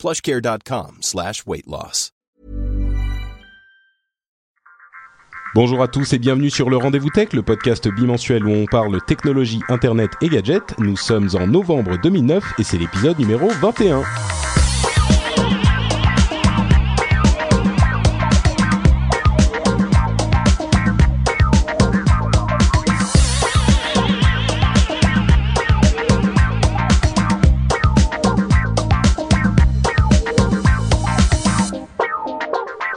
plushcare.com 0.00 0.96
slash. 1.02 1.44
Bonjour 5.54 5.82
à 5.82 5.88
tous 5.88 6.12
et 6.14 6.18
bienvenue 6.18 6.48
sur 6.48 6.70
le 6.70 6.78
Rendez-vous 6.78 7.10
Tech, 7.10 7.34
le 7.34 7.42
podcast 7.42 7.86
bimensuel 7.88 8.44
où 8.46 8.50
on 8.50 8.64
parle 8.64 8.98
technologie, 9.04 9.60
internet 9.68 10.10
et 10.22 10.30
gadgets. 10.30 10.78
Nous 10.78 10.96
sommes 10.96 11.28
en 11.34 11.46
novembre 11.46 11.98
2009 12.02 12.54
et 12.58 12.62
c'est 12.62 12.78
l'épisode 12.78 13.18
numéro 13.18 13.48
21. 13.48 14.02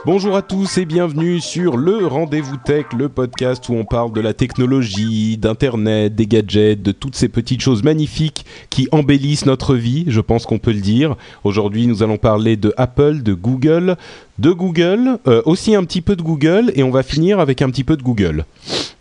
Bonjour 0.06 0.36
à 0.36 0.42
tous 0.42 0.76
et 0.76 0.84
bienvenue 0.84 1.40
sur 1.40 1.78
le 1.78 2.06
Rendez-vous 2.06 2.58
Tech, 2.58 2.84
le 2.94 3.08
podcast 3.08 3.70
où 3.70 3.72
on 3.72 3.86
parle 3.86 4.12
de 4.12 4.20
la 4.20 4.34
technologie, 4.34 5.38
d'internet, 5.38 6.14
des 6.14 6.26
gadgets, 6.26 6.82
de 6.82 6.92
toutes 6.92 7.16
ces 7.16 7.30
petites 7.30 7.62
choses 7.62 7.82
magnifiques 7.82 8.44
qui 8.68 8.86
embellissent 8.92 9.46
notre 9.46 9.74
vie, 9.74 10.04
je 10.08 10.20
pense 10.20 10.44
qu'on 10.44 10.58
peut 10.58 10.74
le 10.74 10.82
dire. 10.82 11.16
Aujourd'hui, 11.42 11.86
nous 11.86 12.02
allons 12.02 12.18
parler 12.18 12.58
de 12.58 12.74
Apple, 12.76 13.22
de 13.22 13.32
Google, 13.32 13.96
de 14.38 14.50
Google, 14.50 15.18
euh, 15.26 15.40
aussi 15.46 15.74
un 15.74 15.84
petit 15.84 16.02
peu 16.02 16.16
de 16.16 16.22
Google 16.22 16.70
et 16.74 16.82
on 16.82 16.90
va 16.90 17.02
finir 17.02 17.40
avec 17.40 17.62
un 17.62 17.70
petit 17.70 17.84
peu 17.84 17.96
de 17.96 18.02
Google. 18.02 18.44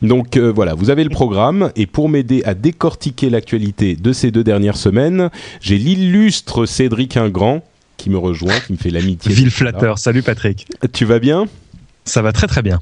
Donc 0.01 0.37
euh, 0.37 0.53
voilà, 0.55 0.73
vous 0.73 0.89
avez 0.89 1.03
le 1.03 1.09
programme 1.09 1.69
et 1.75 1.85
pour 1.85 2.07
m'aider 2.07 2.43
à 2.45 2.53
décortiquer 2.53 3.29
l'actualité 3.29 3.97
de 3.97 4.13
ces 4.13 4.31
deux 4.31 4.45
dernières 4.45 4.77
semaines, 4.77 5.29
j'ai 5.59 5.77
l'illustre 5.77 6.65
Cédric 6.65 7.17
Ingrand 7.17 7.61
qui 7.97 8.09
me 8.09 8.17
rejoint, 8.17 8.59
qui 8.59 8.73
me 8.73 8.77
fait 8.77 8.89
l'amitié. 8.89 9.33
Ville 9.33 9.51
flatteur. 9.51 9.97
Salut 9.97 10.23
Patrick. 10.23 10.67
Tu 10.93 11.05
vas 11.05 11.19
bien? 11.19 11.45
Ça 12.05 12.21
va 12.21 12.33
très 12.33 12.47
très 12.47 12.61
bien. 12.61 12.81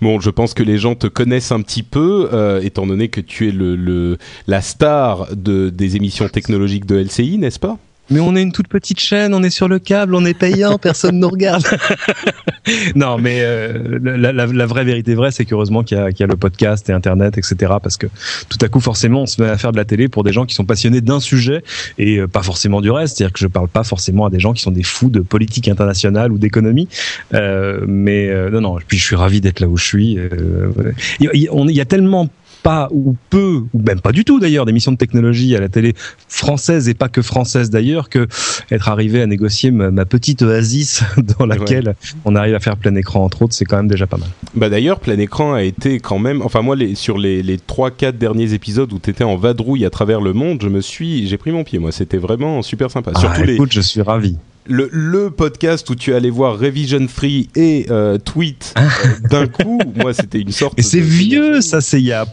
Bon, 0.00 0.20
je 0.20 0.30
pense 0.30 0.54
que 0.54 0.62
les 0.62 0.78
gens 0.78 0.94
te 0.94 1.08
connaissent 1.08 1.50
un 1.52 1.60
petit 1.62 1.82
peu, 1.82 2.28
euh, 2.32 2.60
étant 2.62 2.86
donné 2.86 3.08
que 3.08 3.20
tu 3.20 3.48
es 3.48 3.52
le, 3.52 3.74
le 3.74 4.18
la 4.46 4.60
star 4.60 5.34
de, 5.34 5.68
des 5.68 5.96
émissions 5.96 6.28
technologiques 6.28 6.86
de 6.86 6.96
LCI, 6.96 7.38
n'est-ce 7.38 7.58
pas? 7.58 7.78
Mais 8.10 8.20
on 8.20 8.36
est 8.36 8.42
une 8.42 8.52
toute 8.52 8.68
petite 8.68 9.00
chaîne, 9.00 9.32
on 9.34 9.42
est 9.42 9.50
sur 9.50 9.68
le 9.68 9.78
câble, 9.78 10.14
on 10.14 10.24
est 10.24 10.34
payant, 10.34 10.78
personne 10.78 11.18
nous 11.18 11.28
regarde. 11.28 11.64
non, 12.94 13.16
mais 13.18 13.38
euh, 13.40 13.98
la, 14.02 14.66
vraie 14.66 14.84
vérité 14.84 15.14
vraie, 15.14 15.30
c'est 15.30 15.44
qu'heureusement 15.44 15.82
qu'il 15.82 15.96
y, 15.96 16.22
a 16.22 16.26
le 16.26 16.36
podcast 16.36 16.88
et 16.90 16.92
Internet, 16.92 17.38
etc. 17.38 17.74
Parce 17.82 17.96
que 17.96 18.06
tout 18.48 18.58
à 18.60 18.68
coup, 18.68 18.80
forcément, 18.80 19.22
on 19.22 19.26
se 19.26 19.40
met 19.40 19.48
à 19.48 19.56
faire 19.56 19.72
de 19.72 19.76
la 19.76 19.84
télé 19.84 20.08
pour 20.08 20.24
des 20.24 20.32
gens 20.32 20.46
qui 20.46 20.54
sont 20.54 20.64
passionnés 20.64 21.00
d'un 21.00 21.20
sujet 21.20 21.62
et 21.98 22.18
euh, 22.18 22.26
pas 22.26 22.42
forcément 22.42 22.80
du 22.80 22.90
reste. 22.90 23.16
C'est-à-dire 23.16 23.32
que 23.32 23.40
je 23.40 23.46
parle 23.46 23.68
pas 23.68 23.84
forcément 23.84 24.26
à 24.26 24.30
des 24.30 24.40
gens 24.40 24.52
qui 24.52 24.62
sont 24.62 24.70
des 24.70 24.82
fous 24.82 25.10
de 25.10 25.20
politique 25.20 25.68
internationale 25.68 26.32
ou 26.32 26.38
d'économie. 26.38 26.88
Euh, 27.34 27.84
mais 27.86 28.28
euh, 28.28 28.50
non, 28.50 28.60
non. 28.60 28.78
Puis 28.86 28.98
je 28.98 29.04
suis 29.04 29.16
ravi 29.16 29.40
d'être 29.40 29.60
là 29.60 29.68
où 29.68 29.76
je 29.76 29.84
suis. 29.84 30.18
Il 31.20 31.28
y, 31.30 31.80
a 31.80 31.84
tellement 31.84 32.28
pas 32.62 32.88
ou 32.92 33.16
peu 33.30 33.64
ou 33.72 33.82
même 33.82 34.00
pas 34.00 34.12
du 34.12 34.24
tout 34.24 34.40
d'ailleurs 34.40 34.66
d'émissions 34.66 34.92
de 34.92 34.96
technologie 34.96 35.54
à 35.56 35.60
la 35.60 35.68
télé 35.68 35.94
française 36.28 36.88
et 36.88 36.94
pas 36.94 37.08
que 37.08 37.22
française 37.22 37.70
d'ailleurs 37.70 38.08
que 38.08 38.26
être 38.70 38.88
arrivé 38.88 39.22
à 39.22 39.26
négocier 39.26 39.70
ma, 39.70 40.04
petite 40.04 40.42
oasis 40.42 41.02
dans 41.38 41.46
laquelle 41.46 41.94
on 42.24 42.36
arrive 42.36 42.54
à 42.54 42.60
faire 42.60 42.76
plein 42.76 42.94
écran 42.94 43.24
entre 43.24 43.42
autres 43.42 43.54
c'est 43.54 43.64
quand 43.64 43.76
même 43.76 43.88
déjà 43.88 44.06
pas 44.06 44.16
mal. 44.16 44.28
Bah 44.54 44.68
d'ailleurs 44.68 45.00
plein 45.00 45.18
écran 45.18 45.54
a 45.54 45.62
été 45.62 46.00
quand 46.00 46.18
même 46.18 46.42
enfin 46.42 46.62
moi 46.62 46.76
les, 46.76 46.94
sur 46.94 47.18
les 47.18 47.42
les 47.42 47.58
trois 47.58 47.90
quatre 47.90 48.18
derniers 48.18 48.52
épisodes 48.52 48.92
où 48.92 48.98
tu 48.98 49.10
étais 49.10 49.24
en 49.24 49.36
vadrouille 49.36 49.84
à 49.84 49.90
travers 49.90 50.20
le 50.20 50.32
monde 50.32 50.60
je 50.62 50.68
me 50.68 50.80
suis 50.80 51.26
j'ai 51.26 51.38
pris 51.38 51.50
mon 51.50 51.64
pied 51.64 51.78
moi 51.78 51.92
c'était 51.92 52.18
vraiment 52.18 52.62
super 52.62 52.90
sympa. 52.90 53.12
Ah, 53.14 53.20
Surtout 53.20 53.42
écoute, 53.42 53.74
les... 53.74 53.80
je 53.80 53.86
suis 53.86 54.02
ravi 54.02 54.36
le, 54.66 54.88
le, 54.92 55.30
podcast 55.30 55.88
où 55.90 55.94
tu 55.94 56.14
allais 56.14 56.30
voir 56.30 56.58
Revision 56.58 57.06
Free 57.08 57.48
et 57.56 57.86
euh, 57.90 58.18
Tweet 58.18 58.74
euh, 58.78 58.82
d'un 59.28 59.46
coup, 59.46 59.78
moi 59.96 60.14
c'était 60.14 60.40
une 60.40 60.52
sorte. 60.52 60.78
Et 60.78 60.82
c'est 60.82 61.00
vieux, 61.00 61.60
ça 61.60 61.80
c'est 61.80 62.00
il 62.00 62.06
y 62.06 62.12
a 62.12 62.26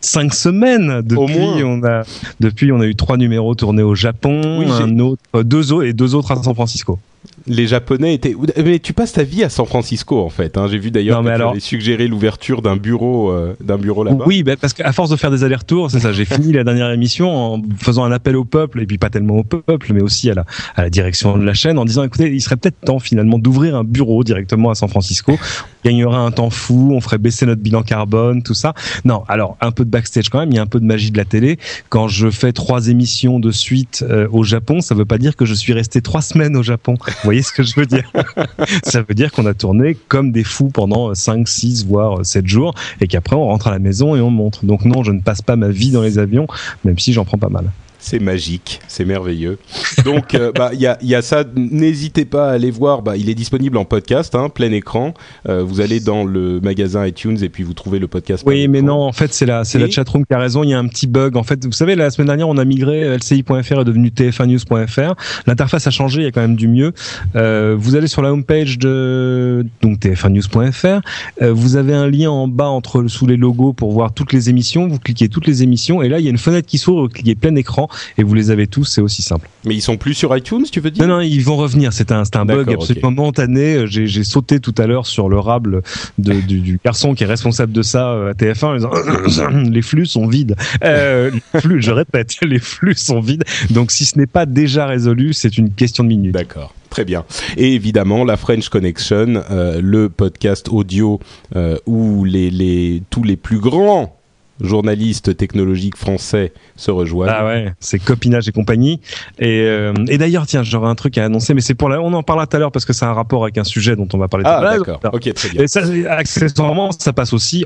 cinq 0.00 0.34
semaines. 0.34 1.02
Depuis, 1.02 1.16
au 1.16 1.26
moins. 1.26 1.62
on 1.64 1.84
a 1.84 2.04
depuis 2.40 2.70
on 2.72 2.80
a 2.80 2.86
eu 2.86 2.94
trois 2.94 3.16
numéros 3.16 3.54
tournés 3.54 3.82
au 3.82 3.94
Japon, 3.94 4.60
oui, 4.60 4.66
un 4.70 4.98
autre, 4.98 5.22
deux 5.42 5.82
et 5.84 5.92
deux 5.92 6.14
autres 6.14 6.32
à 6.32 6.42
San 6.42 6.54
Francisco 6.54 6.98
les 7.46 7.66
Japonais 7.66 8.14
étaient. 8.14 8.34
Mais 8.64 8.78
tu 8.78 8.92
passes 8.92 9.12
ta 9.12 9.22
vie 9.22 9.44
à 9.44 9.48
San 9.48 9.66
Francisco 9.66 10.20
en 10.20 10.28
fait. 10.28 10.56
Hein. 10.56 10.68
J'ai 10.70 10.78
vu 10.78 10.90
d'ailleurs 10.90 11.22
que 11.22 11.28
alors... 11.28 11.54
tu 11.54 11.60
suggéré 11.60 12.08
l'ouverture 12.08 12.62
d'un 12.62 12.76
bureau, 12.76 13.30
euh, 13.30 13.56
d'un 13.60 13.78
bureau 13.78 14.04
là-bas. 14.04 14.24
Oui, 14.26 14.42
bah, 14.42 14.56
parce 14.60 14.72
qu'à 14.72 14.92
force 14.92 15.10
de 15.10 15.16
faire 15.16 15.30
des 15.30 15.44
allers-retours, 15.44 15.90
c'est 15.90 16.00
ça. 16.00 16.12
J'ai 16.12 16.24
fini 16.24 16.52
la 16.52 16.64
dernière 16.64 16.90
émission 16.90 17.54
en 17.54 17.62
faisant 17.78 18.04
un 18.04 18.12
appel 18.12 18.36
au 18.36 18.44
peuple 18.44 18.80
et 18.80 18.86
puis 18.86 18.98
pas 18.98 19.10
tellement 19.10 19.36
au 19.38 19.44
peuple, 19.44 19.92
mais 19.92 20.02
aussi 20.02 20.30
à 20.30 20.34
la, 20.34 20.44
à 20.76 20.82
la 20.82 20.90
direction 20.90 21.36
de 21.38 21.44
la 21.44 21.54
chaîne 21.54 21.78
en 21.78 21.84
disant 21.84 22.02
écoutez, 22.02 22.32
il 22.32 22.40
serait 22.40 22.56
peut-être 22.56 22.80
temps 22.80 22.98
finalement 22.98 23.38
d'ouvrir 23.38 23.76
un 23.76 23.84
bureau 23.84 24.24
directement 24.24 24.70
à 24.70 24.74
San 24.74 24.88
Francisco. 24.88 25.32
On 25.32 25.88
gagnerait 25.88 26.16
un 26.16 26.30
temps 26.30 26.50
fou, 26.50 26.92
on 26.92 27.00
ferait 27.00 27.18
baisser 27.18 27.46
notre 27.46 27.62
bilan 27.62 27.82
carbone, 27.82 28.42
tout 28.42 28.54
ça. 28.54 28.74
Non, 29.04 29.24
alors 29.28 29.56
un 29.60 29.72
peu 29.72 29.84
de 29.84 29.90
backstage 29.90 30.28
quand 30.28 30.38
même. 30.38 30.50
Il 30.50 30.56
y 30.56 30.58
a 30.58 30.62
un 30.62 30.66
peu 30.66 30.80
de 30.80 30.84
magie 30.84 31.10
de 31.10 31.16
la 31.16 31.24
télé. 31.24 31.58
Quand 31.88 32.08
je 32.08 32.30
fais 32.30 32.52
trois 32.52 32.88
émissions 32.88 33.40
de 33.40 33.50
suite 33.50 34.04
euh, 34.08 34.28
au 34.30 34.42
Japon, 34.42 34.80
ça 34.80 34.94
veut 34.94 35.04
pas 35.04 35.18
dire 35.18 35.36
que 35.36 35.44
je 35.44 35.54
suis 35.54 35.72
resté 35.72 36.02
trois 36.02 36.22
semaines 36.22 36.56
au 36.56 36.62
Japon. 36.62 36.94
Vous 37.24 37.31
voyez 37.32 37.42
ce 37.42 37.52
que 37.52 37.62
je 37.62 37.74
veux 37.76 37.86
dire 37.86 38.10
Ça 38.82 39.02
veut 39.02 39.14
dire 39.14 39.32
qu'on 39.32 39.46
a 39.46 39.54
tourné 39.54 39.96
comme 40.08 40.32
des 40.32 40.44
fous 40.44 40.68
pendant 40.68 41.14
5, 41.14 41.48
6, 41.48 41.86
voire 41.86 42.24
7 42.24 42.46
jours 42.46 42.74
et 43.00 43.08
qu'après 43.08 43.36
on 43.36 43.44
rentre 43.44 43.68
à 43.68 43.70
la 43.70 43.78
maison 43.78 44.14
et 44.14 44.20
on 44.20 44.30
montre. 44.30 44.64
Donc 44.64 44.84
non, 44.84 45.02
je 45.02 45.12
ne 45.12 45.20
passe 45.20 45.42
pas 45.42 45.56
ma 45.56 45.68
vie 45.68 45.90
dans 45.90 46.02
les 46.02 46.18
avions, 46.18 46.46
même 46.84 46.98
si 46.98 47.12
j'en 47.12 47.24
prends 47.24 47.38
pas 47.38 47.48
mal. 47.48 47.70
C'est 48.04 48.18
magique, 48.18 48.80
c'est 48.88 49.04
merveilleux. 49.04 49.58
Donc, 50.04 50.34
euh, 50.34 50.50
bah, 50.52 50.70
il 50.72 50.80
y, 50.80 50.88
a, 50.88 50.98
y, 51.02 51.14
a, 51.14 51.22
ça. 51.22 51.44
N'hésitez 51.54 52.24
pas 52.24 52.48
à 52.48 52.54
aller 52.54 52.72
voir. 52.72 53.00
Bah, 53.00 53.16
il 53.16 53.30
est 53.30 53.34
disponible 53.34 53.76
en 53.76 53.84
podcast, 53.84 54.34
hein, 54.34 54.48
plein 54.48 54.72
écran. 54.72 55.14
Euh, 55.48 55.62
vous 55.62 55.80
allez 55.80 56.00
dans 56.00 56.24
le 56.24 56.60
magasin 56.60 57.06
iTunes 57.06 57.38
et 57.40 57.48
puis 57.48 57.62
vous 57.62 57.74
trouvez 57.74 58.00
le 58.00 58.08
podcast. 58.08 58.42
Oui, 58.44 58.66
mais 58.66 58.82
non, 58.82 59.02
en 59.02 59.12
fait, 59.12 59.32
c'est 59.32 59.46
la, 59.46 59.62
c'est 59.62 59.78
la 59.78 59.88
chatroom 59.88 60.26
qui 60.26 60.34
a 60.34 60.38
raison. 60.40 60.64
Il 60.64 60.70
y 60.70 60.74
a 60.74 60.80
un 60.80 60.88
petit 60.88 61.06
bug. 61.06 61.36
En 61.36 61.44
fait, 61.44 61.64
vous 61.64 61.70
savez, 61.70 61.94
la 61.94 62.10
semaine 62.10 62.26
dernière, 62.26 62.48
on 62.48 62.58
a 62.58 62.64
migré. 62.64 63.16
LCI.fr 63.16 63.80
est 63.80 63.84
devenu 63.84 64.08
TF1news.fr. 64.08 65.14
L'interface 65.46 65.86
a 65.86 65.92
changé. 65.92 66.22
Il 66.22 66.24
y 66.24 66.28
a 66.28 66.32
quand 66.32 66.40
même 66.40 66.56
du 66.56 66.66
mieux. 66.66 66.92
Euh, 67.36 67.76
vous 67.78 67.94
allez 67.94 68.08
sur 68.08 68.22
la 68.22 68.32
homepage 68.32 68.78
de 68.78 69.64
donc 69.80 70.00
TF1news.fr. 70.00 71.02
Euh, 71.40 71.52
vous 71.52 71.76
avez 71.76 71.94
un 71.94 72.10
lien 72.10 72.30
en 72.30 72.48
bas 72.48 72.68
entre 72.68 73.06
sous 73.06 73.28
les 73.28 73.36
logos 73.36 73.72
pour 73.72 73.92
voir 73.92 74.12
toutes 74.12 74.32
les 74.32 74.50
émissions. 74.50 74.88
Vous 74.88 74.98
cliquez 74.98 75.28
toutes 75.28 75.46
les 75.46 75.62
émissions 75.62 76.02
et 76.02 76.08
là, 76.08 76.18
il 76.18 76.24
y 76.24 76.26
a 76.26 76.30
une 76.30 76.38
fenêtre 76.38 76.66
qui 76.66 76.78
s'ouvre. 76.78 77.02
Vous 77.02 77.08
cliquez 77.08 77.36
plein 77.36 77.54
écran 77.54 77.88
et 78.18 78.22
vous 78.22 78.34
les 78.34 78.50
avez 78.50 78.66
tous, 78.66 78.84
c'est 78.84 79.00
aussi 79.00 79.22
simple. 79.22 79.48
Mais 79.64 79.74
ils 79.74 79.82
sont 79.82 79.96
plus 79.96 80.14
sur 80.14 80.36
iTunes, 80.36 80.64
tu 80.70 80.80
veux 80.80 80.90
dire? 80.90 81.06
Non, 81.06 81.16
non, 81.16 81.20
ils 81.20 81.42
vont 81.42 81.56
revenir. 81.56 81.92
C'est 81.92 82.12
un, 82.12 82.22
un 82.34 82.44
bug 82.44 82.72
absolument 82.72 83.08
okay. 83.08 83.16
momentané. 83.16 83.86
J'ai 83.86 84.24
sauté 84.24 84.60
tout 84.60 84.74
à 84.78 84.86
l'heure 84.86 85.06
sur 85.06 85.28
le 85.28 85.38
rable 85.38 85.82
de, 86.18 86.40
du, 86.40 86.60
du, 86.60 86.80
garçon 86.84 87.14
qui 87.14 87.24
est 87.24 87.26
responsable 87.26 87.72
de 87.72 87.82
ça 87.82 88.10
euh, 88.10 88.30
à 88.30 88.32
TF1 88.34 88.64
en 88.64 89.24
disant 89.24 89.48
les 89.70 89.82
flux 89.82 90.06
sont 90.06 90.26
vides. 90.26 90.56
Euh, 90.84 91.30
les 91.30 91.60
flux, 91.60 91.82
je 91.82 91.90
répète, 91.90 92.34
les 92.42 92.58
flux 92.58 92.94
sont 92.94 93.20
vides. 93.20 93.44
Donc 93.70 93.90
si 93.90 94.04
ce 94.04 94.18
n'est 94.18 94.26
pas 94.26 94.46
déjà 94.46 94.86
résolu, 94.86 95.32
c'est 95.32 95.58
une 95.58 95.72
question 95.72 96.04
de 96.04 96.08
minutes. 96.08 96.34
D'accord. 96.34 96.74
Très 96.92 97.06
bien. 97.06 97.24
Et 97.56 97.74
évidemment, 97.74 98.22
la 98.22 98.36
French 98.36 98.68
Connection, 98.68 99.42
euh, 99.50 99.80
le 99.82 100.10
podcast 100.10 100.68
audio 100.70 101.20
euh, 101.56 101.78
où 101.86 102.24
les, 102.24 102.50
les, 102.50 103.02
tous 103.08 103.22
les 103.22 103.36
plus 103.36 103.60
grands 103.60 104.14
journalistes 104.60 105.36
technologiques 105.36 105.96
français 105.96 106.52
se 106.76 106.90
rejoignent. 106.90 107.32
Ah 107.34 107.46
ouais, 107.46 107.72
c'est 107.80 107.98
copinage 107.98 108.48
et 108.48 108.52
compagnie. 108.52 109.00
Et, 109.38 109.62
euh, 109.62 109.92
et 110.08 110.18
d'ailleurs, 110.18 110.46
tiens, 110.46 110.62
j'aurais 110.62 110.88
un 110.88 110.94
truc 110.94 111.18
à 111.18 111.24
annoncer, 111.24 111.54
mais 111.54 111.60
c'est 111.60 111.74
pour 111.74 111.88
la, 111.88 112.00
on 112.00 112.12
en 112.12 112.22
parlera 112.22 112.46
tout 112.46 112.56
à 112.56 112.60
l'heure 112.60 112.72
parce 112.72 112.84
que 112.84 112.92
c'est 112.92 113.04
un 113.04 113.12
rapport 113.12 113.42
avec 113.42 113.58
un 113.58 113.64
sujet 113.64 113.96
dont 113.96 114.08
on 114.12 114.18
va 114.18 114.28
parler. 114.28 114.44
Ah 114.46 114.60
d'accord. 114.62 115.00
Ok, 115.12 115.32
très 115.34 115.48
bien. 115.50 115.62
Et 115.62 115.68
ça, 115.68 115.82
accessoirement, 116.08 116.90
ça 116.92 117.12
passe 117.12 117.32
aussi 117.32 117.64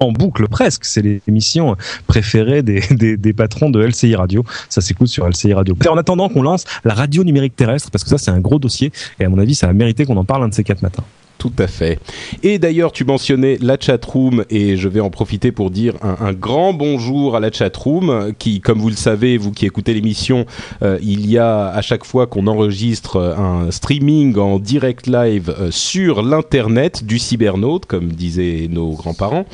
en 0.00 0.12
boucle 0.12 0.48
presque. 0.48 0.84
C'est 0.84 1.02
l'émission 1.02 1.76
préférée 2.06 2.62
des, 2.62 2.80
des, 2.90 3.16
des, 3.16 3.32
patrons 3.32 3.70
de 3.70 3.80
LCI 3.80 4.16
Radio. 4.16 4.44
Ça 4.68 4.80
s'écoute 4.80 5.08
sur 5.08 5.28
LCI 5.28 5.54
Radio. 5.54 5.76
En 5.88 5.96
attendant 5.96 6.28
qu'on 6.28 6.42
lance 6.42 6.64
la 6.84 6.94
radio 6.94 7.24
numérique 7.24 7.56
terrestre, 7.56 7.90
parce 7.90 8.04
que 8.04 8.10
ça 8.10 8.18
c'est 8.18 8.30
un 8.30 8.40
gros 8.40 8.58
dossier, 8.58 8.92
et 9.20 9.24
à 9.24 9.28
mon 9.28 9.38
avis 9.38 9.54
ça 9.54 9.68
a 9.68 9.72
mérité 9.72 10.04
qu'on 10.04 10.16
en 10.16 10.24
parle 10.24 10.44
un 10.44 10.48
de 10.48 10.54
ces 10.54 10.64
quatre 10.64 10.82
matins. 10.82 11.04
Tout 11.42 11.50
à 11.58 11.66
fait. 11.66 11.98
Et 12.44 12.60
d'ailleurs, 12.60 12.92
tu 12.92 13.04
mentionnais 13.04 13.58
la 13.60 13.76
chatroom 13.76 14.44
et 14.48 14.76
je 14.76 14.86
vais 14.86 15.00
en 15.00 15.10
profiter 15.10 15.50
pour 15.50 15.72
dire 15.72 15.94
un, 16.00 16.32
grand 16.32 16.72
bonjour 16.72 17.34
à 17.34 17.40
la 17.40 17.50
chatroom 17.50 18.32
qui, 18.38 18.60
comme 18.60 18.78
vous 18.78 18.90
le 18.90 18.94
savez, 18.94 19.38
vous 19.38 19.50
qui 19.50 19.66
écoutez 19.66 19.92
l'émission, 19.92 20.46
euh, 20.84 21.00
il 21.02 21.28
y 21.28 21.38
a 21.38 21.66
à 21.66 21.82
chaque 21.82 22.04
fois 22.04 22.28
qu'on 22.28 22.46
enregistre 22.46 23.16
un 23.20 23.72
streaming 23.72 24.38
en 24.38 24.60
direct 24.60 25.08
live 25.08 25.52
euh, 25.58 25.72
sur 25.72 26.22
l'internet 26.22 27.04
du 27.04 27.18
cybernaute, 27.18 27.86
comme 27.86 28.12
disaient 28.12 28.68
nos 28.70 28.92
grands-parents. 28.92 29.44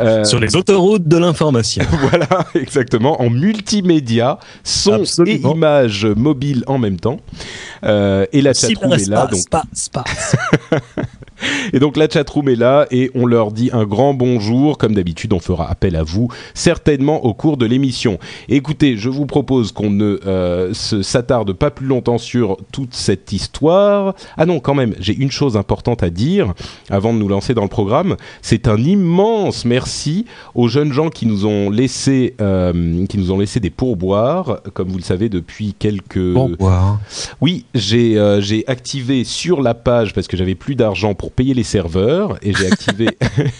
Euh, 0.00 0.24
sur 0.24 0.40
les 0.40 0.56
autoroutes 0.56 1.06
de 1.06 1.18
l'information. 1.18 1.84
voilà, 2.10 2.48
exactement, 2.56 3.22
en 3.22 3.30
multimédia, 3.30 4.40
son 4.64 5.04
et 5.24 5.36
images 5.36 6.04
mobiles 6.04 6.64
en 6.66 6.78
même 6.78 6.98
temps. 6.98 7.20
et 7.84 8.42
la 8.42 8.54
chatroom 8.54 8.94
est 8.94 9.06
là. 9.06 9.28
Donc... 9.28 9.44
Et 11.72 11.78
donc 11.78 11.96
la 11.96 12.08
chatroom 12.08 12.48
est 12.48 12.56
là 12.56 12.86
et 12.90 13.10
on 13.14 13.26
leur 13.26 13.52
dit 13.52 13.70
un 13.72 13.84
grand 13.84 14.14
bonjour. 14.14 14.78
Comme 14.78 14.94
d'habitude, 14.94 15.32
on 15.32 15.40
fera 15.40 15.70
appel 15.70 15.96
à 15.96 16.02
vous 16.02 16.28
certainement 16.54 17.24
au 17.24 17.34
cours 17.34 17.56
de 17.56 17.66
l'émission. 17.66 18.18
Écoutez, 18.48 18.96
je 18.96 19.08
vous 19.08 19.26
propose 19.26 19.72
qu'on 19.72 19.90
ne 19.90 20.20
euh, 20.26 20.72
s'attarde 20.74 21.52
pas 21.52 21.70
plus 21.70 21.86
longtemps 21.86 22.18
sur 22.18 22.56
toute 22.72 22.94
cette 22.94 23.32
histoire. 23.32 24.14
Ah 24.36 24.46
non, 24.46 24.60
quand 24.60 24.74
même, 24.74 24.94
j'ai 24.98 25.14
une 25.14 25.30
chose 25.30 25.56
importante 25.56 26.02
à 26.02 26.10
dire 26.10 26.54
avant 26.90 27.12
de 27.12 27.18
nous 27.18 27.28
lancer 27.28 27.54
dans 27.54 27.62
le 27.62 27.68
programme. 27.68 28.16
C'est 28.42 28.68
un 28.68 28.78
immense 28.78 29.64
merci 29.64 30.24
aux 30.54 30.68
jeunes 30.68 30.92
gens 30.92 31.10
qui 31.10 31.26
nous 31.26 31.46
ont 31.46 31.70
laissé, 31.70 32.34
euh, 32.40 33.06
qui 33.06 33.18
nous 33.18 33.32
ont 33.32 33.38
laissé 33.38 33.60
des 33.60 33.70
pourboires, 33.70 34.60
comme 34.74 34.88
vous 34.88 34.98
le 34.98 35.02
savez 35.02 35.28
depuis 35.28 35.74
quelques. 35.78 36.32
Pourboires. 36.32 36.98
Oui, 37.40 37.64
j'ai 37.74 38.18
euh, 38.18 38.40
j'ai 38.40 38.64
activé 38.66 39.24
sur 39.24 39.62
la 39.62 39.74
page 39.74 40.14
parce 40.14 40.28
que 40.28 40.36
j'avais 40.36 40.54
plus 40.54 40.74
d'argent 40.74 41.14
pour 41.14 41.27
payer 41.30 41.54
les 41.54 41.62
serveurs 41.62 42.38
et 42.42 42.52
j'ai 42.54 42.66
activé 42.66 43.08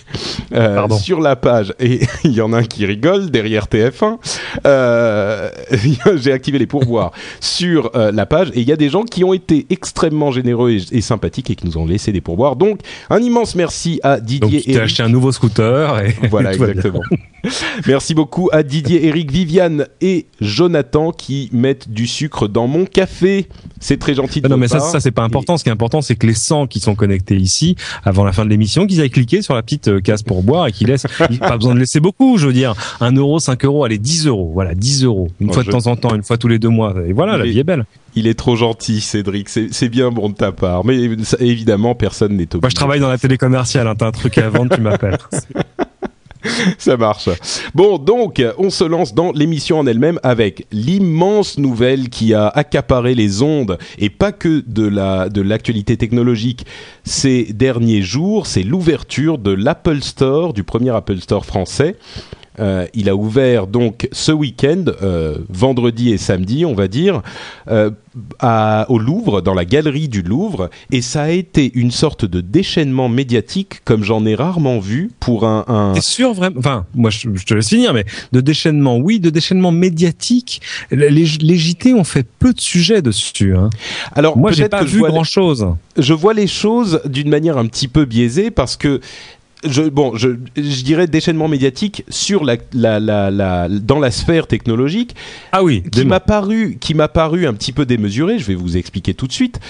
euh, 0.53 0.89
sur 0.91 1.21
la 1.21 1.37
page 1.37 1.75
et 1.79 2.01
il 2.25 2.33
y 2.33 2.41
en 2.41 2.53
a 2.53 2.59
un 2.59 2.65
qui 2.65 2.87
rigole 2.87 3.31
derrière 3.31 3.67
TF1 3.67 4.19
euh, 4.67 5.51
j'ai 6.17 6.33
activé 6.33 6.59
les 6.59 6.67
pourboires 6.67 7.13
sur 7.41 7.91
euh, 7.95 8.13
la 8.13 8.27
page 8.27 8.51
et 8.55 8.61
il 8.61 8.69
y 8.69 8.73
a 8.73 8.77
des 8.77 8.89
gens 8.89 9.03
qui 9.03 9.25
ont 9.25 9.33
été 9.33 9.67
extrêmement 9.71 10.31
généreux 10.31 10.77
et, 10.93 11.01
sympathiques 11.01 11.51
et 11.51 11.55
qui 11.55 11.67
nous 11.67 11.79
ont 11.79 11.87
laissé 11.87 12.13
des 12.13 12.21
pourboires. 12.21 12.57
Donc 12.57 12.81
un 13.11 13.21
immense 13.21 13.55
merci 13.55 14.01
à 14.03 14.21
Didier 14.21 14.59
donc, 14.59 14.63
tu 14.63 14.79
as 14.79 14.83
acheté 14.83 15.03
un 15.03 15.09
nouveau 15.09 15.33
scooter 15.33 16.01
et 16.01 16.15
voilà 16.29 16.53
exactement 16.55 17.03
Merci 17.87 18.15
beaucoup 18.15 18.49
à 18.53 18.63
Didier, 18.63 19.07
Eric, 19.07 19.31
Viviane 19.31 19.87
et 20.01 20.27
Jonathan 20.41 21.13
qui 21.13 21.49
mettent 21.53 21.89
du 21.89 22.07
sucre 22.07 22.49
dans 22.49 22.67
mon 22.67 22.85
café. 22.85 23.49
C'est 23.81 23.99
très 23.99 24.15
gentil 24.15 24.41
de 24.41 24.49
Non, 24.49 24.57
mais 24.57 24.69
ça, 24.69 24.81
ça 24.81 25.01
c'est 25.01 25.13
pas 25.13 25.23
important. 25.23 25.57
Ce 25.57 25.63
qui 25.63 25.69
est 25.69 25.73
important, 25.73 26.03
c'est 26.03 26.17
que 26.17 26.27
les 26.27 26.35
100 26.35 26.67
qui 26.67 26.81
sont 26.81 26.95
connectés 26.95 27.37
ici, 27.37 27.77
avant 28.05 28.25
la 28.25 28.33
fin 28.33 28.45
de 28.45 28.51
l'émission, 28.51 28.87
qu'ils 28.87 29.01
aient 29.01 29.09
cliqué 29.09 29.43
sur 29.43 29.55
la 29.55 29.63
petite 29.63 29.89
euh, 29.89 30.01
case 30.01 30.23
pour 30.23 30.43
boire 30.43 30.67
et 30.67 30.73
qu'ils 30.73 30.89
laissent. 30.89 31.07
pas 31.41 31.57
besoin 31.57 31.75
de 31.75 31.81
laisser 31.81 32.01
beaucoup, 32.01 32.39
je 32.39 32.47
veux 32.47 32.53
dire. 32.53 32.75
1 33.01 33.13
euro, 33.13 33.39
5 33.39 33.65
euros, 33.65 33.85
allez, 33.85 33.99
10 33.99 34.27
euros. 34.27 34.51
Voilà, 34.53 34.75
10 34.75 35.05
euros. 35.05 35.29
Une 35.41 35.53
fois 35.53 35.63
de 35.63 35.71
temps 35.71 35.87
en 35.87 35.97
temps, 35.97 36.15
une 36.15 36.25
fois 36.25 36.39
tous 36.39 36.49
les 36.49 36.59
deux 36.59 36.69
mois. 36.69 36.95
Et 37.07 37.13
voilà, 37.13 37.37
la 37.37 37.45
vie 37.45 37.59
est 37.59 37.65
belle. 37.65 37.85
Il 38.15 38.27
est 38.27 38.35
trop 38.35 38.57
gentil, 38.57 39.01
Cédric. 39.01 39.49
C'est 39.49 39.89
bien 39.89 40.11
bon 40.11 40.31
de 40.31 40.35
ta 40.35 40.51
part. 40.51 40.85
Mais 40.85 40.99
évidemment, 41.39 41.95
personne 41.95 42.33
n'est 42.33 42.45
obligé. 42.45 42.61
Moi, 42.63 42.71
je 42.71 42.75
travaille 42.75 43.01
dans 43.01 43.09
la 43.09 43.19
télé 43.19 43.39
commerciale. 43.39 43.87
Hein. 43.87 43.95
T'as 43.97 44.09
un 44.09 44.13
truc 44.13 44.39
à 44.39 44.49
vendre, 44.49 44.75
tu 44.75 44.81
m'appelles. 44.81 45.19
Ça 46.79 46.97
marche. 46.97 47.29
Bon, 47.75 47.99
donc, 47.99 48.43
on 48.59 48.71
se 48.71 48.85
lance 48.85 49.15
dans 49.15 49.33
l'émission 49.33 49.79
en 49.79 49.87
elle-même 49.87 50.21
avec 50.23 50.67
l'immense 50.73 51.59
nouvelle 51.59 52.09
qui 52.09 52.35
a 52.35 52.49
accaparé 52.49 53.15
les 53.15 53.43
ondes 53.43 53.79
et 53.99 54.11
pas 54.11 54.33
que 54.33 54.63
de 54.67 54.87
la 54.87 55.29
de 55.29 55.43
l'actualité 55.43 55.97
technologique 55.97 56.67
ces 57.05 57.45
derniers 57.45 58.03
jours. 58.03 58.47
C'est 58.47 58.63
l'ouverture 58.63 59.39
de 59.39 59.51
l'Apple 59.51 60.03
Store, 60.03 60.53
du 60.53 60.65
premier 60.65 60.91
Apple 60.91 61.19
Store 61.19 61.45
français. 61.45 61.97
Euh, 62.61 62.87
il 62.95 63.09
a 63.09 63.17
ouvert 63.17 63.67
donc 63.67 64.09
ce 64.13 64.33
week-end, 64.33 64.85
euh, 65.03 65.37
vendredi 65.49 66.11
et 66.11 66.19
samedi, 66.19 66.65
on 66.65 66.75
va 66.75 66.89
dire, 66.89 67.23
euh, 67.71 67.91
à, 68.41 68.87
au 68.89 68.99
Louvre, 68.99 69.41
dans 69.41 69.55
la 69.55 69.65
galerie 69.65 70.09
du 70.09 70.23
Louvre, 70.23 70.71
et 70.91 71.03
ça 71.03 71.23
a 71.23 71.31
été 71.31 71.71
une 71.75 71.91
sorte 71.91 72.25
de 72.25 72.41
déchaînement 72.41 73.09
médiatique 73.09 73.81
comme 73.85 74.03
j'en 74.03 74.27
ai 74.27 74.35
rarement 74.35 74.79
vu 74.79 75.11
pour 75.21 75.47
un. 75.47 75.65
un... 75.69 75.93
T'es 75.95 76.01
sûr 76.01 76.33
vraiment? 76.35 76.59
Enfin, 76.59 76.87
moi 76.95 77.11
je, 77.11 77.29
te 77.29 77.55
laisse 77.55 77.69
finir, 77.69 77.95
mais 77.95 78.05
de 78.33 78.41
déchaînement, 78.41 78.97
oui, 78.97 79.21
de 79.21 79.31
déchaînement 79.31 79.73
médiatique. 79.73 80.61
Les, 80.91 81.11
les 81.11 81.57
JT 81.57 81.95
ont 81.95 82.05
fait 82.05 82.27
peu 82.39 82.53
de 82.53 82.61
sujets 82.61 83.03
dessus. 83.03 83.55
Hein. 83.57 83.71
Alors 84.15 84.37
moi 84.37 84.53
j'ai 84.53 84.69
pas 84.69 84.85
vu 84.85 85.01
grand 85.03 85.25
chose. 85.25 85.67
Je 85.97 86.15
vois 86.15 86.35
les 86.35 86.47
choses 86.47 87.01
d'une 87.05 87.29
manière 87.29 87.59
un 87.59 87.67
petit 87.67 87.89
peu 87.89 88.05
biaisée 88.05 88.51
parce 88.51 88.77
que 88.77 89.01
je, 89.65 89.83
bon, 89.83 90.17
je, 90.17 90.31
je, 90.57 90.83
dirais 90.83 91.07
déchaînement 91.07 91.49
médiatique 91.49 92.05
sur 92.09 92.45
la, 92.45 92.57
la, 92.73 93.01
la, 93.01 93.31
la, 93.31 93.69
dans 93.69 93.99
la 93.99 94.11
sphère 94.11 94.47
technologique. 94.47 95.17
Ah 95.53 95.63
oui, 95.63 95.83
qui 95.91 96.05
m'a 96.05 96.21
paru, 96.21 96.79
qui 96.81 96.95
m'a 96.95 97.09
paru 97.09 97.47
un 97.47 97.55
petit 97.55 97.73
peu 97.73 97.85
démesuré. 97.85 98.39
Je 98.39 98.45
vais 98.45 98.55
vous 98.55 98.77
expliquer 98.77 99.15
tout 99.15 99.27
de 99.27 99.33
suite. 99.33 99.61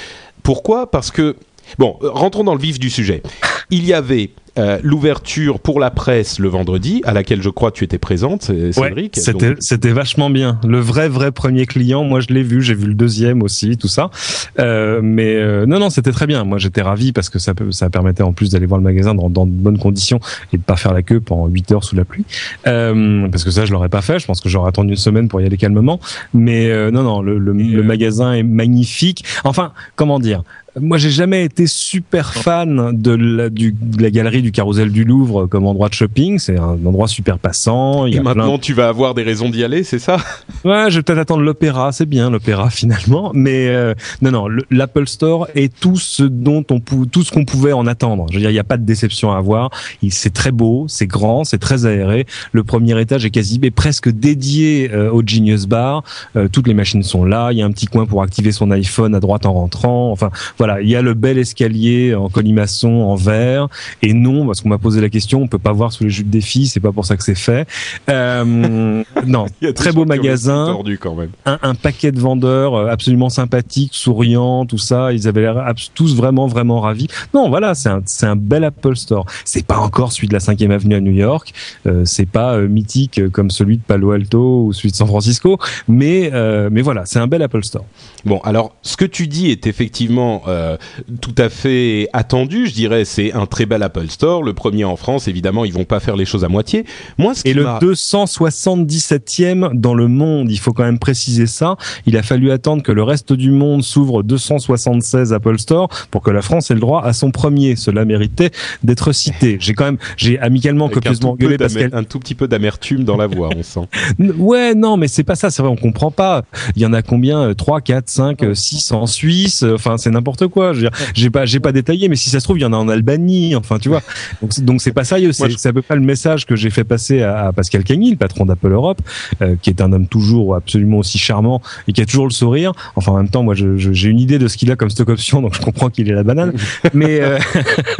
Pourquoi? 0.42 0.90
Parce 0.90 1.10
que 1.10 1.36
bon, 1.78 1.96
rentrons 2.00 2.44
dans 2.44 2.54
le 2.54 2.60
vif 2.60 2.78
du 2.78 2.90
sujet. 2.90 3.22
Il 3.70 3.84
y 3.84 3.92
avait 3.92 4.30
euh, 4.58 4.78
l'ouverture 4.82 5.60
pour 5.60 5.80
la 5.80 5.90
presse 5.90 6.38
le 6.38 6.48
vendredi, 6.48 7.00
à 7.04 7.12
laquelle 7.12 7.42
je 7.42 7.50
crois 7.50 7.70
tu 7.70 7.84
étais 7.84 7.98
présente, 7.98 8.42
Cédric. 8.42 8.76
Ouais, 8.78 9.10
c'était, 9.14 9.54
c'était 9.60 9.92
vachement 9.92 10.30
bien. 10.30 10.58
Le 10.66 10.80
vrai, 10.80 11.08
vrai 11.08 11.32
premier 11.32 11.66
client, 11.66 12.04
moi 12.04 12.20
je 12.20 12.28
l'ai 12.28 12.42
vu, 12.42 12.60
j'ai 12.60 12.74
vu 12.74 12.86
le 12.86 12.94
deuxième 12.94 13.42
aussi, 13.42 13.76
tout 13.76 13.88
ça. 13.88 14.10
Euh, 14.58 15.00
mais 15.02 15.36
euh, 15.36 15.66
non, 15.66 15.78
non, 15.78 15.90
c'était 15.90 16.12
très 16.12 16.26
bien. 16.26 16.44
Moi 16.44 16.58
j'étais 16.58 16.82
ravi 16.82 17.12
parce 17.12 17.30
que 17.30 17.38
ça, 17.38 17.52
ça 17.70 17.90
permettait 17.90 18.22
en 18.22 18.32
plus 18.32 18.50
d'aller 18.50 18.66
voir 18.66 18.78
le 18.78 18.84
magasin 18.84 19.14
dans, 19.14 19.30
dans 19.30 19.46
de 19.46 19.52
bonnes 19.52 19.78
conditions 19.78 20.20
et 20.52 20.58
de 20.58 20.62
pas 20.62 20.76
faire 20.76 20.92
la 20.92 21.02
queue 21.02 21.20
pendant 21.20 21.46
8 21.46 21.72
heures 21.72 21.84
sous 21.84 21.96
la 21.96 22.04
pluie. 22.04 22.24
Euh, 22.66 23.28
parce 23.28 23.44
que 23.44 23.50
ça, 23.50 23.64
je 23.64 23.72
l'aurais 23.72 23.88
pas 23.88 24.02
fait. 24.02 24.18
Je 24.18 24.26
pense 24.26 24.40
que 24.40 24.48
j'aurais 24.48 24.68
attendu 24.68 24.90
une 24.90 24.96
semaine 24.96 25.28
pour 25.28 25.40
y 25.40 25.46
aller 25.46 25.56
calmement. 25.56 26.00
Mais 26.34 26.70
euh, 26.70 26.90
non, 26.90 27.02
non, 27.02 27.22
le, 27.22 27.38
le, 27.38 27.52
le 27.52 27.82
magasin 27.82 28.32
est 28.32 28.42
magnifique. 28.42 29.24
Enfin, 29.44 29.72
comment 29.96 30.18
dire? 30.18 30.42
Moi, 30.80 30.98
j'ai 30.98 31.10
jamais 31.10 31.44
été 31.44 31.66
super 31.66 32.34
fan 32.34 32.90
de 32.92 33.10
la, 33.12 33.50
du, 33.50 33.72
de 33.72 34.02
la 34.02 34.10
galerie 34.10 34.42
du 34.42 34.52
Carrousel 34.52 34.92
du 34.92 35.04
Louvre 35.04 35.46
comme 35.46 35.66
endroit 35.66 35.88
de 35.88 35.94
shopping. 35.94 36.38
C'est 36.38 36.58
un 36.58 36.78
endroit 36.84 37.08
super 37.08 37.38
passant. 37.38 38.06
Il 38.06 38.16
Et 38.16 38.20
maintenant, 38.20 38.58
tu 38.58 38.74
vas 38.74 38.88
avoir 38.88 39.14
des 39.14 39.22
raisons 39.22 39.48
d'y 39.48 39.64
aller, 39.64 39.82
c'est 39.82 39.98
ça? 39.98 40.18
Ouais, 40.64 40.90
je 40.90 40.96
vais 40.96 41.02
peut-être 41.02 41.18
attendre 41.18 41.42
l'opéra. 41.42 41.92
C'est 41.92 42.06
bien 42.06 42.30
l'opéra 42.30 42.70
finalement, 42.78 43.30
mais 43.34 43.68
euh, 43.68 43.94
non, 44.22 44.30
non, 44.30 44.46
l'Apple 44.70 45.06
Store 45.06 45.48
est 45.54 45.74
tout 45.78 45.96
ce 45.96 46.22
dont 46.22 46.64
on 46.70 46.80
tout 46.80 47.22
ce 47.22 47.30
qu'on 47.30 47.44
pouvait 47.44 47.72
en 47.72 47.86
attendre. 47.86 48.26
Je 48.30 48.34
veux 48.34 48.40
dire, 48.40 48.50
il 48.50 48.54
n'y 48.54 48.58
a 48.58 48.64
pas 48.64 48.76
de 48.76 48.84
déception 48.84 49.32
à 49.32 49.38
avoir. 49.38 49.70
C'est 50.10 50.32
très 50.32 50.52
beau, 50.52 50.86
c'est 50.88 51.06
grand, 51.06 51.44
c'est 51.44 51.58
très 51.58 51.86
aéré. 51.86 52.26
Le 52.52 52.64
premier 52.64 53.00
étage 53.00 53.24
est 53.24 53.30
quasi 53.30 53.58
est 53.62 53.70
presque 53.70 54.08
dédié 54.08 54.90
euh, 54.92 55.10
au 55.10 55.22
Genius 55.24 55.66
Bar. 55.66 56.02
Euh, 56.36 56.48
toutes 56.48 56.68
les 56.68 56.74
machines 56.74 57.02
sont 57.02 57.24
là. 57.24 57.50
Il 57.52 57.58
y 57.58 57.62
a 57.62 57.66
un 57.66 57.70
petit 57.70 57.86
coin 57.86 58.06
pour 58.06 58.22
activer 58.22 58.52
son 58.52 58.70
iPhone 58.70 59.14
à 59.14 59.20
droite 59.20 59.46
en 59.46 59.52
rentrant. 59.52 60.10
Enfin, 60.12 60.30
voilà 60.58 60.80
il 60.80 60.88
y 60.88 60.96
a 60.96 61.02
le 61.02 61.14
bel 61.14 61.38
escalier 61.38 62.14
en 62.14 62.28
colimaçon 62.28 62.88
en 62.88 63.14
verre 63.14 63.68
et 64.02 64.12
non 64.12 64.46
parce 64.46 64.60
qu'on 64.60 64.68
m'a 64.68 64.78
posé 64.78 65.00
la 65.00 65.08
question, 65.08 65.42
on 65.42 65.48
peut 65.48 65.58
pas 65.58 65.72
voir 65.72 65.92
sous 65.92 66.04
les 66.04 66.10
jupes 66.10 66.30
des 66.30 66.40
filles, 66.40 66.66
c'est 66.66 66.80
pas 66.80 66.92
pour 66.92 67.06
ça 67.06 67.16
que 67.16 67.24
c'est 67.24 67.34
fait. 67.34 67.66
Euh, 68.08 69.02
non, 69.26 69.46
très 69.74 69.92
beau 69.92 70.04
magasin, 70.04 70.76
quand 71.00 71.14
même. 71.14 71.30
Un, 71.46 71.58
un, 71.62 71.74
paquet 71.74 72.12
de 72.12 72.20
vendeurs 72.20 72.74
euh, 72.74 72.88
absolument 72.88 73.28
sympathiques, 73.28 73.94
souriants, 73.94 74.66
tout 74.66 74.78
ça, 74.78 75.12
ils 75.12 75.28
avaient 75.28 75.42
l'air 75.42 75.64
tous 75.94 76.16
vraiment 76.16 76.46
vraiment 76.46 76.80
ravis. 76.80 77.08
Non, 77.34 77.48
voilà, 77.48 77.74
c'est 77.74 77.88
un 77.88 78.02
c'est 78.06 78.26
un 78.26 78.36
bel 78.36 78.64
Apple 78.64 78.96
Store. 78.96 79.26
C'est 79.44 79.66
pas 79.66 79.78
encore 79.78 80.12
celui 80.12 80.28
de 80.28 80.32
la 80.34 80.40
5 80.40 80.58
avenue 80.62 80.94
à 80.94 81.00
New 81.00 81.12
York, 81.12 81.52
euh, 81.86 82.02
c'est 82.04 82.26
pas 82.26 82.54
euh, 82.54 82.68
mythique 82.68 83.28
comme 83.30 83.50
celui 83.50 83.76
de 83.76 83.82
Palo 83.82 84.10
Alto 84.10 84.64
ou 84.66 84.72
celui 84.72 84.90
de 84.90 84.96
San 84.96 85.06
Francisco, 85.06 85.58
mais 85.86 86.30
euh, 86.32 86.68
mais 86.70 86.82
voilà, 86.82 87.06
c'est 87.06 87.18
un 87.18 87.26
bel 87.26 87.42
Apple 87.42 87.64
Store. 87.64 87.84
Bon, 88.24 88.40
alors 88.40 88.74
ce 88.82 88.96
que 88.96 89.04
tu 89.04 89.26
dis 89.26 89.50
est 89.50 89.66
effectivement 89.66 90.42
euh, 90.48 90.76
tout 91.20 91.34
à 91.38 91.48
fait 91.48 92.08
attendu, 92.12 92.66
je 92.66 92.74
dirais. 92.74 93.04
C'est 93.04 93.32
un 93.32 93.46
très 93.46 93.66
bel 93.66 93.82
Apple 93.82 94.08
Store, 94.08 94.42
le 94.42 94.52
premier 94.52 94.84
en 94.84 94.96
France. 94.96 95.28
Évidemment, 95.28 95.64
ils 95.64 95.72
vont 95.72 95.84
pas 95.84 96.00
faire 96.00 96.16
les 96.16 96.24
choses 96.24 96.44
à 96.44 96.48
moitié. 96.48 96.84
Moi, 97.18 97.34
ce 97.34 97.42
et 97.44 97.54
le 97.54 97.64
277e 97.64 99.74
dans 99.74 99.94
le 99.94 100.08
monde, 100.08 100.50
il 100.50 100.58
faut 100.58 100.72
quand 100.72 100.84
même 100.84 100.98
préciser 100.98 101.46
ça. 101.46 101.76
Il 102.06 102.16
a 102.16 102.22
fallu 102.22 102.50
attendre 102.50 102.82
que 102.82 102.92
le 102.92 103.02
reste 103.02 103.32
du 103.32 103.50
monde 103.50 103.82
s'ouvre 103.82 104.22
276 104.22 105.32
Apple 105.32 105.58
Store 105.58 105.88
pour 106.10 106.22
que 106.22 106.30
la 106.30 106.42
France 106.42 106.70
ait 106.70 106.74
le 106.74 106.80
droit 106.80 107.02
à 107.04 107.12
son 107.12 107.30
premier. 107.30 107.76
Cela 107.76 108.04
méritait 108.04 108.50
d'être 108.82 109.12
cité. 109.12 109.58
J'ai 109.60 109.74
quand 109.74 109.84
même, 109.84 109.98
j'ai 110.16 110.38
amicalement 110.38 110.88
copieusement 110.88 111.36
gueulé 111.36 111.58
parce 111.58 111.74
qu'elle 111.74 111.94
un 111.94 112.04
tout 112.04 112.18
petit 112.18 112.34
peu 112.34 112.48
d'amertume 112.48 113.04
dans 113.04 113.16
la 113.16 113.26
voix, 113.26 113.50
on 113.56 113.62
sent. 113.62 113.88
Ouais, 114.38 114.74
non, 114.74 114.96
mais 114.96 115.08
c'est 115.08 115.24
pas 115.24 115.34
ça. 115.34 115.50
C'est 115.50 115.62
vrai, 115.62 115.70
on 115.70 115.76
comprend 115.76 116.10
pas. 116.10 116.44
Il 116.76 116.82
y 116.82 116.86
en 116.86 116.92
a 116.92 117.02
combien? 117.02 117.54
3, 117.54 117.80
4, 117.80 118.08
5, 118.08 118.44
6 118.54 118.92
en 118.92 119.06
Suisse. 119.06 119.62
Enfin, 119.62 119.98
c'est 119.98 120.10
n'importe 120.10 120.37
n'importe 120.38 120.52
quoi. 120.52 120.72
J'ai 121.14 121.30
pas, 121.30 121.46
j'ai 121.46 121.60
pas 121.60 121.72
détaillé, 121.72 122.08
mais 122.08 122.16
si 122.16 122.30
ça 122.30 122.40
se 122.40 122.44
trouve, 122.44 122.58
il 122.58 122.62
y 122.62 122.64
en 122.64 122.72
a 122.72 122.76
en 122.76 122.88
Albanie. 122.88 123.54
Enfin, 123.56 123.78
tu 123.78 123.88
vois. 123.88 124.02
Donc, 124.40 124.60
donc 124.60 124.82
c'est 124.82 124.92
pas 124.92 125.04
sérieux. 125.04 125.32
C'est 125.32 125.66
à 125.66 125.72
peu 125.72 125.82
près 125.82 125.94
le 125.94 126.02
message 126.02 126.46
que 126.46 126.56
j'ai 126.56 126.70
fait 126.70 126.84
passer 126.84 127.22
à, 127.22 127.52
Pascal 127.52 127.84
Cagny, 127.84 128.10
le 128.10 128.16
patron 128.16 128.46
d'Apple 128.46 128.72
Europe, 128.72 129.00
euh, 129.42 129.56
qui 129.60 129.70
est 129.70 129.80
un 129.80 129.92
homme 129.92 130.06
toujours 130.06 130.54
absolument 130.54 130.98
aussi 130.98 131.18
charmant 131.18 131.60
et 131.86 131.92
qui 131.92 132.00
a 132.00 132.06
toujours 132.06 132.26
le 132.26 132.32
sourire. 132.32 132.72
Enfin, 132.96 133.12
en 133.12 133.16
même 133.16 133.28
temps, 133.28 133.42
moi, 133.42 133.54
j'ai 133.54 134.08
une 134.08 134.20
idée 134.20 134.38
de 134.38 134.48
ce 134.48 134.56
qu'il 134.56 134.70
a 134.70 134.76
comme 134.76 134.90
stock 134.90 135.08
option, 135.08 135.42
donc 135.42 135.54
je 135.54 135.60
comprends 135.60 135.90
qu'il 135.90 136.08
est 136.10 136.14
la 136.14 136.22
banane. 136.22 136.52
mais, 136.94 137.20
euh, 137.20 137.38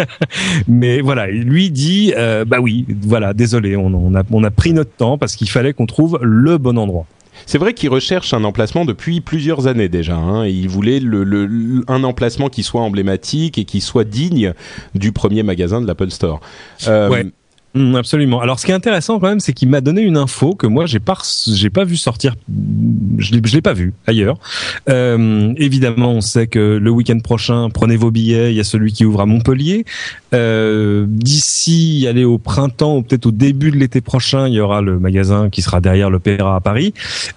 mais 0.69 1.01
voilà, 1.01 1.27
lui 1.27 1.71
dit, 1.71 2.13
euh, 2.17 2.45
bah 2.45 2.59
oui, 2.61 2.87
voilà, 3.03 3.35
désolé, 3.35 3.77
on, 3.77 3.87
on, 3.87 4.15
a, 4.15 4.23
on 4.31 4.45
a 4.45 4.51
pris 4.51 4.73
notre 4.73 4.93
temps 4.93 5.19
parce 5.19 5.37
qu'il 5.37 5.49
fallait 5.49 5.73
qu'on 5.73 5.87
trouve 5.87 6.19
le 6.23 6.59
bon 6.59 6.79
endroit. 6.79 7.07
C'est 7.49 7.57
vrai 7.57 7.73
qu'il 7.73 7.89
recherche 7.89 8.35
un 8.35 8.45
emplacement 8.45 8.85
depuis 8.85 9.23
plusieurs 9.23 9.69
années 9.69 9.89
déjà. 9.89 10.17
Hein. 10.17 10.47
Il 10.47 10.69
voulait 10.69 11.01
le, 11.01 11.83
un 11.89 12.05
emplacement 12.05 12.51
qui 12.51 12.63
soit 12.63 12.83
emblématique 12.83 13.57
et 13.57 13.65
qui 13.65 13.81
soit 13.81 14.05
digne 14.05 14.53
du 14.95 15.13
premier 15.13 15.43
magasin 15.43 15.81
de 15.81 15.87
l'Apple 15.87 16.11
Store. 16.11 16.41
Euh. 16.89 17.25
Mm, 17.79 17.95
absolument. 17.95 18.41
Alors, 18.41 18.59
ce 18.59 18.67
qui 18.67 18.73
est 18.73 18.75
intéressant 18.75 19.21
quand 19.21 19.29
même, 19.29 19.39
c'est 19.39 19.53
qu'il 19.53 19.69
m'a 19.69 19.81
donné 19.81 20.03
une 20.03 20.17
info 20.17 20.57
que 20.57 20.67
moi 20.67 20.87
j'ai 20.87 20.99
pas 20.99 21.17
j'ai 21.47 21.71
pas 21.71 21.85
vu 21.85 21.97
sortir. 21.97 22.35
Je 23.19 23.33
l'ai, 23.33 23.41
l'ai 23.41 23.63
pas 23.63 23.73
vu 23.73 23.95
ailleurs. 24.09 24.39
Euh, 24.89 25.53
évidemment, 25.57 26.11
on 26.11 26.21
sait 26.21 26.49
que 26.49 26.79
le 26.83 26.91
week-end 26.91 27.21
prochain, 27.21 27.69
prenez 27.73 27.97
vos 27.97 28.11
billets. 28.11 28.51
Il 28.51 28.57
y 28.57 28.61
a 28.61 28.65
celui 28.65 28.93
qui 28.93 29.05
ouvre 29.05 29.21
à 29.21 29.27
Montpellier. 29.27 29.85
Euh, 30.35 31.07
d'ici, 31.09 32.07
aller 32.09 32.25
au 32.25 32.39
printemps 32.39 32.97
ou 32.97 33.03
peut-être 33.03 33.27
au 33.27 33.31
début 33.31 33.71
de 33.71 33.77
l'été 33.77 34.01
prochain, 34.01 34.49
il 34.49 34.55
y 34.55 34.61
aura 34.61 34.83
le 34.83 34.99
magasin 34.99 35.49
qui 35.49 35.63
sera 35.63 35.81
derrière 35.81 36.11
l'Opéra 36.11 36.57
à 36.57 36.61
Paris. 36.61 36.95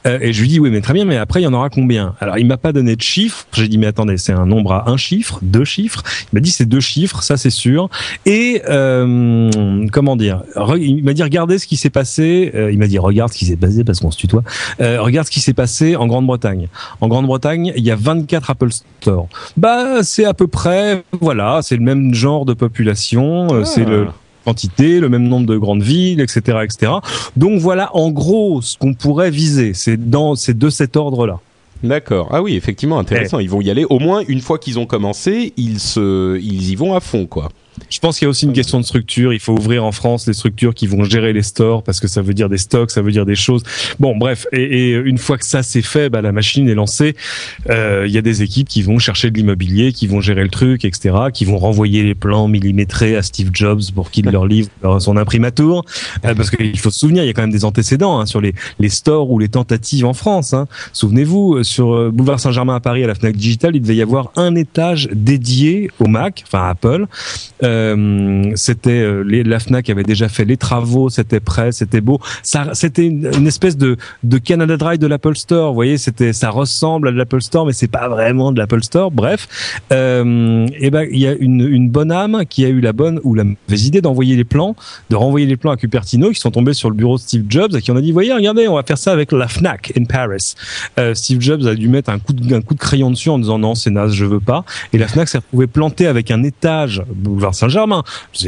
Euh, 0.07 0.17
et 0.21 0.33
je 0.33 0.41
lui 0.41 0.47
dis 0.47 0.59
oui, 0.59 0.71
mais 0.71 0.81
très 0.81 0.93
bien, 0.93 1.05
mais 1.05 1.17
après 1.17 1.41
il 1.41 1.43
y 1.43 1.47
en 1.47 1.53
aura 1.53 1.69
combien? 1.69 2.15
Alors, 2.19 2.39
il 2.39 2.47
m'a 2.47 2.57
pas 2.57 2.73
donné 2.73 2.95
de 2.95 3.01
chiffre. 3.01 3.45
J'ai 3.53 3.67
dit 3.67 3.77
mais 3.77 3.87
attendez, 3.87 4.17
c'est 4.17 4.33
un 4.33 4.47
nombre 4.47 4.73
à 4.73 4.89
un 4.89 4.97
chiffre, 4.97 5.37
deux 5.43 5.65
chiffres. 5.65 6.01
Il 6.33 6.37
m'a 6.37 6.39
dit 6.39 6.49
c'est 6.49 6.65
deux 6.65 6.79
chiffres, 6.79 7.21
ça 7.21 7.37
c'est 7.37 7.51
sûr. 7.51 7.89
Et 8.25 8.61
comment 8.65 10.15
dire? 10.15 10.30
Il 10.79 11.03
m'a 11.03 11.13
dit 11.13 11.23
regardez 11.23 11.57
ce 11.57 11.67
qui 11.67 11.77
s'est 11.77 11.89
passé. 11.89 12.51
Euh, 12.55 12.71
il 12.71 12.77
m'a 12.77 12.87
dit 12.87 12.97
regarde 12.99 13.31
ce 13.31 13.37
qui 13.37 13.45
s'est 13.45 13.55
passé 13.55 13.83
parce 13.83 13.99
qu'on 13.99 14.11
se 14.11 14.17
tutoie. 14.17 14.43
Euh, 14.79 15.01
regarde 15.01 15.27
ce 15.27 15.31
qui 15.31 15.39
s'est 15.39 15.53
passé 15.53 15.95
en 15.95 16.07
Grande-Bretagne. 16.07 16.67
En 16.99 17.07
Grande-Bretagne, 17.07 17.73
il 17.75 17.83
y 17.83 17.91
a 17.91 17.95
24 17.95 18.49
Apple 18.49 18.69
Store. 18.71 19.27
Bah 19.57 20.03
c'est 20.03 20.25
à 20.25 20.33
peu 20.33 20.47
près 20.47 21.03
voilà, 21.19 21.59
c'est 21.61 21.75
le 21.75 21.83
même 21.83 22.13
genre 22.13 22.45
de 22.45 22.53
population, 22.53 23.47
euh, 23.51 23.63
c'est 23.63 23.85
le 23.85 24.07
ah. 24.09 24.13
quantité, 24.45 24.99
le 24.99 25.09
même 25.09 25.27
nombre 25.27 25.45
de 25.45 25.57
grandes 25.57 25.83
villes, 25.83 26.21
etc., 26.21 26.59
etc. 26.63 26.93
Donc 27.35 27.59
voilà, 27.59 27.95
en 27.95 28.11
gros, 28.11 28.61
ce 28.61 28.77
qu'on 28.77 28.93
pourrait 28.93 29.31
viser, 29.31 29.73
c'est 29.73 30.09
dans, 30.09 30.35
c'est 30.35 30.57
de 30.57 30.69
cet 30.69 30.97
ordre-là. 30.97 31.39
D'accord. 31.83 32.29
Ah 32.31 32.41
oui, 32.41 32.55
effectivement, 32.55 32.99
intéressant. 32.99 33.39
Eh. 33.39 33.43
Ils 33.43 33.49
vont 33.49 33.61
y 33.61 33.71
aller. 33.71 33.85
Au 33.89 33.99
moins, 33.99 34.21
une 34.27 34.41
fois 34.41 34.59
qu'ils 34.59 34.77
ont 34.77 34.85
commencé, 34.85 35.53
ils 35.57 35.79
se, 35.79 36.37
ils 36.39 36.69
y 36.69 36.75
vont 36.75 36.93
à 36.93 36.99
fond, 36.99 37.25
quoi. 37.25 37.49
Je 37.89 37.99
pense 37.99 38.17
qu'il 38.17 38.25
y 38.25 38.27
a 38.27 38.29
aussi 38.29 38.45
une 38.45 38.53
question 38.53 38.79
de 38.79 38.85
structure. 38.85 39.33
Il 39.33 39.39
faut 39.39 39.53
ouvrir 39.53 39.83
en 39.83 39.91
France 39.91 40.27
les 40.27 40.33
structures 40.33 40.73
qui 40.73 40.87
vont 40.87 41.03
gérer 41.03 41.33
les 41.33 41.41
stores 41.41 41.83
parce 41.83 41.99
que 41.99 42.07
ça 42.07 42.21
veut 42.21 42.33
dire 42.33 42.49
des 42.49 42.57
stocks, 42.57 42.91
ça 42.91 43.01
veut 43.01 43.11
dire 43.11 43.25
des 43.25 43.35
choses. 43.35 43.63
Bon, 43.99 44.15
bref. 44.15 44.47
Et, 44.51 44.91
une 44.91 45.17
fois 45.17 45.37
que 45.37 45.45
ça 45.45 45.63
c'est 45.63 45.81
fait, 45.81 46.09
bah, 46.09 46.21
la 46.21 46.31
machine 46.31 46.67
est 46.69 46.75
lancée. 46.75 47.15
Euh, 47.69 48.05
il 48.07 48.13
y 48.13 48.17
a 48.17 48.21
des 48.21 48.43
équipes 48.43 48.67
qui 48.67 48.81
vont 48.81 48.99
chercher 48.99 49.31
de 49.31 49.37
l'immobilier, 49.37 49.93
qui 49.93 50.07
vont 50.07 50.21
gérer 50.21 50.43
le 50.43 50.49
truc, 50.49 50.85
etc., 50.85 51.15
qui 51.33 51.45
vont 51.45 51.57
renvoyer 51.57 52.03
les 52.03 52.15
plans 52.15 52.47
millimétrés 52.47 53.15
à 53.15 53.21
Steve 53.21 53.49
Jobs 53.53 53.81
pour 53.93 54.11
qu'il 54.11 54.25
leur 54.25 54.45
livre 54.45 54.69
son 54.99 55.17
imprimatur. 55.17 55.83
Euh, 56.25 56.35
parce 56.35 56.49
qu'il 56.49 56.77
faut 56.79 56.91
se 56.91 56.99
souvenir, 56.99 57.23
il 57.23 57.27
y 57.27 57.29
a 57.29 57.33
quand 57.33 57.41
même 57.41 57.51
des 57.51 57.65
antécédents 57.65 58.19
hein, 58.19 58.25
sur 58.25 58.41
les, 58.41 58.53
les 58.79 58.89
stores 58.89 59.31
ou 59.31 59.39
les 59.39 59.49
tentatives 59.49 60.05
en 60.05 60.13
France. 60.13 60.53
Hein. 60.53 60.67
Souvenez-vous, 60.93 61.55
euh, 61.55 61.63
sur 61.63 62.11
Boulevard 62.11 62.39
Saint-Germain 62.39 62.75
à 62.75 62.79
Paris, 62.79 63.03
à 63.03 63.07
la 63.07 63.15
Fnac 63.15 63.35
Digital, 63.35 63.75
il 63.75 63.81
devait 63.81 63.95
y 63.95 64.01
avoir 64.01 64.31
un 64.35 64.55
étage 64.55 65.09
dédié 65.13 65.89
au 65.99 66.07
Mac, 66.07 66.43
enfin 66.45 66.69
Apple. 66.69 67.07
Euh, 67.63 68.51
c'était 68.55 69.01
euh, 69.01 69.23
la 69.23 69.59
Fnac 69.59 69.89
avait 69.89 70.03
déjà 70.03 70.29
fait 70.29 70.45
les 70.45 70.57
travaux, 70.57 71.09
c'était 71.09 71.39
prêt, 71.39 71.71
c'était 71.71 72.01
beau. 72.01 72.19
Ça, 72.43 72.69
c'était 72.73 73.05
une, 73.05 73.47
espèce 73.47 73.77
de, 73.77 73.97
de 74.23 74.37
Canada 74.37 74.77
Dry 74.77 74.97
de 74.97 75.07
l'Apple 75.07 75.35
Store. 75.35 75.69
Vous 75.69 75.75
voyez, 75.75 75.97
c'était, 75.97 76.33
ça 76.33 76.49
ressemble 76.49 77.09
à 77.09 77.11
l'Apple 77.11 77.41
Store, 77.41 77.65
mais 77.65 77.73
c'est 77.73 77.87
pas 77.87 78.07
vraiment 78.07 78.51
de 78.51 78.59
l'Apple 78.59 78.83
Store. 78.83 79.11
Bref, 79.11 79.47
euh, 79.91 80.67
et 80.79 80.89
ben 80.89 81.07
il 81.11 81.19
y 81.19 81.27
a 81.27 81.33
une, 81.33 81.61
une 81.61 81.89
bonne 81.89 82.11
âme 82.11 82.43
qui 82.49 82.65
a 82.65 82.69
eu 82.69 82.81
la 82.81 82.93
bonne 82.93 83.19
ou 83.23 83.35
la 83.35 83.43
mauvaise 83.43 83.85
idée 83.85 84.01
d'envoyer 84.01 84.35
les 84.35 84.43
plans, 84.43 84.75
de 85.09 85.15
renvoyer 85.15 85.45
les 85.45 85.57
plans 85.57 85.71
à 85.71 85.77
Cupertino, 85.77 86.31
qui 86.31 86.39
sont 86.39 86.51
tombés 86.51 86.73
sur 86.73 86.89
le 86.89 86.95
bureau 86.95 87.17
de 87.17 87.21
Steve 87.21 87.45
Jobs 87.49 87.75
et 87.75 87.81
qui 87.81 87.91
on 87.91 87.95
a 87.95 88.01
dit 88.01 88.11
voyez, 88.11 88.33
regardez, 88.33 88.67
on 88.67 88.75
va 88.75 88.83
faire 88.83 88.97
ça 88.97 89.11
avec 89.11 89.31
la 89.31 89.47
Fnac 89.47 89.93
in 89.97 90.05
Paris. 90.05 90.53
Euh, 90.99 91.13
Steve 91.13 91.41
Jobs 91.41 91.65
a 91.67 91.75
dû 91.75 91.87
mettre 91.87 92.09
un 92.09 92.19
coup 92.19 92.33
de, 92.33 92.55
un 92.55 92.61
coup 92.61 92.73
de 92.73 92.79
crayon 92.79 93.11
dessus 93.11 93.29
en 93.29 93.39
disant 93.39 93.59
non, 93.59 93.75
c'est 93.75 93.89
naze, 93.89 94.13
je 94.13 94.25
veux 94.25 94.39
pas. 94.39 94.63
Et 94.93 94.97
la 94.97 95.07
Fnac 95.07 95.29
s'est 95.29 95.39
retrouvée 95.39 95.67
plantée 95.67 96.07
avec 96.07 96.31
un 96.31 96.43
étage 96.43 97.03
Saint-Germain 97.53 98.03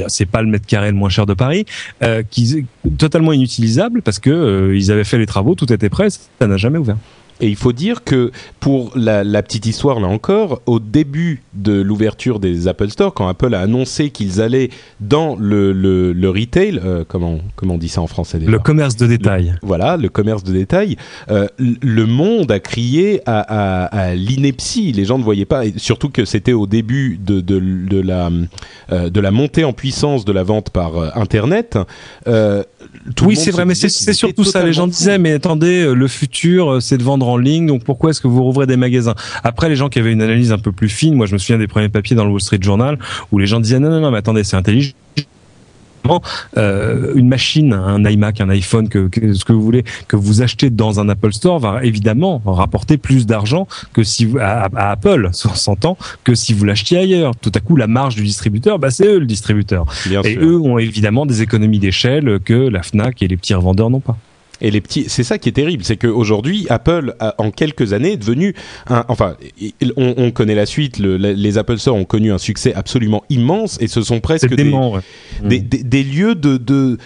c'est 0.08 0.26
pas 0.26 0.42
le 0.42 0.48
mètre 0.48 0.66
carré 0.66 0.90
le 0.92 0.98
moins 0.98 1.10
cher 1.10 1.26
de 1.26 1.34
Paris, 1.34 1.66
euh, 2.02 2.24
qui 2.30 2.66
totalement 2.98 3.34
inutilisable 3.34 4.02
parce 4.02 4.20
que 4.20 4.30
euh, 4.30 4.76
ils 4.76 4.92
avaient 4.92 5.04
fait 5.04 5.18
les 5.18 5.26
travaux, 5.26 5.56
tout 5.56 5.72
était 5.72 5.90
prêt, 5.90 6.10
ça 6.10 6.48
n'a 6.48 6.58
jamais 6.58 6.78
ouvert. 6.78 6.98
Et 7.44 7.50
il 7.50 7.58
faut 7.58 7.74
dire 7.74 8.06
que 8.06 8.32
pour 8.62 8.94
la, 8.96 9.44
petite 9.44 9.66
histoire 9.66 10.00
là 10.00 10.08
encore, 10.08 10.62
au 10.66 10.80
début 10.80 11.44
de 11.54 11.74
l'ouverture 11.74 12.40
des 12.40 12.70
Apple 12.70 12.90
Store, 12.90 13.14
quand 13.14 13.28
Apple 13.28 13.54
a 13.54 13.60
annoncé 13.60 14.12
qu'ils 14.12 14.40
allaient 14.40 14.70
dans 15.02 15.36
le, 15.36 15.74
le, 15.74 16.30
retail, 16.30 16.80
euh, 16.82 17.04
comment, 17.06 17.40
comment 17.58 17.74
on 17.74 17.78
dit 17.78 17.90
ça 17.90 18.00
en 18.00 18.08
français 18.08 18.40
déjà 18.40 18.50
Le 18.50 18.60
commerce 18.60 18.96
de 18.96 19.08
détail. 19.08 19.56
voilà, 19.62 19.98
le 19.98 20.08
commerce 20.08 20.46
de 20.46 20.54
détail. 20.54 20.96
Euh, 21.30 21.48
le 21.60 22.06
monde 22.06 22.50
a 22.50 22.62
crié 22.62 23.20
à, 23.26 23.42
à, 23.42 24.16
l'ineptie. 24.16 24.94
Les 24.94 25.04
gens 25.04 25.18
ne 25.20 25.24
voyaient 25.26 25.44
pas, 25.44 25.66
et 25.66 25.74
surtout 25.76 26.08
que 26.08 26.24
c'était 26.24 26.54
au 26.54 26.66
début 26.66 27.20
de, 27.22 27.42
de, 27.42 27.60
de 27.60 28.00
la, 28.00 28.30
euh, 28.94 29.10
de 29.10 29.20
la 29.20 29.32
montée 29.32 29.66
en 29.66 29.74
puissance 29.74 30.24
de 30.24 30.32
la 30.32 30.44
vente 30.44 30.70
par 30.70 31.18
Internet. 31.18 31.78
Oui, 33.22 33.36
c'est 33.36 33.52
vrai, 33.52 33.66
mais 33.66 33.76
c'est 33.76 34.14
surtout 34.14 34.44
ça. 34.44 34.64
Les 34.64 34.74
gens 34.74 34.88
disaient, 34.88 35.18
mais 35.18 35.34
attendez, 35.34 35.94
le 35.94 36.08
futur, 36.08 36.82
c'est 36.82 36.98
de 36.98 37.04
vendre 37.04 37.28
en 37.28 37.38
ligne, 37.38 37.68
donc 37.68 37.84
pourquoi 37.84 38.12
est-ce 38.12 38.22
que 38.22 38.28
vous 38.28 38.44
rouvrez 38.44 38.68
des 38.68 38.78
magasins? 38.78 39.16
Après, 39.44 39.70
les 39.70 39.76
gens 39.76 39.90
qui 39.90 40.00
avaient 40.00 40.12
une 40.12 40.22
analyse 40.22 40.52
un 40.52 40.58
peu 40.58 40.72
plus 40.72 40.90
fine, 40.90 41.16
moi 41.16 41.26
je 41.26 41.34
me 41.34 41.38
souviens 41.38 41.58
des 41.58 41.68
premiers 41.68 41.90
papiers 41.90 42.16
dans 42.16 42.26
le 42.26 42.32
Wall 42.32 42.42
Street 42.42 42.60
Journal 42.62 42.98
où 43.32 43.38
les 43.38 43.48
gens 43.48 43.60
disaient 43.60 43.80
non 43.80 43.90
non 43.90 44.00
non 44.00 44.12
mais 44.12 44.18
attendez 44.18 44.44
c'est 44.44 44.56
intelligent 44.56 44.94
euh, 46.58 47.14
une 47.16 47.28
machine, 47.28 47.74
un 47.74 48.04
iMac, 48.04 48.42
un 48.42 48.50
iPhone, 48.50 48.90
que, 48.90 49.10
ce 49.34 49.46
que 49.46 49.54
vous 49.54 49.62
voulez, 49.62 49.84
que 50.08 50.16
vous 50.16 50.42
achetez 50.42 50.70
dans 50.70 51.00
un 51.00 51.10
Apple 51.10 51.34
Store 51.34 51.60
va 51.60 51.84
évidemment 51.84 52.42
rapporter 52.46 52.98
plus 52.98 53.26
d'argent 53.26 53.68
que 53.94 54.04
si 54.04 54.26
vous, 54.26 54.38
à, 54.40 54.70
Apple, 54.92 55.30
s'entend, 55.34 55.98
que 56.24 56.36
si 56.36 56.54
vous 56.54 56.66
l'achetiez 56.66 56.98
ailleurs. 56.98 57.36
Tout 57.36 57.52
à 57.56 57.60
coup, 57.60 57.76
la 57.76 57.88
marge 57.88 58.16
du 58.16 58.24
distributeur, 58.24 58.80
bah, 58.80 58.92
c'est 58.92 59.06
eux 59.06 59.20
le 59.20 59.26
distributeur. 59.26 59.86
et 60.24 60.38
eux 60.38 60.60
ont 60.60 60.78
évidemment 60.78 61.26
des 61.26 61.42
économies 61.42 61.80
d'échelle 61.80 62.40
que 62.44 62.54
la 62.54 62.84
Fnac 62.84 63.22
et 63.22 63.28
les 63.28 63.38
petits 63.38 63.54
revendeurs 63.54 63.90
n'ont 63.90 64.00
pas. 64.00 64.18
Et 64.62 64.72
les 64.72 64.82
petits, 64.82 65.06
c'est 65.08 65.24
ça 65.24 65.38
qui 65.38 65.50
est 65.50 65.54
terrible, 65.54 65.84
c'est 65.84 65.98
qu'aujourd'hui, 65.98 66.66
Apple, 66.70 67.16
a, 67.20 67.36
en 67.38 67.52
quelques 67.52 67.92
années, 67.92 68.14
est 68.14 68.18
devenu 68.18 68.54
un, 68.88 69.04
enfin, 69.08 69.36
on, 69.98 70.14
on 70.18 70.32
connaît 70.32 70.56
la 70.56 70.66
suite, 70.66 71.00
le, 71.00 71.18
les 71.18 71.58
Apple 71.58 71.78
Store 71.78 71.96
ont 71.96 72.06
connu 72.06 72.32
un 72.32 72.38
succès 72.38 72.74
absolument 72.74 73.24
immense 73.30 73.78
et 73.82 73.88
ce 73.88 74.02
sont 74.02 74.20
presque 74.20 74.54
des, 74.56 74.72
des, 75.44 75.60
des, 75.60 75.84
des, 75.84 76.04
lieux 76.04 76.36
de, 76.36 76.58
de 76.58 76.98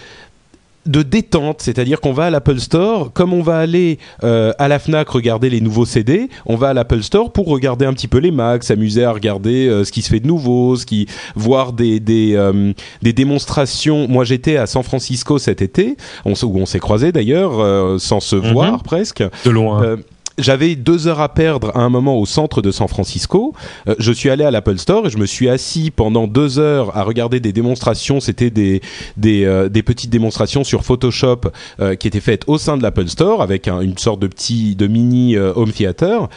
de 0.88 1.02
détente, 1.02 1.60
c'est-à-dire 1.60 2.00
qu'on 2.00 2.12
va 2.12 2.24
à 2.24 2.30
l'Apple 2.30 2.58
Store, 2.58 3.12
comme 3.12 3.32
on 3.32 3.42
va 3.42 3.58
aller 3.58 3.98
euh, 4.24 4.52
à 4.58 4.68
la 4.68 4.78
Fnac 4.78 5.08
regarder 5.08 5.50
les 5.50 5.60
nouveaux 5.60 5.84
CD, 5.84 6.28
on 6.46 6.56
va 6.56 6.70
à 6.70 6.74
l'Apple 6.74 7.02
Store 7.02 7.30
pour 7.30 7.46
regarder 7.46 7.84
un 7.84 7.92
petit 7.92 8.08
peu 8.08 8.18
les 8.18 8.30
Macs, 8.30 8.64
s'amuser 8.64 9.04
à 9.04 9.12
regarder 9.12 9.68
euh, 9.68 9.84
ce 9.84 9.92
qui 9.92 10.02
se 10.02 10.08
fait 10.08 10.20
de 10.20 10.26
nouveau, 10.26 10.76
ce 10.76 10.86
qui 10.86 11.06
voir 11.36 11.72
des 11.72 12.00
des, 12.00 12.34
euh, 12.34 12.72
des 13.02 13.12
démonstrations. 13.12 14.08
Moi, 14.08 14.24
j'étais 14.24 14.56
à 14.56 14.66
San 14.66 14.82
Francisco 14.82 15.38
cet 15.38 15.60
été, 15.62 15.96
on, 16.24 16.32
où 16.32 16.58
on 16.58 16.66
s'est 16.66 16.80
croisé 16.80 17.12
d'ailleurs, 17.12 18.00
sans 18.00 18.20
se 18.20 18.36
mhm. 18.36 18.52
voir 18.52 18.82
presque. 18.82 19.22
De 19.44 19.50
loin 19.50 19.98
j'avais 20.38 20.76
deux 20.76 21.08
heures 21.08 21.20
à 21.20 21.28
perdre 21.28 21.72
à 21.76 21.80
un 21.80 21.88
moment 21.88 22.18
au 22.18 22.26
centre 22.26 22.62
de 22.62 22.70
San 22.70 22.88
Francisco. 22.88 23.54
Euh, 23.88 23.94
je 23.98 24.12
suis 24.12 24.30
allé 24.30 24.44
à 24.44 24.50
l'Apple 24.50 24.78
Store 24.78 25.06
et 25.06 25.10
je 25.10 25.18
me 25.18 25.26
suis 25.26 25.48
assis 25.48 25.90
pendant 25.90 26.26
deux 26.26 26.58
heures 26.58 26.96
à 26.96 27.02
regarder 27.02 27.40
des 27.40 27.52
démonstrations. 27.52 28.20
C'était 28.20 28.50
des 28.50 28.80
des, 29.16 29.44
euh, 29.44 29.68
petites 29.68 30.10
démonstrations 30.10 30.64
sur 30.64 30.84
Photoshop 30.84 31.40
euh, 31.80 31.94
qui 31.94 32.08
étaient 32.08 32.20
faites 32.20 32.44
au 32.46 32.58
sein 32.58 32.76
de 32.76 32.82
l'Apple 32.82 33.08
Store 33.08 33.42
avec 33.42 33.68
une 33.68 33.96
sorte 33.96 34.20
de 34.20 34.26
petit 34.26 34.76
de 34.76 34.86
mini 34.86 35.36
home 35.36 35.72
theater. 35.72 36.28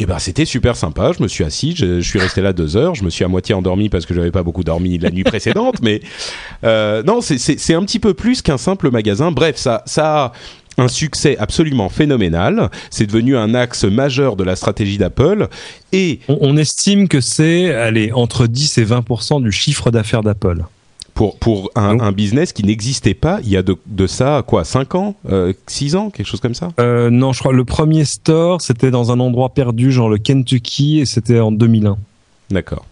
Et 0.00 0.06
ben 0.06 0.18
c'était 0.18 0.44
super 0.44 0.74
sympa. 0.74 1.12
Je 1.16 1.22
me 1.22 1.28
suis 1.28 1.44
assis, 1.44 1.74
je, 1.76 2.00
suis 2.00 2.18
resté 2.18 2.40
là 2.40 2.52
deux 2.52 2.76
heures. 2.76 2.96
Je 2.96 3.04
me 3.04 3.10
suis 3.10 3.24
à 3.24 3.28
moitié 3.28 3.54
endormi 3.54 3.88
parce 3.88 4.06
que 4.06 4.14
j'avais 4.14 4.32
pas 4.32 4.42
beaucoup 4.42 4.64
dormi 4.64 4.98
la 4.98 5.10
nuit 5.10 5.22
précédente, 5.22 5.76
mais 5.82 6.00
non, 6.62 7.20
c'est 7.20 7.74
un 7.74 7.84
petit 7.84 8.00
peu 8.00 8.14
plus 8.14 8.42
qu'un 8.42 8.58
simple 8.58 8.90
magasin. 8.90 9.30
Bref, 9.30 9.56
ça 9.56 9.82
ça 9.86 10.32
un 10.78 10.88
succès 10.88 11.36
absolument 11.38 11.88
phénoménal. 11.88 12.70
C'est 12.90 13.06
devenu 13.06 13.36
un 13.36 13.54
axe 13.54 13.84
majeur 13.84 14.36
de 14.36 14.44
la 14.44 14.56
stratégie 14.56 14.98
d'Apple. 14.98 15.48
Et 15.92 16.20
on, 16.28 16.56
estime 16.56 17.08
que 17.08 17.20
c'est 17.20 17.74
allez 17.74 18.12
entre 18.12 18.46
10 18.46 18.78
et 18.78 18.84
20% 18.84 19.42
du 19.42 19.52
chiffre 19.52 19.90
d'affaires 19.90 20.22
d'Apple. 20.22 20.64
Pour, 21.14 21.38
pour 21.38 21.70
un, 21.76 22.00
un 22.00 22.10
business 22.10 22.52
qui 22.52 22.64
n'existait 22.64 23.14
pas 23.14 23.38
il 23.44 23.50
y 23.50 23.56
a 23.56 23.62
de, 23.62 23.76
de 23.86 24.08
ça 24.08 24.42
quoi 24.44 24.64
5 24.64 24.96
ans 24.96 25.14
euh, 25.28 25.52
6 25.68 25.94
ans 25.94 26.10
quelque 26.10 26.26
chose 26.26 26.40
comme 26.40 26.56
ça? 26.56 26.70
Euh, 26.80 27.08
non 27.08 27.32
je 27.32 27.38
crois 27.38 27.52
le 27.52 27.64
premier 27.64 28.04
store 28.04 28.60
c'était 28.60 28.90
dans 28.90 29.12
un 29.12 29.20
endroit 29.20 29.50
perdu 29.50 29.92
genre 29.92 30.08
le 30.08 30.18
Kentucky 30.18 30.98
et 30.98 31.06
c'était 31.06 31.38
en 31.38 31.52
2001 31.52 31.98
D'accord. 32.50 32.84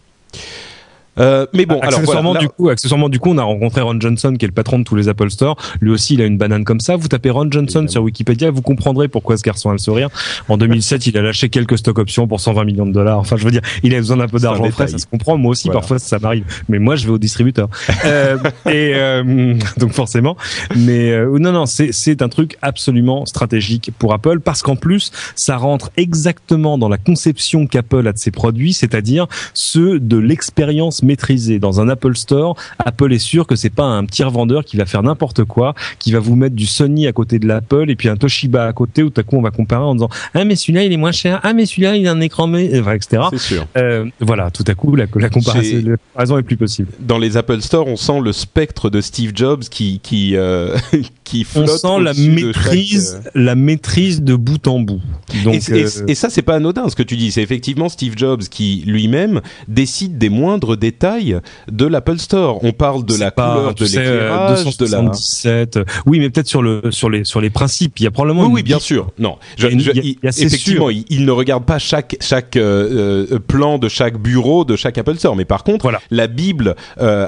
Euh, 1.19 1.47
mais 1.53 1.67
bon, 1.67 1.79
accessoirement, 1.81 2.31
alors 2.31 2.43
du 2.43 2.49
coup, 2.49 2.69
accessoirement, 2.69 3.09
du 3.09 3.19
coup, 3.19 3.31
on 3.31 3.39
a 3.39 3.43
rencontré 3.43 3.81
Ron 3.81 4.01
Johnson, 4.01 4.35
qui 4.39 4.45
est 4.45 4.49
le 4.49 4.55
patron 4.55 4.79
de 4.79 4.85
tous 4.85 4.95
les 4.95 5.09
Apple 5.09 5.31
Store. 5.31 5.57
Lui 5.81 5.91
aussi, 5.91 6.15
il 6.15 6.23
a 6.23 6.27
une 6.27 6.39
banane 6.39 6.65
comme 6.65 6.81
ça. 6.81 6.97
Vous 6.97 7.09
tapez 7.09 7.31
Ron 7.31 7.51
Johnson 7.51 7.87
sur 7.89 8.03
Wikipédia, 8.03 8.51
vous 8.51 8.63
comprendrez 8.63 9.09
pourquoi 9.09 9.37
ce 9.37 9.43
garçon 9.43 9.71
a 9.71 9.73
le 9.73 9.79
sourire. 9.79 10.09
En 10.49 10.57
2007, 10.57 11.07
il 11.07 11.19
a 11.19 11.23
lâché 11.23 11.49
quelques 11.49 11.79
stock 11.79 11.99
options 11.99 12.27
pour 12.27 12.41
120 12.41 12.65
millions 12.65 12.87
de 12.87 12.93
dollars. 12.93 13.19
Enfin, 13.19 13.37
je 13.37 13.45
veux 13.45 13.51
dire, 13.51 13.63
il 13.83 13.95
a 13.95 13.99
besoin 13.99 14.17
d'un 14.17 14.29
peu 14.29 14.39
d'argent 14.39 14.71
frais, 14.71 14.89
ça 14.89 14.99
se 14.99 15.07
comprend. 15.07 15.37
Moi 15.37 15.51
aussi, 15.51 15.69
parfois, 15.69 15.99
ça 15.99 16.19
m'arrive. 16.19 16.45
Mais 16.69 16.79
moi, 16.79 16.97
je 16.97 17.07
vais 17.07 17.13
au 17.13 17.19
distributeur. 17.19 17.69
euh, 18.05 18.39
et 18.67 18.93
euh, 18.95 19.55
donc, 19.77 19.93
forcément. 19.93 20.37
Mais 20.77 21.11
euh, 21.11 21.39
non, 21.39 21.53
non, 21.53 21.67
c'est 21.67 22.23
un 22.23 22.29
truc 22.29 22.57
absolument 22.63 23.27
stratégique 23.27 23.91
pour 23.99 24.15
Apple 24.15 24.41
parce 24.41 24.63
qu'en 24.63 24.77
plus, 24.77 25.13
ça 25.37 25.57
rentre 25.57 25.91
exactement 25.97 26.79
dans 26.79 26.89
la 26.89 26.99
conception 26.99 27.67
qu'Apple 27.67 28.07
a 28.07 28.13
de 28.13 28.19
ses 28.19 28.31
produits, 28.31 28.73
c'est-à-dire 28.73 29.27
ceux 29.55 30.01
de 30.01 30.17
l'expérience 30.17 31.02
maîtrisé. 31.03 31.59
Dans 31.59 31.81
un 31.81 31.89
Apple 31.89 32.17
Store, 32.17 32.57
Apple 32.79 33.13
est 33.13 33.19
sûr 33.19 33.47
que 33.47 33.57
c'est 33.57 33.71
pas 33.71 33.85
un 33.85 34.05
petit 34.05 34.25
revendeur 34.25 34.65
qui 34.65 34.77
va 34.77 34.87
faire 34.87 35.03
n'importe 35.03 35.45
quoi, 35.45 35.75
qui 35.99 36.13
va 36.13 36.19
vous 36.19 36.37
mettre 36.37 36.57
du 36.57 36.67
Sony 36.67 37.07
à 37.07 37.13
côté 37.13 37.39
de 37.39 37.47
l'Apple 37.47 37.91
et 37.91 37.97
puis 37.97 38.09
un 38.09 38.17
Toshiba 38.17 38.67
à 38.67 38.73
côté 38.73 39.03
où 39.03 39.11
tout 39.11 39.21
à 39.21 39.25
coup 39.25 39.37
on 39.37 39.43
va 39.43 39.51
comparer 39.51 39.83
en 39.83 39.95
disant 39.95 40.09
ah 40.35 40.45
mais 40.45 40.57
celui-là 40.57 40.85
il 40.85 40.93
est 40.93 40.97
moins 40.97 41.13
cher, 41.13 41.41
ah 41.43 41.53
mais 41.53 41.67
celui-là 41.67 41.97
il 41.97 42.07
a 42.07 42.13
un 42.13 42.21
écran 42.21 42.47
mais 42.47 42.67
etc. 42.67 43.23
C'est 43.31 43.39
sûr. 43.39 43.67
Euh, 43.77 44.07
voilà, 44.21 44.51
tout 44.51 44.65
à 44.67 44.75
coup 44.75 44.95
la, 44.97 45.07
la 45.15 45.29
comparaison, 45.29 46.39
est 46.39 46.43
plus 46.43 46.57
possible. 46.57 46.89
Dans 47.01 47.19
les 47.19 47.37
Apple 47.37 47.61
Store, 47.61 47.87
on 47.87 47.97
sent 47.97 48.21
le 48.21 48.33
spectre 48.33 48.91
de 48.91 49.01
Steve 49.01 49.33
Jobs 49.35 49.63
qui 49.65 50.01
qui 50.01 50.37
euh, 50.37 50.77
qui 51.33 51.45
flotte. 51.45 51.71
On 51.85 51.99
sent 51.99 52.05
la 52.05 52.13
maîtrise, 52.13 53.21
euh, 53.25 53.31
la 53.35 53.55
maîtrise 53.55 54.23
de 54.23 54.35
bout 54.35 54.67
en 54.69 54.81
bout. 54.81 55.01
Donc, 55.45 55.55
et, 55.71 55.87
et 56.09 56.15
ça 56.15 56.29
c'est 56.29 56.43
pas 56.43 56.57
anodin 56.57 56.89
ce 56.91 56.97
que 56.97 57.03
tu 57.03 57.17
dis. 57.17 57.33
C'est 57.33 57.43
effectivement 57.43 57.89
Steve 57.89 58.15
Jobs 58.17 58.43
qui 58.43 58.83
lui-même 58.87 59.41
décide 59.67 60.19
des 60.19 60.29
moindres 60.29 60.77
détails 60.77 61.39
de 61.71 61.87
l'Apple 61.87 62.19
Store. 62.19 62.63
On 62.63 62.73
parle 62.73 63.07
de 63.07 63.17
la 63.17 63.31
couleur 63.31 63.75
de 63.75 63.85
l'éclairage, 63.85 64.77
de 64.77 64.87
la. 64.87 65.85
Oui, 66.07 66.19
mais 66.19 66.29
peut-être 66.29 66.49
sur 66.49 66.63
le 66.63 66.83
sur 66.91 67.09
les 67.09 67.25
sur 67.25 67.41
les 67.41 67.51
principes. 67.51 67.99
Il 68.01 68.05
y 68.05 68.07
a 68.07 68.11
probablement. 68.11 68.47
Oui, 68.47 68.53
oui 68.53 68.63
bien 68.63 68.79
sûr. 68.79 69.11
Non, 69.19 69.39
effectivement, 69.59 70.91
il, 70.91 71.25
ne 71.25 71.31
regarde 71.31 71.65
pas 71.65 71.79
chaque 71.79 72.17
chaque 72.21 72.57
euh, 72.57 73.27
euh, 73.33 73.39
plan 73.39 73.79
de 73.79 73.89
chaque 73.89 74.19
bureau 74.19 74.65
de 74.65 74.77
chaque 74.77 74.99
Apple 74.99 75.17
Store, 75.17 75.35
mais 75.37 75.47
par 75.47 75.65
contre, 75.65 75.85
voilà. 75.85 76.01
la 76.11 76.27
bible 76.27 76.75
euh, 77.01 77.27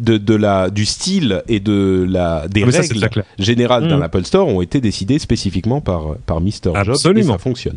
de, 0.00 0.18
de 0.18 0.34
la 0.34 0.70
du 0.70 0.86
style 0.86 1.42
et 1.46 1.60
de 1.60 2.04
la 2.08 2.48
des 2.48 2.64
ah, 2.64 2.80
règles 2.80 3.24
générales 3.44 3.88
d'un 3.88 3.98
mmh. 3.98 4.02
Apple 4.02 4.24
Store 4.24 4.48
ont 4.48 4.60
été 4.60 4.80
décidées 4.80 5.18
spécifiquement 5.18 5.80
par 5.80 6.16
par 6.26 6.40
Mr. 6.40 6.72
Jobs 6.84 7.16
et 7.16 7.22
ça 7.22 7.38
fonctionne. 7.38 7.76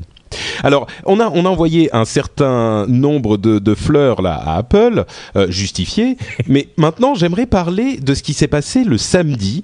Alors, 0.63 0.87
on 1.05 1.19
a 1.19 1.29
on 1.33 1.45
a 1.45 1.49
envoyé 1.49 1.95
un 1.95 2.05
certain 2.05 2.85
nombre 2.87 3.37
de, 3.37 3.59
de 3.59 3.75
fleurs 3.75 4.21
là 4.21 4.35
à 4.35 4.57
Apple, 4.57 5.05
euh, 5.35 5.49
justifiées, 5.49 6.17
mais 6.47 6.69
maintenant 6.77 7.15
j'aimerais 7.15 7.45
parler 7.45 7.97
de 7.97 8.13
ce 8.13 8.23
qui 8.23 8.33
s'est 8.33 8.47
passé 8.47 8.83
le 8.83 8.97
samedi. 8.97 9.63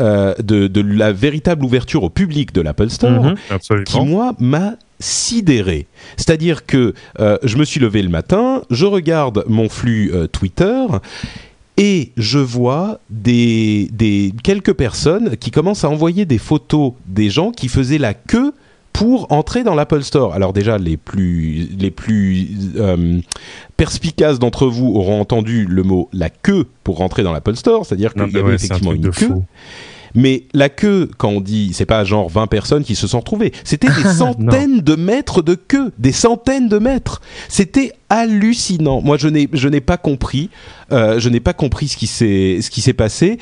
Euh, 0.00 0.34
de, 0.42 0.66
de, 0.66 0.80
la 0.80 1.12
véritable 1.12 1.64
ouverture 1.64 2.02
au 2.02 2.10
public 2.10 2.52
de 2.52 2.60
l'Apple 2.60 2.90
Store, 2.90 3.22
mhm, 3.22 3.84
qui 3.84 4.00
moi 4.00 4.34
m'a 4.40 4.74
sidéré. 4.98 5.86
C'est-à-dire 6.16 6.66
que 6.66 6.94
euh, 7.20 7.38
je 7.42 7.56
me 7.56 7.64
suis 7.64 7.78
levé 7.78 8.02
le 8.02 8.08
matin, 8.08 8.62
je 8.70 8.86
regarde 8.86 9.44
mon 9.46 9.68
flux 9.68 10.10
euh, 10.12 10.26
Twitter 10.26 10.86
et 11.76 12.12
je 12.16 12.38
vois 12.38 13.00
des, 13.10 13.88
des 13.92 14.32
quelques 14.42 14.74
personnes 14.74 15.36
qui 15.36 15.50
commencent 15.50 15.84
à 15.84 15.90
envoyer 15.90 16.24
des 16.24 16.38
photos 16.38 16.92
des 17.06 17.30
gens 17.30 17.50
qui 17.50 17.68
faisaient 17.68 17.98
la 17.98 18.14
queue 18.14 18.52
pour 18.92 19.32
entrer 19.32 19.64
dans 19.64 19.74
l'Apple 19.74 20.04
Store. 20.04 20.34
Alors 20.34 20.52
déjà, 20.52 20.78
les 20.78 20.96
plus, 20.96 21.68
les 21.76 21.90
plus 21.90 22.48
euh, 22.76 23.20
perspicaces 23.76 24.38
d'entre 24.38 24.68
vous 24.68 24.86
auront 24.86 25.20
entendu 25.20 25.66
le 25.66 25.82
mot 25.82 26.08
la 26.12 26.30
queue 26.30 26.68
pour 26.84 26.98
rentrer 26.98 27.24
dans 27.24 27.32
l'Apple 27.32 27.56
Store, 27.56 27.84
c'est-à-dire 27.84 28.14
qu'il 28.14 28.30
y 28.30 28.38
avait 28.38 28.54
effectivement 28.54 28.92
une 28.92 29.10
queue. 29.10 29.32
Mais 30.14 30.44
la 30.54 30.68
queue, 30.68 31.10
quand 31.18 31.28
on 31.28 31.40
dit, 31.40 31.72
c'est 31.72 31.86
pas 31.86 32.04
genre 32.04 32.28
20 32.28 32.46
personnes 32.46 32.84
qui 32.84 32.94
se 32.94 33.06
sont 33.06 33.18
retrouvées. 33.18 33.52
C'était 33.64 33.88
des 33.88 34.08
centaines 34.16 34.80
de 34.80 34.94
mètres 34.94 35.42
de 35.42 35.54
queue, 35.54 35.92
des 35.98 36.12
centaines 36.12 36.68
de 36.68 36.78
mètres. 36.78 37.20
C'était 37.48 37.92
hallucinant. 38.10 39.00
Moi, 39.00 39.16
je 39.16 39.28
n'ai, 39.28 39.48
je 39.52 39.68
n'ai 39.68 39.80
pas 39.80 39.96
compris, 39.96 40.50
euh, 40.92 41.18
je 41.18 41.28
n'ai 41.28 41.40
pas 41.40 41.52
compris 41.52 41.88
ce 41.88 41.96
qui 41.96 42.06
s'est, 42.06 42.58
ce 42.60 42.70
qui 42.70 42.80
s'est 42.80 42.92
passé 42.92 43.38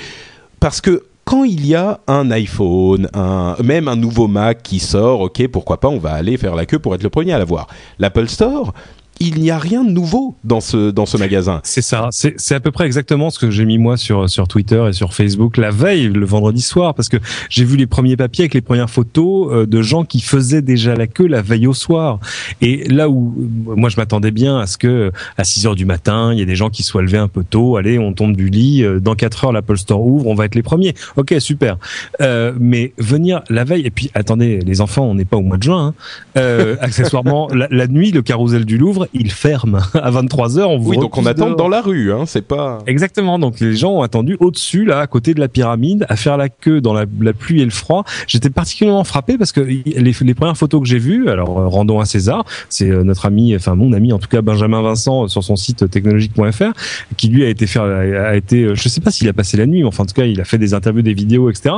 parce 0.62 0.80
que 0.80 1.02
quand 1.24 1.42
il 1.42 1.66
y 1.66 1.74
a 1.74 1.98
un 2.06 2.30
iPhone, 2.30 3.08
un, 3.14 3.56
même 3.64 3.88
un 3.88 3.96
nouveau 3.96 4.28
Mac 4.28 4.62
qui 4.62 4.78
sort, 4.78 5.20
ok, 5.22 5.48
pourquoi 5.48 5.80
pas, 5.80 5.88
on 5.88 5.98
va 5.98 6.12
aller 6.12 6.36
faire 6.36 6.54
la 6.54 6.66
queue 6.66 6.78
pour 6.78 6.94
être 6.94 7.02
le 7.02 7.10
premier 7.10 7.32
à 7.32 7.38
l'avoir. 7.38 7.66
L'Apple 7.98 8.28
Store, 8.28 8.72
il 9.20 9.40
n'y 9.40 9.50
a 9.50 9.58
rien 9.58 9.84
de 9.84 9.90
nouveau 9.90 10.34
dans 10.44 10.60
ce 10.60 10.90
dans 10.90 11.06
ce 11.06 11.16
magasin. 11.16 11.60
C'est 11.64 11.82
ça, 11.82 12.08
c'est 12.10 12.54
à 12.54 12.60
peu 12.60 12.70
près 12.70 12.86
exactement 12.86 13.30
ce 13.30 13.38
que 13.38 13.50
j'ai 13.50 13.64
mis 13.64 13.78
moi 13.78 13.96
sur 13.96 14.28
sur 14.28 14.48
Twitter 14.48 14.84
et 14.88 14.92
sur 14.92 15.14
Facebook 15.14 15.56
la 15.56 15.70
veille, 15.70 16.08
le 16.08 16.26
vendredi 16.26 16.60
soir, 16.60 16.94
parce 16.94 17.08
que 17.08 17.18
j'ai 17.48 17.64
vu 17.64 17.76
les 17.76 17.86
premiers 17.86 18.16
papiers 18.16 18.44
avec 18.44 18.54
les 18.54 18.60
premières 18.60 18.90
photos 18.90 19.52
euh, 19.52 19.66
de 19.66 19.82
gens 19.82 20.04
qui 20.04 20.20
faisaient 20.20 20.62
déjà 20.62 20.94
la 20.94 21.06
queue 21.06 21.26
la 21.26 21.42
veille 21.42 21.66
au 21.66 21.74
soir. 21.74 22.18
Et 22.60 22.88
là 22.88 23.08
où 23.08 23.34
moi 23.64 23.88
je 23.88 23.96
m'attendais 23.96 24.30
bien 24.30 24.58
à 24.58 24.66
ce 24.66 24.78
que 24.78 25.12
à 25.36 25.44
6 25.44 25.66
heures 25.66 25.74
du 25.74 25.84
matin, 25.84 26.32
il 26.32 26.38
y 26.38 26.42
ait 26.42 26.46
des 26.46 26.56
gens 26.56 26.70
qui 26.70 26.82
soient 26.82 27.02
levés 27.02 27.18
un 27.18 27.28
peu 27.28 27.44
tôt, 27.44 27.76
allez, 27.76 27.98
on 27.98 28.12
tombe 28.12 28.36
du 28.36 28.48
lit, 28.48 28.82
euh, 28.82 29.00
dans 29.00 29.14
4 29.14 29.46
heures 29.46 29.52
l'Apple 29.52 29.78
Store 29.78 30.04
ouvre, 30.04 30.26
on 30.26 30.34
va 30.34 30.44
être 30.46 30.54
les 30.54 30.62
premiers. 30.62 30.94
Ok, 31.16 31.34
super. 31.38 31.76
Euh, 32.20 32.52
mais 32.58 32.92
venir 32.98 33.42
la 33.48 33.64
veille 33.64 33.86
et 33.86 33.90
puis 33.90 34.10
attendez, 34.14 34.58
les 34.60 34.80
enfants, 34.80 35.04
on 35.04 35.14
n'est 35.14 35.24
pas 35.24 35.36
au 35.36 35.42
mois 35.42 35.56
de 35.56 35.62
juin. 35.62 35.88
Hein. 35.88 35.94
Euh, 36.36 36.76
accessoirement, 36.80 37.48
la, 37.52 37.68
la 37.70 37.86
nuit, 37.86 38.10
le 38.10 38.22
carrousel 38.22 38.64
du 38.64 38.78
Louvre 38.78 39.01
il 39.12 39.30
ferme 39.30 39.80
à 39.94 40.10
23 40.10 40.48
h 40.48 40.62
On 40.62 40.78
oui, 40.82 40.96
donc 40.98 41.16
on 41.18 41.26
attend 41.26 41.50
dans 41.50 41.68
la 41.68 41.80
rue, 41.80 42.12
hein, 42.12 42.24
c'est 42.26 42.46
pas. 42.46 42.78
Exactement. 42.86 43.38
Donc 43.38 43.60
les 43.60 43.74
gens 43.74 43.92
ont 43.92 44.02
attendu 44.02 44.36
au-dessus, 44.40 44.84
là, 44.84 45.00
à 45.00 45.06
côté 45.06 45.34
de 45.34 45.40
la 45.40 45.48
pyramide, 45.48 46.06
à 46.08 46.16
faire 46.16 46.36
la 46.36 46.48
queue 46.48 46.80
dans 46.80 46.92
la, 46.92 47.06
pluie 47.32 47.60
et 47.60 47.64
le 47.64 47.70
froid. 47.70 48.04
J'étais 48.26 48.50
particulièrement 48.50 49.04
frappé 49.04 49.38
parce 49.38 49.52
que 49.52 49.60
les, 49.60 50.34
premières 50.34 50.56
photos 50.56 50.82
que 50.82 50.88
j'ai 50.88 50.98
vues, 50.98 51.28
alors 51.28 51.58
euh, 51.58 51.68
rendons 51.68 52.00
à 52.00 52.04
César, 52.04 52.44
c'est 52.68 52.90
euh, 52.90 53.02
notre 53.04 53.26
ami, 53.26 53.54
enfin 53.54 53.74
mon 53.74 53.92
ami 53.92 54.12
en 54.12 54.18
tout 54.18 54.28
cas 54.28 54.40
Benjamin 54.42 54.82
Vincent 54.82 55.24
euh, 55.24 55.28
sur 55.28 55.42
son 55.42 55.56
site 55.56 55.90
technologique.fr, 55.90 56.72
qui 57.16 57.28
lui 57.28 57.44
a 57.44 57.48
été 57.48 57.66
faire, 57.66 57.84
a 57.84 58.36
été, 58.36 58.74
je 58.74 58.88
sais 58.88 59.00
pas 59.00 59.10
s'il 59.10 59.28
a 59.28 59.32
passé 59.32 59.56
la 59.56 59.66
nuit, 59.66 59.80
mais 59.82 59.88
enfin 59.88 60.04
en 60.04 60.06
tout 60.06 60.14
cas 60.14 60.24
il 60.24 60.40
a 60.40 60.44
fait 60.44 60.58
des 60.58 60.74
interviews, 60.74 61.02
des 61.02 61.14
vidéos, 61.14 61.50
etc. 61.50 61.76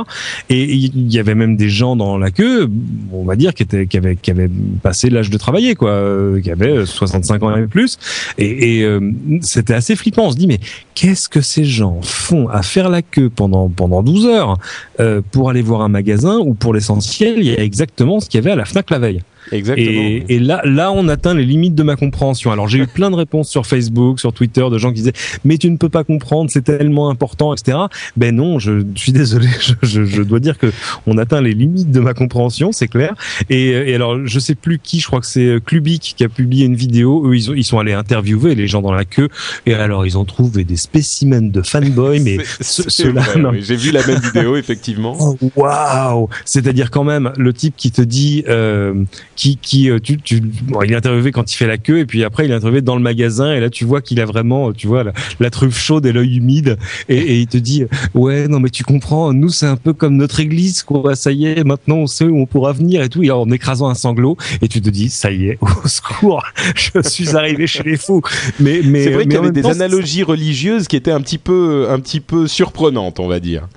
Et 0.49 0.63
il 0.73 1.13
y 1.13 1.19
avait 1.19 1.35
même 1.35 1.57
des 1.57 1.69
gens 1.69 1.95
dans 1.95 2.17
la 2.17 2.31
queue, 2.31 2.69
on 3.11 3.23
va 3.23 3.35
dire, 3.35 3.53
qui 3.53 3.63
étaient, 3.63 3.87
qui 3.87 3.97
avaient, 3.97 4.15
qui 4.15 4.31
avaient 4.31 4.49
passé 4.81 5.09
l'âge 5.09 5.29
de 5.29 5.37
travailler, 5.37 5.75
quoi, 5.75 6.01
qui 6.41 6.51
avaient 6.51 6.85
60 6.85 7.14
65 7.23 7.43
ans 7.43 7.55
et 7.55 7.67
plus. 7.67 7.97
Et, 8.37 8.83
euh, 8.83 9.11
c'était 9.41 9.73
assez 9.73 9.95
flippant. 9.95 10.27
On 10.27 10.31
se 10.31 10.37
dit, 10.37 10.47
mais 10.47 10.59
qu'est-ce 10.93 11.29
que 11.29 11.41
ces 11.41 11.65
gens 11.65 12.01
font 12.01 12.47
à 12.49 12.61
faire 12.61 12.89
la 12.89 13.01
queue 13.01 13.29
pendant, 13.29 13.69
pendant 13.69 14.03
12 14.03 14.25
heures? 14.25 14.57
Euh, 14.99 15.21
pour 15.31 15.49
aller 15.49 15.61
voir 15.61 15.81
un 15.81 15.89
magasin 15.89 16.37
où 16.39 16.53
pour 16.53 16.73
l'essentiel, 16.73 17.35
il 17.39 17.45
y 17.45 17.55
a 17.55 17.61
exactement 17.61 18.19
ce 18.19 18.29
qu'il 18.29 18.39
y 18.39 18.43
avait 18.43 18.51
à 18.51 18.55
la 18.55 18.65
FNAC 18.65 18.89
la 18.89 18.99
veille 18.99 19.21
Exactement. 19.51 20.01
Et, 20.29 20.39
là, 20.39 20.61
là, 20.65 20.91
on 20.91 21.07
atteint 21.07 21.33
les 21.33 21.45
limites 21.45 21.75
de 21.75 21.83
ma 21.83 21.95
compréhension. 21.95 22.51
Alors, 22.51 22.67
j'ai 22.67 22.79
eu 22.79 22.87
plein 22.87 23.11
de 23.11 23.15
réponses 23.15 23.49
sur 23.49 23.65
Facebook, 23.65 24.19
sur 24.19 24.33
Twitter, 24.33 24.65
de 24.71 24.77
gens 24.77 24.89
qui 24.89 24.95
disaient 24.95 25.13
"Mais 25.43 25.57
tu 25.57 25.69
ne 25.69 25.77
peux 25.77 25.89
pas 25.89 26.03
comprendre, 26.03 26.49
c'est 26.51 26.63
tellement 26.63 27.09
important, 27.09 27.53
etc." 27.53 27.77
Ben 28.17 28.35
non, 28.35 28.59
je, 28.59 28.83
suis 28.95 29.11
désolé, 29.11 29.47
je, 29.83 30.05
je, 30.05 30.21
dois 30.21 30.39
dire 30.39 30.57
que 30.57 30.71
on 31.05 31.17
atteint 31.17 31.41
les 31.41 31.53
limites 31.53 31.91
de 31.91 31.99
ma 31.99 32.13
compréhension, 32.13 32.71
c'est 32.71 32.87
clair. 32.87 33.15
Et, 33.49 33.69
et, 33.69 33.95
alors, 33.95 34.25
je 34.25 34.39
sais 34.39 34.55
plus 34.55 34.79
qui, 34.79 34.99
je 34.99 35.07
crois 35.07 35.19
que 35.19 35.27
c'est 35.27 35.57
Clubic 35.63 36.13
qui 36.17 36.23
a 36.23 36.29
publié 36.29 36.65
une 36.65 36.75
vidéo. 36.75 37.27
Eux, 37.27 37.35
ils, 37.35 37.57
ils 37.57 37.63
sont 37.63 37.79
allés 37.79 37.93
interviewer 37.93 38.55
les 38.55 38.67
gens 38.67 38.81
dans 38.81 38.93
la 38.93 39.05
queue, 39.05 39.29
et 39.65 39.73
alors 39.73 40.05
ils 40.05 40.17
ont 40.17 40.25
trouvé 40.25 40.63
des 40.63 40.77
spécimens 40.77 41.51
de 41.51 41.61
fanboys, 41.61 42.19
mais 42.19 42.37
ceux-là. 42.61 43.23
J'ai 43.59 43.75
vu 43.75 43.91
la 43.91 44.05
même 44.05 44.19
vidéo, 44.19 44.55
effectivement. 44.55 45.15
Oh, 45.19 45.37
waouh 45.55 46.29
C'est-à-dire 46.45 46.91
quand 46.91 47.03
même 47.03 47.31
le 47.37 47.53
type 47.53 47.75
qui 47.77 47.91
te 47.91 48.01
dit. 48.01 48.43
Euh, 48.47 49.03
qui, 49.35 49.57
qui 49.57 49.89
euh, 49.89 49.99
tu, 49.99 50.17
tu 50.17 50.41
bon, 50.41 50.81
il 50.83 50.91
est 50.91 50.95
interviewé 50.95 51.31
quand 51.31 51.51
il 51.51 51.55
fait 51.55 51.67
la 51.67 51.77
queue 51.77 51.99
et 51.99 52.05
puis 52.05 52.23
après 52.23 52.45
il 52.45 52.51
est 52.51 52.55
interviewé 52.55 52.81
dans 52.81 52.95
le 52.95 53.01
magasin 53.01 53.53
et 53.53 53.59
là 53.59 53.69
tu 53.69 53.85
vois 53.85 54.01
qu'il 54.01 54.19
a 54.19 54.25
vraiment, 54.25 54.71
tu 54.73 54.87
vois 54.87 55.03
la, 55.39 55.49
truffe 55.49 55.77
chaude 55.77 56.05
et 56.05 56.11
l'œil 56.11 56.37
humide 56.37 56.77
et, 57.09 57.17
et, 57.17 57.39
il 57.39 57.47
te 57.47 57.57
dit 57.57 57.85
ouais 58.13 58.47
non 58.47 58.59
mais 58.59 58.69
tu 58.69 58.83
comprends, 58.83 59.33
nous 59.33 59.49
c'est 59.49 59.65
un 59.65 59.77
peu 59.77 59.93
comme 59.93 60.15
notre 60.15 60.39
église 60.39 60.83
quoi, 60.83 61.15
ça 61.15 61.31
y 61.31 61.45
est, 61.45 61.63
maintenant 61.63 61.97
on 61.97 62.07
sait 62.07 62.25
où 62.25 62.39
on 62.39 62.45
pourra 62.45 62.73
venir 62.73 63.01
et 63.01 63.09
tout, 63.09 63.23
et 63.23 63.31
en 63.31 63.49
écrasant 63.51 63.87
un 63.87 63.95
sanglot 63.95 64.37
et 64.61 64.67
tu 64.67 64.81
te 64.81 64.89
dis 64.89 65.09
ça 65.09 65.31
y 65.31 65.49
est, 65.49 65.57
au 65.83 65.87
secours, 65.87 66.43
je 66.75 67.01
suis 67.07 67.35
arrivé 67.35 67.67
chez 67.67 67.83
les 67.83 67.97
fous. 67.97 68.21
Mais 68.59 68.81
mais 68.83 69.03
c'est 69.03 69.11
vrai 69.11 69.23
qu'il 69.23 69.33
y 69.33 69.37
avait 69.37 69.51
des 69.51 69.65
analogies 69.65 70.23
religieuses 70.23 70.87
qui 70.87 70.95
étaient 70.95 71.11
un 71.11 71.21
petit 71.21 71.37
peu 71.37 71.87
un 71.89 71.99
petit 71.99 72.19
peu 72.19 72.47
surprenantes, 72.47 73.19
on 73.19 73.27
va 73.27 73.39
dire. 73.39 73.67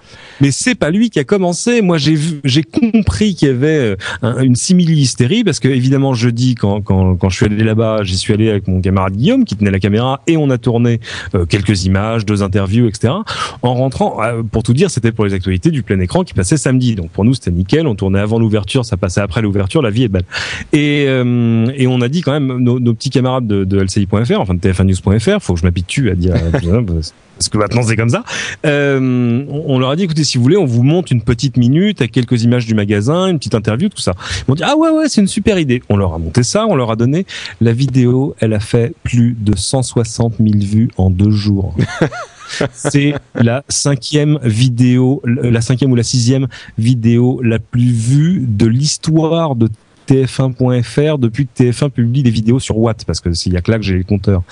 Mais 0.41 0.51
c'est 0.51 0.75
pas 0.75 0.91
lui 0.91 1.11
qui 1.11 1.19
a 1.19 1.25
commencé. 1.25 1.83
Moi, 1.83 1.99
j'ai 1.99 2.17
j'ai 2.45 2.63
compris 2.63 3.35
qu'il 3.35 3.49
y 3.49 3.51
avait 3.51 3.97
euh, 4.23 4.41
une 4.41 4.57
simili-hystérie 4.57 5.45
parce 5.45 5.61
que 5.61 5.69
évidemment 5.69 6.15
jeudi 6.15 6.55
quand 6.55 6.81
quand 6.81 7.17
quand 7.17 7.29
je 7.29 7.37
suis 7.37 7.47
allé 7.47 7.65
là-bas, 7.65 8.03
j'y 8.03 8.17
suis 8.17 8.33
allé 8.33 8.51
avec 8.51 8.69
mon 8.69 8.81
camarade 8.81 9.15
Guillaume 9.15 9.45
qui 9.45 9.57
tenait 9.57 9.71
la 9.71 9.81
caméra 9.81 10.21
et 10.27 10.37
on 10.37 10.51
a 10.51 10.59
tourné 10.59 11.01
euh, 11.35 11.45
quelques 11.47 11.85
images, 11.85 12.25
deux 12.25 12.43
interviews, 12.43 12.87
etc. 12.89 13.15
En 13.63 13.75
rentrant, 13.75 14.23
euh, 14.23 14.43
pour 14.43 14.63
tout 14.63 14.75
dire, 14.75 14.91
c'était 14.91 15.13
pour 15.13 15.25
les 15.25 15.35
actualités 15.35 15.71
du 15.71 15.83
plein 15.83 16.01
écran 16.01 16.25
qui 16.25 16.35
passait 16.35 16.57
samedi. 16.57 16.95
Donc 16.95 17.11
pour 17.11 17.25
nous, 17.25 17.35
c'était 17.35 17.51
nickel. 17.51 17.87
On 17.87 17.95
tournait 17.95 18.21
avant 18.21 18.39
l'ouverture, 18.39 18.85
ça 18.85 18.97
passait 18.97 19.21
après 19.21 19.43
l'ouverture. 19.43 19.83
La 19.83 19.91
vie 19.91 20.05
est 20.05 20.09
belle. 20.09 20.25
Et 20.73 21.05
et 21.05 21.87
on 21.87 22.01
a 22.01 22.09
dit 22.09 22.23
quand 22.23 22.33
même 22.33 22.59
nos, 22.59 22.81
nos 22.81 22.95
petits 22.95 23.11
camarades 23.11 23.47
de, 23.47 23.65
de 23.65 23.81
LCI.fr, 23.81 24.41
enfin 24.41 24.55
de 24.55 24.61
TF1news.fr, 24.61 25.41
faut 25.41 25.55
que 25.55 25.61
je 25.61 25.65
m'habitue 25.65 26.11
à 26.11 26.15
dire 26.15 26.35
parce 27.39 27.49
que 27.49 27.59
maintenant 27.59 27.83
c'est 27.83 27.97
comme 27.97 28.09
ça. 28.09 28.25
Euh, 28.67 29.45
on 29.49 29.79
leur 29.79 29.91
a 29.91 29.97
dit 29.97 30.03
écoutez, 30.03 30.25
si 30.25 30.37
vous 30.39 30.43
voulez, 30.43 30.57
on 30.57 30.67
vous 30.67 30.83
monte 30.83 31.11
une 31.11 31.23
petite 31.23 31.57
minute 31.57 32.01
avec 32.01 32.13
quelques 32.13 32.43
images 32.43 32.67
du 32.67 32.75
magasin, 32.75 33.29
une 33.29 33.39
petite 33.39 33.55
interview, 33.55 33.89
tout 33.89 34.01
ça. 34.01 34.15
Ils 34.41 34.45
m'ont 34.49 34.55
dit 34.55 34.65
ah 34.65 34.77
ouais 34.77 34.91
ouais, 34.91 35.09
c'est 35.09 35.21
une 35.21 35.29
super 35.29 35.59
idée. 35.59 35.83
On 35.89 35.97
leur 35.97 36.15
a 36.15 36.19
monté 36.19 36.43
ça, 36.43 36.67
on 36.67 36.75
leur 36.75 36.91
a 36.91 36.97
donné 36.97 37.27
la 37.61 37.73
vidéo. 37.73 38.35
Elle 38.41 38.53
a 38.53 38.61
fait 38.61 38.93
plus 39.05 39.37
de 39.39 39.57
160 39.57 40.35
000 40.39 40.51
vues 40.61 40.91
en 40.97 41.11
deux 41.11 41.31
jours. 41.31 41.75
c'est 42.73 43.15
la 43.35 43.63
cinquième 43.69 44.39
vidéo, 44.43 45.23
la 45.25 45.61
cinquième 45.61 45.93
ou 45.93 45.97
la 45.97 46.03
sixième 46.03 46.49
vidéo 46.77 47.41
la 47.43 47.59
plus 47.59 47.93
vue 47.93 48.45
de 48.47 48.67
l'histoire 48.67 49.55
de 49.55 49.69
TF1.fr 50.09 51.19
depuis 51.19 51.47
que 51.47 51.63
TF1 51.63 51.91
publie 51.91 52.23
des 52.23 52.31
vidéos 52.31 52.59
sur 52.59 52.79
Watt 52.79 53.05
parce 53.05 53.21
que 53.21 53.33
s'il 53.33 53.53
y 53.53 53.57
a 53.57 53.61
que 53.61 53.71
là 53.71 53.79
que 53.79 53.85
j'ai 53.85 53.97
les 53.97 54.05
compteurs. 54.05 54.43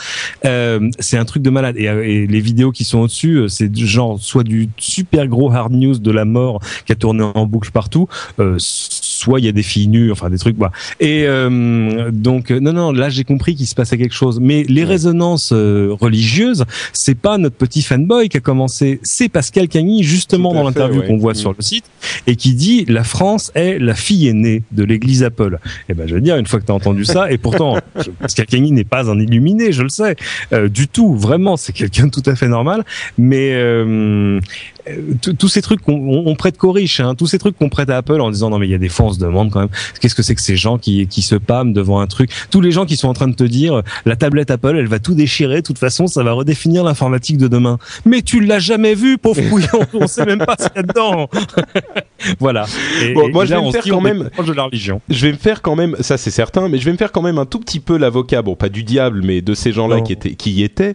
Euh, 0.44 0.90
c'est 0.98 1.18
un 1.18 1.24
truc 1.24 1.42
de 1.42 1.50
malade 1.50 1.76
et, 1.78 1.84
et 1.84 2.26
les 2.26 2.40
vidéos 2.40 2.72
qui 2.72 2.84
sont 2.84 3.00
au-dessus, 3.00 3.36
euh, 3.36 3.48
c'est 3.48 3.74
genre 3.76 4.18
soit 4.20 4.44
du 4.44 4.68
super 4.76 5.26
gros 5.26 5.50
hard 5.50 5.72
news 5.72 5.98
de 5.98 6.10
la 6.10 6.24
mort 6.24 6.60
qui 6.84 6.92
a 6.92 6.94
tourné 6.94 7.22
en 7.22 7.46
boucle 7.46 7.70
partout, 7.70 8.08
euh, 8.38 8.56
soit 9.16 9.40
il 9.40 9.46
y 9.46 9.48
a 9.48 9.52
des 9.52 9.62
filles 9.62 9.88
nues, 9.88 10.12
enfin 10.12 10.30
des 10.30 10.38
trucs. 10.38 10.56
Bah. 10.56 10.72
Et 11.00 11.24
euh, 11.26 12.10
donc 12.10 12.50
non 12.50 12.72
non, 12.72 12.92
là 12.92 13.08
j'ai 13.08 13.24
compris 13.24 13.54
qu'il 13.54 13.66
se 13.66 13.74
passait 13.74 13.98
quelque 13.98 14.14
chose. 14.14 14.40
Mais 14.40 14.64
les 14.68 14.84
résonances 14.84 15.52
euh, 15.52 15.94
religieuses, 15.98 16.64
c'est 16.92 17.18
pas 17.18 17.38
notre 17.38 17.56
petit 17.56 17.82
fanboy 17.82 18.28
qui 18.28 18.36
a 18.36 18.40
commencé, 18.40 19.00
c'est 19.02 19.28
Pascal 19.28 19.68
Cagny 19.68 20.02
justement 20.02 20.54
dans 20.54 20.62
l'interview 20.62 21.02
qu'on 21.02 21.16
voit 21.16 21.32
mm. 21.32 21.36
sur 21.36 21.54
le 21.56 21.62
site 21.62 21.84
et 22.26 22.36
qui 22.36 22.54
dit 22.54 22.84
la 22.86 23.04
France 23.04 23.52
est 23.54 23.78
la 23.78 23.94
fille 23.94 24.28
aînée 24.28 24.62
de 24.72 24.84
l'Église 24.84 25.22
Apple. 25.22 25.58
Et 25.64 25.68
eh 25.90 25.94
ben, 25.94 26.06
je 26.06 26.14
veux 26.14 26.20
dire, 26.20 26.36
une 26.36 26.46
fois 26.46 26.60
que 26.60 26.66
tu 26.66 26.72
as 26.72 26.74
entendu 26.74 27.04
ça, 27.04 27.30
et 27.30 27.38
pourtant, 27.38 27.78
Pascal 28.20 28.46
Cagny 28.46 28.72
n'est 28.72 28.84
pas 28.84 29.10
un 29.10 29.18
illuminé, 29.18 29.72
je 29.72 29.82
le 29.82 29.88
sais, 29.88 30.16
euh, 30.52 30.68
du 30.68 30.88
tout, 30.88 31.14
vraiment, 31.14 31.56
c'est 31.56 31.72
quelqu'un 31.72 32.06
de 32.06 32.10
tout 32.10 32.22
à 32.26 32.36
fait 32.36 32.48
normal, 32.48 32.84
mais 33.18 33.52
euh, 33.54 34.40
euh, 34.88 35.14
tous 35.38 35.48
ces 35.48 35.62
trucs 35.62 35.80
qu'on 35.82 36.34
prête 36.36 36.56
qu'aux 36.56 36.72
riches, 36.72 37.00
hein, 37.00 37.14
tous 37.14 37.26
ces 37.26 37.38
trucs 37.38 37.56
qu'on 37.56 37.68
prête 37.68 37.90
à 37.90 37.96
Apple 37.96 38.20
en 38.20 38.30
disant 38.30 38.50
non 38.50 38.58
mais 38.58 38.68
il 38.68 38.70
y 38.70 38.74
a 38.74 38.78
des 38.78 38.88
fois 38.88 39.05
on 39.06 39.12
se 39.12 39.18
demande 39.18 39.50
quand 39.50 39.60
même 39.60 39.68
qu'est-ce 40.00 40.14
que 40.14 40.22
c'est 40.22 40.34
que 40.34 40.40
ces 40.40 40.56
gens 40.56 40.78
qui 40.78 41.06
qui 41.06 41.22
se 41.22 41.34
pâment 41.34 41.72
devant 41.72 42.00
un 42.00 42.06
truc, 42.06 42.30
tous 42.50 42.60
les 42.60 42.70
gens 42.70 42.86
qui 42.86 42.96
sont 42.96 43.08
en 43.08 43.12
train 43.12 43.28
de 43.28 43.34
te 43.34 43.44
dire 43.44 43.82
la 44.04 44.16
tablette 44.16 44.50
Apple 44.50 44.76
elle 44.76 44.88
va 44.88 44.98
tout 44.98 45.14
déchirer, 45.14 45.56
de 45.56 45.66
toute 45.66 45.78
façon 45.78 46.06
ça 46.06 46.22
va 46.22 46.32
redéfinir 46.32 46.84
l'informatique 46.84 47.38
de 47.38 47.48
demain. 47.48 47.78
Mais 48.04 48.22
tu 48.22 48.40
l'as 48.40 48.58
jamais 48.58 48.94
vu 48.94 49.18
pauvre 49.18 49.42
couillon, 49.50 49.86
on 49.94 50.06
sait 50.06 50.26
même 50.26 50.38
pas 50.38 50.56
ce 50.58 50.68
qu'il 50.68 50.76
y 50.76 50.78
a 50.78 50.82
dedans. 50.82 51.28
voilà. 52.40 52.66
Et, 53.02 53.12
bon, 53.14 53.30
moi 53.30 53.44
je 53.44 53.54
vais 53.54 53.62
me 53.62 53.70
faire 53.70 53.84
quand 53.84 54.00
même 54.00 54.30
de 54.46 54.52
la 54.52 54.64
religion. 54.64 55.00
Je 55.08 55.26
vais 55.26 55.32
me 55.32 55.38
faire 55.38 55.62
quand 55.62 55.76
même 55.76 55.96
ça 56.00 56.18
c'est 56.18 56.30
certain, 56.30 56.68
mais 56.68 56.78
je 56.78 56.84
vais 56.84 56.92
me 56.92 56.98
faire 56.98 57.12
quand 57.12 57.22
même 57.22 57.38
un 57.38 57.46
tout 57.46 57.60
petit 57.60 57.80
peu 57.80 57.96
l'avocat, 57.96 58.42
bon 58.42 58.54
pas 58.54 58.68
du 58.68 58.82
diable 58.82 59.22
mais 59.22 59.40
de 59.40 59.54
ces 59.54 59.72
gens-là 59.72 60.00
qui 60.00 60.12
étaient 60.12 60.34
qui 60.34 60.52
y 60.52 60.62
étaient 60.62 60.94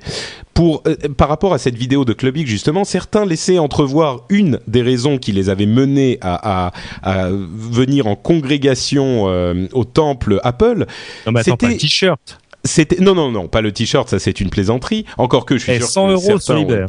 pour 0.53 0.83
euh, 0.87 0.95
par 1.17 1.29
rapport 1.29 1.53
à 1.53 1.57
cette 1.57 1.75
vidéo 1.75 2.05
de 2.05 2.13
Clubic 2.13 2.47
justement, 2.47 2.83
certains 2.83 3.25
laissaient 3.25 3.59
entrevoir 3.59 4.21
une 4.29 4.59
des 4.67 4.81
raisons 4.81 5.17
qui 5.17 5.31
les 5.31 5.49
avait 5.49 5.65
menés 5.65 6.17
à, 6.21 6.67
à, 6.67 6.71
à 7.03 7.29
venir 7.31 8.00
en 8.07 8.15
congrégation 8.15 9.25
euh, 9.27 9.67
au 9.73 9.83
temple 9.83 10.39
Apple. 10.43 10.85
Non, 11.25 11.31
mais 11.31 11.41
attends, 11.41 11.57
pas 11.57 11.73
t-shirt. 11.73 12.39
C'était 12.63 13.01
non 13.01 13.15
non 13.15 13.31
non 13.31 13.47
pas 13.47 13.61
le 13.61 13.71
t-shirt 13.71 14.07
ça 14.07 14.19
c'est 14.19 14.39
une 14.39 14.51
plaisanterie 14.51 15.05
encore 15.17 15.45
que 15.45 15.57
je 15.57 15.63
suis 15.63 15.71
Et 15.71 15.77
sûr 15.77 15.87
100 15.87 16.07
que 16.07 16.11
euros 16.11 16.39
solidaire 16.39 16.87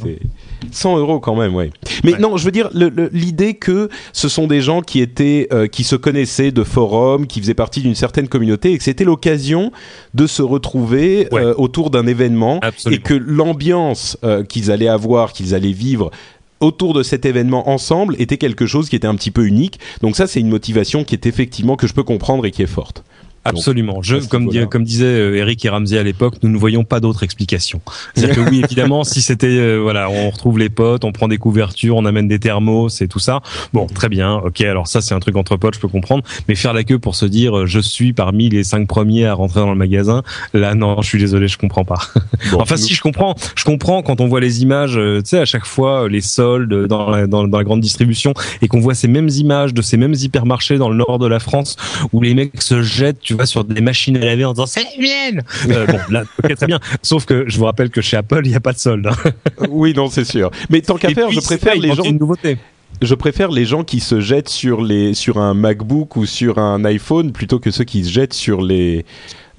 100 0.71 0.99
euros 0.99 1.19
quand 1.19 1.35
même 1.35 1.55
ouais 1.55 1.71
mais 2.05 2.13
non 2.19 2.37
je 2.37 2.45
veux 2.45 2.51
dire 2.51 2.69
l'idée 2.75 3.55
que 3.55 3.89
ce 4.13 4.29
sont 4.29 4.47
des 4.47 4.61
gens 4.61 4.83
qui 4.83 5.01
étaient 5.01 5.49
euh, 5.51 5.69
qui 5.69 5.85
se 5.85 5.97
connaissaient 5.97 6.51
de 6.51 6.63
forums 6.63 7.27
qui 7.27 7.41
faisaient 7.41 7.55
partie 7.55 7.81
d'une 7.81 7.95
certaine 7.95 8.29
communauté 8.29 8.73
et 8.73 8.79
que 8.79 8.85
c'était 8.85 9.05
l'occasion 9.05 9.73
de 10.13 10.27
se 10.27 10.43
retrouver 10.43 11.29
ouais. 11.33 11.43
euh, 11.43 11.55
autour 11.57 11.89
d'un 11.89 12.07
événement 12.07 12.59
Absolument. 12.61 13.01
et 13.01 13.03
que 13.03 13.15
l'ambiance 13.15 14.19
euh, 14.25 14.45
qu'ils 14.45 14.71
allaient 14.71 14.89
avoir 14.89 15.33
qu'ils 15.33 15.55
allaient 15.55 15.73
vivre 15.73 16.11
autour 16.63 16.95
de 16.95 17.03
cet 17.03 17.27
événement 17.27 17.69
ensemble 17.69 18.17
était 18.19 18.39
quelque 18.39 18.67
chose 18.67 18.89
qui 18.89 18.97
était 18.97 19.07
un 19.07 19.15
petit 19.17 19.31
peu 19.31 19.47
unique. 19.47 19.81
Donc 20.01 20.17
ça, 20.17 20.27
c'est 20.27 20.41
une 20.41 20.49
motivation 20.49 21.05
qui 21.05 21.15
est 21.15 21.27
effectivement 21.27 21.77
que 21.77 21.87
je 21.87 21.93
peux 21.93 22.05
comprendre 22.05 22.47
et 22.47 22.51
qui 22.51 22.63
est 22.63 22.67
forte. 22.67 23.05
Absolument. 23.45 24.03
Je, 24.03 24.17
comme, 24.17 24.51
comme 24.69 24.85
disait 24.85 25.05
euh, 25.05 25.37
Eric 25.37 25.65
et 25.65 25.69
Ramsey 25.69 25.99
à 25.99 26.03
l'époque, 26.03 26.37
nous 26.43 26.49
ne 26.49 26.57
voyons 26.57 26.85
pas 26.85 27.01
d'autre 27.01 27.25
explication. 27.25 27.81
C'est-à-dire 28.15 28.37
que 28.37 28.51
oui, 28.51 28.63
évidemment, 28.65 29.03
si 29.03 29.21
c'était, 29.21 29.49
euh, 29.49 29.79
voilà, 29.79 30.09
on 30.11 30.31
retrouve 30.31 30.59
les 30.59 30.69
potes, 30.69 31.05
on 31.05 31.13
prend 31.13 31.27
des 31.27 31.39
couvertures, 31.39 31.97
on 31.97 32.05
amène 32.05 32.29
des 32.29 32.39
thermos, 32.39 32.95
c'est 32.95 33.09
tout 33.09 33.19
ça. 33.19 33.41
Bon, 33.73 33.87
très 33.87 34.09
bien. 34.09 34.35
Ok, 34.37 34.61
alors 34.61 34.87
ça, 34.87 35.01
c'est 35.01 35.15
un 35.15 35.21
truc 35.21 35.37
entre 35.37 35.57
potes, 35.57 35.75
je 35.75 35.81
peux 35.81 35.89
comprendre. 35.89 36.23
Mais 36.49 36.55
faire 36.55 36.73
la 36.73 36.85
queue 36.85 36.99
pour 36.99 37.17
se 37.17 37.27
dire, 37.27 37.59
euh, 37.59 37.67
je 37.67 37.81
suis 37.81 38.13
parmi 38.13 38.49
les 38.49 38.63
cinq 38.63 38.87
premiers 38.87 39.27
à 39.27 39.35
rentrer 39.35 39.61
dans 39.61 39.71
le 39.71 39.79
magasin, 39.79 40.23
là, 40.55 40.75
non, 40.75 41.03
je 41.03 41.09
suis 41.09 41.19
désolé, 41.19 41.49
je 41.49 41.59
comprends 41.59 41.85
pas. 41.85 41.99
Bon, 42.53 42.59
enfin, 42.61 42.77
si, 42.77 42.95
je 42.95 43.03
comprends. 43.03 43.35
Je 43.57 43.65
comprends 43.65 44.03
quand 44.03 44.21
on 44.21 44.29
voit 44.29 44.41
les 44.41 44.63
images, 44.63 44.95
tu 44.95 45.21
sais, 45.25 45.39
à 45.39 45.45
chaque 45.45 45.67
fois, 45.67 46.09
les 46.09 46.21
soldes 46.21 46.87
dans 46.87 47.11
la, 47.11 47.27
dans, 47.27 47.49
dans 47.49 47.59
la 47.59 47.65
grande 47.65 47.81
distribution 47.81 48.35
et 48.61 48.69
qu'on 48.69 48.81
voit 48.81 48.95
ces 48.95 49.09
mêmes 49.09 49.29
images 49.29 49.75
de 49.75 49.83
ces 49.83 49.97
mêmes 49.97 50.15
hypermarchés 50.15 50.79
dans 50.79 50.89
le 50.89 50.97
nord 50.97 51.19
de 51.19 51.27
la 51.27 51.41
France 51.41 51.77
où 52.13 52.21
les 52.21 52.35
mecs 52.35 52.63
se 52.63 52.83
jettent, 52.83 53.32
tu 53.33 53.37
vois, 53.37 53.47
sur 53.47 53.65
des 53.65 53.81
machines 53.81 54.17
à 54.17 54.25
laver 54.25 54.45
en 54.45 54.53
disant 54.53 54.67
c'est 54.67 54.85
la 54.85 55.03
mienne. 55.03 55.43
Euh, 55.71 55.87
bon, 55.87 55.99
là, 56.11 56.25
ok, 56.43 56.55
très 56.55 56.67
bien. 56.67 56.81
Sauf 57.03 57.25
que 57.25 57.45
je 57.49 57.57
vous 57.59 57.65
rappelle 57.65 57.91
que 57.91 58.01
chez 58.01 58.17
Apple, 58.17 58.43
il 58.45 58.51
n'y 58.51 58.57
a 58.57 58.61
pas 58.61 58.73
de 58.73 58.79
solde. 58.79 59.07
Hein. 59.07 59.31
oui, 59.71 59.95
non, 59.95 60.09
c'est 60.09 60.25
sûr. 60.25 60.51
Mais 60.71 60.81
tant 60.83 60.97
qu'à 60.97 61.09
faire, 61.11 61.31
je 61.31 61.41
préfère 61.41 61.75
les 61.75 61.95
gens. 61.95 62.05
Une 62.05 62.19
nouveauté 62.19 62.59
je 63.01 63.15
préfère 63.15 63.51
les 63.51 63.65
gens 63.65 63.83
qui 63.83 63.99
se 63.99 64.21
jettent 64.21 64.51
sur 64.51 64.83
les 64.83 65.15
sur 65.15 65.39
un 65.39 65.55
MacBook 65.55 66.15
ou 66.15 66.27
sur 66.27 66.59
un 66.59 66.85
iPhone 66.85 67.33
plutôt 67.33 67.59
que 67.59 67.73
ceux 67.73 67.83
qui 67.83 68.05
se 68.05 68.11
jettent 68.11 68.35
sur 68.35 68.63
les 68.63 69.05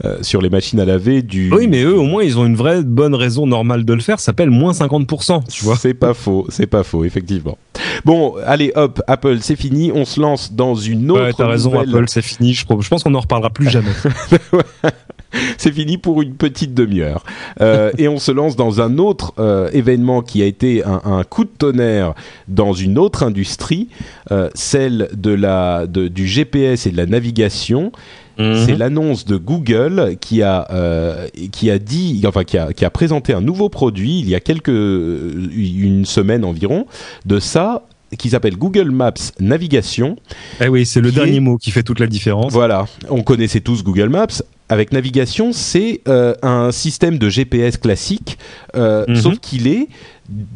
euh, 0.05 0.17
sur 0.21 0.41
les 0.41 0.49
machines 0.49 0.79
à 0.79 0.85
laver 0.85 1.21
du. 1.21 1.51
Oui, 1.53 1.67
mais 1.67 1.83
eux, 1.83 1.97
au 1.97 2.03
moins, 2.03 2.23
ils 2.23 2.37
ont 2.37 2.45
une 2.45 2.55
vraie 2.55 2.83
bonne 2.83 3.15
raison 3.15 3.47
normale 3.47 3.85
de 3.85 3.93
le 3.93 4.01
faire. 4.01 4.19
Ça 4.19 4.27
s'appelle 4.27 4.49
moins 4.49 4.73
50%. 4.73 5.47
Tu 5.49 5.63
vois. 5.63 5.75
C'est 5.77 5.93
pas 5.93 6.13
faux. 6.13 6.45
C'est 6.49 6.67
pas 6.67 6.83
faux, 6.83 7.05
effectivement. 7.05 7.57
Bon, 8.03 8.35
allez, 8.45 8.71
hop, 8.75 9.01
Apple, 9.07 9.37
c'est 9.41 9.55
fini. 9.55 9.91
On 9.93 10.05
se 10.05 10.19
lance 10.19 10.53
dans 10.53 10.75
une 10.75 11.09
autre. 11.11 11.23
Ouais, 11.23 11.33
t'as 11.33 11.47
raison, 11.47 11.71
nouvelle... 11.71 11.89
Apple, 11.89 12.05
c'est 12.07 12.21
fini. 12.21 12.53
Je, 12.53 12.65
je 12.79 12.89
pense 12.89 13.03
qu'on 13.03 13.15
en 13.15 13.19
reparlera 13.21 13.49
plus 13.49 13.69
jamais. 13.69 13.91
c'est 15.57 15.71
fini 15.71 15.97
pour 15.97 16.21
une 16.21 16.35
petite 16.35 16.73
demi-heure. 16.73 17.23
Euh, 17.61 17.91
et 17.97 18.07
on 18.07 18.19
se 18.19 18.31
lance 18.31 18.55
dans 18.55 18.81
un 18.81 18.97
autre 18.97 19.33
euh, 19.39 19.69
événement 19.73 20.21
qui 20.21 20.41
a 20.41 20.45
été 20.45 20.83
un, 20.83 21.01
un, 21.05 21.23
coup 21.23 21.43
de 21.43 21.51
tonnerre 21.57 22.13
dans 22.47 22.73
une 22.73 22.97
autre 22.97 23.23
industrie, 23.23 23.89
euh, 24.31 24.49
celle 24.53 25.09
de 25.13 25.31
la, 25.31 25.87
de, 25.87 26.07
du 26.07 26.27
GPS 26.27 26.87
et 26.87 26.91
de 26.91 26.97
la 26.97 27.05
navigation. 27.05 27.91
Mmh. 28.37 28.65
C'est 28.65 28.75
l'annonce 28.75 29.25
de 29.25 29.37
Google 29.37 30.15
qui 30.19 30.41
a 30.41 30.67
euh, 30.71 31.27
qui 31.51 31.69
a 31.69 31.77
dit 31.77 32.23
enfin 32.25 32.43
qui 32.43 32.57
a 32.57 32.73
qui 32.73 32.83
a 32.83 32.89
présenté 32.89 33.31
un 33.31 33.41
nouveau 33.41 33.69
produit 33.69 34.19
il 34.21 34.27
y 34.27 34.33
a 34.33 34.39
quelques 34.39 34.69
une 34.69 36.03
semaine 36.05 36.43
environ 36.43 36.87
de 37.27 37.39
ça 37.39 37.83
qui 38.17 38.29
s'appelle 38.29 38.57
Google 38.57 38.91
Maps 38.91 39.13
Navigation. 39.39 40.17
Eh 40.61 40.67
oui, 40.67 40.85
c'est 40.85 41.01
le 41.01 41.11
dernier 41.11 41.37
est... 41.37 41.41
mot 41.41 41.57
qui 41.57 41.71
fait 41.71 41.83
toute 41.83 41.99
la 41.99 42.07
différence. 42.07 42.51
Voilà, 42.51 42.85
on 43.09 43.21
connaissait 43.23 43.61
tous 43.61 43.83
Google 43.83 44.09
Maps. 44.09 44.27
Avec 44.73 44.91
navigation, 44.91 45.53
c'est 45.53 46.01
euh, 46.07 46.33
un 46.41 46.71
système 46.71 47.19
de 47.19 47.29
GPS 47.29 47.77
classique, 47.77 48.39
euh, 48.75 49.05
mm 49.07 49.13
-hmm. 49.13 49.21
sauf 49.21 49.35
qu'il 49.39 49.67
est 49.67 49.87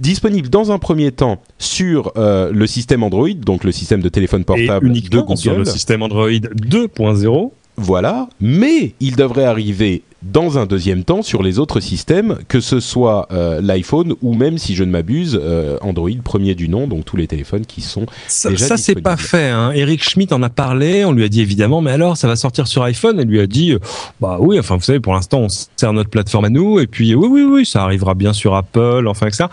disponible 0.09 0.49
dans 0.49 0.71
un 0.71 0.79
premier 0.79 1.11
temps 1.11 1.37
sur 1.59 1.99
euh, 2.17 2.49
le 2.51 2.65
système 2.65 3.03
Android, 3.03 3.35
donc 3.49 3.63
le 3.63 3.71
système 3.71 4.01
de 4.01 4.09
téléphone 4.09 4.43
portable 4.43 4.87
Et 4.87 4.89
uniquement 4.89 5.21
de 5.21 5.25
Google. 5.27 5.37
sur 5.37 5.55
le 5.55 5.65
système 5.65 6.01
Android 6.01 6.31
2.0. 6.31 7.51
Voilà, 7.89 8.27
mais 8.41 8.93
il 8.99 9.15
devrait 9.15 9.45
arriver 9.45 10.01
dans 10.23 10.57
un 10.57 10.65
deuxième 10.65 11.03
temps 11.03 11.21
sur 11.21 11.43
les 11.43 11.59
autres 11.59 11.79
systèmes, 11.79 12.37
que 12.47 12.59
ce 12.59 12.79
soit 12.79 13.27
euh, 13.31 13.61
l'iPhone 13.61 14.15
ou 14.21 14.33
même, 14.33 14.57
si 14.57 14.75
je 14.75 14.83
ne 14.83 14.91
m'abuse, 14.91 15.39
euh, 15.41 15.77
Android 15.81 16.09
premier 16.23 16.55
du 16.55 16.69
nom, 16.69 16.87
donc 16.87 17.05
tous 17.05 17.17
les 17.17 17.27
téléphones 17.27 17.65
qui 17.65 17.81
sont 17.81 18.05
ça, 18.27 18.49
déjà 18.49 18.65
Ça, 18.65 18.77
c'est 18.77 19.01
pas 19.01 19.17
fait. 19.17 19.49
Hein. 19.49 19.71
Eric 19.73 20.03
Schmidt 20.03 20.33
en 20.33 20.41
a 20.41 20.49
parlé, 20.49 21.05
on 21.05 21.11
lui 21.11 21.23
a 21.23 21.29
dit 21.29 21.41
évidemment, 21.41 21.81
mais 21.81 21.91
alors, 21.91 22.17
ça 22.17 22.27
va 22.27 22.35
sortir 22.35 22.67
sur 22.67 22.83
iPhone? 22.83 23.19
Elle 23.19 23.27
lui 23.27 23.39
a 23.39 23.47
dit, 23.47 23.73
euh, 23.73 23.79
bah 24.19 24.37
oui, 24.39 24.59
enfin, 24.59 24.75
vous 24.75 24.83
savez, 24.83 24.99
pour 24.99 25.13
l'instant, 25.13 25.41
on 25.41 25.47
sert 25.49 25.93
notre 25.93 26.09
plateforme 26.09 26.45
à 26.45 26.49
nous, 26.49 26.79
et 26.79 26.87
puis 26.87 27.13
oui, 27.13 27.27
oui, 27.29 27.43
oui, 27.43 27.65
ça 27.65 27.83
arrivera 27.83 28.15
bien 28.15 28.33
sur 28.33 28.55
Apple, 28.55 29.07
enfin, 29.07 29.29
ça. 29.29 29.49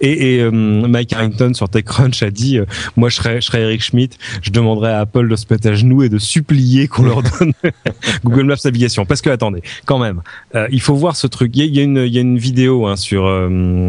Et, 0.00 0.36
et 0.36 0.40
euh, 0.40 0.50
Mike 0.50 1.12
Harrington 1.12 1.52
sur 1.54 1.68
TechCrunch 1.68 2.22
a 2.22 2.30
dit, 2.30 2.58
moi, 2.96 3.08
je 3.08 3.16
serais, 3.16 3.40
je 3.40 3.46
serais 3.46 3.60
Eric 3.60 3.82
Schmidt, 3.82 4.16
je 4.42 4.50
demanderais 4.50 4.92
à 4.92 5.00
Apple 5.00 5.28
de 5.28 5.36
se 5.36 5.44
mettre 5.48 5.68
à 5.68 5.74
genoux 5.74 6.02
et 6.02 6.08
de 6.08 6.18
supplier 6.18 6.88
qu'on 6.88 7.04
leur 7.04 7.22
donne 7.22 7.52
Google 8.24 8.44
Maps 8.44 8.56
Navigation. 8.64 9.06
Parce 9.06 9.22
que, 9.22 9.30
attendez, 9.30 9.62
quand 9.84 9.98
même, 9.98 10.07
euh, 10.54 10.66
il 10.70 10.80
faut 10.80 10.94
voir 10.94 11.16
ce 11.16 11.26
truc. 11.26 11.52
Il 11.54 11.74
y 11.74 11.80
a, 11.80 11.82
une, 11.82 11.98
il 11.98 12.12
y 12.12 12.18
a 12.18 12.20
une 12.20 12.38
vidéo 12.38 12.86
hein, 12.86 12.96
sur 12.96 13.26
euh, 13.26 13.88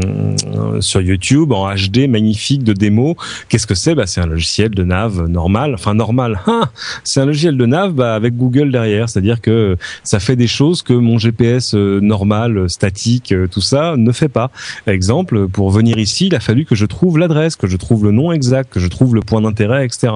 sur 0.82 1.01
YouTube 1.01 1.51
en 1.51 1.73
HD 1.73 2.08
magnifique 2.10 2.63
de 2.63 2.73
démo. 2.73 3.15
Qu'est-ce 3.47 3.67
que 3.67 3.75
c'est? 3.75 3.95
Bah, 3.95 4.08
c'est 4.08 4.21
un 4.21 4.25
logiciel 4.25 4.71
de 4.71 4.84
nav 4.84 5.27
normal, 5.27 5.73
enfin 5.73 5.93
normal. 5.93 6.41
Hein 6.47 6.69
c'est 7.03 7.21
un 7.21 7.25
logiciel 7.25 7.58
de 7.58 7.65
nav 7.65 7.93
bah, 7.93 8.15
avec 8.15 8.36
Google 8.36 8.71
derrière, 8.71 9.10
c'est-à-dire 9.10 9.41
que 9.41 9.77
ça 10.03 10.19
fait 10.19 10.36
des 10.36 10.47
choses 10.47 10.82
que 10.82 10.93
mon 10.93 11.17
GPS 11.17 11.73
euh, 11.75 11.99
normal, 11.99 12.69
statique, 12.69 13.34
tout 13.51 13.62
ça 13.62 13.95
ne 13.97 14.12
fait 14.12 14.29
pas. 14.29 14.51
Exemple, 14.88 15.47
pour 15.47 15.71
venir 15.71 15.97
ici, 15.97 16.27
il 16.27 16.36
a 16.36 16.39
fallu 16.39 16.65
que 16.65 16.75
je 16.75 16.86
trouve 16.86 17.17
l'adresse, 17.17 17.55
que 17.55 17.67
je 17.67 17.77
trouve 17.77 18.03
le 18.05 18.12
nom 18.12 18.32
exact, 18.32 18.73
que 18.73 18.79
je 18.79 18.88
trouve 18.88 19.15
le 19.15 19.21
point 19.21 19.41
d'intérêt, 19.41 19.86
etc. 19.86 20.13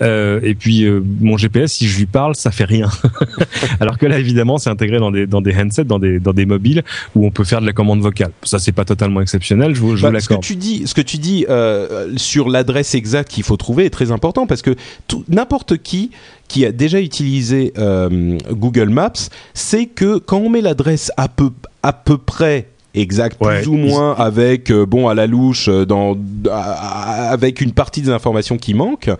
et 0.00 0.54
puis 0.54 0.86
mon 1.20 1.36
GPS, 1.36 1.72
si 1.72 1.88
je 1.88 1.98
lui 1.98 2.06
parle, 2.06 2.34
ça 2.34 2.50
fait 2.50 2.64
rien. 2.64 2.88
Alors 3.80 3.98
que 3.98 4.06
là, 4.06 4.18
évidemment, 4.18 4.58
c'est 4.58 4.70
intégré 4.70 4.98
dans 4.98 5.10
des, 5.10 5.26
dans 5.26 5.41
des 5.42 5.54
handsets, 5.54 5.84
dans 5.84 5.98
des, 5.98 6.20
dans 6.20 6.32
des 6.32 6.46
mobiles 6.46 6.82
où 7.14 7.26
on 7.26 7.30
peut 7.30 7.44
faire 7.44 7.60
de 7.60 7.66
la 7.66 7.72
commande 7.72 8.00
vocale. 8.00 8.32
Ça, 8.42 8.58
c'est 8.58 8.72
pas 8.72 8.84
totalement 8.84 9.20
exceptionnel, 9.20 9.74
je 9.74 9.80
vous, 9.80 9.96
je 9.96 10.06
bah, 10.06 10.20
Ce 10.20 10.28
que 10.28 10.34
tu 10.34 10.56
dis, 10.56 10.86
ce 10.86 10.94
que 10.94 11.00
tu 11.00 11.18
dis 11.18 11.46
euh, 11.48 12.12
sur 12.16 12.48
l'adresse 12.48 12.94
exacte 12.94 13.30
qu'il 13.30 13.44
faut 13.44 13.56
trouver 13.56 13.86
est 13.86 13.90
très 13.90 14.10
important 14.10 14.46
parce 14.46 14.62
que 14.62 14.74
n'importe 15.28 15.78
qui 15.78 16.10
qui 16.48 16.66
a 16.66 16.72
déjà 16.72 17.00
utilisé 17.00 17.72
euh, 17.78 18.36
Google 18.50 18.90
Maps 18.90 19.12
sait 19.54 19.86
que 19.86 20.18
quand 20.18 20.38
on 20.38 20.50
met 20.50 20.60
l'adresse 20.60 21.10
à 21.16 21.28
peu, 21.28 21.50
à 21.82 21.92
peu 21.92 22.18
près 22.18 22.68
exact 22.94 23.38
plus 23.42 23.68
ou 23.68 23.76
moins 23.76 24.12
avec 24.14 24.70
euh, 24.70 24.84
bon 24.84 25.08
à 25.08 25.14
la 25.14 25.26
louche 25.26 25.70
dans 25.70 26.14
avec 26.50 27.62
une 27.62 27.72
partie 27.72 28.02
des 28.02 28.10
informations 28.10 28.58
qui 28.58 28.74
manquent 28.74 29.10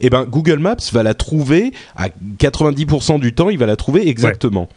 eh 0.00 0.10
ben 0.10 0.24
Google 0.24 0.58
Maps 0.58 0.76
va 0.92 1.02
la 1.02 1.14
trouver 1.14 1.72
à 1.96 2.08
90% 2.38 3.20
du 3.20 3.34
temps, 3.34 3.50
il 3.50 3.58
va 3.58 3.66
la 3.66 3.76
trouver 3.76 4.08
exactement. 4.08 4.68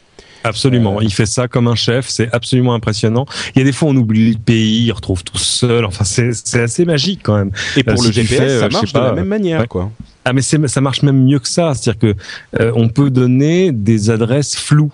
Absolument, 0.44 0.98
euh. 0.98 1.04
il 1.04 1.14
fait 1.14 1.26
ça 1.26 1.48
comme 1.48 1.68
un 1.68 1.76
chef, 1.76 2.08
c'est 2.10 2.32
absolument 2.34 2.74
impressionnant. 2.74 3.26
Il 3.56 3.60
y 3.60 3.62
a 3.62 3.66
des 3.66 3.72
fois 3.72 3.90
on 3.90 3.96
oublie 3.96 4.34
le 4.34 4.38
pays, 4.38 4.86
il 4.86 4.92
retrouve 4.92 5.24
tout 5.24 5.38
seul, 5.38 5.86
enfin 5.86 6.04
c'est 6.04 6.62
assez 6.62 6.86
magique 6.86 7.22
quand 7.24 7.38
même. 7.38 7.52
Et 7.78 7.84
pour 7.84 8.02
euh, 8.02 8.08
le 8.08 8.12
GPS, 8.12 8.60
ça 8.60 8.66
euh, 8.66 8.70
marche 8.70 8.94
de 8.94 9.00
la 9.00 9.14
même 9.14 9.28
manière 9.28 9.68
quoi. 9.68 9.92
Ah 10.26 10.32
mais 10.32 10.42
ça 10.42 10.82
marche 10.82 11.02
même 11.02 11.22
mieux 11.26 11.40
que 11.40 11.50
ça, 11.50 11.74
c'est-à-dire 11.74 12.00
que 12.00 12.72
on 12.76 12.88
peut 12.88 13.10
donner 13.10 13.72
des 13.72 14.10
adresses 14.10 14.56
floues. 14.56 14.92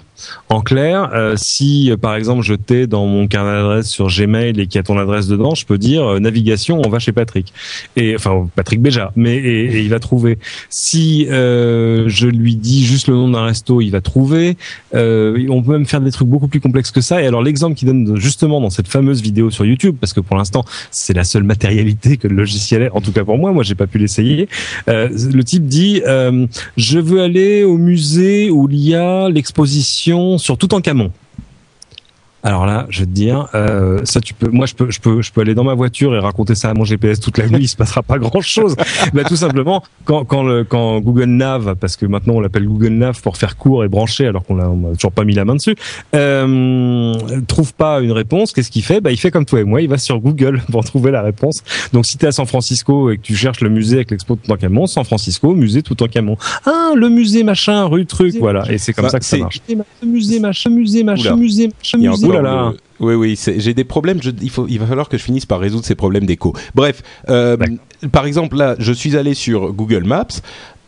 En 0.49 0.61
clair, 0.61 1.11
euh, 1.13 1.35
si 1.37 1.91
euh, 1.91 1.97
par 1.97 2.15
exemple 2.15 2.43
je 2.43 2.53
t'ai 2.53 2.87
dans 2.87 3.05
mon 3.05 3.27
carnet 3.27 3.51
d'adresse 3.51 3.87
sur 3.87 4.07
Gmail 4.07 4.59
et 4.59 4.67
qu'il 4.67 4.75
y 4.75 4.79
a 4.79 4.83
ton 4.83 4.97
adresse 4.97 5.27
dedans, 5.27 5.55
je 5.55 5.65
peux 5.65 5.77
dire 5.77 6.03
euh, 6.03 6.19
navigation, 6.19 6.81
on 6.83 6.89
va 6.89 6.99
chez 6.99 7.11
Patrick. 7.11 7.53
Et 7.95 8.15
enfin 8.15 8.49
Patrick 8.55 8.81
Béja, 8.81 9.11
mais 9.15 9.37
et, 9.37 9.79
il 9.81 9.89
va 9.89 9.99
trouver. 9.99 10.37
Si 10.69 11.25
je 11.29 12.27
lui 12.27 12.55
dis 12.55 12.85
juste 12.85 13.07
le 13.07 13.13
nom 13.13 13.29
d'un 13.29 13.45
resto, 13.45 13.81
il 13.81 13.91
va 13.91 14.01
trouver. 14.01 14.57
on 14.93 15.63
peut 15.63 15.73
même 15.73 15.85
faire 15.85 16.01
des 16.01 16.11
trucs 16.11 16.27
beaucoup 16.27 16.47
plus 16.47 16.59
complexes 16.59 16.91
que 16.91 17.01
ça. 17.01 17.21
Et 17.21 17.27
alors 17.27 17.43
l'exemple 17.43 17.75
qu'il 17.75 17.87
donne 17.87 18.17
justement 18.17 18.61
dans 18.61 18.69
cette 18.69 18.87
fameuse 18.87 19.21
vidéo 19.21 19.51
sur 19.51 19.65
YouTube, 19.65 19.95
parce 19.99 20.13
que 20.13 20.19
pour 20.19 20.35
l'instant 20.35 20.65
c'est 20.91 21.13
la 21.13 21.23
seule 21.23 21.43
matérialité 21.43 22.17
que 22.17 22.27
le 22.27 22.35
logiciel 22.35 22.83
est, 22.83 22.89
en 22.91 23.01
tout 23.01 23.11
cas 23.11 23.23
pour 23.23 23.37
moi, 23.37 23.51
moi 23.51 23.63
j'ai 23.63 23.75
pas 23.75 23.87
pu 23.87 23.97
l'essayer. 23.97 24.47
le 24.87 25.41
type 25.43 25.65
dit 25.65 26.01
je 26.77 26.99
veux 26.99 27.21
aller 27.21 27.63
au 27.63 27.77
musée 27.77 28.49
où 28.49 28.67
il 28.69 28.79
y 28.79 28.95
a 28.95 29.29
l'exposition 29.29 30.08
sur 30.37 30.57
tout 30.57 30.73
en 30.73 30.81
camon. 30.81 31.11
Alors 32.41 32.65
là, 32.65 32.87
je 32.89 33.01
vais 33.01 33.05
te 33.05 33.11
dire, 33.11 33.47
euh, 33.53 33.99
ça 34.05 34.21
tu 34.21 34.33
peux, 34.33 34.47
moi 34.47 34.65
je 34.65 34.73
peux, 34.73 34.89
je 34.89 34.99
peux, 35.01 35.21
je 35.21 35.31
peux 35.31 35.41
aller 35.41 35.55
dans 35.55 35.65
ma 35.65 35.73
voiture 35.73 36.15
et 36.15 36.19
raconter 36.19 36.55
ça 36.55 36.69
à 36.69 36.73
mon 36.73 36.85
GPS 36.85 37.19
toute 37.19 37.37
la 37.37 37.47
nuit, 37.49 37.63
il 37.63 37.67
se 37.67 37.75
passera 37.75 38.01
pas 38.01 38.17
grand 38.17 38.39
chose. 38.39 38.75
bah, 39.13 39.25
tout 39.25 39.35
simplement, 39.35 39.83
quand 40.05 40.23
quand 40.23 40.43
le 40.43 40.63
quand 40.63 41.01
Google 41.01 41.25
Nav, 41.25 41.75
parce 41.75 41.97
que 41.97 42.05
maintenant 42.05 42.35
on 42.35 42.39
l'appelle 42.39 42.65
Google 42.65 42.93
Nav 42.93 43.21
pour 43.21 43.35
faire 43.35 43.57
court 43.57 43.83
et 43.83 43.89
brancher, 43.89 44.27
alors 44.27 44.45
qu'on 44.45 44.59
a, 44.59 44.95
toujours 44.95 45.11
pas 45.11 45.25
mis 45.25 45.33
la 45.33 45.43
main 45.43 45.55
dessus, 45.55 45.75
euh, 46.15 47.13
trouve 47.47 47.73
pas 47.73 47.99
une 47.99 48.13
réponse, 48.13 48.53
qu'est-ce 48.53 48.71
qu'il 48.71 48.83
fait? 48.83 49.01
Bah 49.01 49.11
il 49.11 49.17
fait 49.17 49.31
comme 49.31 49.45
toi 49.45 49.59
et 49.59 49.65
moi, 49.65 49.81
il 49.81 49.89
va 49.89 49.97
sur 49.97 50.19
Google 50.19 50.61
pour 50.71 50.85
trouver 50.85 51.11
la 51.11 51.21
réponse. 51.21 51.61
Donc 51.91 52.05
si 52.05 52.17
tu 52.17 52.23
es 52.23 52.29
à 52.29 52.31
San 52.31 52.45
Francisco 52.45 53.11
et 53.11 53.17
que 53.17 53.21
tu 53.21 53.35
cherches 53.35 53.59
le 53.59 53.69
musée 53.69 53.97
avec 53.97 54.11
l'expo 54.11 54.37
tout 54.41 54.49
en 54.49 54.55
camon, 54.55 54.87
San 54.87 55.03
Francisco, 55.03 55.53
musée 55.55 55.81
tout 55.81 56.01
en 56.01 56.07
camon. 56.07 56.37
Ah 56.65 56.93
le 56.95 57.09
musée 57.09 57.43
machin, 57.43 57.83
rue 57.83 58.05
truc, 58.05 58.35
voilà. 58.39 58.63
Et 58.71 58.77
c'est 58.77 58.93
comme 58.93 59.09
ça 59.09 59.19
que 59.19 59.25
ça 59.25 59.37
marche. 59.37 59.61
Musée 60.05 60.39
machin, 60.39 60.69
musée 60.69 61.03
machin, 61.03 61.35
musée 61.35 61.67
machin, 61.67 61.97
musée. 61.97 62.28
Oui, 62.99 63.13
oui, 63.15 63.39
j'ai 63.57 63.73
des 63.73 63.83
problèmes. 63.83 64.19
il, 64.41 64.49
faut, 64.49 64.67
il 64.67 64.79
va 64.79 64.85
falloir 64.85 65.07
que 65.07 65.17
je 65.17 65.23
finisse 65.23 65.45
par 65.45 65.59
résoudre 65.59 65.85
ces 65.85 65.95
problèmes 65.95 66.25
d'écho. 66.25 66.53
Bref, 66.75 67.01
euh, 67.29 67.55
par 68.11 68.25
exemple, 68.25 68.57
là, 68.57 68.75
je 68.77 68.91
suis 68.91 69.15
allé 69.15 69.33
sur 69.33 69.71
Google 69.73 70.03
Maps. 70.03 70.27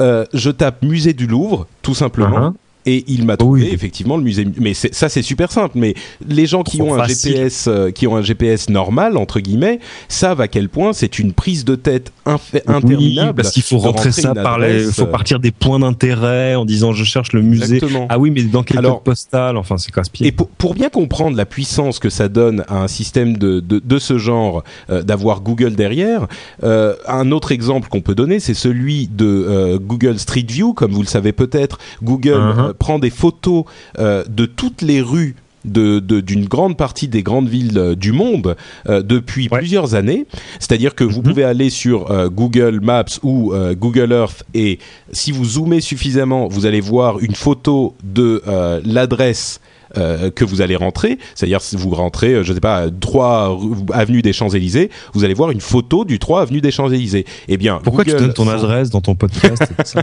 Euh, 0.01 0.25
je 0.33 0.49
tape 0.49 0.83
musée 0.83 1.13
du 1.13 1.27
Louvre, 1.27 1.67
tout 1.81 1.93
simplement. 1.93 2.49
Uh-huh 2.49 2.53
et 2.85 3.03
il 3.07 3.25
m'a 3.25 3.37
trouvé 3.37 3.73
effectivement 3.73 4.17
le 4.17 4.23
musée. 4.23 4.47
Mais 4.57 4.73
ça 4.73 5.09
c'est 5.09 5.21
super 5.21 5.51
simple. 5.51 5.77
Mais 5.77 5.93
les 6.27 6.45
gens 6.45 6.63
qui 6.63 6.81
ont 6.81 6.99
un 6.99 7.05
GPS, 7.05 7.65
euh, 7.67 7.91
qui 7.91 8.07
ont 8.07 8.15
un 8.15 8.21
GPS 8.21 8.69
normal 8.69 9.17
entre 9.17 9.39
guillemets, 9.39 9.79
savent 10.07 10.41
à 10.41 10.47
quel 10.47 10.69
point 10.69 10.93
c'est 10.93 11.19
une 11.19 11.33
prise 11.33 11.65
de 11.65 11.75
tête 11.75 12.11
interminable. 12.25 13.29
Oui, 13.29 13.33
parce 13.35 13.51
qu'il 13.51 13.63
faut 13.63 13.77
rentrer 13.77 14.11
ça 14.11 14.33
par 14.33 14.59
il 14.67 14.91
faut 14.91 15.03
euh, 15.03 15.05
partir 15.05 15.39
des 15.39 15.51
points 15.51 15.79
d'intérêt 15.79 16.55
en 16.55 16.65
disant 16.65 16.93
je 16.93 17.03
cherche 17.03 17.33
le 17.33 17.41
musée. 17.41 17.75
Exactement. 17.75 18.07
Ah 18.09 18.19
oui, 18.19 18.31
mais 18.31 18.43
dans 18.43 18.63
quel 18.63 18.81
code 18.81 19.03
postal? 19.03 19.57
Enfin, 19.57 19.77
c'est 19.77 19.93
casse-pied. 19.93 20.27
Et 20.27 20.31
pour, 20.31 20.73
bien 20.73 20.89
comprendre 20.89 21.35
la 21.35 21.45
puissance 21.45 21.99
que 21.99 22.09
ça 22.09 22.29
donne 22.29 22.63
à 22.67 22.81
un 22.81 22.87
système 22.87 23.37
de 23.37 23.59
de, 23.59 23.81
de 23.83 23.99
ce 23.99 24.17
genre, 24.17 24.63
euh, 24.89 25.03
d'avoir 25.03 25.41
Google 25.41 25.75
derrière, 25.75 26.27
un 26.63 27.31
autre 27.31 27.51
exemple 27.51 27.89
qu'on 27.89 28.01
peut 28.01 28.15
donner, 28.15 28.39
c'est 28.39 28.53
celui 28.53 29.07
de 29.07 29.77
Google 29.77 30.17
Street 30.17 30.45
View, 30.47 30.73
comme 30.73 30.91
vous 30.91 31.01
le 31.01 31.07
savez 31.07 31.31
peut-être. 31.31 31.77
Google 32.01 32.31
uh-huh. 32.31 32.70
Prend 32.73 32.99
des 32.99 33.09
photos 33.09 33.65
euh, 33.99 34.23
de 34.27 34.45
toutes 34.45 34.81
les 34.81 35.01
rues 35.01 35.35
d'une 35.63 36.45
grande 36.45 36.75
partie 36.75 37.07
des 37.07 37.21
grandes 37.21 37.47
villes 37.47 37.77
euh, 37.77 37.95
du 37.95 38.13
monde 38.13 38.55
depuis 38.87 39.47
plusieurs 39.47 39.93
années. 39.93 40.25
C'est-à-dire 40.59 40.95
que 40.95 41.03
vous 41.03 41.19
mhm. 41.19 41.27
pouvez 41.29 41.43
aller 41.43 41.69
sur 41.69 42.29
Google 42.31 42.79
Maps 42.81 43.19
ou 43.21 43.53
Google 43.73 44.11
Earth 44.11 44.43
et 44.53 44.79
si 45.11 45.31
vous 45.31 45.45
zoomez 45.45 45.81
suffisamment, 45.81 46.47
vous 46.47 46.65
allez 46.65 46.81
voir 46.81 47.19
une 47.19 47.35
photo 47.35 47.95
de 48.03 48.41
l'adresse 48.85 49.61
que 49.93 50.45
vous 50.45 50.61
allez 50.61 50.75
rentrer, 50.77 51.19
c'est-à-dire 51.35 51.61
si 51.61 51.75
vous 51.75 51.89
rentrez, 51.89 52.43
je 52.43 52.49
ne 52.49 52.55
sais 52.55 52.61
pas, 52.61 52.87
3 52.89 53.59
avenue 53.93 54.21
des 54.21 54.33
Champs-Élysées, 54.33 54.89
vous 55.13 55.25
allez 55.25 55.33
voir 55.33 55.51
une 55.51 55.61
photo 55.61 56.05
du 56.05 56.17
3 56.17 56.41
avenue 56.41 56.61
des 56.61 56.71
Champs-Élysées. 56.71 57.25
Eh 57.49 57.57
bien, 57.57 57.81
pourquoi 57.83 58.03
tu 58.03 58.11
donnes 58.11 58.33
ton 58.33 58.47
adresse 58.47 58.89
dans 58.89 59.01
ton 59.01 59.15
podcast 59.15 59.63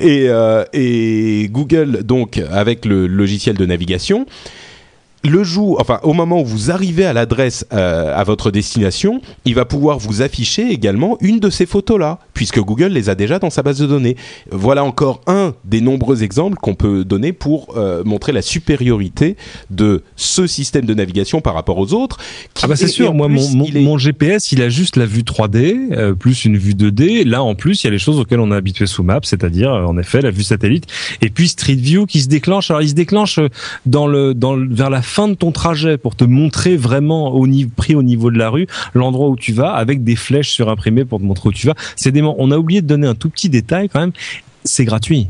et, 0.00 0.26
euh, 0.28 0.64
et 0.72 1.48
Google, 1.50 2.02
donc, 2.04 2.40
avec 2.50 2.84
le 2.84 3.06
logiciel 3.06 3.56
de 3.56 3.66
navigation, 3.66 4.26
le 5.24 5.42
jour, 5.42 5.78
enfin 5.80 6.00
au 6.02 6.12
moment 6.12 6.40
où 6.40 6.44
vous 6.44 6.70
arrivez 6.70 7.04
à 7.04 7.12
l'adresse 7.12 7.66
euh, 7.72 8.16
à 8.16 8.24
votre 8.24 8.50
destination, 8.50 9.20
il 9.44 9.54
va 9.54 9.64
pouvoir 9.64 9.98
vous 9.98 10.22
afficher 10.22 10.70
également 10.70 11.16
une 11.20 11.40
de 11.40 11.50
ces 11.50 11.66
photos-là, 11.66 12.18
puisque 12.34 12.60
Google 12.60 12.88
les 12.88 13.08
a 13.08 13.14
déjà 13.14 13.38
dans 13.38 13.50
sa 13.50 13.62
base 13.62 13.78
de 13.78 13.86
données. 13.86 14.16
Voilà 14.50 14.84
encore 14.84 15.20
un 15.26 15.54
des 15.64 15.80
nombreux 15.80 16.22
exemples 16.22 16.56
qu'on 16.58 16.74
peut 16.74 17.04
donner 17.04 17.32
pour 17.32 17.76
euh, 17.76 18.04
montrer 18.04 18.32
la 18.32 18.42
supériorité 18.42 19.36
de 19.70 20.02
ce 20.16 20.46
système 20.46 20.84
de 20.84 20.94
navigation 20.94 21.40
par 21.40 21.54
rapport 21.54 21.78
aux 21.78 21.92
autres. 21.94 22.18
ah 22.62 22.68
bah 22.68 22.76
c'est 22.76 22.86
sûr, 22.86 23.12
moi 23.12 23.28
mon, 23.28 23.48
mon, 23.74 23.98
GPS 23.98 24.52
il 24.52 24.62
a 24.62 24.68
juste 24.68 24.96
la 24.96 25.06
vue 25.06 25.22
3D 25.22 25.92
euh, 25.92 26.14
plus 26.14 26.44
une 26.44 26.56
vue 26.56 26.74
2D. 26.74 27.24
Là 27.24 27.42
en 27.42 27.54
plus 27.54 27.82
il 27.82 27.86
y 27.86 27.88
a 27.88 27.90
les 27.90 27.98
choses 27.98 28.20
auxquelles 28.20 28.40
on 28.40 28.52
est 28.52 28.56
habitué 28.56 28.86
sous 28.86 29.02
Maps, 29.02 29.20
c'est-à-dire 29.22 29.72
en 29.72 29.98
effet 29.98 30.20
la 30.20 30.30
vue 30.30 30.44
satellite 30.44 30.84
et 31.20 31.30
puis 31.30 31.48
Street 31.48 31.74
View 31.74 32.06
qui 32.06 32.20
se 32.20 32.28
déclenche. 32.28 32.70
Alors 32.70 32.82
il 32.82 32.88
se 32.88 32.94
déclenche 32.94 33.40
dans 33.86 34.06
le 34.06 34.34
dans 34.34 34.54
le, 34.54 34.72
vers 34.72 34.90
la 34.90 35.02
fin 35.08 35.28
de 35.28 35.34
ton 35.34 35.50
trajet 35.50 35.98
pour 35.98 36.14
te 36.14 36.24
montrer 36.24 36.76
vraiment 36.76 37.32
au 37.32 37.46
niveau, 37.46 37.70
pris 37.74 37.94
au 37.94 38.02
niveau 38.02 38.30
de 38.30 38.38
la 38.38 38.50
rue 38.50 38.66
l'endroit 38.94 39.28
où 39.28 39.36
tu 39.36 39.52
vas 39.52 39.72
avec 39.72 40.04
des 40.04 40.16
flèches 40.16 40.50
surimprimées 40.50 41.04
pour 41.04 41.18
te 41.18 41.24
montrer 41.24 41.48
où 41.48 41.52
tu 41.52 41.66
vas. 41.66 41.74
C'est 41.96 42.12
des, 42.12 42.22
on 42.22 42.50
a 42.50 42.58
oublié 42.58 42.82
de 42.82 42.86
donner 42.86 43.06
un 43.06 43.14
tout 43.14 43.30
petit 43.30 43.48
détail 43.48 43.88
quand 43.88 44.00
même. 44.00 44.12
C'est 44.64 44.84
gratuit. 44.84 45.28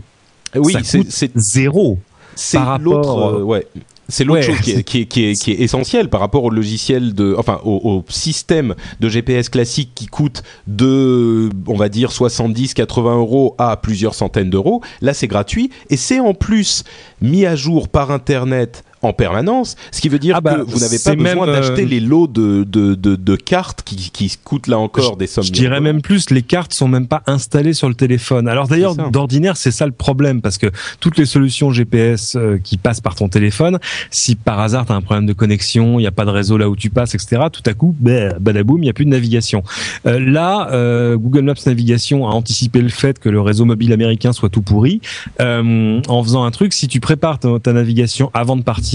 Oui, 0.54 0.74
c'est 0.82 1.32
zéro. 1.36 1.98
C'est 2.34 2.58
l'autre. 2.80 3.18
Euh, 3.18 3.42
ouais. 3.42 3.66
C'est 4.10 4.24
l'autre 4.24 4.42
chose 4.42 4.60
qui 4.60 4.70
est, 4.70 4.82
qui, 4.84 5.00
est, 5.00 5.04
qui, 5.04 5.24
est, 5.26 5.34
qui 5.34 5.52
est, 5.52 5.60
essentielle 5.60 6.08
par 6.08 6.20
rapport 6.20 6.42
au 6.42 6.48
logiciel 6.48 7.14
de, 7.14 7.34
enfin, 7.36 7.60
au, 7.62 7.76
au, 7.84 8.04
système 8.08 8.74
de 9.00 9.08
GPS 9.10 9.50
classique 9.50 9.90
qui 9.94 10.06
coûte 10.06 10.42
de, 10.66 11.50
on 11.66 11.76
va 11.76 11.90
dire, 11.90 12.10
70, 12.10 12.72
80 12.72 13.16
euros 13.16 13.54
à 13.58 13.76
plusieurs 13.76 14.14
centaines 14.14 14.48
d'euros. 14.48 14.82
Là, 15.02 15.12
c'est 15.12 15.26
gratuit 15.26 15.70
et 15.90 15.98
c'est 15.98 16.20
en 16.20 16.32
plus 16.32 16.84
mis 17.20 17.44
à 17.44 17.54
jour 17.54 17.88
par 17.88 18.10
Internet 18.10 18.82
en 19.02 19.12
permanence, 19.12 19.76
ce 19.92 20.00
qui 20.00 20.08
veut 20.08 20.18
dire 20.18 20.36
Ah 20.36 20.40
bah, 20.40 20.56
que 20.56 20.62
vous 20.62 20.80
n'avez 20.80 20.98
pas 20.98 21.14
besoin 21.14 21.48
euh, 21.48 21.52
d'acheter 21.52 21.86
les 21.86 22.00
lots 22.00 22.26
de, 22.26 22.64
de, 22.64 22.94
de, 22.94 23.16
de 23.16 23.36
cartes 23.36 23.82
qui, 23.84 24.10
qui 24.10 24.32
coûtent 24.42 24.66
là 24.66 24.78
encore 24.78 25.16
des 25.16 25.26
sommes. 25.26 25.44
Je 25.44 25.52
dirais 25.52 25.80
même 25.80 26.02
plus, 26.02 26.30
les 26.30 26.42
cartes 26.42 26.72
sont 26.74 26.88
même 26.88 27.06
pas 27.06 27.22
installées 27.26 27.74
sur 27.74 27.88
le 27.88 27.94
téléphone. 27.94 28.48
Alors 28.48 28.68
d'ailleurs, 28.68 28.96
d'ordinaire, 28.96 29.56
c'est 29.56 29.70
ça 29.70 29.86
le 29.86 29.92
problème, 29.92 30.40
parce 30.40 30.58
que 30.58 30.66
toutes 31.00 31.16
les 31.18 31.26
solutions 31.26 31.70
GPS 31.70 32.36
euh, 32.36 32.58
qui 32.62 32.76
passent 32.76 33.00
par 33.00 33.14
ton 33.14 33.28
téléphone, 33.28 33.78
si 34.10 34.34
par 34.34 34.58
hasard 34.60 34.86
tu 34.86 34.92
as 34.92 34.96
un 34.96 35.02
problème 35.02 35.26
de 35.26 35.32
connexion, 35.32 35.98
il 35.98 36.02
n'y 36.02 36.08
a 36.08 36.12
pas 36.12 36.24
de 36.24 36.30
réseau 36.30 36.56
là 36.58 36.68
où 36.68 36.76
tu 36.76 36.90
passes, 36.90 37.14
etc., 37.14 37.42
tout 37.52 37.62
à 37.66 37.74
coup, 37.74 37.94
bah, 37.98 38.38
badaboum, 38.40 38.78
il 38.78 38.82
n'y 38.82 38.90
a 38.90 38.92
plus 38.92 39.04
de 39.04 39.10
navigation. 39.10 39.62
Euh, 40.06 40.18
là, 40.18 40.68
euh, 40.72 41.16
Google 41.16 41.42
Maps 41.42 41.54
Navigation 41.66 42.28
a 42.28 42.32
anticipé 42.32 42.80
le 42.80 42.88
fait 42.88 43.18
que 43.18 43.28
le 43.28 43.40
réseau 43.40 43.64
mobile 43.64 43.92
américain 43.92 44.32
soit 44.32 44.48
tout 44.48 44.62
pourri, 44.62 45.00
en 45.38 46.22
faisant 46.22 46.44
un 46.44 46.50
truc, 46.50 46.72
si 46.72 46.88
tu 46.88 47.00
prépares 47.00 47.38
ta, 47.38 47.58
ta 47.58 47.72
navigation 47.72 48.30
avant 48.34 48.56
de 48.56 48.62
partir, 48.62 48.87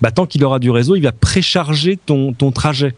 bah, 0.00 0.10
tant 0.10 0.26
qu'il 0.26 0.44
aura 0.44 0.58
du 0.58 0.70
réseau, 0.70 0.96
il 0.96 1.02
va 1.02 1.12
précharger 1.12 1.98
ton, 2.04 2.32
ton 2.32 2.50
trajet. 2.50 2.94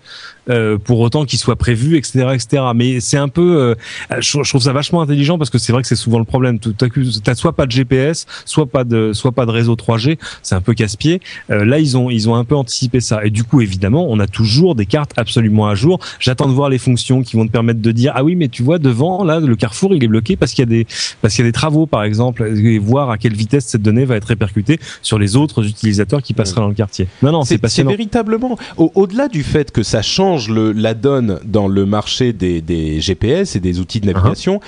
Euh, 0.50 0.78
pour 0.78 0.98
autant 1.00 1.24
qu'il 1.24 1.38
soit 1.38 1.56
prévu, 1.56 1.96
etc., 1.96 2.26
etc. 2.34 2.62
Mais 2.74 3.00
c'est 3.00 3.16
un 3.16 3.28
peu, 3.28 3.56
euh, 3.60 3.74
je, 4.18 4.42
je 4.42 4.48
trouve 4.48 4.62
ça 4.62 4.72
vachement 4.72 5.00
intelligent 5.00 5.38
parce 5.38 5.48
que 5.50 5.58
c'est 5.58 5.72
vrai 5.72 5.82
que 5.82 5.88
c'est 5.88 5.94
souvent 5.96 6.18
le 6.18 6.24
problème. 6.24 6.58
T'as 6.58 7.34
soit 7.34 7.52
pas 7.52 7.66
de 7.66 7.70
GPS, 7.70 8.26
soit 8.44 8.66
pas 8.66 8.84
de, 8.84 9.12
soit 9.12 9.32
pas 9.32 9.46
de 9.46 9.50
réseau 9.52 9.74
3G. 9.76 10.18
C'est 10.42 10.54
un 10.54 10.60
peu 10.60 10.74
casse-pied. 10.74 11.20
Euh, 11.50 11.64
là, 11.64 11.78
ils 11.78 11.96
ont, 11.96 12.10
ils 12.10 12.28
ont 12.28 12.34
un 12.34 12.44
peu 12.44 12.56
anticipé 12.56 13.00
ça. 13.00 13.24
Et 13.24 13.30
du 13.30 13.44
coup, 13.44 13.60
évidemment, 13.60 14.06
on 14.08 14.18
a 14.18 14.26
toujours 14.26 14.74
des 14.74 14.86
cartes 14.86 15.12
absolument 15.16 15.68
à 15.68 15.74
jour. 15.74 16.00
J'attends 16.18 16.48
de 16.48 16.52
voir 16.52 16.68
les 16.68 16.78
fonctions 16.78 17.22
qui 17.22 17.36
vont 17.36 17.46
te 17.46 17.52
permettre 17.52 17.80
de 17.80 17.92
dire, 17.92 18.12
ah 18.16 18.24
oui, 18.24 18.34
mais 18.34 18.48
tu 18.48 18.62
vois 18.62 18.78
devant 18.78 19.22
là, 19.24 19.38
le 19.40 19.56
carrefour, 19.56 19.94
il 19.94 20.02
est 20.02 20.08
bloqué 20.08 20.36
parce 20.36 20.52
qu'il 20.52 20.62
y 20.62 20.68
a 20.68 20.70
des, 20.70 20.86
parce 21.22 21.34
qu'il 21.34 21.44
y 21.44 21.48
a 21.48 21.50
des 21.50 21.52
travaux, 21.52 21.86
par 21.86 22.02
exemple, 22.02 22.42
et 22.56 22.78
voir 22.78 23.10
à 23.10 23.18
quelle 23.18 23.34
vitesse 23.34 23.66
cette 23.66 23.82
donnée 23.82 24.04
va 24.04 24.16
être 24.16 24.24
répercutée 24.28 24.80
sur 25.02 25.18
les 25.18 25.36
autres 25.36 25.64
utilisateurs 25.66 26.22
qui 26.22 26.34
passeraient 26.34 26.60
dans 26.62 26.68
le 26.68 26.74
quartier. 26.74 27.06
Non, 27.22 27.30
non, 27.32 27.42
c'est 27.42 27.48
C'est 27.50 27.54
c'est 27.56 27.58
passionnant. 27.60 27.90
véritablement 27.90 28.58
au- 28.76 28.90
au-delà 28.94 29.28
du 29.28 29.42
fait 29.42 29.70
que 29.70 29.82
ça 29.82 30.02
change 30.02 30.39
le, 30.48 30.72
la 30.72 30.94
donne 30.94 31.40
dans 31.44 31.68
le 31.68 31.86
marché 31.86 32.32
des, 32.32 32.60
des 32.60 33.00
GPS 33.00 33.56
et 33.56 33.60
des 33.60 33.80
outils 33.80 34.00
de 34.00 34.06
navigation. 34.06 34.60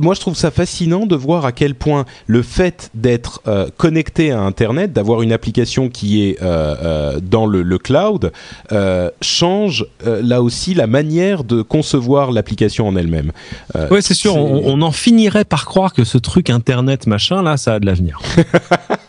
Moi, 0.00 0.14
je 0.14 0.20
trouve 0.20 0.36
ça 0.36 0.50
fascinant 0.50 1.04
de 1.04 1.14
voir 1.14 1.44
à 1.44 1.52
quel 1.52 1.74
point 1.74 2.06
le 2.26 2.42
fait 2.42 2.90
d'être 2.94 3.42
euh, 3.46 3.68
connecté 3.76 4.30
à 4.30 4.40
Internet, 4.40 4.92
d'avoir 4.92 5.20
une 5.22 5.32
application 5.32 5.90
qui 5.90 6.26
est 6.26 6.42
euh, 6.42 6.74
euh, 6.82 7.20
dans 7.20 7.46
le, 7.46 7.62
le 7.62 7.78
cloud, 7.78 8.32
change 9.20 9.86
là 10.04 10.42
aussi 10.42 10.74
la 10.74 10.86
manière 10.86 11.44
de 11.44 11.62
concevoir 11.62 12.32
l'application 12.32 12.88
en 12.88 12.96
elle-même. 12.96 13.32
Ouais, 13.90 14.00
c'est 14.00 14.14
sûr. 14.14 14.36
On, 14.36 14.62
on 14.64 14.82
en 14.82 14.92
finirait 14.92 15.44
par 15.44 15.66
croire 15.66 15.92
que 15.92 16.04
ce 16.04 16.18
truc 16.18 16.50
internet 16.50 17.06
machin 17.06 17.42
là, 17.42 17.56
ça 17.56 17.74
a 17.74 17.80
de 17.80 17.86
l'avenir. 17.86 18.20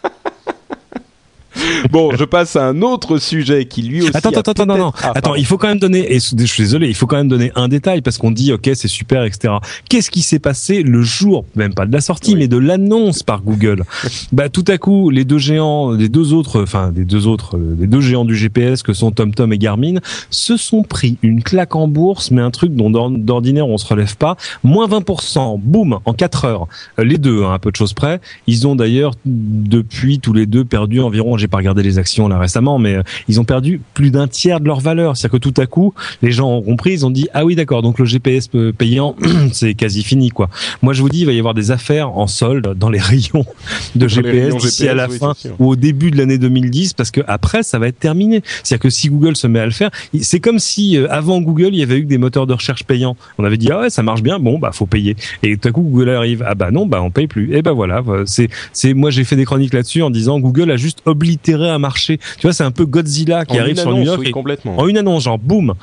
Bon, 1.91 2.11
je 2.15 2.23
passe 2.23 2.55
à 2.55 2.67
un 2.67 2.81
autre 2.81 3.17
sujet 3.17 3.65
qui 3.65 3.81
lui 3.83 4.01
aussi. 4.01 4.11
Attends, 4.13 4.29
attends, 4.29 4.51
attends, 4.51 4.65
non, 4.65 4.77
non. 4.77 4.91
Ah, 5.01 5.09
attends, 5.09 5.21
pardon. 5.21 5.35
il 5.37 5.45
faut 5.45 5.57
quand 5.57 5.67
même 5.67 5.79
donner. 5.79 6.13
Et 6.13 6.19
je 6.19 6.45
suis 6.45 6.63
désolé, 6.63 6.87
il 6.87 6.95
faut 6.95 7.07
quand 7.07 7.17
même 7.17 7.27
donner 7.27 7.51
un 7.55 7.67
détail 7.67 8.01
parce 8.01 8.17
qu'on 8.17 8.31
dit 8.31 8.51
ok, 8.53 8.69
c'est 8.73 8.87
super, 8.87 9.23
etc. 9.23 9.55
Qu'est-ce 9.89 10.09
qui 10.11 10.21
s'est 10.21 10.39
passé 10.39 10.83
le 10.83 11.01
jour, 11.01 11.45
même 11.55 11.73
pas 11.73 11.85
de 11.85 11.93
la 11.93 12.01
sortie, 12.01 12.33
Oui. 12.33 12.39
mais 12.39 12.47
de 12.47 12.57
l'annonce 12.57 13.23
par 13.23 13.41
Google? 13.41 13.83
Bah, 14.31 14.49
tout 14.49 14.65
à 14.67 14.77
coup, 14.77 15.09
les 15.11 15.25
deux 15.25 15.37
géants, 15.37 15.91
les 15.91 16.09
deux 16.09 16.33
autres, 16.33 16.63
enfin, 16.63 16.91
des 16.91 17.05
deux 17.05 17.27
autres, 17.27 17.55
euh, 17.57 17.75
les 17.79 17.85
deux 17.87 18.01
géants 18.01 18.25
du 18.25 18.35
GPS 18.35 18.81
que 18.81 18.93
sont 18.93 19.11
TomTom 19.11 19.51
et 19.53 19.57
Garmin, 19.57 19.95
se 20.31 20.57
sont 20.57 20.81
pris 20.83 21.17
une 21.21 21.43
claque 21.43 21.75
en 21.75 21.87
bourse, 21.87 22.31
mais 22.31 22.41
un 22.41 22.49
truc 22.51 22.73
dont 22.73 22.89
d'or- 22.89 23.11
d'ordinaire 23.11 23.67
on 23.67 23.77
se 23.77 23.85
relève 23.85 24.15
pas. 24.17 24.35
Moins 24.63 24.87
20%, 24.87 25.59
boum, 25.61 25.99
en 26.05 26.13
4 26.13 26.45
heures. 26.45 26.67
Euh, 26.99 27.03
Les 27.03 27.17
deux, 27.17 27.43
hein, 27.43 27.53
à 27.53 27.59
peu 27.59 27.69
de 27.69 27.75
choses 27.75 27.93
près. 27.93 28.21
Ils 28.47 28.65
ont 28.67 28.75
d'ailleurs 28.75 29.13
depuis 29.25 30.19
tous 30.19 30.33
les 30.33 30.45
deux 30.45 30.65
perdu 30.65 30.99
environ, 30.99 31.37
j'ai 31.37 31.47
pas 31.53 31.59
regardé 31.59 31.83
les 31.83 31.99
actions 31.99 32.27
là 32.27 32.39
récemment, 32.39 32.79
mais 32.79 32.95
euh, 32.95 33.03
ils 33.27 33.39
ont 33.39 33.43
perdu 33.43 33.79
plus 33.93 34.09
d'un 34.09 34.27
tiers 34.27 34.59
de 34.59 34.65
leur 34.65 34.79
valeur. 34.79 35.15
C'est-à-dire 35.15 35.39
que 35.39 35.49
tout 35.49 35.61
à 35.61 35.67
coup, 35.67 35.93
les 36.23 36.31
gens 36.31 36.49
ont 36.49 36.63
compris, 36.63 36.93
ils 36.93 37.05
ont 37.05 37.11
dit 37.11 37.27
ah 37.35 37.45
oui 37.45 37.53
d'accord, 37.55 37.83
donc 37.83 37.99
le 37.99 38.05
GPS 38.05 38.47
pe- 38.47 38.71
payant 38.71 39.15
c'est 39.51 39.75
quasi 39.75 40.01
fini 40.03 40.31
quoi. 40.31 40.49
Moi 40.81 40.93
je 40.93 41.03
vous 41.03 41.09
dis, 41.09 41.19
il 41.19 41.25
va 41.27 41.31
y 41.31 41.37
avoir 41.37 41.53
des 41.53 41.69
affaires 41.69 42.17
en 42.17 42.25
solde 42.25 42.73
dans 42.75 42.89
les 42.89 42.99
rayons 43.11 43.45
de 43.93 43.99
Dans 44.01 44.07
GPS 44.07 44.55
d'ici 44.57 44.87
à 44.87 44.95
la 44.95 45.07
oui, 45.07 45.19
fin 45.19 45.33
ou 45.59 45.69
au 45.69 45.75
début 45.75 46.09
de 46.09 46.17
l'année 46.17 46.39
2010 46.39 46.93
parce 46.93 47.11
que 47.11 47.21
après 47.27 47.61
ça 47.61 47.77
va 47.77 47.87
être 47.87 47.99
terminé. 47.99 48.41
C'est-à-dire 48.63 48.81
que 48.81 48.89
si 48.89 49.09
Google 49.09 49.35
se 49.35 49.45
met 49.45 49.59
à 49.59 49.65
le 49.65 49.71
faire, 49.71 49.91
c'est 50.21 50.39
comme 50.39 50.57
si 50.57 50.97
euh, 50.97 51.05
avant 51.11 51.39
Google 51.39 51.69
il 51.73 51.75
y 51.75 51.83
avait 51.83 51.97
eu 51.97 52.03
que 52.03 52.09
des 52.09 52.17
moteurs 52.17 52.47
de 52.47 52.53
recherche 52.53 52.83
payants. 52.83 53.15
On 53.37 53.43
avait 53.43 53.57
dit 53.57 53.69
ah 53.71 53.81
ouais 53.81 53.91
ça 53.91 54.01
marche 54.01 54.23
bien, 54.23 54.39
bon 54.39 54.57
bah 54.57 54.71
faut 54.73 54.87
payer. 54.87 55.15
Et 55.43 55.55
tout 55.55 55.67
à 55.67 55.71
coup 55.71 55.83
Google 55.83 56.09
arrive 56.09 56.43
ah 56.47 56.55
bah 56.55 56.71
non 56.71 56.87
bah 56.87 56.99
on 57.03 57.11
paye 57.11 57.27
plus. 57.27 57.55
Et 57.55 57.61
bah 57.61 57.73
voilà, 57.73 58.01
voilà. 58.01 58.23
c'est 58.25 58.49
c'est 58.71 58.95
moi 58.95 59.11
j'ai 59.11 59.23
fait 59.23 59.35
des 59.35 59.45
chroniques 59.45 59.75
là-dessus 59.75 60.01
en 60.01 60.09
disant 60.09 60.39
Google 60.39 60.71
a 60.71 60.77
juste 60.77 61.03
oblitéré 61.05 61.42
un 61.51 61.79
marché. 61.79 62.17
Tu 62.37 62.41
vois 62.47 62.53
c'est 62.53 62.63
un 62.63 62.71
peu 62.71 62.85
Godzilla 62.85 63.45
qui 63.45 63.57
En 63.57 63.61
arrive 63.61 63.77
sur 63.77 63.87
annonce, 63.89 63.99
New 63.99 64.05
York 64.05 64.19
oui, 64.21 64.27
et- 64.29 64.31
complètement. 64.31 64.77
en 64.79 64.87
une 64.87 64.97
annonce, 64.97 65.23
genre 65.23 65.37
boum, 65.39 65.73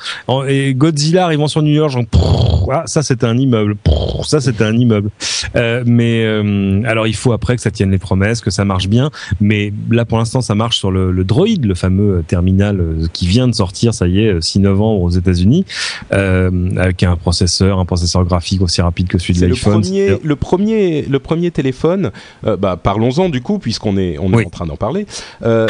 et 0.49 0.75
Godzilla 0.75 1.25
arrivant 1.25 1.49
sur 1.49 1.62
New 1.62 1.73
York, 1.73 1.90
genre 1.90 2.05
prrr, 2.11 2.68
ah, 2.73 2.83
ça 2.87 3.03
c'était 3.03 3.27
un 3.27 3.37
immeuble, 3.37 3.77
prrr, 3.77 4.25
ça 4.27 4.40
c'était 4.40 4.64
un 4.64 4.77
immeuble. 4.77 5.11
Euh, 5.57 5.83
mais 5.87 6.25
euh, 6.25 6.83
alors 6.87 7.07
il 7.07 7.14
faut 7.14 7.33
après 7.33 7.57
que 7.57 7.62
ça 7.62 7.70
tienne 7.70 7.90
les 7.90 7.99
promesses, 7.99 8.40
que 8.40 8.51
ça 8.51 8.64
marche 8.64 8.88
bien, 8.88 9.11
mais 9.40 9.73
là 9.90 10.05
pour 10.05 10.18
l'instant 10.18 10.40
ça 10.40 10.55
marche 10.55 10.79
sur 10.79 10.90
le, 10.90 11.11
le 11.11 11.25
Droid, 11.25 11.64
le 11.64 11.75
fameux 11.75 12.18
euh, 12.18 12.23
terminal 12.23 12.81
qui 13.12 13.27
vient 13.27 13.49
de 13.49 13.55
sortir, 13.55 13.92
ça 13.94 14.07
y 14.07 14.25
est, 14.25 14.29
euh, 14.35 14.40
6 14.40 14.61
novembre 14.61 15.03
aux 15.03 15.11
États-Unis, 15.11 15.64
euh, 16.12 16.51
avec 16.77 17.03
un 17.03 17.16
processeur, 17.16 17.79
un 17.79 17.85
processeur 17.85 18.25
graphique 18.25 18.62
aussi 18.62 18.81
rapide 18.83 19.09
que 19.09 19.18
celui 19.18 19.35
de 19.35 19.40
le 19.46 19.49
l'iPhone. 19.49 19.81
premier, 19.83 20.16
le 20.23 20.37
premier, 20.37 21.03
le 21.03 21.18
premier 21.18 21.51
téléphone. 21.51 22.11
bah, 22.59 22.79
parlons-en 22.83 23.29
du 23.29 23.40
coup, 23.40 23.59
puisqu'on 23.59 23.96
est, 23.96 24.18
on 24.18 24.33
est 24.33 24.37
Oui. 24.37 24.44
en 24.46 24.51
train 24.51 24.66
d'en 24.66 24.77
parler. 24.77 25.07
Euh, 25.51 25.67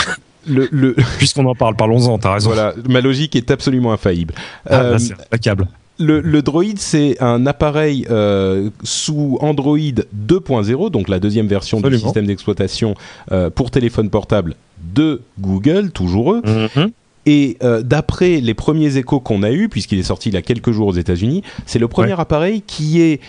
le, 0.46 0.68
le, 0.72 0.94
Puisqu'on 1.18 1.46
en 1.46 1.54
parle, 1.54 1.76
parlons-en, 1.76 2.18
t'as 2.18 2.34
raison. 2.34 2.50
voilà, 2.50 2.74
ma 2.88 3.00
logique 3.00 3.36
est 3.36 3.50
absolument 3.50 3.92
infaillible. 3.92 4.34
Ah, 4.68 4.80
Euh, 4.82 4.98
c'est 4.98 5.12
implacable. 5.12 5.68
le, 5.98 6.20
le 6.20 6.42
Droid, 6.42 6.76
c'est 6.78 7.20
un 7.22 7.44
appareil 7.46 8.06
euh, 8.10 8.70
sous 8.84 9.36
Android 9.40 9.76
2.0, 9.76 10.90
donc 10.90 11.08
la 11.08 11.18
deuxième 11.20 11.46
version 11.46 11.80
du 11.80 11.98
système 11.98 12.26
d'exploitation 12.26 12.94
euh, 13.32 13.50
pour 13.50 13.70
téléphone 13.70 14.08
portable 14.10 14.54
de 14.94 15.20
Google, 15.38 15.90
toujours 15.90 16.32
eux. 16.34 16.42
Mhm. 16.44 16.90
Et 17.26 17.58
euh, 17.62 17.82
d'après 17.82 18.40
les 18.40 18.54
premiers 18.54 18.96
échos 18.96 19.20
qu'on 19.20 19.42
a 19.42 19.50
eus, 19.50 19.68
puisqu'il 19.68 19.98
est 19.98 20.02
sorti 20.04 20.30
il 20.30 20.34
y 20.34 20.38
a 20.38 20.42
quelques 20.42 20.70
jours 20.72 20.86
aux 20.88 20.94
États-Unis, 20.94 21.42
c'est 21.66 21.78
le 21.78 21.86
premier 21.86 22.14
Ouais. 22.14 22.20
appareil 22.20 22.62
qui 22.66 23.02
est 23.02 23.20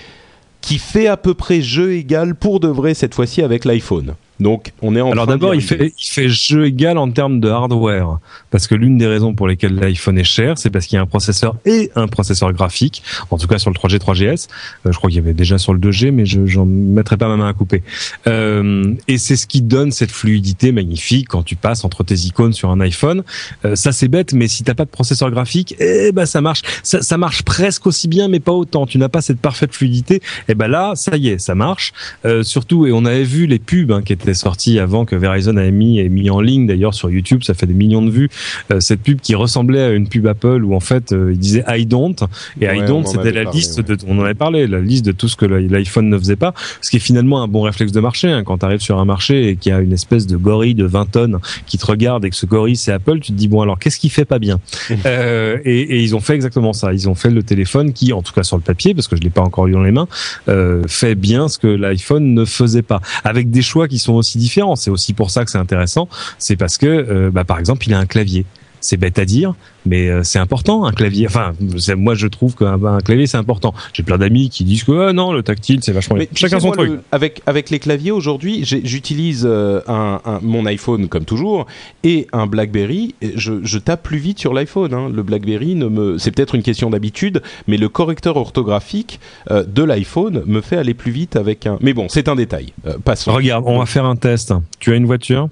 qui 0.62 0.78
fait 0.78 1.08
à 1.08 1.18
peu 1.18 1.34
près 1.34 1.60
jeu 1.62 1.94
égal 1.94 2.36
pour 2.36 2.60
de 2.62 2.68
vrai 2.70 2.94
cette 2.94 3.16
fois-ci 3.16 3.42
avec 3.42 3.66
l'iPhone. 3.66 4.14
Donc 4.39 4.74
on 4.82 4.96
est 4.96 5.02
en 5.02 5.12
Alors 5.12 5.28
d'abord, 5.28 5.54
il 5.54 5.62
fait, 5.62 5.94
il 5.98 6.08
fait 6.08 6.30
jeu 6.30 6.65
égal 6.65 6.98
en 6.98 7.12
termes 7.12 7.39
de 7.39 7.50
hardware, 7.50 8.20
parce 8.50 8.67
que 8.67 8.76
l'une 8.76 8.98
des 8.98 9.08
raisons 9.08 9.34
pour 9.34 9.48
lesquelles 9.48 9.76
l'iPhone 9.76 10.17
est 10.17 10.24
cher, 10.24 10.58
c'est 10.58 10.70
parce 10.70 10.88
qu'il 10.88 10.96
y 10.96 11.00
a 11.00 11.02
un 11.02 11.08
processeur 11.08 11.56
et 11.65 11.91
un 11.96 12.08
processeur 12.08 12.52
graphique, 12.54 13.04
en 13.30 13.38
tout 13.38 13.48
cas 13.48 13.60
sur 13.60 13.70
le 13.70 13.76
3G, 13.76 13.98
3GS. 13.98 14.48
Euh, 14.86 14.91
je 14.91 14.98
crois 14.98 15.10
qu'il 15.10 15.17
y 15.17 15.22
avait 15.22 15.34
déjà 15.34 15.58
sur 15.58 15.74
le 15.74 15.80
2G, 15.80 16.12
mais 16.12 16.26
je 16.26 16.46
j'en 16.46 16.65
mettrai 16.65 17.17
pas 17.17 17.28
ma 17.28 17.38
main 17.38 17.50
à 17.50 17.54
couper. 17.54 17.84
Euh, 18.28 18.94
et 19.08 19.17
c'est 19.17 19.36
ce 19.36 19.48
qui 19.48 19.62
donne 19.62 19.91
cette 19.91 20.12
fluidité 20.12 20.72
magnifique 20.72 21.28
quand 21.28 21.44
tu 21.44 21.56
passes 21.56 21.86
entre 21.86 22.04
tes 22.04 22.15
icônes 22.15 22.54
sur 22.54 22.72
un 22.72 22.80
iPhone. 22.80 23.24
Euh, 23.65 23.76
ça 23.76 23.91
c'est 23.91 24.08
bête, 24.08 24.34
mais 24.34 24.48
si 24.48 24.63
t'as 24.63 24.74
pas 24.74 24.86
de 24.86 24.89
processeur 24.89 25.30
graphique, 25.32 25.76
eh 25.80 26.12
ben 26.12 26.26
ça 26.26 26.41
marche. 26.41 26.62
Ça, 26.84 27.02
ça 27.02 27.17
marche 27.17 27.44
presque 27.44 27.86
aussi 27.88 28.08
bien, 28.08 28.28
mais 28.28 28.39
pas 28.39 28.52
autant. 28.52 28.86
Tu 28.86 28.98
n'as 28.98 29.10
pas 29.10 29.22
cette 29.22 29.39
parfaite 29.39 29.74
fluidité. 29.74 30.22
Et 30.48 30.56
ben 30.56 30.67
là, 30.67 30.94
ça 30.96 31.15
y 31.17 31.30
est, 31.30 31.38
ça 31.38 31.56
marche. 31.56 31.94
Euh, 32.26 32.44
surtout, 32.44 32.86
et 32.86 32.91
on 32.91 33.06
avait 33.06 33.24
vu 33.24 33.46
les 33.46 33.60
pubs 33.60 33.91
hein, 33.91 34.02
qui 34.02 34.13
étaient 34.13 34.31
sorties 34.34 34.80
avant 34.80 35.06
que 35.06 35.15
Verizon 35.15 35.58
avait 35.58 35.72
mis, 35.72 36.00
et 36.00 36.10
mis 36.10 36.30
en 36.30 36.41
ligne 36.41 36.67
d'ailleurs 36.67 36.94
sur 36.94 37.10
YouTube, 37.10 37.44
ça 37.44 37.54
fait 37.54 37.65
des 37.65 37.74
millions 37.74 38.02
de 38.02 38.10
vues. 38.12 38.30
euh, 38.72 38.80
cette 38.80 39.02
pub 39.02 39.20
qui 39.22 39.36
ressemblait 39.36 39.82
à 39.82 39.89
une 39.91 40.08
pub 40.08 40.28
Apple 40.28 40.63
où 40.63 40.76
en 40.76 40.80
fait 40.80 41.12
euh, 41.12 41.32
il 41.34 41.39
disait 41.39 41.63
I 41.67 41.86
don't 41.86 42.15
et 42.60 42.67
Ouais, 42.67 42.78
I 42.78 42.82
on 42.84 42.86
don't 43.02 43.06
c'était 43.06 43.32
la 43.32 43.44
parlé, 43.44 43.58
liste 43.58 43.78
ouais. 43.78 43.84
de, 43.84 43.98
on 44.08 44.20
en 44.20 44.24
avait 44.24 44.34
parlé, 44.34 44.67
la 44.67 44.80
liste 44.80 45.06
de 45.06 45.12
tout 45.12 45.28
ce 45.28 45.36
que 45.36 45.46
l'i- 45.46 45.67
l'iPhone 45.67 46.10
ne 46.10 46.17
faisait 46.17 46.36
pas, 46.36 46.54
ce 46.82 46.89
qui 46.89 46.98
est 46.98 47.00
finalement 47.00 47.41
un 47.44 47.48
bon 47.48 47.62
réflexe 47.62 47.91
de 47.91 48.00
marché. 48.00 48.30
Hein. 48.30 48.44
Quand 48.44 48.58
tu 48.60 48.65
arrives 48.65 48.80
sur 48.82 49.00
un 49.00 49.06
marché 49.06 49.50
et 49.50 49.56
qu'il 49.56 49.72
y 49.72 49.76
a 49.76 49.80
une 49.80 49.94
espèce 49.94 50.28
de 50.28 50.38
gorille 50.38 50.76
de 50.76 50.86
20 50.86 51.12
tonnes 51.12 51.38
qui 51.65 51.78
te 51.78 51.86
regarde 51.86 52.26
et 52.26 52.30
que 52.30 52.36
ce 52.36 52.46
gorille 52.46 52.76
c'est 52.76 52.91
Apple, 52.91 53.20
tu 53.20 53.32
te 53.32 53.38
dis 53.38 53.48
bon 53.48 53.62
alors 53.62 53.80
qu'est-ce 53.80 54.00
qui 54.00 54.10
fait 54.10 54.26
pas 54.26 54.39
bien? 54.39 54.60
Euh, 55.06 55.58
et, 55.65 55.80
et 55.82 56.00
ils 56.02 56.15
ont 56.15 56.20
fait 56.20 56.36
exactement 56.36 56.74
ça. 56.74 56.94
Ils 56.94 57.10
ont 57.10 57.15
fait 57.15 57.30
le 57.32 57.44
téléphone 57.44 57.91
qui, 57.91 58.13
en 58.13 58.22
tout 58.22 58.34
cas 58.34 58.44
sur 58.44 58.56
le 58.56 58.62
papier, 58.62 58.94
parce 58.94 59.08
que 59.08 59.15
je 59.15 59.22
l'ai 59.22 59.30
pas 59.30 59.41
encore 59.41 59.67
eu 59.67 59.72
dans 59.72 59.82
les 59.84 59.91
mains, 59.91 60.08
euh, 60.48 60.84
fait 60.88 61.15
bien 61.15 61.48
ce 61.48 61.58
que 61.58 61.67
l'iPhone 61.67 62.34
ne 62.34 62.46
faisait 62.46 62.82
pas, 62.84 63.02
avec 63.24 63.50
des 63.50 63.62
choix 63.62 63.88
qui 63.88 63.98
sont 64.00 64.11
aussi 64.15 64.38
différents. 64.38 64.76
C'est 64.76 64.89
aussi 64.89 65.13
pour 65.13 65.32
ça 65.32 65.45
que 65.45 65.52
c'est 65.52 65.58
intéressant. 65.58 66.08
C'est 66.38 66.56
parce 66.56 66.78
que, 66.78 66.86
euh, 66.88 67.32
bah, 67.32 67.43
par 67.43 67.60
exemple, 67.60 67.88
il 67.88 67.93
a 67.93 68.00
un 68.00 68.06
clavier. 68.06 68.45
C'est 68.84 68.98
bête 68.98 69.20
à 69.20 69.26
dire, 69.26 69.54
mais 69.86 70.10
euh, 70.10 70.24
c'est 70.24 70.39
important 70.39 70.86
un 70.86 70.91
clavier. 70.91 71.28
Enfin, 71.28 71.54
moi 71.96 72.15
je 72.15 72.26
trouve 72.28 72.56
qu'un 72.56 72.84
un 72.84 73.00
clavier 73.00 73.28
c'est 73.28 73.38
important. 73.38 73.74
J'ai 73.94 74.02
plein 74.04 74.17
d'amis 74.17 74.50
qui 74.50 74.63
disent 74.63 74.84
que 74.84 75.10
ah, 75.10 75.13
non, 75.13 75.32
le 75.34 75.44
tactile 75.44 75.80
c'est 75.84 75.91
vachement. 75.91 76.15
Mais 76.17 76.28
Chacun 76.34 76.60
son 76.60 76.67
moi, 76.67 76.78
truc. 76.78 76.89
le- 76.89 77.02
avec, 77.12 77.41
avec 77.46 77.70
les 77.70 77.78
claviers 77.80 78.12
aujourd'hui, 78.12 78.63
j'utilise 78.65 79.44
euh, 79.48 79.82
un, 79.88 80.20
un- 80.26 80.39
mon 80.41 80.65
iPhone 80.65 81.08
comme 81.08 81.26
toujours 81.26 81.67
et 82.04 82.28
un 82.34 82.48
BlackBerry. 82.48 83.13
Et 83.22 83.34
Je, 83.36 83.54
je 83.63 83.78
tape 83.78 84.02
plus 84.04 84.17
vite 84.17 84.39
sur 84.39 84.54
l'iPhone. 84.54 84.94
hein. 84.94 85.10
Le 85.13 85.22
BlackBerry 85.24 85.76
ne 85.76 85.86
me, 85.88 86.17
c'est 86.17 86.32
peut-être 86.32 86.56
une 86.56 86.63
question 86.63 86.89
d'habitude, 86.89 87.44
mais 87.67 87.78
le 87.78 87.88
correcteur 87.88 88.38
orthographique 88.38 89.20
euh, 89.52 89.63
de 89.63 89.84
l'iPhone 89.84 90.41
me 90.48 90.62
fait 90.62 90.78
aller 90.78 90.96
plus 90.96 91.12
vite 91.12 91.36
avec 91.36 91.67
un. 91.67 91.78
Mais 91.82 91.94
bon, 91.94 92.08
c'est 92.10 92.28
un 92.28 92.36
détail. 92.36 92.74
Euh, 92.88 92.94
passons. 93.04 93.32
Regarde, 93.34 93.63
on 93.67 93.78
va 93.80 93.86
faire 93.86 94.06
un 94.06 94.15
test. 94.15 94.54
Tu 94.80 94.91
as 94.91 94.96
une 94.96 95.06
voiture? 95.06 95.50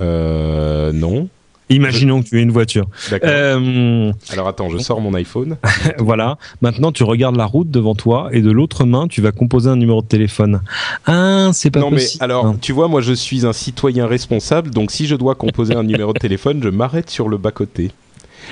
Euh, 0.00 0.92
non. 0.92 1.28
Imaginons 1.68 2.22
que 2.22 2.28
tu 2.28 2.38
aies 2.38 2.42
une 2.42 2.52
voiture. 2.52 2.86
D'accord. 3.10 3.28
Euh, 3.32 4.12
Alors 4.30 4.46
attends, 4.46 4.68
je 4.70 4.78
sors 4.78 5.00
mon 5.00 5.14
iPhone. 5.14 5.56
voilà. 5.98 6.38
Maintenant, 6.60 6.92
tu 6.92 7.02
regardes 7.02 7.34
la 7.36 7.44
route 7.46 7.70
devant 7.70 7.94
toi 7.96 8.28
et 8.30 8.40
de 8.40 8.50
l'autre 8.52 8.84
main, 8.84 9.08
tu 9.08 9.20
vas 9.20 9.32
composer 9.32 9.68
un 9.68 9.74
numéro 9.76 10.00
de 10.00 10.06
téléphone. 10.06 10.60
Ah, 11.06 11.50
c'est 11.52 11.70
pas 11.72 11.80
non 11.80 11.90
mais 11.90 11.96
possible. 12.02 12.22
alors, 12.24 12.54
tu 12.60 12.72
vois, 12.72 12.86
moi 12.86 13.00
je 13.00 13.12
suis 13.12 13.44
un 13.46 13.52
citoyen 13.52 14.06
responsable, 14.06 14.70
donc 14.70 14.92
si 14.92 15.06
je 15.08 15.16
dois 15.16 15.34
composer 15.34 15.74
un 15.74 15.82
numéro 15.82 16.12
de 16.12 16.18
téléphone, 16.20 16.60
je 16.62 16.68
m'arrête 16.68 17.10
sur 17.10 17.28
le 17.28 17.36
bas 17.36 17.50
côté. 17.50 17.90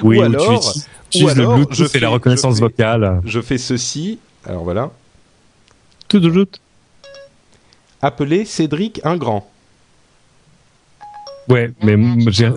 oui, 0.03 0.17
ou 0.19 0.21
ou 0.21 0.25
alors- 0.25 0.61
tu 1.11 1.19
utilises 1.19 1.37
le 1.37 1.43
alors, 1.45 1.55
Bluetooth 1.55 1.77
je 1.77 1.97
et 1.97 2.01
la 2.01 2.09
fais- 2.09 2.15
reconnaissance 2.15 2.55
je 2.55 2.59
fais- 2.59 2.65
vocale. 2.65 3.21
Je 3.25 3.41
fais 3.41 3.59
ceci. 3.59 4.19
Alors 4.45 4.65
voilà. 4.65 4.91
Tout 6.09 6.19
de 6.19 6.29
suite. 6.33 6.59
Appeler 8.03 8.45
Cédric 8.45 9.01
Ingrand. 9.05 9.49
Ouais, 11.49 11.71
mais 11.83 11.93
m- 11.93 12.21
j'ai- 12.29 12.51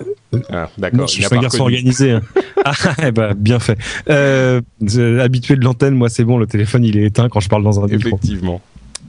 Ah, 0.50 0.68
d'accord. 0.78 1.06
je 1.06 1.12
suis 1.14 1.24
un 1.24 1.28
pas 1.28 1.38
garçon 1.38 1.62
organisé. 1.62 2.12
hein. 2.12 2.22
ah, 2.64 3.10
ben, 3.10 3.34
bien 3.34 3.58
fait. 3.58 3.78
Euh, 4.08 4.60
euh, 4.96 5.20
habitué 5.20 5.56
de 5.56 5.64
l'antenne, 5.64 5.94
moi, 5.94 6.08
c'est 6.08 6.24
bon. 6.24 6.38
Le 6.38 6.46
téléphone, 6.46 6.84
il 6.84 6.96
est 6.98 7.04
éteint 7.04 7.28
quand 7.28 7.40
je 7.40 7.48
parle 7.48 7.62
dans 7.64 7.80
un 7.82 7.86
micro. 7.86 8.08
Effectivement. 8.16 8.60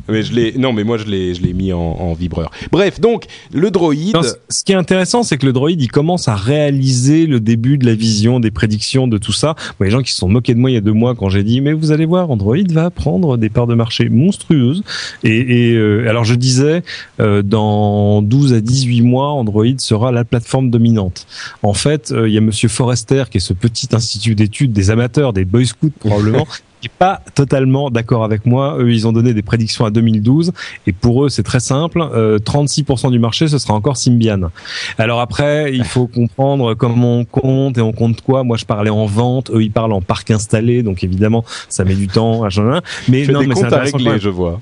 Mais 0.08 0.24
je 0.24 0.34
l'ai. 0.34 0.54
Non, 0.58 0.74
mais 0.74 0.84
moi 0.84 0.98
je 0.98 1.06
l'ai, 1.06 1.34
je 1.36 1.42
l'ai 1.42 1.54
mis 1.54 1.74
en, 1.74 1.80
en 1.80 2.14
vibreur. 2.14 2.52
Bref, 2.72 3.00
donc 3.00 3.26
le 3.54 3.72
droïde. 3.72 4.16
Non, 4.16 4.22
ce 4.24 4.64
qui 4.64 4.72
est 4.72 4.76
intéressant, 4.76 5.24
c'est 5.24 5.38
que 5.38 5.46
le 5.46 5.54
droïde, 5.54 5.82
il 5.82 5.92
commence 5.92 6.28
à 6.28 6.36
réaliser 6.36 7.26
le 7.26 7.40
début 7.40 7.78
de 7.78 7.86
la 7.86 7.96
vision, 7.96 8.40
des 8.40 8.52
prédictions, 8.52 9.08
de 9.08 9.18
tout 9.18 9.32
ça. 9.32 9.56
Bon, 9.80 9.86
les 9.86 9.92
gens 9.92 10.02
qui 10.02 10.12
se 10.12 10.18
sont 10.18 10.30
moqués 10.30 10.54
de 10.54 10.60
moi 10.60 10.72
il 10.72 10.74
y 10.74 10.78
a 10.78 10.82
deux 10.82 10.94
mois 10.94 11.16
quand 11.16 11.30
j'ai 11.30 11.44
dit, 11.44 11.62
mais 11.62 11.74
vous 11.74 11.92
allez 11.92 12.06
voir, 12.06 12.30
Android 12.32 12.58
va 12.70 12.90
prendre 12.90 13.38
des 13.38 13.50
parts 13.50 13.68
de 13.68 13.76
marché 13.76 14.10
monstrueuses. 14.10 14.84
Et, 15.24 15.72
et, 15.72 15.76
euh, 15.76 16.10
alors 16.10 16.24
je 16.24 16.36
disais, 16.36 16.84
euh, 17.20 17.42
dans 17.42 18.22
12 18.22 18.54
à 18.54 18.62
18 18.62 19.02
mois, 19.02 19.30
Android 19.30 19.66
sera 19.78 20.12
la 20.12 20.24
plateforme 20.24 20.70
dominante. 20.70 21.28
En 21.64 21.74
fait, 21.74 22.12
euh, 22.12 22.28
il 22.28 22.34
y 22.34 22.38
a 22.38 22.42
Monsieur 22.42 22.70
Forrester, 22.70 23.26
qui 23.30 23.38
est 23.38 23.42
ce 23.42 23.54
petit 23.54 23.90
institut 23.94 24.36
d'études 24.36 24.74
des 24.74 24.90
amateurs, 24.92 25.34
des 25.34 25.46
boy 25.46 25.66
scouts 25.66 25.92
probablement, 26.00 26.48
qui 26.82 26.88
est 26.88 26.92
pas 26.98 27.22
totalement 27.36 27.90
d'accord 27.90 28.24
avec 28.24 28.46
moi. 28.46 28.78
Eux, 28.80 28.92
ils 28.92 29.08
ont 29.08 29.12
donné 29.12 29.34
des 29.34 29.42
prédictions 29.42 29.86
à 29.86 29.92
2012 29.92 30.52
et 30.88 30.94
pour 30.94 31.26
eux, 31.26 31.30
c'est 31.30 31.44
très 31.44 31.60
simple. 31.60 32.02
Euh, 32.02 32.40
36% 32.40 33.12
du 33.12 33.20
marché, 33.20 33.48
ce 33.48 33.58
sera 33.58 33.74
encore 33.74 33.98
Symbian. 33.98 34.50
Alors 34.98 35.20
après, 35.20 35.74
il 35.74 35.84
faut 35.84 36.08
comprendre 36.14 36.74
comment 36.76 37.18
on 37.20 37.26
compte 37.26 37.78
et 37.78 37.82
on 37.82 37.92
compte 37.92 38.22
quoi. 38.22 38.44
Moi, 38.44 38.58
je 38.58 38.66
parlais 38.66 38.90
en 38.90 39.06
vente. 39.06 39.52
Eux, 39.52 39.64
ils 39.64 39.72
parlent 39.72 39.94
en 39.94 40.02
parc 40.02 40.32
installé. 40.32 40.84
Donc 40.84 41.04
évidemment, 41.04 41.44
ça 41.70 41.84
met 41.84 41.96
du 41.96 42.08
temps. 42.08 42.42
machin. 42.42 42.82
Mais 43.08 43.26
Fais 43.26 43.32
non, 43.32 43.42
des 43.42 43.48
mais 43.48 43.56
c'est 43.56 43.66
intéressant 43.66 44.00
même. 44.00 44.20
je 44.20 44.30
vois. 44.30 44.62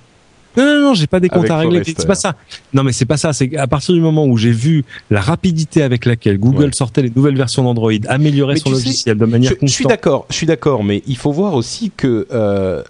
Non, 0.57 0.65
non, 0.65 0.81
non, 0.81 0.93
j'ai 0.95 1.07
pas 1.07 1.19
des 1.19 1.29
comptes 1.29 1.39
Avec 1.49 1.51
à 1.51 1.57
régler. 1.57 1.83
C'est 1.85 2.07
pas 2.07 2.15
ça. 2.15 2.35
Non, 2.73 2.83
mais 2.83 2.91
c'est 2.91 3.05
pas 3.05 3.17
ça. 3.17 3.31
C'est 3.31 3.47
qu'à 3.49 3.67
partir 3.67 3.93
du 3.93 4.01
moment 4.01 4.25
où 4.25 4.37
j'ai 4.37 4.51
vu 4.51 4.83
la 5.11 5.21
rapidité 5.21 5.83
avec 5.83 6.05
laquelle 6.05 6.37
Google 6.39 6.65
Ouais. 6.65 6.69
sortait 6.73 7.03
les 7.03 7.11
nouvelles 7.15 7.37
versions 7.37 7.63
d'Android, 7.63 7.91
améliorer 8.07 8.55
Mais 8.55 8.59
son 8.59 8.69
sais, 8.69 8.75
logiciel 8.75 9.17
de 9.17 9.25
manière 9.25 9.51
Je, 9.51 9.55
je 9.61 9.71
suis 9.71 9.83
constante. 9.83 9.89
d'accord, 9.89 10.25
je 10.29 10.35
suis 10.35 10.47
d'accord, 10.47 10.83
mais 10.83 11.03
il 11.07 11.15
faut 11.17 11.31
voir 11.31 11.53
aussi 11.53 11.91
que 11.95 12.27
euh, 12.31 12.81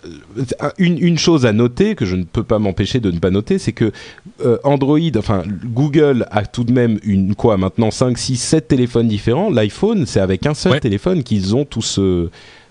une, 0.78 0.98
une 1.00 1.18
chose 1.18 1.46
à 1.46 1.54
noter 1.54 1.96
que 1.96 2.06
je 2.06 2.16
ne 2.16 2.24
peux 2.24 2.44
pas 2.44 2.60
m'empêcher 2.60 3.00
de 3.00 3.12
ne 3.12 3.20
pas 3.20 3.30
noter, 3.32 3.60
c'est 3.60 3.72
que 3.74 3.92
euh, 4.46 4.58
Android, 4.64 4.98
enfin 5.18 5.44
Google 5.66 6.26
a 6.32 6.46
tout 6.46 6.64
de 6.64 6.72
même 6.72 7.00
une 7.04 7.36
quoi 7.36 7.58
maintenant 7.58 7.92
5, 7.92 8.18
6, 8.18 8.38
7 8.38 8.68
téléphones 8.68 9.08
différents. 9.08 9.50
L'iPhone, 9.50 10.06
c'est 10.06 10.20
avec 10.20 10.46
un 10.46 10.54
seul 10.54 10.72
Ouais. 10.74 10.80
téléphone 10.80 11.24
qu'ils 11.24 11.56
ont 11.56 11.66
tous 11.66 11.82
ce 11.82 12.30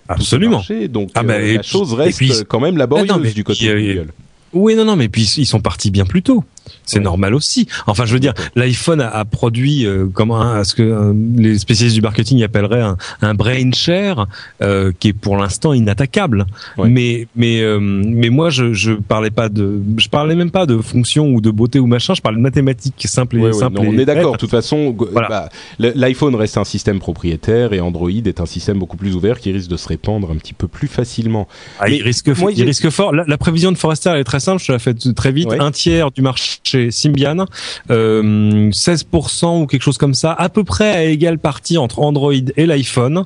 Absolument. 0.09 0.57
marché. 0.57 0.87
donc 0.87 1.09
Ah, 1.15 1.23
bah, 1.23 1.33
euh, 1.33 1.45
et 1.45 1.55
la 1.57 1.61
chose 1.63 1.93
reste 1.93 2.17
puis- 2.19 2.31
quand 2.47 2.59
même 2.59 2.77
laborieuse 2.77 3.07
Ah, 3.09 3.17
non, 3.17 3.21
mais 3.23 3.31
du 3.31 3.43
côté 3.43 3.65
de 3.65 3.71
euh, 3.71 3.93
Google. 3.95 4.11
Oui, 4.57 4.75
non, 4.75 4.85
non, 4.85 4.95
mais 4.95 5.07
puis 5.07 5.23
ils 5.37 5.45
sont 5.45 5.59
partis 5.59 5.91
bien 5.91 6.05
plus 6.05 6.23
tôt. 6.23 6.43
C'est 6.85 6.99
normal 6.99 7.33
aussi. 7.35 7.67
Enfin, 7.85 8.05
je 8.05 8.13
veux 8.13 8.19
dire, 8.19 8.33
l'iPhone 8.55 9.01
a, 9.01 9.09
a 9.09 9.25
produit 9.25 9.85
euh, 9.85 10.07
comme 10.07 10.31
un, 10.31 10.63
ce 10.63 10.73
que 10.73 10.81
euh, 10.83 11.13
les 11.35 11.57
spécialistes 11.59 11.95
du 11.95 12.01
marketing 12.01 12.43
appelleraient 12.43 12.81
un, 12.81 12.97
un 13.21 13.33
brain 13.33 13.71
share 13.73 14.27
euh, 14.61 14.91
qui 14.99 15.09
est 15.09 15.13
pour 15.13 15.37
l'instant 15.37 15.73
inattaquable. 15.73 16.45
Mais 16.77 17.27
mais 17.35 17.61
euh, 17.61 17.79
mais 17.79 18.29
moi, 18.29 18.49
je 18.49 18.73
je 18.73 18.93
parlais 18.93 19.29
pas 19.31 19.49
de, 19.49 19.81
je 19.97 20.07
parlais 20.07 20.35
même 20.35 20.51
pas 20.51 20.65
de 20.65 20.77
fonction 20.79 21.27
ou 21.29 21.41
de 21.41 21.51
beauté 21.51 21.79
ou 21.79 21.87
machin. 21.87 22.13
Je 22.13 22.21
parlais 22.21 22.37
de 22.37 22.41
mathématiques 22.43 23.05
simples 23.07 23.37
et 23.37 23.53
simples. 23.53 23.77
non, 23.77 23.83
et 23.83 23.87
on 23.87 23.97
est 23.97 24.05
d'accord. 24.05 24.33
De 24.33 24.37
toute 24.37 24.49
façon, 24.49 24.95
Voilà. 25.11 25.27
bah, 25.27 25.49
l'iPhone 25.79 26.35
reste 26.35 26.57
un 26.57 26.63
système 26.63 26.99
propriétaire 26.99 27.73
et 27.73 27.79
Android 27.81 28.09
est 28.09 28.39
un 28.41 28.45
système 28.45 28.79
beaucoup 28.79 28.97
plus 28.97 29.15
ouvert 29.15 29.39
qui 29.39 29.51
risque 29.51 29.69
de 29.69 29.77
se 29.77 29.87
répandre 29.87 30.31
un 30.31 30.35
petit 30.35 30.53
peu 30.53 30.67
plus 30.67 30.87
facilement. 30.87 31.47
Ah, 31.79 31.85
Mais 31.87 31.97
il 31.97 32.03
risque, 32.03 32.27
moi, 32.39 32.51
il 32.51 32.63
risque 32.63 32.89
fort. 32.89 33.13
La, 33.13 33.23
la 33.27 33.37
prévision 33.37 33.71
de 33.71 33.77
Forrester 33.77 34.09
elle 34.13 34.19
est 34.21 34.23
très 34.23 34.39
simple. 34.39 34.61
Je 34.63 34.71
la 34.71 34.79
fais 34.79 34.93
très 34.93 35.31
vite. 35.31 35.49
Un 35.59 35.71
tiers 35.71 36.11
du 36.11 36.21
marché 36.21 36.56
Symbian, 36.63 37.45
euh, 37.91 38.69
16% 38.71 39.61
ou 39.61 39.67
quelque 39.67 39.81
chose 39.81 39.97
comme 39.97 40.13
ça, 40.13 40.33
à 40.33 40.49
peu 40.49 40.63
près 40.63 40.89
à 40.89 41.03
égale 41.03 41.39
partie 41.39 41.77
entre 41.77 41.99
Android 41.99 42.33
et 42.33 42.65
l'iPhone. 42.65 43.23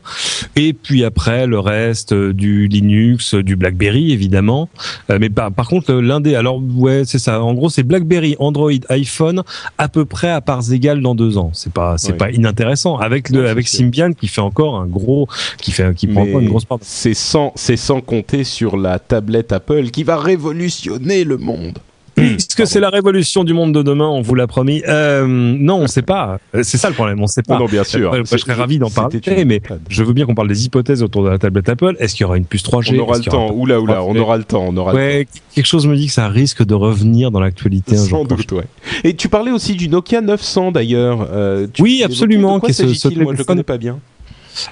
Et 0.55 0.73
puis 0.73 1.03
après 1.03 1.47
le 1.47 1.59
reste 1.59 2.13
euh, 2.13 2.33
du 2.33 2.67
Linux, 2.67 3.35
euh, 3.35 3.43
du 3.43 3.55
BlackBerry 3.55 4.11
évidemment. 4.11 4.69
Euh, 5.09 5.17
mais 5.19 5.29
par, 5.29 5.51
par 5.51 5.67
contre 5.67 5.91
euh, 5.91 6.01
l'un 6.01 6.21
des, 6.21 6.35
alors 6.35 6.61
ouais 6.75 7.03
c'est 7.05 7.19
ça. 7.19 7.41
En 7.41 7.53
gros 7.53 7.69
c'est 7.69 7.83
BlackBerry, 7.83 8.35
Android, 8.39 8.71
iPhone 8.89 9.43
à 9.77 9.87
peu 9.87 10.05
près 10.05 10.29
à 10.29 10.41
parts 10.41 10.71
égales 10.71 11.01
dans 11.01 11.15
deux 11.15 11.37
ans. 11.37 11.51
C'est 11.53 11.73
pas 11.73 11.97
c'est 11.97 12.13
pas 12.13 12.31
inintéressant 12.31 12.97
avec 12.97 13.29
le 13.29 13.47
avec. 13.47 13.67
Symbian 13.71 14.13
qui 14.13 14.27
fait 14.27 14.41
encore 14.41 14.75
un 14.75 14.85
gros 14.87 15.27
qui 15.57 15.71
fait 15.71 15.95
qui 15.95 16.07
prend 16.07 16.23
encore 16.23 16.41
une 16.41 16.49
grosse 16.49 16.65
part. 16.65 16.79
C'est 16.81 17.13
sans, 17.13 17.53
c'est 17.55 17.77
sans 17.77 18.01
compter 18.01 18.43
sur 18.43 18.77
la 18.77 18.99
tablette 18.99 19.51
Apple 19.51 19.89
qui 19.91 20.03
va 20.03 20.17
révolutionner 20.17 21.23
le 21.23 21.37
monde. 21.37 21.79
Est-ce 22.17 22.55
que 22.55 22.65
c'est 22.65 22.79
la 22.81 22.89
révolution 22.89 23.43
du 23.43 23.53
monde 23.53 23.73
de 23.73 23.81
demain 23.81 24.07
On 24.07 24.21
vous 24.21 24.35
l'a 24.35 24.45
promis. 24.45 24.83
Euh, 24.87 25.25
non, 25.27 25.77
on 25.77 25.87
sait 25.87 26.01
pas. 26.01 26.39
Euh, 26.53 26.61
C'est 26.63 26.77
ça 26.77 26.89
le 26.89 26.93
problème. 26.93 27.21
On 27.21 27.27
sait 27.27 27.41
pas. 27.41 27.53
Non, 27.55 27.61
non, 27.61 27.65
bien 27.67 27.83
sûr. 27.83 28.13
Euh, 28.13 28.23
je 28.29 28.37
serais 28.37 28.53
ravi 28.53 28.79
d'en 28.79 28.89
parler, 28.89 29.19
une 29.25 29.45
mais 29.45 29.61
je 29.89 30.03
veux 30.03 30.13
bien 30.13 30.25
qu'on 30.25 30.35
parle 30.35 30.49
des 30.49 30.65
hypothèses 30.65 31.03
autour 31.03 31.23
de 31.23 31.29
la 31.29 31.37
tablette 31.39 31.69
Apple. 31.69 31.95
Est-ce 31.99 32.13
qu'il 32.13 32.21
y 32.21 32.25
aura 32.25 32.37
une 32.37 32.45
puce 32.45 32.63
3G 32.63 32.95
On 32.97 32.99
aura 33.03 33.17
le 33.17 33.23
temps. 33.23 33.51
Oula, 33.53 33.79
oula, 33.79 34.03
on 34.03 34.15
aura 34.15 34.37
le 34.37 34.43
temps. 34.43 34.65
On 34.67 34.75
aura 34.77 34.91
le 34.91 34.97
Ouais, 34.97 35.27
quelque 35.55 35.65
chose 35.65 35.87
me 35.87 35.95
dit 35.95 36.07
que 36.07 36.13
ça 36.13 36.27
risque 36.27 36.63
de 36.65 36.73
revenir 36.73 37.31
dans 37.31 37.39
l'actualité 37.39 37.95
temps. 37.95 38.01
un 38.01 38.05
Sans 38.05 38.23
doute, 38.25 38.51
ouais. 38.51 38.65
Et 39.03 39.15
tu 39.15 39.29
parlais 39.29 39.51
aussi 39.51 39.75
du 39.75 39.87
Nokia 39.89 40.21
900 40.21 40.71
d'ailleurs. 40.73 41.27
Euh, 41.31 41.67
Oui, 41.79 42.03
absolument, 42.03 42.55
De 42.55 42.59
quoi 42.61 42.73
ce- 42.73 42.93
ce 42.93 43.07
Moi, 43.07 43.33
je 43.33 43.37
le 43.39 43.43
connais 43.45 43.63
pas 43.63 43.77
bien. 43.77 43.99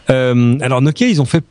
Euh, 0.09 0.57
alors 0.61 0.81
Nokia, 0.81 1.07
ils 1.07 1.21
ont 1.21 1.25
fait 1.25 1.43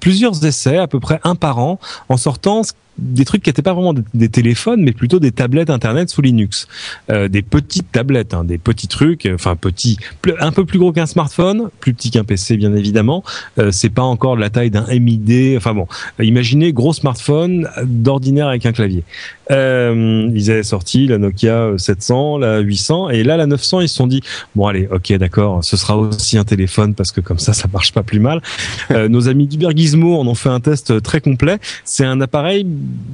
plusieurs 0.00 0.44
essais, 0.44 0.78
à 0.78 0.86
peu 0.88 0.98
près 1.00 1.20
un 1.24 1.34
par 1.36 1.58
an, 1.58 1.78
en 2.08 2.16
sortant 2.16 2.62
des 2.98 3.24
trucs 3.24 3.42
qui 3.42 3.50
n'étaient 3.50 3.62
pas 3.62 3.74
vraiment 3.74 3.94
des, 4.14 4.28
téléphones, 4.28 4.82
mais 4.82 4.92
plutôt 4.92 5.18
des 5.18 5.32
tablettes 5.32 5.70
Internet 5.70 6.10
sous 6.10 6.22
Linux, 6.22 6.68
euh, 7.10 7.28
des 7.28 7.42
petites 7.42 7.90
tablettes, 7.90 8.34
hein, 8.34 8.44
des 8.44 8.58
petits 8.58 8.88
trucs, 8.88 9.26
euh, 9.26 9.34
enfin 9.34 9.56
petits, 9.56 9.98
un 10.38 10.52
peu 10.52 10.64
plus 10.64 10.78
gros 10.78 10.92
qu'un 10.92 11.06
smartphone, 11.06 11.70
plus 11.80 11.94
petit 11.94 12.10
qu'un 12.10 12.24
PC 12.24 12.56
bien 12.56 12.74
évidemment. 12.74 13.24
Euh, 13.58 13.70
c'est 13.70 13.90
pas 13.90 14.02
encore 14.02 14.36
de 14.36 14.40
la 14.40 14.50
taille 14.50 14.70
d'un 14.70 14.86
MID. 14.88 15.56
Enfin 15.56 15.74
bon, 15.74 15.86
euh, 16.20 16.24
imaginez 16.24 16.72
gros 16.72 16.92
smartphone 16.92 17.68
euh, 17.78 17.84
d'ordinaire 17.86 18.48
avec 18.48 18.66
un 18.66 18.72
clavier. 18.72 19.04
Euh, 19.50 20.30
ils 20.34 20.50
avaient 20.50 20.62
sorti 20.62 21.06
la 21.06 21.18
Nokia 21.18 21.72
700, 21.76 22.38
la 22.38 22.58
800, 22.60 23.10
et 23.10 23.22
là 23.22 23.36
la 23.36 23.46
900, 23.46 23.80
ils 23.80 23.88
se 23.88 23.96
sont 23.96 24.06
dit 24.06 24.22
bon 24.54 24.66
allez, 24.66 24.88
ok 24.90 25.12
d'accord, 25.18 25.62
ce 25.62 25.76
sera 25.76 25.96
aussi 25.96 26.38
un 26.38 26.44
téléphone 26.44 26.94
parce 26.94 27.12
que 27.12 27.20
comme 27.20 27.38
ça, 27.38 27.52
ça 27.52 27.68
marche 27.72 27.92
pas 27.92 28.02
plus 28.02 28.20
mal. 28.20 28.40
Euh, 28.90 29.08
nos 29.08 29.28
amis 29.28 29.46
d'Ubergizmo 29.46 30.20
en 30.20 30.26
ont 30.26 30.34
fait 30.34 30.50
un 30.50 30.60
test 30.60 31.02
très 31.02 31.20
complet. 31.20 31.58
C'est 31.84 32.04
un 32.04 32.20
appareil 32.20 32.66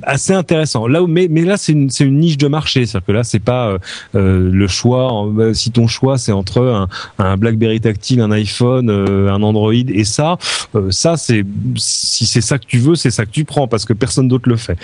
assez 0.02 0.32
intéressant. 0.32 0.86
Là 0.88 1.02
où, 1.02 1.06
mais, 1.06 1.28
mais 1.30 1.42
là, 1.42 1.56
c'est 1.56 1.72
une, 1.72 1.90
c'est 1.90 2.04
une 2.04 2.18
niche 2.18 2.38
de 2.38 2.48
marché. 2.48 2.86
C'est-à-dire 2.86 3.06
que 3.06 3.12
là, 3.12 3.24
c'est 3.24 3.38
pas 3.38 3.68
euh, 3.68 3.78
euh, 4.16 4.50
le 4.52 4.66
choix. 4.66 5.26
euh, 5.38 5.54
si 5.54 5.70
ton 5.70 5.86
choix, 5.86 6.18
c'est 6.18 6.32
entre 6.32 6.62
un, 6.62 6.88
un 7.18 7.36
BlackBerry 7.36 7.80
tactile, 7.80 8.20
un 8.20 8.30
iPhone, 8.32 8.90
euh, 8.90 9.30
un 9.30 9.42
Android 9.42 9.72
et 9.72 10.04
ça, 10.04 10.38
euh, 10.74 10.88
ça, 10.90 11.16
c'est 11.16 11.44
si 11.76 12.26
c'est 12.26 12.40
ça 12.40 12.58
que 12.58 12.66
tu 12.66 12.78
veux, 12.78 12.94
c'est 12.94 13.10
ça 13.10 13.24
que 13.24 13.30
tu 13.30 13.44
prends 13.44 13.68
parce 13.68 13.84
que 13.84 13.92
personne 13.92 14.28
d'autre 14.28 14.48
le 14.48 14.56
fait. 14.56 14.76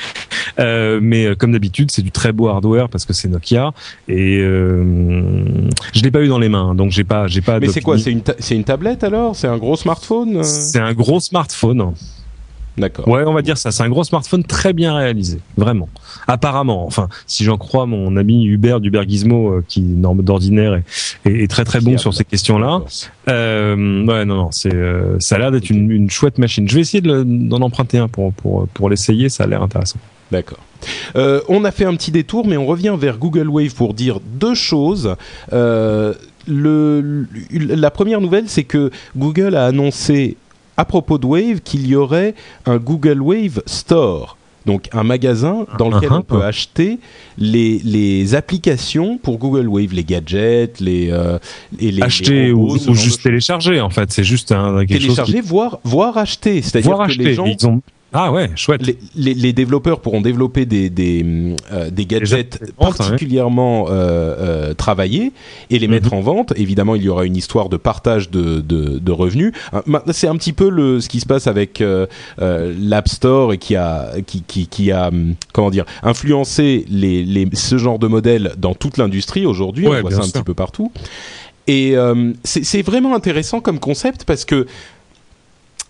Euh, 0.59 1.01
mais 1.03 1.27
euh, 1.27 1.35
comme 1.39 1.53
d'habitude, 1.53 1.91
c'est 1.91 2.03
du 2.03 2.11
très 2.11 2.33
beau 2.33 2.49
hardware 2.49 2.89
parce 2.89 3.05
que 3.05 3.13
c'est 3.13 3.29
Nokia 3.29 3.73
et 4.09 4.39
euh, 4.41 4.85
je 5.93 6.03
l'ai 6.03 6.11
pas 6.11 6.23
eu 6.23 6.29
dans 6.29 6.39
les 6.39 6.49
mains, 6.49 6.75
donc 6.75 6.91
j'ai 6.91 7.05
pas, 7.05 7.27
j'ai 7.27 7.41
pas. 7.41 7.61
Mais 7.61 7.69
c'est 7.69 7.81
quoi. 7.81 7.99
C'est 7.99 8.13
une, 8.13 8.23
c'est 8.39 8.57
une 8.57 8.65
tablette 8.65 9.05
alors? 9.05 9.37
C'est 9.37 9.49
un 9.49 9.59
gros 9.59 9.77
smartphone 9.77 10.39
euh? 10.39 10.43
C'est 10.43 10.81
un 10.81 10.93
gros 10.93 11.21
smartphone. 11.21 11.93
D'accord. 12.79 13.09
Ouais, 13.09 13.25
on 13.27 13.33
va 13.33 13.41
dire 13.41 13.57
ça. 13.57 13.71
C'est 13.71 13.83
un 13.83 13.89
gros 13.89 14.05
smartphone 14.05 14.45
très 14.45 14.75
bien 14.75 14.95
réalisé, 14.95 15.39
vraiment. 15.57 15.89
Apparemment, 16.27 16.87
enfin, 16.87 17.09
si 17.27 17.43
j'en 17.43 17.57
crois 17.57 17.87
mon 17.87 18.19
ami 18.19 18.45
Hubert 18.45 18.81
du 18.81 18.91
Bergizmo, 18.91 19.49
euh, 19.49 19.65
qui 19.67 19.81
d'ordinaire 19.81 20.75
est, 20.75 20.85
est, 21.25 21.45
est 21.45 21.51
très 21.51 21.65
très 21.65 21.81
bon 21.81 21.97
sur 21.97 22.13
ces 22.13 22.25
questions-là. 22.25 22.83
Euh, 23.31 24.05
ouais, 24.05 24.27
non, 24.27 24.37
non, 24.37 24.49
c'est, 24.53 24.75
euh, 24.75 25.19
ça 25.21 25.37
a 25.37 25.39
l'air 25.39 25.53
d'être 25.53 25.71
une, 25.71 25.91
une 25.91 26.11
chouette 26.11 26.37
machine. 26.37 26.69
Je 26.69 26.75
vais 26.75 26.83
essayer 26.83 27.01
de 27.01 27.23
d'en 27.23 27.63
emprunter 27.63 27.97
un 27.97 28.09
pour 28.09 28.35
pour 28.35 28.69
pour 28.69 28.91
l'essayer. 28.91 29.31
Ça 29.31 29.45
a 29.45 29.47
l'air 29.47 29.63
intéressant. 29.63 29.99
D'accord. 30.31 30.59
Euh, 31.15 31.41
on 31.49 31.65
a 31.65 31.71
fait 31.71 31.85
un 31.85 31.95
petit 31.95 32.11
détour, 32.11 32.47
mais 32.47 32.57
on 32.57 32.67
revient 32.67 32.95
vers 32.99 33.19
Google 33.19 33.49
Wave 33.49 33.75
pour 33.75 33.95
dire 33.95 34.21
deux 34.21 34.55
choses. 34.55 35.15
Euh, 35.53 36.15
le, 36.47 37.27
la 37.51 37.91
première 37.91 38.21
nouvelle, 38.21 38.49
c'est 38.49 38.65
que 38.65 38.91
Google 39.17 39.55
a 39.57 39.67
annoncé 39.67 40.37
à 40.77 40.85
propos 40.85 41.19
de 41.19 41.27
Wave 41.27 41.61
qu'il 41.61 41.87
y 41.87 41.97
aurait 41.97 42.35
un 42.67 42.77
Google 42.77 43.21
Wave 43.21 43.63
Store. 43.67 44.37
Donc 44.67 44.89
un 44.93 45.05
magasin 45.05 45.65
dans 45.79 45.89
lequel 45.89 46.13
on 46.13 46.23
peut 46.23 46.43
acheter 46.43 46.99
les, 47.39 47.79
les 47.85 48.35
applications 48.35 49.17
pour 49.17 49.39
Google 49.39 49.69
Wave, 49.69 49.95
les 49.95 50.03
gadgets, 50.03 50.81
les 50.81 51.09
euh, 51.13 51.39
et 51.79 51.93
les 51.93 52.03
acheter 52.03 52.51
ou, 52.51 52.77
juste 52.95 53.23
télécharger 53.23 53.81
en 53.81 53.91
fait. 53.91 54.11
C'est 54.11 54.25
juste 54.25 54.51
un 54.51 54.85
quelque 54.85 55.03
télécharger, 55.03 55.39
chose 55.39 55.47
voire 55.47 55.79
voire 55.85 56.19
acheter. 56.19 56.63
C'est-à-dire 56.63 56.99
que 56.99 57.13
les 57.13 57.35
gens 57.35 57.47
ils 57.47 57.65
ont 57.65 57.81
ah 58.19 58.33
ouais, 58.33 58.51
chouette. 58.57 58.81
Les, 59.15 59.35
les, 59.35 59.53
développeurs 59.53 60.01
pourront 60.01 60.23
développer 60.23 60.65
des, 60.65 60.89
des, 60.89 61.55
euh, 61.71 61.91
des 61.91 62.07
gadgets 62.07 62.59
particulièrement 62.79 63.89
euh, 63.89 63.91
euh, 63.91 64.75
travaillés 64.75 65.33
et 65.69 65.79
les 65.79 65.87
mettre 65.87 66.13
mhm. 66.13 66.19
en 66.19 66.21
vente. 66.23 66.53
Évidemment, 66.57 66.95
il 66.95 67.03
y 67.03 67.11
aura 67.11 67.27
une 67.27 67.37
histoire 67.37 67.69
de 67.69 67.77
partage 67.77 68.31
de, 68.31 68.61
de, 68.61 68.99
de 68.99 69.13
revenus. 69.13 69.53
C'est 70.13 70.29
un 70.29 70.37
petit 70.37 70.55
peu 70.55 70.71
le, 70.71 71.01
ce 71.03 71.11
qui 71.11 71.21
se 71.21 71.27
passe 71.27 71.47
avec 71.47 71.85
l'App 72.39 73.09
Store 73.09 73.53
et 73.53 73.59
qui 73.59 73.77
a, 73.77 74.13
qui, 74.27 74.43
qui, 74.43 74.67
qui 74.67 74.93
a 74.93 75.09
hum, 75.09 75.35
comment 75.53 75.71
dire, 75.71 75.85
influencé 76.03 76.87
les, 76.89 77.23
les, 77.23 77.47
ce 77.53 77.77
genre 77.77 77.99
de 77.99 78.07
modèle 78.07 78.55
dans 78.57 78.75
toute 78.75 78.97
l'industrie 78.97 79.45
aujourd'hui. 79.45 79.87
on 79.87 80.01
voit 80.01 80.11
ça 80.11 80.23
un 80.23 80.29
petit 80.29 80.43
peu 80.43 80.55
partout. 80.55 80.91
Et 81.67 81.95
c'est 82.45 82.83
vraiment 82.83 83.15
intéressant 83.15 83.61
comme 83.61 83.79
concept 83.79 84.25
parce 84.25 84.47
que 84.47 84.67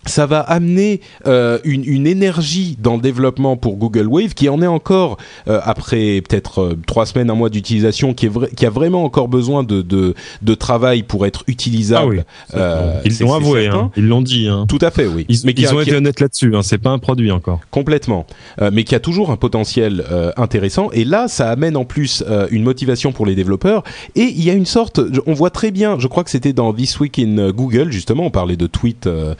ça 0.07 0.25
va 0.25 0.39
amener 0.39 1.01
euh, 1.25 1.59
une, 1.63 1.83
une, 1.85 2.07
énergie 2.07 2.77
dans 2.81 2.95
le 2.95 3.01
développement 3.01 3.57
pour 3.57 3.77
Google 3.77 4.07
Wave 4.07 4.33
qui 4.33 4.49
en 4.49 4.61
est 4.61 4.67
encore 4.67 5.17
euh, 5.47 5.59
après 5.63 6.21
peut-être 6.21 6.61
euh, 6.61 6.79
trois 6.85 7.05
semaines 7.05 7.29
un 7.29 7.35
mois 7.35 7.49
d'utilisation 7.49 8.13
qui 8.13 8.27
a 8.27 8.69
vraiment 8.69 9.03
encore 9.03 9.27
besoin 9.27 9.63
de, 9.63 9.81
de, 9.81 10.15
de 10.41 10.53
travail 10.55 11.03
pour 11.03 11.25
être 11.25 11.43
utilisable. 11.47 12.25
Ah 12.53 13.01
oui, 13.01 13.01
ils 13.05 13.19
l'ont 13.19 13.33
avoué, 13.33 13.67
hein, 13.67 13.91
ils 13.95 14.07
l'ont 14.07 14.21
dit. 14.21 14.47
Hein. 14.47 14.65
Tout 14.67 14.79
à 14.81 14.91
fait, 14.91 15.07
oui. 15.07 15.25
Ils, 15.29 15.39
mais 15.45 15.53
ils 15.57 15.73
ont 15.73 15.81
été 15.81 15.95
honnêtes 15.95 16.19
là-dessus. 16.19 16.55
Hein, 16.55 16.63
c'est 16.63 16.77
pas 16.77 16.91
un 16.91 16.99
produit 16.99 17.31
encore. 17.31 17.59
Complètement, 17.71 18.25
mais 18.71 18.83
qui 18.83 18.95
a 18.95 18.99
toujours 18.99 19.31
un 19.31 19.37
potentiel 19.37 20.03
intéressant. 20.37 20.89
Et 20.91 21.03
là, 21.03 21.27
ça 21.27 21.49
amène 21.49 21.77
en 21.77 21.85
plus 21.85 22.23
une 22.51 22.63
motivation 22.63 23.11
pour 23.11 23.25
les 23.25 23.35
développeurs. 23.35 23.83
Et 24.15 24.23
il 24.23 24.43
y 24.43 24.49
a 24.49 24.53
une 24.53 24.65
sorte, 24.65 24.99
on 25.25 25.33
voit 25.33 25.49
très 25.49 25.71
bien. 25.71 25.99
Je 25.99 26.07
crois 26.07 26.23
que 26.23 26.29
c'était 26.29 26.53
dans 26.53 26.73
This 26.73 26.99
Week 26.99 27.19
in 27.19 27.51
Google 27.51 27.91
justement. 27.91 28.25
On 28.25 28.31
parlait 28.31 28.57
de 28.57 28.67
tweets. 28.67 29.07
Euh, 29.07 29.33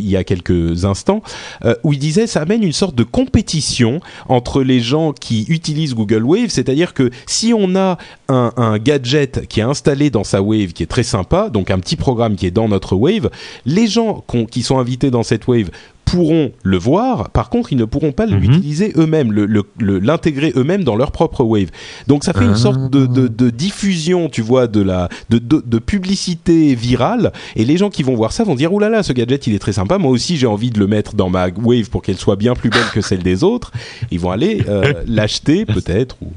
il 0.00 0.08
y 0.08 0.16
a 0.16 0.24
quelques 0.24 0.84
instants, 0.84 1.22
euh, 1.64 1.74
où 1.84 1.92
il 1.92 1.98
disait 1.98 2.26
ça 2.26 2.42
amène 2.42 2.62
une 2.62 2.72
sorte 2.72 2.94
de 2.94 3.04
compétition 3.04 4.00
entre 4.28 4.62
les 4.62 4.80
gens 4.80 5.12
qui 5.12 5.46
utilisent 5.48 5.94
Google 5.94 6.24
Wave, 6.24 6.48
c'est-à-dire 6.48 6.94
que 6.94 7.10
si 7.26 7.52
on 7.56 7.76
a 7.76 7.98
un, 8.28 8.78
gadget 8.78 9.46
qui 9.46 9.60
est 9.60 9.64
installé 9.64 10.10
dans 10.10 10.24
sa 10.24 10.42
Wave 10.42 10.72
qui 10.72 10.82
est 10.82 10.86
très 10.86 11.02
sympa, 11.02 11.48
donc 11.50 11.70
un 11.70 11.78
petit 11.78 11.96
programme 11.96 12.36
qui 12.36 12.46
est 12.46 12.50
dans 12.50 12.68
notre 12.68 12.96
Wave, 12.96 13.30
les 13.64 13.86
gens 13.86 14.24
qui 14.50 14.62
sont 14.62 14.78
invités 14.78 15.10
dans 15.10 15.22
cette 15.22 15.46
Wave 15.46 15.70
pourront 16.06 16.52
le 16.62 16.78
voir, 16.78 17.30
par 17.30 17.50
contre 17.50 17.72
ils 17.72 17.76
ne 17.76 17.84
pourront 17.84 18.12
pas 18.12 18.26
mhm. 18.26 18.36
l'utiliser 18.36 18.92
eux-mêmes, 18.96 19.32
l'intégrer 19.78 20.52
le, 20.54 20.60
eux-mêmes 20.60 20.84
dans 20.84 20.96
leur 20.96 21.10
propre 21.10 21.44
wave. 21.44 21.70
Donc 22.06 22.24
ça 22.24 22.32
fait 22.32 22.44
une 22.44 22.56
sorte 22.56 22.90
de, 22.90 23.06
de, 23.06 23.28
de, 23.28 23.50
diffusion, 23.50 24.28
tu 24.30 24.40
vois, 24.40 24.68
de 24.68 24.80
la 24.80 25.08
de, 25.28 25.38
de, 25.38 25.78
publicité 25.78 26.74
virale, 26.74 27.32
et 27.56 27.64
les 27.64 27.76
gens 27.76 27.90
qui 27.90 28.02
vont 28.02 28.14
voir 28.14 28.32
ça 28.32 28.44
vont 28.44 28.54
dire 28.54 28.72
oulala, 28.72 28.90
là 28.90 28.96
là, 28.98 29.02
ce 29.02 29.12
gadget 29.12 29.46
il 29.48 29.54
est 29.54 29.58
très 29.58 29.72
sympa, 29.72 29.98
moi 29.98 30.12
aussi 30.12 30.36
j'ai 30.36 30.46
envie 30.46 30.70
de 30.70 30.78
le 30.78 30.86
mettre 30.86 31.16
dans 31.16 31.28
ma 31.28 31.48
wave 31.48 31.90
pour 31.90 32.02
qu'elle 32.02 32.16
soit 32.16 32.36
bien 32.36 32.54
plus 32.54 32.70
belle 32.70 32.88
que 32.94 33.00
celle 33.00 33.22
des 33.22 33.42
autres. 33.42 33.72
Ils 34.12 34.20
vont 34.20 34.30
aller 34.30 34.62
euh, 34.68 34.92
l'acheter 35.08 35.66
peut-être 35.66 36.16
ou 36.22 36.28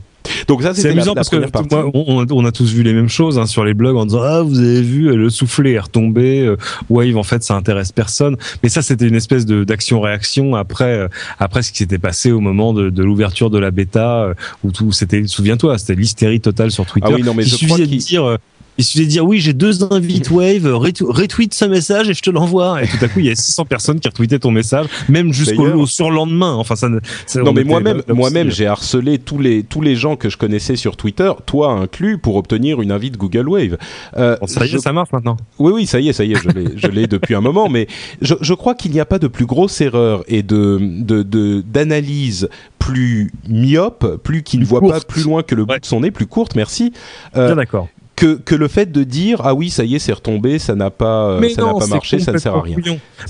donc 0.47 0.61
ça 0.61 0.73
c'est 0.73 0.89
amusant 0.89 1.15
parce 1.15 1.29
que 1.29 1.37
moi, 1.37 1.89
on, 1.93 2.45
a 2.45 2.51
tous 2.51 2.71
vu 2.71 2.83
les 2.83 2.93
mêmes 2.93 3.09
choses 3.09 3.37
hein, 3.39 3.45
sur 3.45 3.63
les 3.63 3.73
blogs 3.73 3.97
en 3.97 4.05
disant 4.05 4.21
ah 4.21 4.41
vous 4.41 4.59
avez 4.59 4.81
vu 4.81 5.15
le 5.15 5.29
soufflet 5.29 5.73
est 5.73 5.79
retombé 5.79 6.41
euh, 6.41 6.57
Wave 6.89 7.17
en 7.17 7.23
fait 7.23 7.43
ça 7.43 7.55
intéresse 7.55 7.91
personne. 7.91 8.37
Mais 8.63 8.69
ça 8.69 8.81
c'était 8.81 9.07
une 9.07 9.15
espèce 9.15 9.45
de 9.45 9.63
d'action 9.63 10.01
réaction 10.01 10.55
après 10.55 10.97
euh, 10.97 11.07
après 11.39 11.61
ce 11.61 11.71
qui 11.71 11.79
s'était 11.79 11.97
passé 11.97 12.31
au 12.31 12.39
moment 12.39 12.73
de, 12.73 12.89
de 12.89 13.03
l'ouverture 13.03 13.49
de 13.49 13.59
la 13.59 13.71
bêta 13.71 14.23
euh, 14.23 14.33
où 14.63 14.71
tout 14.71 14.91
c'était 14.91 15.25
souviens-toi 15.27 15.77
c'était 15.77 15.95
l'hystérie 15.95 16.41
totale 16.41 16.71
sur 16.71 16.85
Twitter. 16.85 17.09
Ah 17.09 17.15
oui 17.15 17.23
non 17.23 17.33
mais 17.33 17.43
il 17.43 17.49
je 17.49 17.65
crois 17.65 17.77
de 17.77 17.85
dire 17.85 18.37
il 18.79 18.85
suffit 18.85 19.05
de 19.05 19.09
dire 19.09 19.25
oui, 19.25 19.39
j'ai 19.39 19.51
deux 19.51 19.83
invites 19.91 20.31
Wave, 20.31 20.65
retweet 20.65 21.53
ce 21.53 21.65
message 21.65 22.09
et 22.09 22.13
je 22.13 22.21
te 22.21 22.29
l'envoie. 22.29 22.81
Et 22.81 22.87
tout 22.87 23.03
à 23.03 23.09
coup, 23.09 23.19
il 23.19 23.25
y 23.25 23.29
a 23.29 23.35
600 23.35 23.65
personnes 23.65 23.99
qui 23.99 24.07
retweetaient 24.07 24.39
ton 24.39 24.51
message, 24.51 24.87
même 25.09 25.33
jusqu'au 25.33 25.85
surlendemain. 25.85 26.53
Enfin, 26.53 26.77
ça. 26.77 26.87
non, 26.87 27.51
mais 27.53 27.65
moi-même, 27.65 28.01
moi-même, 28.07 28.49
j'ai 28.49 28.67
harcelé 28.67 29.19
tous 29.19 29.37
les 29.37 29.63
tous 29.63 29.81
les 29.81 29.97
gens 29.97 30.15
que 30.15 30.29
je 30.29 30.37
connaissais 30.37 30.77
sur 30.77 30.95
Twitter, 30.95 31.29
toi 31.45 31.73
inclus, 31.73 32.19
pour 32.19 32.37
obtenir 32.37 32.81
une 32.81 32.93
invite 32.93 33.17
Google 33.17 33.49
Wave. 33.49 33.77
Euh, 34.15 34.37
ça 34.47 34.65
y 34.65 34.73
est, 34.73 34.79
ça 34.79 34.93
marche 34.93 35.11
maintenant. 35.11 35.35
Oui, 35.59 35.73
oui, 35.73 35.85
ça 35.85 35.99
y 35.99 36.07
est, 36.07 36.13
ça 36.13 36.23
y 36.23 36.31
est, 36.31 36.37
je 36.37 36.87
l'ai, 36.87 37.07
depuis 37.07 37.35
un 37.35 37.41
moment. 37.41 37.67
Mais 37.67 37.87
je, 38.21 38.35
je 38.39 38.53
crois 38.53 38.75
qu'il 38.75 38.91
n'y 38.91 39.01
a 39.01 39.05
pas 39.05 39.19
de 39.19 39.27
plus 39.27 39.45
grosse 39.45 39.81
erreur 39.81 40.23
et 40.29 40.41
de 40.41 40.79
de 40.79 41.61
d'analyse 41.61 42.47
plus 42.79 43.31
myope, 43.49 44.21
plus 44.23 44.41
qui 44.41 44.57
ne 44.57 44.63
voit 44.63 44.79
pas 44.79 45.01
plus 45.01 45.23
loin 45.23 45.43
que 45.43 45.53
le 45.53 45.65
bout 45.65 45.79
de 45.79 45.85
son 45.85 45.99
nez, 45.99 46.11
plus 46.11 46.27
courte, 46.27 46.55
merci. 46.55 46.93
Euh, 47.35 47.47
Bien 47.47 47.57
d'accord 47.57 47.89
que, 48.19 48.35
que 48.35 48.53
le 48.53 48.67
fait 48.67 48.91
de 48.91 49.03
dire 49.05 49.39
ah 49.45 49.53
oui 49.53 49.69
ça 49.69 49.85
y 49.85 49.95
est 49.95 49.99
c'est 49.99 50.11
retombé 50.11 50.59
ça 50.59 50.75
n'a 50.75 50.89
pas 50.89 51.29
euh, 51.29 51.49
ça 51.49 51.63
n'a 51.63 51.73
pas 51.73 51.87
marché 51.87 52.19
ça 52.19 52.33
ne 52.33 52.37
sert 52.37 52.53
à 52.53 52.61
rien. 52.61 52.75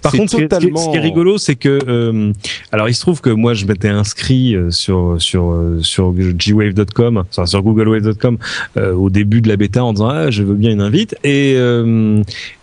Par 0.01 0.11
contre 0.11 0.35
totalement... 0.35 0.79
ce, 0.79 0.89
qui 0.89 0.97
est, 0.97 0.99
rigolo 0.99 1.37
c'est 1.37 1.55
que 1.55 1.77
euh, 1.87 2.33
alors 2.71 2.89
il 2.89 2.95
se 2.95 3.01
trouve 3.01 3.21
que 3.21 3.29
moi 3.29 3.53
je 3.53 3.65
m'étais 3.65 3.89
inscrit 3.89 4.55
euh, 4.55 4.71
sur 4.71 5.21
sur 5.21 5.55
sur 5.81 6.11
gwave.com 6.11 7.23
sur 7.29 7.61
googlewave.com 7.61 8.39
au 8.77 9.09
début 9.11 9.41
de 9.41 9.47
la 9.47 9.57
bêta 9.57 9.83
en 9.83 9.93
disant 9.93 10.09
ah 10.09 10.31
je 10.31 10.41
veux 10.41 10.55
bien 10.55 10.71
une 10.71 10.81
invite. 10.81 11.15
Et 11.23 11.55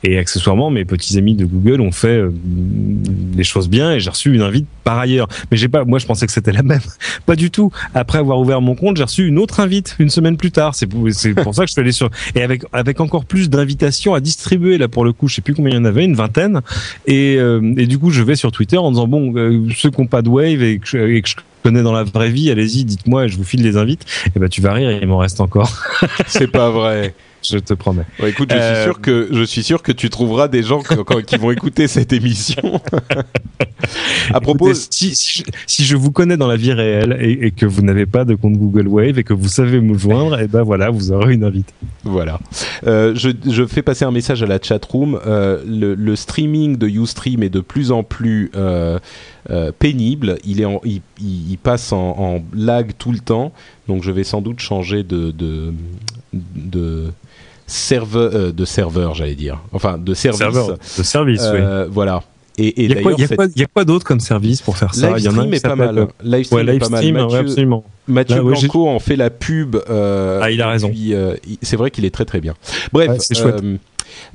et 0.03 0.19
accessoirement 0.19 0.71
mes 0.71 0.85
petits 0.85 1.17
amis 1.19 1.35
de 1.35 1.45
Google 1.45 1.81
ont 1.81 1.93
fait 1.93 2.25
des 2.33 3.45
choses 3.45 3.69
bien 3.69 3.93
et 3.93 4.01
j'ai 4.01 4.11
reçu 4.11 4.35
une 4.35 4.43
invite 4.43 4.67
par 4.83 4.99
ailleurs. 4.99 5.29
Mais 5.51 5.57
j'ai 5.57 5.69
pas 5.69 5.85
moi 5.85 6.01
je 6.01 6.07
pensais 6.07 6.27
que 6.27 6.33
c'était 6.33 6.53
la 6.53 6.65
même. 6.65 6.81
Pas 7.27 7.37
du 7.37 7.53
tout. 7.53 7.71
Après 7.95 8.19
avoir 8.19 8.41
ouvert 8.41 8.61
mon 8.61 8.75
compte 8.75 8.97
j'ai 8.97 9.05
reçu 9.05 9.29
une 9.29 9.39
autre 9.39 9.61
invite 9.61 9.95
une 10.01 10.11
semaine 10.11 10.37
plus 10.37 10.51
tard. 10.51 10.75
C'est 10.75 10.87
pour, 10.87 11.05
pour 11.43 11.55
ça 11.55 11.63
que 11.63 11.69
je 11.69 11.73
suis 11.73 11.81
allé 11.81 11.93
sur 11.93 12.11
et 12.35 12.43
avec 12.43 12.63
avec 12.73 13.01
encore 13.01 13.25
plus 13.25 13.51
d'invitations 13.51 14.15
à 14.15 14.21
distribuer 14.21 14.79
là 14.79 14.89
pour 14.89 15.05
le 15.05 15.13
coup 15.13 15.29
je 15.29 15.37
sais 15.37 15.43
plus 15.43 15.55
combien 15.55 15.73
il 15.73 15.77
y 15.77 15.81
en 15.81 15.85
avait 15.85 16.05
une 16.05 16.15
vingtaine. 16.15 16.61
Et 17.07 17.37
euh, 17.39 17.75
et 17.77 17.87
du 17.87 17.99
coup 17.99 18.11
je 18.11 18.23
vais 18.23 18.37
sur 18.37 18.53
Twitter 18.53 18.79
en 18.79 18.91
disant 18.91 19.07
bon 19.07 19.35
euh, 19.37 19.67
ceux 19.75 19.91
qui 19.91 20.01
n'ont 20.01 20.07
pas 20.07 20.23
de 20.23 20.29
wave 20.29 20.63
et 20.63 20.79
que, 20.79 20.87
je, 20.87 21.21
je 21.25 21.35
connais 21.63 21.83
dans 21.83 21.93
la 21.93 22.05
vraie 22.05 22.31
vie 22.31 22.51
allez-y 22.51 22.85
dites-moi 22.85 23.27
je 23.27 23.37
vous 23.37 23.45
file 23.45 23.63
les 23.63 23.77
invites. 23.77 24.05
Et 24.35 24.39
ben 24.39 24.49
tu 24.49 24.61
vas 24.61 24.73
rire 24.73 24.91
il 24.91 25.07
m'en 25.07 25.19
reste 25.19 25.41
encore. 25.41 25.73
C'est 26.27 26.51
pas 26.51 26.71
vrai 26.71 27.15
je 27.51 27.59
te 27.59 27.75
promets. 27.75 28.05
écoute, 28.27 28.51
je 28.53 28.57
suis 28.57 28.65
euh, 28.65 28.85
sûr 28.85 29.01
que 29.01 29.29
je 29.31 29.43
suis 29.43 29.63
sûr 29.63 29.83
que 29.83 29.93
tu 29.93 30.11
trouveras 30.11 30.49
des 30.49 30.63
gens 30.63 30.83
qui 31.27 31.37
vont 31.37 31.51
écouter 31.51 31.89
cette 31.89 32.13
émission. 32.13 32.81
à 34.33 34.41
propos, 34.41 34.73
si, 34.75 35.15
si, 35.15 35.85
je, 35.85 35.97
vous 35.97 36.11
connais 36.11 36.37
dans 36.37 36.47
la 36.47 36.57
vie 36.57 36.73
réelle 36.73 37.17
et, 37.21 37.51
que 37.51 37.67
vous 37.67 37.83
n'avez 37.83 38.07
pas 38.07 38.25
de 38.25 38.35
compte 38.35 38.55
Google 38.55 38.89
Wave 38.89 39.19
et 39.19 39.25
que 39.25 39.33
vous 39.33 39.49
savez 39.49 39.81
me 39.81 39.97
joindre, 39.97 40.39
et 40.39 40.45
eh 40.45 40.49
ben 40.49 40.63
voilà, 40.63 40.91
vous 40.91 41.13
aurez 41.13 41.35
une 41.35 41.45
invite. 41.45 41.73
Voilà. 42.05 42.39
Euh, 42.87 43.15
je, 43.15 43.31
je, 43.49 43.67
fais 43.67 43.83
passer 43.83 44.05
un 44.05 44.11
message 44.11 44.43
à 44.43 44.47
la 44.47 44.59
chat 44.61 44.85
room. 44.85 45.19
Euh, 45.27 45.63
le, 45.67 45.95
le, 45.95 46.17
streaming 46.17 46.77
de 46.77 46.89
YouStream 46.89 47.43
est 47.43 47.51
de 47.51 47.61
plus 47.61 47.93
en 47.93 48.03
plus 48.03 48.51
euh 48.57 48.99
pénible. 49.79 50.39
Il 50.45 50.61
est 50.61 50.65
en, 50.65 50.81
il, 50.85 51.03
il, 51.21 51.57
passe 51.59 51.93
en, 51.93 52.17
en, 52.19 52.45
lag 52.53 52.93
tout 52.99 53.13
le 53.13 53.21
temps. 53.21 53.53
Donc 53.87 54.03
je 54.03 54.11
vais 54.11 54.25
sans 54.25 54.41
doute 54.41 54.59
changer 54.59 55.05
de, 55.05 55.31
de, 55.31 55.73
de 56.33 57.13
serveur, 57.67 58.31
euh, 58.35 58.53
de 58.53 58.65
serveur, 58.65 59.15
j'allais 59.15 59.35
dire. 59.35 59.61
Enfin, 59.73 59.99
de 59.99 60.15
service. 60.15 60.57
de 60.99 61.03
service, 61.03 61.43
euh, 61.43 61.85
oui. 61.85 61.91
Voilà. 61.93 62.23
Et, 62.59 62.69
et 62.69 62.85
il 62.85 62.91
y 63.57 63.63
a 63.63 63.67
quoi, 63.67 63.85
d'autre 63.85 64.07
comme 64.07 64.21
service 64.21 64.63
pour 64.63 64.79
faire 64.79 64.95
ça? 64.95 65.19
Il 65.19 65.25
y 65.25 65.29
en 65.29 65.39
a 65.39 65.47
est 65.47 65.63
pas 65.63 65.77
mal. 65.77 65.99
Euh, 65.99 66.07
Livestream 66.23 66.69
est 66.69 66.79
pas 66.79 66.89
mal. 66.89 67.13
Mathieu, 67.13 67.39
absolument. 67.39 67.85
Mathieu 68.09 68.43
Blanco 68.43 68.89
en 68.89 68.99
fait 68.99 69.17
la 69.17 69.31
pub. 69.31 69.77
Euh, 69.91 70.41
ah, 70.43 70.51
il 70.51 70.63
a 70.63 70.71
raison. 70.71 70.91
Euh, 71.11 71.37
c'est 71.61 71.77
vrai 71.77 71.91
qu'il 71.91 72.05
est 72.05 72.11
très 72.11 72.25
très 72.25 72.41
bien. 72.41 72.55
Bref, 72.93 73.19
c'est 73.19 73.37
chouette. 73.37 73.63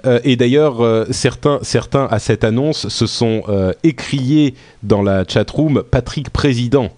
Euh, 0.05 0.19
et 0.23 0.35
d'ailleurs, 0.35 0.81
euh, 0.81 1.05
certains, 1.09 1.57
certains 1.63 2.05
à 2.11 2.19
cette 2.19 2.43
annonce 2.43 2.89
se 2.89 3.07
sont 3.07 3.43
écriés 3.83 4.53
dans 4.83 5.01
la 5.01 5.25
chatroom 5.27 5.81
Patrick 5.89 6.29
Président. 6.29 6.91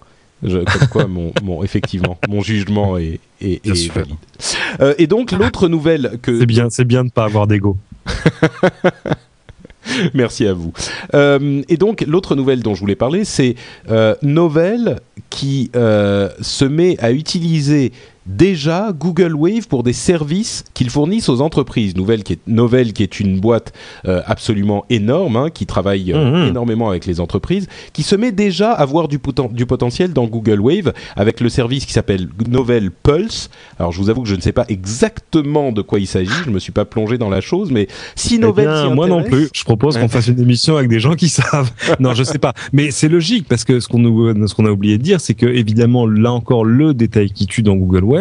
Je, 0.44 0.58
comme 0.58 0.88
quoi, 0.88 1.06
mon, 1.06 1.32
mon, 1.42 1.62
effectivement, 1.62 2.18
mon 2.28 2.42
jugement 2.42 2.98
est, 2.98 3.20
est, 3.40 3.66
est 3.66 3.92
valide. 3.92 4.14
Euh, 4.80 4.94
et 4.98 5.06
donc, 5.06 5.32
l'autre 5.32 5.68
nouvelle 5.68 6.18
que. 6.22 6.38
C'est 6.38 6.46
bien, 6.46 6.70
c'est 6.70 6.84
bien 6.84 7.00
de 7.00 7.06
ne 7.06 7.10
pas 7.10 7.24
avoir 7.24 7.46
d'ego. 7.46 7.76
Merci 10.14 10.46
à 10.46 10.52
vous. 10.52 10.72
Euh, 11.14 11.62
et 11.68 11.76
donc, 11.76 12.04
l'autre 12.06 12.34
nouvelle 12.34 12.62
dont 12.62 12.74
je 12.74 12.80
voulais 12.80 12.96
parler, 12.96 13.24
c'est 13.24 13.54
euh, 13.90 14.14
Novell 14.22 15.00
qui 15.30 15.70
euh, 15.76 16.28
se 16.40 16.64
met 16.64 16.96
à 17.00 17.12
utiliser 17.12 17.92
déjà 18.26 18.92
Google 18.98 19.34
Wave 19.34 19.68
pour 19.68 19.82
des 19.82 19.92
services 19.92 20.64
qu'ils 20.74 20.90
fournissent 20.90 21.28
aux 21.28 21.40
entreprises. 21.40 21.94
Nouvelle 21.96 22.22
qui 22.22 22.34
est, 22.34 22.38
Novell, 22.46 22.92
qui 22.92 23.02
est 23.02 23.20
une 23.20 23.40
boîte 23.40 23.72
euh, 24.06 24.22
absolument 24.26 24.84
énorme, 24.90 25.36
hein, 25.36 25.50
qui 25.50 25.66
travaille 25.66 26.12
euh, 26.12 26.42
Mhm. 26.44 26.48
énormément 26.48 26.88
avec 26.88 27.06
les 27.06 27.20
entreprises, 27.20 27.66
qui 27.92 28.02
se 28.02 28.16
met 28.16 28.32
déjà 28.32 28.72
à 28.72 28.84
voir 28.84 29.08
du, 29.08 29.18
poten- 29.18 29.52
du 29.52 29.66
potentiel 29.66 30.12
dans 30.12 30.26
Google 30.26 30.60
Wave 30.60 30.92
avec 31.16 31.40
le 31.40 31.48
service 31.48 31.84
qui 31.86 31.92
s'appelle 31.92 32.28
Novell 32.48 32.90
Pulse. 32.90 33.50
Alors 33.78 33.92
je 33.92 33.98
vous 33.98 34.10
avoue 34.10 34.22
que 34.22 34.28
je 34.28 34.34
ne 34.36 34.40
sais 34.40 34.52
pas 34.52 34.64
exactement 34.68 35.72
de 35.72 35.82
quoi 35.82 35.98
il 36.00 36.06
s'agit, 36.06 36.30
je 36.44 36.50
me 36.50 36.58
suis 36.58 36.72
pas 36.72 36.84
plongé 36.84 37.18
dans 37.18 37.28
la 37.30 37.40
chose, 37.40 37.70
mais 37.70 37.88
si 38.16 38.36
Eh 38.36 38.38
Novell 38.38 38.66
bien, 38.68 38.88
s'y 38.88 38.94
moi 38.94 39.06
non 39.06 39.22
plus. 39.22 39.48
Je 39.52 39.64
propose 39.64 39.98
qu'on 39.98 40.08
fasse 40.08 40.28
une 40.28 40.40
émission 40.40 40.76
avec 40.76 40.88
des 40.88 41.00
gens 41.00 41.14
qui 41.14 41.28
savent. 41.28 41.70
non, 42.00 42.14
je 42.14 42.22
sais 42.24 42.38
pas. 42.38 42.54
Mais 42.72 42.90
c'est 42.90 43.08
logique 43.08 43.46
parce 43.48 43.64
que 43.64 43.80
ce 43.80 43.88
qu'on 43.88 43.98
nous- 43.98 44.46
ce 44.48 44.54
qu'on 44.54 44.66
a 44.66 44.70
oublié 44.70 44.98
de 44.98 45.02
dire, 45.02 45.20
c'est 45.20 45.34
que 45.34 45.46
évidemment, 45.46 46.06
là 46.06 46.32
encore, 46.32 46.64
le 46.64 46.94
détail 46.94 47.30
qui 47.30 47.46
tue 47.46 47.62
dans 47.62 47.76
Google 47.76 48.04
Wave, 48.04 48.13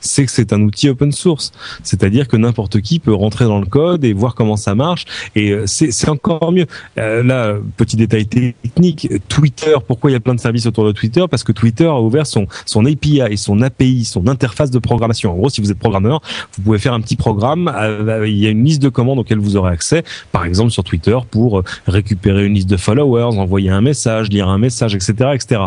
c'est 0.00 0.24
que 0.24 0.30
c'est 0.30 0.52
un 0.52 0.60
outil 0.62 0.88
open 0.88 1.12
source. 1.12 1.52
C'est-à-dire 1.82 2.28
que 2.28 2.36
n'importe 2.36 2.80
qui 2.80 2.98
peut 2.98 3.14
rentrer 3.14 3.44
dans 3.44 3.58
le 3.58 3.66
code 3.66 4.04
et 4.04 4.12
voir 4.12 4.34
comment 4.34 4.56
ça 4.56 4.74
marche. 4.74 5.04
Et 5.34 5.50
euh, 5.50 5.64
c'est 5.66 6.08
encore 6.08 6.52
mieux. 6.52 6.66
Euh, 6.98 7.22
là, 7.22 7.56
petit 7.76 7.96
détail 7.96 8.26
technique. 8.26 9.08
Twitter. 9.28 9.74
Pourquoi 9.86 10.10
il 10.10 10.14
y 10.14 10.16
a 10.16 10.20
plein 10.20 10.34
de 10.34 10.40
services 10.40 10.66
autour 10.66 10.84
de 10.84 10.92
Twitter? 10.92 11.24
Parce 11.30 11.44
que 11.44 11.52
Twitter 11.52 11.86
a 11.86 12.00
ouvert 12.00 12.26
son 12.26 12.46
son 12.66 12.84
API, 12.84 13.36
son 13.36 13.62
API, 13.62 14.04
son 14.04 14.26
interface 14.28 14.70
de 14.70 14.78
programmation. 14.78 15.32
En 15.32 15.36
gros, 15.36 15.50
si 15.50 15.60
vous 15.60 15.70
êtes 15.70 15.78
programmeur, 15.78 16.20
vous 16.56 16.62
pouvez 16.62 16.78
faire 16.78 16.94
un 16.94 17.00
petit 17.00 17.16
programme. 17.16 17.72
Il 18.24 18.36
y 18.36 18.46
a 18.46 18.50
une 18.50 18.64
liste 18.64 18.82
de 18.82 18.88
commandes 18.88 19.18
auxquelles 19.18 19.38
vous 19.38 19.56
aurez 19.56 19.72
accès 19.72 20.04
par 20.32 20.44
exemple 20.44 20.70
sur 20.70 20.84
Twitter 20.84 21.16
pour 21.30 21.58
euh, 21.58 21.64
récupérer 21.86 22.46
une 22.46 22.54
liste 22.54 22.68
de 22.68 22.76
followers, 22.76 23.38
envoyer 23.38 23.70
un 23.70 23.80
message, 23.80 24.28
lire 24.28 24.48
un 24.48 24.58
message, 24.58 24.94
etc., 24.94 25.12
etc. 25.34 25.62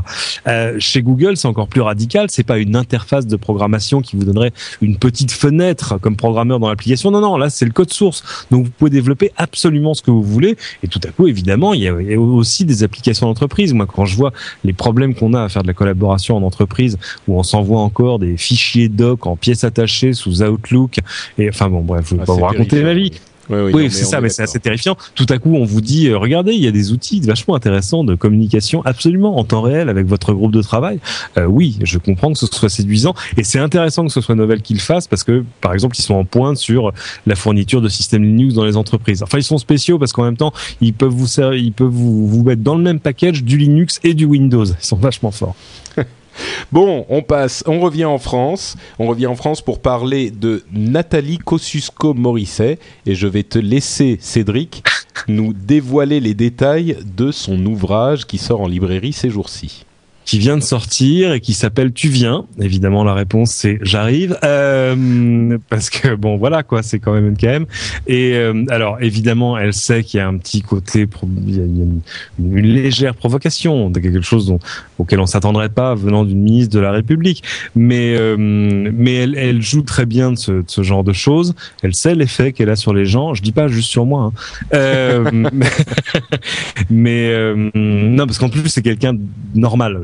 Euh, 0.48 0.76
chez 0.80 1.02
Google, 1.02 1.38
c'est 1.38 1.48
encore 1.48 1.68
plus 1.68 1.82
radical. 1.82 2.28
C'est 2.30 2.44
pas 2.44 2.58
une 2.58 2.76
interface 2.76 3.28
de 3.28 3.36
programmation 3.36 3.73
qui 4.02 4.16
vous 4.16 4.24
donnerait 4.24 4.52
une 4.82 4.98
petite 4.98 5.32
fenêtre 5.32 6.00
comme 6.00 6.16
programmeur 6.16 6.60
dans 6.60 6.70
l'application. 6.70 7.12
Non, 7.12 7.22
non, 7.22 7.38
là 7.38 7.50
c'est 7.50 7.66
le 7.66 7.72
code 7.72 7.92
source. 7.92 8.24
Donc 8.52 8.66
vous 8.66 8.72
pouvez 8.72 8.90
développer 8.92 9.32
absolument 9.38 9.94
ce 9.94 10.02
que 10.02 10.12
vous 10.12 10.24
voulez. 10.24 10.58
Et 10.84 10.88
tout 10.88 11.00
à 11.04 11.10
coup, 11.10 11.28
évidemment, 11.28 11.74
il 11.74 11.82
y 11.82 11.88
a, 11.88 12.02
il 12.02 12.12
y 12.12 12.14
a 12.16 12.20
aussi 12.20 12.66
des 12.66 12.84
applications 12.84 13.28
d'entreprise. 13.28 13.74
Moi, 13.74 13.86
quand 13.86 14.06
je 14.06 14.16
vois 14.16 14.34
les 14.64 14.74
problèmes 14.74 15.16
qu'on 15.16 15.34
a 15.34 15.44
à 15.44 15.50
faire 15.50 15.62
de 15.64 15.68
la 15.68 15.74
collaboration 15.74 16.38
en 16.38 16.44
entreprise, 16.44 16.98
où 17.28 17.38
on 17.38 17.44
s'envoie 17.44 17.80
encore 17.82 18.20
des 18.20 18.38
fichiers 18.38 18.90
doc 18.90 19.28
en 19.28 19.36
pièces 19.36 19.64
attachées 19.64 20.14
sous 20.14 20.42
Outlook, 20.44 21.00
et 21.38 21.50
enfin 21.50 21.70
bon, 21.70 21.82
bref, 21.82 22.08
je 22.10 22.16
vais 22.16 22.22
Ah, 22.24 22.26
pas 22.26 22.34
vous 22.34 22.42
raconter 22.44 22.70
terrifiant. 22.70 22.88
ma 22.88 22.94
vie. 22.94 23.12
Oui, 23.54 23.62
oui, 23.62 23.72
Oui, 23.74 23.84
non, 23.84 23.90
c'est 23.90 24.06
ça, 24.06 24.22
mais 24.22 24.30
c'est 24.30 24.44
assez 24.44 24.60
terrifiant. 24.60 24.98
Tout 25.16 25.26
à 25.30 25.38
coup, 25.38 25.56
on 25.56 25.66
vous 25.66 25.82
dit, 25.82 26.08
euh, 26.08 26.18
regardez, 26.18 26.54
il 26.54 26.64
y 26.64 26.68
a 26.68 26.72
des 26.72 26.92
outils 26.92 27.20
vachement 27.22 27.56
intéressants 27.56 28.04
de 28.04 28.16
communication 28.16 28.82
absolument 28.86 29.38
en 29.38 29.44
temps 29.44 29.62
réel 29.62 29.90
avec 29.90 30.08
votre 30.08 30.34
groupe 30.34 30.52
de 30.52 30.62
travail. 30.62 31.00
Euh, 31.38 31.46
oui, 31.46 31.78
je 31.84 31.98
comprends 31.98 32.32
que 32.32 32.40
ce 32.40 32.48
soit 32.48 32.70
séduisant 32.70 33.14
et 33.38 33.44
c'est 33.44 33.60
intéressant 33.60 34.06
que 34.06 34.12
ce 34.12 34.22
soit 34.22 34.36
Novell 34.36 34.62
qui 34.62 34.74
le 34.74 34.80
fasse 34.80 35.08
parce 35.08 35.24
que, 35.24 35.44
par 35.62 35.74
exemple, 35.74 35.98
ils 35.98 36.04
sont 36.04 36.16
en 36.16 36.26
pointe 36.26 36.58
sur 36.58 36.92
la 37.26 37.36
fourniture 37.36 37.82
de 37.82 37.90
systèmes 37.90 38.24
Linux 38.24 38.54
dans 38.54 38.66
les 38.66 38.78
entreprises. 38.78 39.24
Enfin, 39.24 39.38
ils 39.38 39.44
sont 39.44 39.58
spéciaux 39.58 40.00
parce 40.00 40.14
qu'en 40.14 40.24
même 40.24 40.38
temps, 40.38 40.54
ils 40.82 40.94
peuvent 40.94 41.10
vous 41.10 41.28
ils 41.54 41.74
peuvent 41.74 41.88
vous, 41.88 42.28
vous 42.28 42.44
mettre 42.44 42.62
dans 42.62 42.76
le 42.76 42.84
même 42.84 43.00
package 43.00 43.44
du 43.44 43.58
Linux 43.58 44.00
et 44.04 44.14
du 44.14 44.26
Windows. 44.26 44.66
Ils 44.66 44.86
sont 44.86 44.98
vachement 44.98 45.32
forts. 45.32 45.56
Bon, 46.72 47.06
on 47.10 47.22
passe, 47.22 47.64
on 47.68 47.80
revient 47.80 48.06
en 48.06 48.18
France. 48.18 48.76
On 49.00 49.08
revient 49.08 49.28
en 49.28 49.36
France 49.36 49.62
pour 49.62 49.80
parler 49.80 50.32
de 50.32 50.64
Nathalie 50.72 51.38
Kosciusko-Morisset 51.38 52.80
et 53.06 53.16
je 53.16 53.28
vais 53.28 53.44
te 53.44 53.60
laisser, 53.60 54.18
Cédric, 54.22 54.84
nous 55.28 55.54
dévoiler 55.54 56.20
les 56.20 56.34
détails 56.34 56.98
de 57.06 57.32
son 57.32 57.64
ouvrage 57.66 58.26
qui 58.26 58.38
sort 58.38 58.62
en 58.62 58.68
librairie 58.68 59.14
ces 59.14 59.30
jours-ci. 59.30 59.86
Qui 60.26 60.40
vient 60.40 60.58
de 60.58 60.64
sortir 60.64 61.34
et 61.34 61.40
qui 61.40 61.54
s'appelle 61.54 61.94
Tu 61.94 62.10
viens. 62.10 62.46
Évidemment, 62.60 63.04
la 63.04 63.14
réponse 63.14 63.52
c'est 63.52 63.80
j'arrive 63.82 64.38
euh, 64.44 65.58
parce 65.70 65.90
que 65.90 66.16
bon 66.16 66.38
voilà 66.38 66.64
quoi, 66.64 66.84
c'est 66.84 67.00
quand 67.00 67.14
même 67.14 67.28
une 67.28 67.38
KM. 67.38 67.66
Et 68.08 68.34
euh, 68.36 68.66
alors 68.70 68.98
évidemment, 69.02 69.58
elle 69.58 69.74
sait 69.74 70.04
qu'il 70.04 70.20
y 70.20 70.22
a 70.22 70.28
un 70.28 70.38
petit 70.38 70.62
côté, 70.62 71.08
il 71.48 71.58
y 71.58 71.60
a, 71.60 71.64
une, 71.64 72.02
légère 72.40 73.16
provocation, 73.16 73.90
de 73.90 74.00
quelque 74.00 74.22
chose 74.22 74.48
dont, 74.48 74.60
auquel 74.98 75.20
on 75.20 75.26
s'attendrait 75.26 75.70
pas 75.70 75.96
venant 75.96 76.24
d'une 76.24 76.42
ministre 76.42 76.74
de 76.74 76.80
la 76.80 76.92
République. 76.92 77.44
Mais 77.76 78.16
euh, 78.18 78.36
mais 78.38 79.16
elle, 79.16 79.36
elle 79.36 79.62
joue 79.62 79.82
très 79.82 80.06
bien 80.06 80.32
de 80.32 80.38
ce, 80.38 80.52
de 80.52 80.64
ce 80.68 80.84
genre 80.84 81.04
de 81.04 81.14
choses. 81.14 81.56
Elle 81.82 81.96
sait 81.96 82.16
l'effet 82.16 82.54
qu'elle 82.54 82.70
a 82.70 82.76
sur 82.76 82.94
les 82.94 83.06
gens. 83.06 83.34
Je 83.34 83.42
dis 83.42 83.52
pas 83.52 83.68
juste 83.68 83.90
sur 83.90 84.06
moi. 84.06 84.24
Hein. 84.24 84.34
Euh, 84.74 85.32
mais 86.90 87.30
euh, 87.30 87.70
non 87.74 88.26
parce 88.26 88.38
qu'en 88.38 88.50
plus 88.50 88.68
c'est 88.68 88.82
quelqu'un 88.82 89.16
normal 89.56 90.02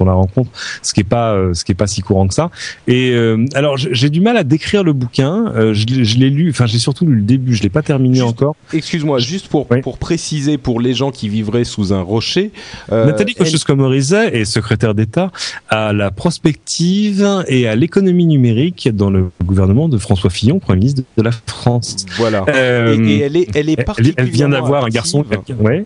On 0.00 0.04
la 0.04 0.12
rencontre 0.12 0.50
ce 0.82 0.92
qui 0.94 1.00
est 1.00 1.04
pas 1.04 1.32
euh, 1.34 1.54
ce 1.54 1.64
qui 1.64 1.72
est 1.72 1.74
pas 1.74 1.86
si 1.86 2.00
courant 2.02 2.26
que 2.28 2.34
ça 2.34 2.50
et 2.86 3.10
euh, 3.12 3.44
alors 3.54 3.76
j'ai 3.76 4.10
du 4.10 4.20
mal 4.20 4.36
à 4.36 4.44
décrire 4.44 4.82
le 4.84 4.92
bouquin 4.92 5.52
euh, 5.54 5.74
je, 5.74 5.86
l'ai- 5.86 6.04
je 6.04 6.18
l'ai 6.18 6.30
lu 6.30 6.50
enfin 6.50 6.66
j'ai 6.66 6.78
surtout 6.78 7.06
lu 7.06 7.16
le 7.16 7.22
début 7.22 7.54
je 7.54 7.62
l'ai 7.62 7.68
pas 7.68 7.82
terminé 7.82 8.16
Juste- 8.16 8.26
encore 8.28 8.56
Excuse-moi, 8.72 9.18
juste 9.18 9.48
pour, 9.48 9.66
Oui. 9.70 9.80
pour 9.80 9.98
préciser 9.98 10.56
pour 10.58 10.80
les 10.80 10.94
gens 10.94 11.10
qui 11.10 11.28
vivraient 11.28 11.64
sous 11.64 11.92
un 11.92 12.02
rocher. 12.02 12.50
Nathalie 12.90 13.34
elle- 13.36 13.44
Kosciusko-Morizet 13.44 14.34
est 14.36 14.44
secrétaire 14.44 14.94
d'État 14.94 15.30
à 15.68 15.92
la 15.92 16.10
prospective 16.10 17.44
et 17.48 17.66
à 17.68 17.74
l'économie 17.76 18.26
numérique 18.26 18.88
dans 18.94 19.10
le 19.10 19.30
gouvernement 19.44 19.88
de 19.88 19.98
François 19.98 20.30
Fillon, 20.30 20.58
Premier 20.58 20.80
ministre 20.80 21.02
de 21.16 21.22
la 21.22 21.30
France. 21.46 22.06
Voilà. 22.16 22.44
Euh, 22.48 22.96
et, 23.02 23.08
et 23.16 23.18
elle 23.20 23.36
est, 23.36 23.48
elle 23.56 23.68
est 23.68 23.74
elle, 23.78 23.84
particulièrement 23.84 24.14
elle 24.18 24.30
vient 24.30 24.48
d'avoir 24.48 24.84
un 24.84 24.88
garçon. 24.88 25.24
Ouais. 25.58 25.84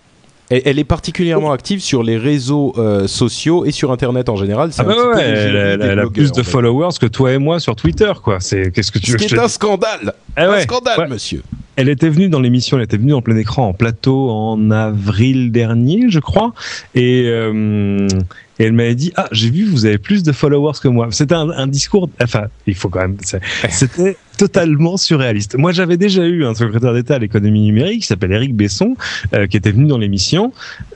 Elle, 0.51 0.62
elle 0.66 0.78
est 0.78 0.84
particulièrement 0.84 1.53
active 1.53 1.80
sur 1.80 2.03
les 2.03 2.18
réseaux 2.18 2.74
euh, 2.76 3.07
sociaux 3.07 3.64
et 3.64 3.70
sur 3.72 3.90
Internet 3.92 4.28
en 4.28 4.36
général. 4.36 4.70
Ah 4.78 4.82
bah 4.84 4.95
ouais, 4.95 5.14
le 5.14 5.20
elle, 5.20 5.57
elle- 5.57 5.82
elle 5.90 5.99
a 6.01 6.07
plus 6.11 6.32
de 6.32 6.40
en 6.40 6.45
fait. 6.45 6.51
followers 6.51 6.90
que 7.01 7.07
toi 7.07 7.32
et 7.32 7.38
moi 7.38 7.61
sur 7.61 7.74
Twitter, 7.76 8.12
quoi. 8.22 8.38
C'est 8.40 8.70
qu'est-ce 8.70 8.92
que 8.92 8.99
tu 8.99 9.07
Ce 9.07 9.12
veux 9.12 9.18
qui 9.18 9.24
que 9.24 9.30
je 9.30 9.36
est 9.36 9.40
un 9.45 9.49
scandale. 9.49 10.12
Ouais, 10.36 10.45
un 10.45 10.61
scandale, 10.61 11.09
monsieur. 11.09 11.42
Elle 11.76 11.88
était 11.88 12.09
venue 12.09 12.28
dans 12.28 12.38
l'émission, 12.40 12.76
elle 12.76 12.84
était 12.84 12.99
venue 12.99 13.14
en 13.14 13.20
plein 13.22 13.36
écran, 13.36 13.66
en 13.68 13.72
plateau 13.72 14.30
en 14.30 14.70
avril 14.70 15.51
dernier, 15.51 16.05
je 16.09 16.20
crois, 16.20 16.53
et, 16.95 17.24
euh, 17.26 18.07
et 18.61 18.64
elle 18.64 18.72
m'avait 18.74 18.95
dit 18.95 19.12
ah 19.16 19.26
j'ai 19.32 19.51
vu 19.51 19.64
vous 19.64 19.84
avez 19.84 19.99
plus 19.99 20.22
de 20.22 20.30
followers 20.30 20.78
que 20.80 20.86
moi. 20.86 21.09
C'était 21.11 21.34
un, 21.34 21.51
un 21.51 21.66
discours, 21.66 22.09
enfin 22.22 22.45
il 22.68 22.76
faut 22.76 22.88
quand 22.88 23.01
même, 23.01 23.16
c'était 23.70 24.16
totalement 24.37 24.97
surréaliste. 24.97 25.57
Moi 25.57 25.72
j'avais 25.72 25.97
déjà 25.97 26.24
eu 26.26 26.45
un 26.45 26.55
secrétaire 26.55 26.93
d'État 26.95 27.16
à 27.16 27.18
l'économie 27.18 27.62
numérique 27.62 28.01
qui 28.03 28.07
s'appelle 28.07 28.32
Eric 28.32 28.55
Besson, 28.55 28.97
euh, 29.35 29.47
qui 29.47 29.57
était 29.57 29.70
venu 29.72 29.87
dans 29.87 29.99
l'émission. 29.99 30.53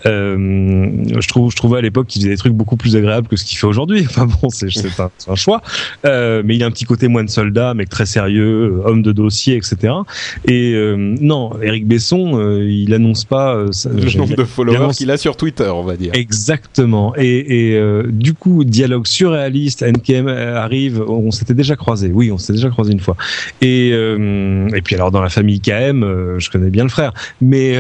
Euh, 0.07 0.89
je 1.21 1.29
trouve, 1.29 1.51
je 1.51 1.57
trouvais 1.57 1.79
à 1.79 1.81
l'époque 1.81 2.07
qu'il 2.07 2.23
faisait 2.23 2.31
des 2.33 2.37
trucs 2.39 2.53
beaucoup 2.53 2.77
plus 2.77 2.97
agréables 2.97 3.29
que 3.29 3.37
ce 3.37 3.45
qu'il 3.45 3.59
fait 3.59 3.67
aujourd'hui. 3.67 4.05
Enfin 4.09 4.27
bon, 4.27 4.49
c'est 4.49 4.69
un, 5.01 5.11
un 5.29 5.35
choix. 5.35 5.63
Euh, 6.05 6.43
mais 6.45 6.57
il 6.57 6.63
a 6.63 6.67
un 6.67 6.71
petit 6.71 6.85
côté 6.85 7.09
moine 7.09 7.29
soldat, 7.29 7.75
mec 7.75 7.89
très 7.89 8.07
sérieux, 8.07 8.81
euh, 8.85 8.89
homme 8.89 9.03
de 9.03 9.13
dossier, 9.13 9.57
etc. 9.57 9.93
Et 10.47 10.73
euh, 10.75 10.97
non, 11.21 11.53
Eric 11.63 11.87
Besson, 11.87 12.39
euh, 12.39 12.65
il 12.69 12.93
annonce 12.95 13.25
pas 13.25 13.55
euh, 13.55 13.69
ça- 13.73 13.91
Le 13.91 14.17
nombre 14.19 14.35
de 14.37 14.45
followers 14.45 14.95
qu'il 14.95 15.11
a 15.11 15.17
sur 15.17 15.37
Twitter, 15.37 15.69
on 15.69 15.83
va 15.85 15.97
dire. 15.97 16.13
Exactement. 16.15 17.15
Et, 17.17 17.71
Et, 17.71 17.77
euh, 17.77 18.05
du 18.09 18.35
coup, 18.35 18.65
dialogue 18.65 19.07
surréaliste, 19.07 19.83
NKM 19.83 20.29
arrive, 20.29 21.03
on 21.07 21.31
s'était 21.31 21.55
déjà 21.55 21.77
croisé, 21.77 22.11
oui, 22.13 22.31
on 22.33 22.39
s'était 22.39 22.55
déjà 22.55 22.71
croisé 22.71 22.93
une 22.93 23.01
fois. 23.01 23.17
Et, 23.61 23.91
euh, 23.93 24.69
et 24.75 24.83
puis 24.83 24.95
alors 24.95 25.11
dans 25.11 25.21
la 25.21 25.29
famille 25.29 25.61
KM, 25.61 26.03
euh, 26.03 26.39
je 26.39 26.51
connais 26.51 26.71
bien 26.71 26.85
le 26.85 26.91
frère, 26.91 27.13
mais 27.41 27.77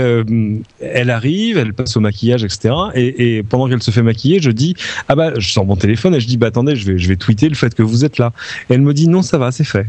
elle 0.80 1.10
arrive, 1.10 1.58
elle 1.58 1.74
passe 1.74 1.96
au 1.96 2.00
maquillage, 2.00 2.44
etc. 2.44 2.74
Et, 2.94 3.38
et 3.38 3.42
pendant 3.42 3.68
qu'elle 3.68 3.82
se 3.82 3.90
fait 3.90 4.02
maquiller, 4.02 4.40
je 4.40 4.50
dis, 4.50 4.74
ah 5.08 5.14
bah, 5.14 5.32
je 5.38 5.50
sors 5.50 5.64
mon 5.64 5.76
téléphone 5.76 6.14
et 6.14 6.20
je 6.20 6.26
dis, 6.26 6.36
bah 6.36 6.48
attendez, 6.48 6.76
je 6.76 6.90
vais, 6.90 6.98
je 6.98 7.08
vais 7.08 7.16
tweeter 7.16 7.48
le 7.48 7.54
fait 7.54 7.74
que 7.74 7.82
vous 7.82 8.04
êtes 8.04 8.18
là. 8.18 8.32
Et 8.70 8.74
elle 8.74 8.82
me 8.82 8.94
dit, 8.94 9.08
non, 9.08 9.22
ça 9.22 9.38
va, 9.38 9.52
c'est 9.52 9.64
fait. 9.64 9.86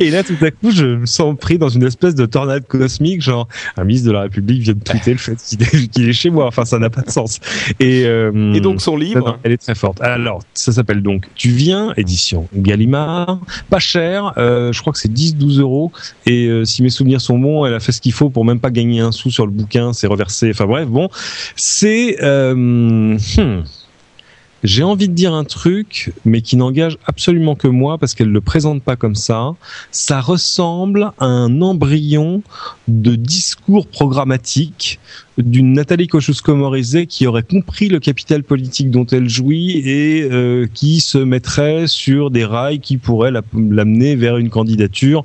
Et 0.00 0.10
là, 0.10 0.22
tout 0.22 0.36
à 0.42 0.50
coup, 0.50 0.70
je 0.70 0.84
me 0.84 1.06
sens 1.06 1.36
pris 1.38 1.58
dans 1.58 1.68
une 1.68 1.84
espèce 1.84 2.14
de 2.14 2.26
tornade 2.26 2.66
cosmique, 2.66 3.22
genre 3.22 3.48
un 3.76 3.84
ministre 3.84 4.08
de 4.08 4.12
la 4.12 4.22
République 4.22 4.62
vient 4.62 4.74
de 4.74 4.82
tweeter 4.82 5.12
le 5.12 5.18
fait 5.18 5.36
qu'il 5.92 6.08
est, 6.08 6.12
chez 6.12 6.30
moi. 6.30 6.46
Enfin, 6.46 6.64
ça 6.64 6.78
n'a 6.78 6.90
pas 6.90 7.02
de 7.02 7.10
sens. 7.10 7.40
Et, 7.80 8.04
euh, 8.06 8.52
et 8.54 8.60
donc 8.60 8.80
son 8.80 8.96
livre, 8.96 9.38
elle 9.42 9.52
est 9.52 9.58
très 9.58 9.74
forte. 9.74 10.00
Alors, 10.00 10.42
ça 10.54 10.72
s'appelle 10.72 11.02
donc 11.02 11.24
Tu 11.34 11.50
viens, 11.50 11.92
édition 11.96 12.48
Gallimard, 12.54 13.40
pas 13.70 13.78
cher. 13.78 14.32
Euh, 14.36 14.72
je 14.72 14.80
crois 14.80 14.92
que 14.92 14.98
c'est 14.98 15.12
10-12 15.12 15.60
euros. 15.60 15.92
Et 16.26 16.46
euh, 16.46 16.64
si 16.64 16.82
mes 16.82 16.90
souvenirs 16.90 17.20
sont 17.20 17.38
bons, 17.38 17.66
elle 17.66 17.74
a 17.74 17.80
fait 17.80 17.92
ce 17.92 18.00
qu'il 18.00 18.12
faut 18.12 18.30
pour 18.30 18.44
même 18.44 18.60
pas 18.60 18.70
gagner 18.70 19.00
un 19.00 19.12
sou 19.12 19.30
sur 19.30 19.46
le 19.46 19.52
bouquin. 19.52 19.92
C'est 19.92 20.06
reversé. 20.06 20.50
Enfin 20.50 20.66
bref, 20.66 20.88
bon, 20.88 21.08
c'est 21.56 22.22
euh, 22.22 22.54
hmm. 22.54 23.62
J'ai 24.64 24.82
envie 24.82 25.08
de 25.08 25.14
dire 25.14 25.34
un 25.34 25.44
truc, 25.44 26.12
mais 26.24 26.42
qui 26.42 26.56
n'engage 26.56 26.98
absolument 27.06 27.54
que 27.54 27.68
moi 27.68 27.96
parce 27.96 28.14
qu'elle 28.14 28.30
le 28.30 28.40
présente 28.40 28.82
pas 28.82 28.96
comme 28.96 29.14
ça. 29.14 29.54
Ça 29.92 30.20
ressemble 30.20 31.12
à 31.18 31.26
un 31.26 31.62
embryon 31.62 32.42
de 32.88 33.14
discours 33.14 33.86
programmatique 33.86 34.98
d'une 35.38 35.72
Nathalie 35.74 36.08
Kosciusko-Morizet 36.08 37.06
qui 37.06 37.26
aurait 37.28 37.44
compris 37.44 37.88
le 37.88 38.00
capital 38.00 38.42
politique 38.42 38.90
dont 38.90 39.06
elle 39.06 39.28
jouit 39.28 39.78
et 39.84 40.22
euh, 40.22 40.66
qui 40.74 41.00
se 41.00 41.18
mettrait 41.18 41.86
sur 41.86 42.32
des 42.32 42.44
rails 42.44 42.80
qui 42.80 42.96
pourraient 42.96 43.30
l'amener 43.30 44.16
vers 44.16 44.38
une 44.38 44.50
candidature 44.50 45.24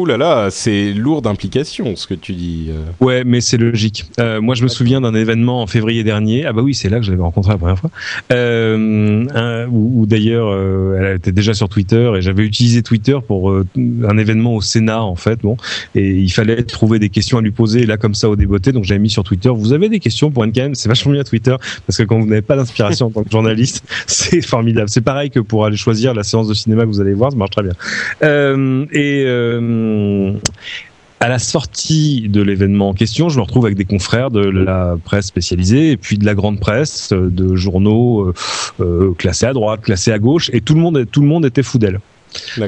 Ouh 0.00 0.06
là 0.06 0.16
là, 0.16 0.48
c'est 0.50 0.94
lourd 0.94 1.20
d'implications 1.20 1.94
ce 1.94 2.06
que 2.06 2.14
tu 2.14 2.32
dis. 2.32 2.68
Euh. 2.70 3.04
Ouais, 3.04 3.22
mais 3.22 3.42
c'est 3.42 3.58
logique. 3.58 4.06
Euh, 4.18 4.40
moi, 4.40 4.54
je 4.54 4.62
me 4.62 4.68
souviens 4.68 5.02
d'un 5.02 5.12
événement 5.12 5.60
en 5.60 5.66
février 5.66 6.04
dernier. 6.04 6.46
Ah 6.46 6.54
bah 6.54 6.62
oui, 6.62 6.72
c'est 6.72 6.88
là 6.88 7.00
que 7.00 7.04
je 7.04 7.10
l'avais 7.10 7.22
rencontré 7.22 7.52
la 7.52 7.58
première 7.58 7.78
fois. 7.78 7.90
Euh, 8.32 9.66
où, 9.70 10.06
d'ailleurs, 10.06 10.48
euh, 10.48 10.98
elle 10.98 11.16
était 11.16 11.32
déjà 11.32 11.52
sur 11.52 11.68
Twitter 11.68 12.10
et 12.16 12.22
j'avais 12.22 12.44
utilisé 12.44 12.82
Twitter 12.82 13.18
pour 13.26 13.52
un 13.52 14.16
événement 14.16 14.54
au 14.54 14.62
Sénat 14.62 15.02
en 15.02 15.16
fait. 15.16 15.40
Bon, 15.42 15.58
et 15.94 16.12
il 16.12 16.30
fallait 16.30 16.62
trouver 16.62 16.98
des 16.98 17.10
questions 17.10 17.36
à 17.36 17.42
lui 17.42 17.50
poser 17.50 17.84
là 17.84 17.98
comme 17.98 18.14
ça 18.14 18.30
au 18.30 18.36
débeauté. 18.36 18.72
Donc 18.72 18.84
j'avais 18.84 19.00
mis 19.00 19.10
sur 19.10 19.22
Twitter. 19.22 19.50
Vous 19.54 19.74
avez 19.74 19.90
des 19.90 19.98
questions 20.00 20.30
pour 20.30 20.46
NKM 20.46 20.74
C'est 20.76 20.88
vachement 20.88 21.12
bien 21.12 21.24
Twitter 21.24 21.56
parce 21.86 21.98
que 21.98 22.04
quand 22.04 22.18
vous 22.18 22.26
n'avez 22.26 22.40
pas 22.40 22.56
d'inspiration 22.56 23.08
en 23.08 23.10
tant 23.10 23.22
que 23.22 23.30
journaliste, 23.30 23.84
c'est 24.06 24.40
formidable. 24.40 24.88
C'est 24.88 25.02
pareil 25.02 25.28
que 25.28 25.40
pour 25.40 25.66
aller 25.66 25.76
choisir 25.76 26.14
la 26.14 26.22
séance 26.22 26.48
de 26.48 26.54
cinéma 26.54 26.84
que 26.84 26.88
vous 26.88 27.02
allez 27.02 27.12
voir, 27.12 27.32
ça 27.32 27.36
marche 27.36 27.50
très 27.50 27.64
bien. 27.64 27.74
et 28.92 29.26
à 31.20 31.28
la 31.28 31.38
sortie 31.38 32.28
de 32.28 32.40
l'événement 32.40 32.88
en 32.88 32.94
question, 32.94 33.28
je 33.28 33.36
me 33.36 33.42
retrouve 33.42 33.66
avec 33.66 33.76
des 33.76 33.84
confrères 33.84 34.30
de 34.30 34.40
la 34.40 34.96
presse 35.04 35.26
spécialisée 35.26 35.90
et 35.90 35.96
puis 35.98 36.16
de 36.16 36.24
la 36.24 36.34
grande 36.34 36.58
presse, 36.58 37.12
de 37.12 37.56
journaux 37.56 38.22
euh, 38.22 38.34
euh, 38.80 39.12
classés 39.18 39.44
à 39.44 39.52
droite, 39.52 39.82
classés 39.82 40.12
à 40.12 40.18
gauche, 40.18 40.50
et 40.54 40.62
tout 40.62 40.74
le 40.74 40.80
monde, 40.80 41.06
tout 41.12 41.20
le 41.20 41.26
monde 41.26 41.44
était 41.44 41.62
fou 41.62 41.78
d'elle. 41.78 42.00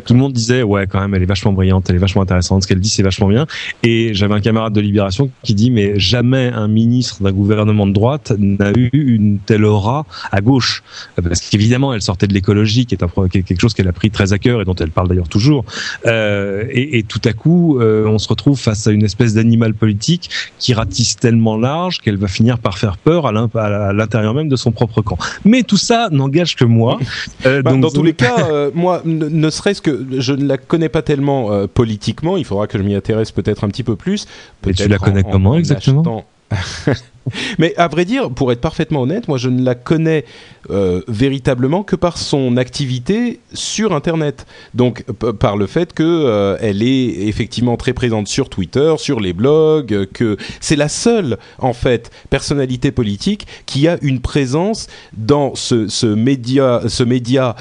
Tout 0.05 0.15
le 0.15 0.19
monde 0.19 0.33
disait 0.33 0.63
ouais 0.63 0.87
quand 0.87 1.01
même 1.01 1.15
elle 1.15 1.23
est 1.23 1.27
vachement 1.27 1.53
brillante, 1.53 1.89
elle 1.89 1.97
est 1.97 2.01
vachement 2.01 2.23
intéressante, 2.23 2.63
ce 2.63 2.69
qu'elle 2.69 2.81
dit 2.81 2.89
c'est 2.89 3.03
vachement 3.03 3.29
bien. 3.29 3.47
Et 3.83 4.15
j'avais 4.15 4.35
un 4.35 4.41
camarade 4.41 4.73
de 4.73 4.81
Libération 4.81 5.31
qui 5.43 5.55
dit 5.55 5.71
mais 5.71 5.99
jamais 5.99 6.51
un 6.53 6.69
ministre 6.69 7.23
d'un 7.23 7.33
gouvernement 7.33 7.87
de 7.87 7.93
droite 7.93 8.33
n'a 8.39 8.71
eu 8.71 8.91
une 8.93 9.39
telle 9.39 9.65
aura 9.65 10.07
à 10.31 10.41
gauche, 10.41 10.83
parce 11.23 11.41
qu'évidemment 11.41 11.95
elle 11.95 12.03
sortait 12.03 12.27
de 12.27 12.35
l'écologie 12.35 12.87
qui 12.87 12.95
est 12.95 13.03
un 13.03 13.29
quelque 13.29 13.61
chose 13.61 13.75
qu'elle 13.75 13.89
a 13.89 13.93
pris 13.93 14.11
très 14.11 14.33
à 14.33 14.39
cœur 14.39 14.61
et 14.61 14.65
dont 14.65 14.75
elle 14.75 14.91
parle 14.91 15.09
d'ailleurs 15.09 15.29
toujours. 15.29 15.65
Euh, 16.07 16.65
et, 16.71 16.99
et, 16.99 17.03
tout 17.03 17.21
à 17.25 17.33
coup 17.33 17.79
euh, 17.81 18.07
on 18.07 18.19
se 18.19 18.29
retrouve 18.29 18.59
face 18.59 18.87
à 18.87 18.91
une 18.91 19.05
espèce 19.05 19.35
d'animal 19.35 19.75
politique 19.75 20.31
qui 20.59 20.75
ratisse 20.75 21.17
tellement 21.17 21.57
large 21.57 22.01
qu'elle 22.01 22.17
va 22.17 22.29
finir 22.29 22.59
par 22.59 22.79
faire 22.79 22.97
peur 22.97 23.27
à 23.27 23.93
l'intérieur 23.93 24.35
même 24.35 24.49
de 24.49 24.57
son 24.57 24.73
propre 24.73 25.03
camp. 25.03 25.19
Mais 25.45 25.63
tout 25.63 25.77
ça 25.77 26.09
n'engage 26.11 26.57
que 26.57 26.65
moi. 26.65 26.99
Euh, 27.47 27.63
bah, 27.63 27.73
donc, 27.73 27.81
dans 27.81 27.91
tous 27.91 28.03
les 28.03 28.13
cas, 28.25 28.49
euh, 28.49 28.71
moi 28.75 29.03
ne 29.05 29.51
serait-ce 29.53 29.83
que 29.83 30.07
je 30.19 30.33
ne 30.33 30.47
la 30.47 30.57
connais 30.57 30.89
pas 30.89 31.03
tellement 31.03 31.53
euh, 31.53 31.67
politiquement, 31.67 32.37
il 32.37 32.45
faudra 32.45 32.67
que 32.67 32.79
je 32.79 32.83
m'y 32.83 32.95
intéresse 32.95 33.31
peut-être 33.31 33.65
un 33.65 33.69
petit 33.69 33.85
peu 33.85 33.97
plus. 33.97 34.27
Mais 34.67 34.73
tu 34.73 34.89
la 34.89 34.99
connais 34.99 35.23
comment 35.23 35.55
exactement 35.57 36.25
Mais 37.59 37.75
à 37.77 37.89
vrai 37.89 38.05
dire, 38.05 38.31
pour 38.31 38.51
être 38.53 38.61
parfaitement 38.61 39.03
honnête, 39.03 39.29
moi 39.29 39.39
je 39.39 39.49
ne 39.49 39.63
la 39.63 39.75
connais 39.75 40.25
euh, 40.71 41.01
véritablement 41.07 41.83
que 41.83 41.97
par 41.97 42.19
son 42.19 42.57
activité 42.57 43.41
sur 43.53 43.95
Internet. 43.95 44.47
Donc 44.75 45.05
par 45.39 45.57
le 45.57 45.67
fait 45.67 45.95
que 45.95 46.03
euh, 46.03 46.57
elle 46.61 46.83
est 46.83 47.29
effectivement 47.29 47.77
très 47.77 47.93
présente 47.93 48.29
sur 48.29 48.49
Twitter, 48.49 48.95
sur 48.99 49.21
les 49.21 49.33
blogs, 49.33 50.09
que 50.13 50.37
c'est 50.61 50.77
la 50.77 50.89
seule 50.89 51.39
en 51.59 51.73
fait 51.73 52.11
personnalité 52.29 52.91
politique 52.91 53.47
qui 53.67 53.87
a 53.89 53.97
une 54.03 54.21
présence 54.21 54.89
dans 55.17 55.55
ce, 55.55 55.89
ce 55.89 56.07
média, 56.07 56.83
ce 56.89 57.05
média 57.05 57.55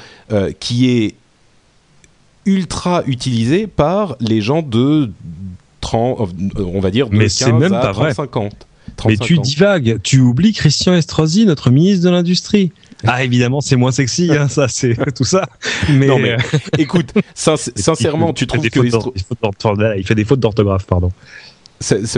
qui 0.58 0.90
est 0.90 1.14
ultra 2.46 3.02
utilisé 3.06 3.66
par 3.66 4.16
les 4.20 4.40
gens 4.40 4.62
de 4.62 5.10
30, 5.80 6.30
on 6.56 6.80
va 6.80 6.90
dire 6.90 7.08
de 7.08 7.16
Mais 7.16 7.28
15 7.28 7.52
même 7.52 7.72
à 7.72 7.92
pas 7.92 8.14
50. 8.14 8.66
Mais 9.06 9.16
tu 9.16 9.38
divagues, 9.38 9.98
tu 10.02 10.20
oublies 10.20 10.52
Christian 10.52 10.94
Estrosi, 10.94 11.46
notre 11.46 11.70
ministre 11.70 12.04
de 12.04 12.10
l'Industrie. 12.10 12.72
Ah 13.04 13.24
évidemment, 13.24 13.60
c'est 13.60 13.74
moins 13.74 13.90
sexy, 13.90 14.30
hein, 14.30 14.46
ça, 14.46 14.68
c'est 14.68 14.94
tout 15.16 15.24
ça. 15.24 15.48
Mais, 15.90 16.06
non, 16.06 16.20
mais 16.20 16.34
euh, 16.34 16.58
écoute, 16.78 17.12
sincèrement, 17.34 18.32
tu 18.32 18.46
trouves 18.46 18.70
que 18.70 19.96
il 19.98 20.06
fait 20.06 20.14
des 20.14 20.24
fautes 20.24 20.38
d'orthographe, 20.38 20.86
pardon 20.86 21.10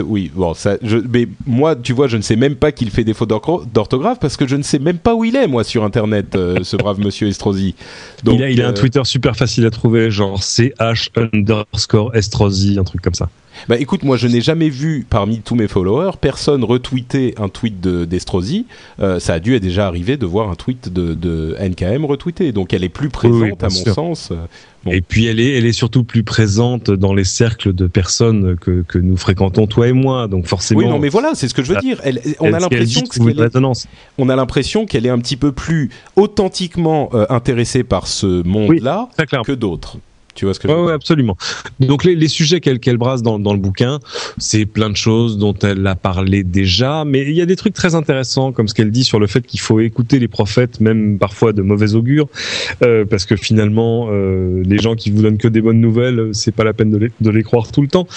oui, 0.05 0.31
bon, 0.33 0.53
ça, 0.53 0.77
je, 0.81 0.97
mais 0.97 1.27
moi, 1.45 1.75
tu 1.75 1.93
vois, 1.93 2.07
je 2.07 2.17
ne 2.17 2.21
sais 2.21 2.35
même 2.35 2.55
pas 2.55 2.71
qu'il 2.71 2.89
fait 2.89 3.03
des 3.03 3.13
fautes 3.13 3.29
d'orthographe 3.29 4.19
parce 4.19 4.37
que 4.37 4.47
je 4.47 4.55
ne 4.55 4.63
sais 4.63 4.79
même 4.79 4.97
pas 4.97 5.15
où 5.15 5.23
il 5.23 5.35
est, 5.35 5.47
moi, 5.47 5.63
sur 5.63 5.83
Internet, 5.83 6.35
euh, 6.35 6.59
ce 6.63 6.77
brave 6.77 6.99
monsieur 6.99 7.27
Estrosi. 7.27 7.75
Donc, 8.23 8.39
il 8.39 8.61
a, 8.61 8.67
un 8.67 8.71
euh, 8.71 8.73
Twitter 8.73 9.01
super 9.03 9.35
facile 9.35 9.65
à 9.65 9.71
trouver, 9.71 10.11
genre 10.11 10.41
CH 10.41 11.09
underscore 11.15 12.15
Estrosi, 12.15 12.77
un 12.79 12.83
truc 12.83 13.01
comme 13.01 13.13
ça. 13.13 13.29
Bah 13.69 13.77
écoute, 13.79 14.03
moi 14.03 14.17
je 14.17 14.27
n'ai 14.27 14.41
jamais 14.41 14.69
vu 14.69 15.05
parmi 15.09 15.39
tous 15.39 15.55
mes 15.55 15.67
followers 15.67 16.17
personne 16.19 16.63
retweeter 16.63 17.35
un 17.37 17.47
tweet 17.47 17.79
d'Estrosi. 17.79 18.65
Euh, 18.99 19.19
ça 19.19 19.35
a 19.35 19.39
dû 19.39 19.57
déjà 19.59 19.87
arriver 19.87 20.17
de 20.17 20.25
voir 20.25 20.49
un 20.49 20.55
tweet 20.55 20.91
de, 20.91 21.55
NKM 21.59 22.03
retweeté. 22.05 22.51
Donc 22.51 22.73
elle 22.73 22.83
est 22.83 22.89
plus 22.89 23.09
présente 23.09 23.63
à 23.63 23.69
mon 23.69 23.93
sens. 23.93 24.31
Et 24.91 25.01
puis 25.01 25.25
elle 25.25 25.39
est, 25.39 25.57
elle 25.57 25.65
est 25.65 25.73
surtout 25.73 26.03
plus 26.03 26.23
présente 26.23 26.91
dans 26.91 27.13
les 27.13 27.23
cercles 27.23 27.73
de 27.73 27.87
personnes 27.87 28.55
que, 28.55 28.83
que 28.87 28.99
nous 28.99 29.17
fréquentons 29.17 29.67
toi 29.67 29.87
et 29.87 29.93
moi. 29.93 30.27
Donc 30.27 30.47
forcément. 30.47 30.79
Oui, 30.79 30.87
non, 30.87 30.99
mais 30.99 31.09
voilà, 31.09 31.31
c'est 31.33 31.47
ce 31.47 31.53
que 31.53 31.63
je 31.63 31.73
veux 31.73 31.79
dire. 31.79 31.99
Elle, 32.03 32.21
on, 32.39 32.53
a 32.53 32.59
l'impression 32.59 33.03
on 34.17 34.29
a 34.29 34.35
l'impression 34.35 34.85
qu'elle 34.85 35.05
est 35.05 35.09
un 35.09 35.19
petit 35.19 35.37
peu 35.37 35.51
plus 35.51 35.89
authentiquement 36.15 37.09
euh, 37.13 37.25
intéressée 37.29 37.83
par 37.83 38.07
ce 38.07 38.45
monde-là 38.47 39.09
que 39.45 39.51
d'autres. 39.51 39.97
Tu 40.35 40.45
vois 40.45 40.53
ce 40.53 40.59
que 40.59 40.67
je 40.67 40.73
veux 40.73 40.85
dire? 40.85 40.93
absolument. 40.93 41.37
Donc 41.79 42.03
les, 42.03 42.15
les 42.15 42.27
sujets 42.27 42.59
qu'elle 42.59 42.79
qu'elle 42.79 42.97
brasse 42.97 43.21
dans, 43.21 43.39
dans 43.39 43.53
le 43.53 43.59
bouquin, 43.59 43.99
c'est 44.37 44.65
plein 44.65 44.89
de 44.89 44.97
choses 44.97 45.37
dont 45.37 45.53
elle 45.63 45.85
a 45.87 45.95
parlé 45.95 46.43
déjà, 46.43 47.05
mais 47.05 47.21
il 47.21 47.31
y 47.31 47.41
a 47.41 47.45
des 47.45 47.55
trucs 47.55 47.73
très 47.73 47.95
intéressants 47.95 48.51
comme 48.51 48.67
ce 48.67 48.73
qu'elle 48.73 48.91
dit 48.91 49.03
sur 49.03 49.19
le 49.19 49.27
fait 49.27 49.41
qu'il 49.41 49.59
faut 49.59 49.79
écouter 49.79 50.19
les 50.19 50.27
prophètes, 50.27 50.81
même 50.81 51.17
parfois 51.17 51.53
de 51.53 51.61
mauvais 51.61 51.95
augure, 51.95 52.27
euh, 52.83 53.05
parce 53.05 53.25
que 53.25 53.35
finalement 53.35 54.09
euh, 54.11 54.61
les 54.65 54.77
gens 54.77 54.95
qui 54.95 55.09
vous 55.09 55.21
donnent 55.21 55.37
que 55.37 55.47
des 55.47 55.61
bonnes 55.61 55.79
nouvelles, 55.79 56.29
c'est 56.33 56.53
pas 56.53 56.63
la 56.63 56.73
peine 56.73 56.91
de 56.91 56.97
les, 56.97 57.11
de 57.21 57.29
les 57.29 57.43
croire 57.43 57.71
tout 57.71 57.81
le 57.81 57.87
temps. 57.87 58.07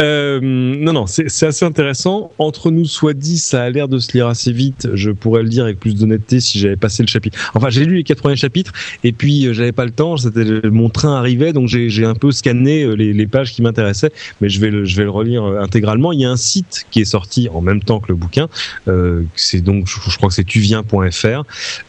Euh, 0.00 0.40
non 0.42 0.92
non, 0.92 1.06
c'est 1.06 1.46
assez 1.46 1.64
intéressant. 1.64 2.32
Entre 2.38 2.70
nous 2.70 2.84
soit 2.84 3.14
dit, 3.14 3.38
ça 3.38 3.62
a 3.62 3.70
l'air 3.70 3.88
de 3.88 3.98
se 3.98 4.12
lire 4.12 4.26
assez 4.26 4.52
vite. 4.52 4.88
Je 4.94 5.10
pourrais 5.10 5.42
le 5.42 5.48
dire 5.48 5.64
avec 5.64 5.78
plus 5.78 5.94
d'honnêteté 5.94 6.40
si 6.40 6.58
j'avais 6.58 6.76
passé 6.76 7.02
le 7.02 7.08
chapitre. 7.08 7.38
Enfin 7.54 7.68
j'ai 7.70 7.84
lu 7.84 7.96
les 7.96 8.04
quatre 8.04 8.20
premiers 8.20 8.36
chapitres 8.36 8.72
et 9.04 9.12
puis 9.12 9.46
euh, 9.46 9.52
j'avais 9.52 9.72
pas 9.72 9.84
le 9.84 9.92
temps. 9.92 10.16
C'était 10.16 10.68
mon 10.68 10.88
train 10.88 11.16
arrivait 11.16 11.52
donc 11.52 11.67
j'ai 11.68 12.04
un 12.04 12.14
peu 12.14 12.30
scanné 12.30 12.82
euh, 12.82 12.94
les, 12.94 13.26
pages 13.26 13.52
qui 13.52 13.62
m'intéressaient, 13.62 14.12
mais 14.40 14.48
je 14.48 14.60
vais 14.60 14.70
le, 14.70 15.10
relire 15.10 15.44
euh, 15.44 15.60
intégralement. 15.60 16.12
Il 16.12 16.20
y 16.20 16.24
a 16.24 16.30
un 16.30 16.36
site 16.36 16.86
qui 16.90 17.00
est 17.00 17.04
sorti 17.04 17.48
en 17.52 17.60
même 17.60 17.82
temps 17.82 18.00
que 18.00 18.08
le 18.08 18.14
bouquin. 18.14 18.48
Euh, 18.88 19.22
c'est 19.36 19.60
donc, 19.60 19.86
je, 19.86 20.16
crois 20.16 20.28
que 20.28 20.34
c'est 20.34 20.44
tuviens.fr. 20.44 21.42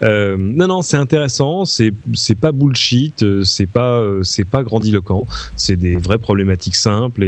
Euh, 0.03 0.37
non, 0.39 0.67
non, 0.67 0.81
c'est 0.81 0.97
intéressant. 0.97 1.65
C'est 1.65 1.91
pas 2.39 2.51
bullshit. 2.51 3.43
C'est 3.43 3.67
pas 3.67 4.03
c'est 4.23 4.45
pas 4.45 4.63
grandiloquent. 4.63 5.25
C'est 5.55 5.75
des 5.75 5.95
vraies 5.95 6.17
problématiques 6.17 6.75
simples. 6.75 7.21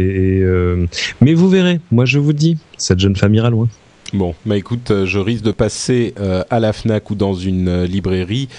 Mais 1.22 1.34
vous 1.34 1.50
verrez. 1.50 1.80
Moi, 1.92 2.06
je 2.06 2.20
vous 2.20 2.34
dis, 2.34 2.58
cette 2.78 3.00
jeune 3.00 3.16
femme 3.16 3.34
ira 3.36 3.50
loin. 3.50 3.68
Bon, 4.14 4.36
bah 4.46 4.58
écoute, 4.58 4.92
je 5.06 5.20
risque 5.20 5.44
de 5.44 5.52
passer 5.52 6.14
à 6.50 6.60
la 6.60 6.74
Fnac 6.74 7.10
ou 7.10 7.16
dans 7.16 7.34
une 7.34 7.84
librairie 7.84 8.50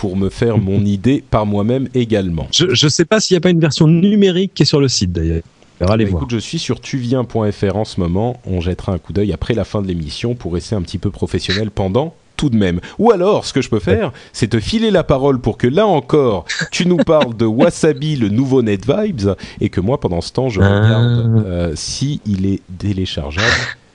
pour 0.00 0.16
me 0.16 0.30
faire 0.30 0.56
mon 0.56 0.82
idée 0.82 1.22
par 1.30 1.44
moi-même 1.44 1.86
également. 1.92 2.46
Je 2.52 2.64
ne 2.68 2.88
sais 2.88 3.04
pas 3.04 3.20
s'il 3.20 3.34
n'y 3.34 3.36
a 3.36 3.42
pas 3.42 3.50
une 3.50 3.60
version 3.60 3.86
numérique 3.86 4.52
qui 4.54 4.62
est 4.62 4.66
sur 4.66 4.80
le 4.80 4.88
site 4.88 5.12
d'ailleurs. 5.12 5.42
Allez 5.78 6.04
Bah, 6.06 6.10
voir. 6.12 6.22
écoute, 6.22 6.30
je 6.32 6.38
suis 6.38 6.58
sur 6.58 6.80
tuviens.fr 6.80 7.76
en 7.76 7.84
ce 7.84 8.00
moment. 8.00 8.40
On 8.46 8.62
jettera 8.62 8.92
un 8.92 8.98
coup 8.98 9.12
d'œil 9.12 9.30
après 9.34 9.52
la 9.52 9.64
fin 9.64 9.82
de 9.82 9.86
l'émission 9.88 10.34
pour 10.34 10.54
rester 10.54 10.74
un 10.74 10.80
petit 10.80 10.96
peu 10.96 11.10
professionnel 11.10 11.70
pendant 11.70 12.14
tout 12.38 12.48
de 12.48 12.56
même. 12.56 12.80
Ou 12.98 13.10
alors, 13.10 13.44
ce 13.44 13.52
que 13.52 13.60
je 13.60 13.68
peux 13.68 13.78
faire, 13.78 14.10
c'est 14.32 14.48
te 14.48 14.58
filer 14.58 14.90
la 14.90 15.04
parole 15.04 15.38
pour 15.38 15.58
que 15.58 15.66
là 15.66 15.86
encore, 15.86 16.46
tu 16.72 16.86
nous 16.86 16.96
parles 16.96 17.36
de 17.36 17.44
Wasabi, 17.44 18.16
le 18.16 18.30
nouveau 18.30 18.62
NetVibes, 18.62 19.32
et 19.60 19.68
que 19.68 19.82
moi, 19.82 20.00
pendant 20.00 20.22
ce 20.22 20.32
temps, 20.32 20.48
je 20.48 20.62
Ah. 20.62 20.80
regarde 20.80 21.44
euh, 21.46 21.72
si 21.76 22.22
il 22.24 22.46
est 22.46 22.62
téléchargeable 22.78 23.46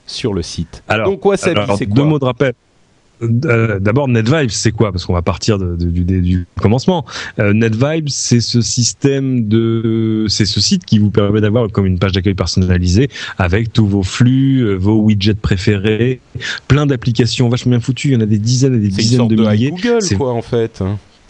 sur 0.06 0.32
le 0.34 0.42
site. 0.42 0.84
Alors, 0.86 1.08
Donc 1.10 1.24
Wasabi, 1.24 1.58
alors, 1.58 1.76
c'est 1.76 1.86
deux 1.86 2.02
quoi 2.02 2.04
mots 2.04 2.18
de 2.20 2.24
rappel. 2.26 2.52
Euh, 3.22 3.78
D'abord, 3.80 4.08
NetVibes, 4.08 4.50
c'est 4.50 4.72
quoi? 4.72 4.92
Parce 4.92 5.06
qu'on 5.06 5.12
va 5.14 5.22
partir 5.22 5.58
de- 5.58 5.74
de- 5.76 6.20
du, 6.20 6.46
commencement. 6.60 7.04
Euh, 7.38 7.52
NetVibes, 7.52 8.08
c'est 8.08 8.40
ce 8.40 8.60
système 8.60 9.48
de, 9.48 10.26
c'est 10.28 10.44
ce 10.44 10.60
site 10.60 10.84
qui 10.84 10.98
vous 10.98 11.10
permet 11.10 11.40
d'avoir 11.40 11.70
comme 11.70 11.86
une 11.86 11.98
page 11.98 12.12
d'accueil 12.12 12.34
personnalisée 12.34 13.08
avec 13.38 13.72
tous 13.72 13.86
vos 13.86 14.02
flux, 14.02 14.60
euh, 14.60 14.74
vos 14.74 15.00
widgets 15.00 15.34
préférés, 15.34 16.20
plein 16.68 16.86
d'applications 16.86 17.48
vachement 17.48 17.70
bien 17.70 17.80
foutues. 17.80 18.08
Il 18.08 18.14
y 18.14 18.16
en 18.16 18.20
a 18.20 18.26
des 18.26 18.38
dizaines 18.38 18.74
et 18.74 18.78
des 18.78 18.88
une 18.88 18.92
dizaines 18.96 19.16
sorte 19.18 19.30
de 19.30 19.36
de 19.36 19.48
milliers. 19.48 19.70
Google, 19.70 20.02
C'est- 20.02 20.16
quoi, 20.16 20.32
en 20.32 20.42
fait. 20.42 20.82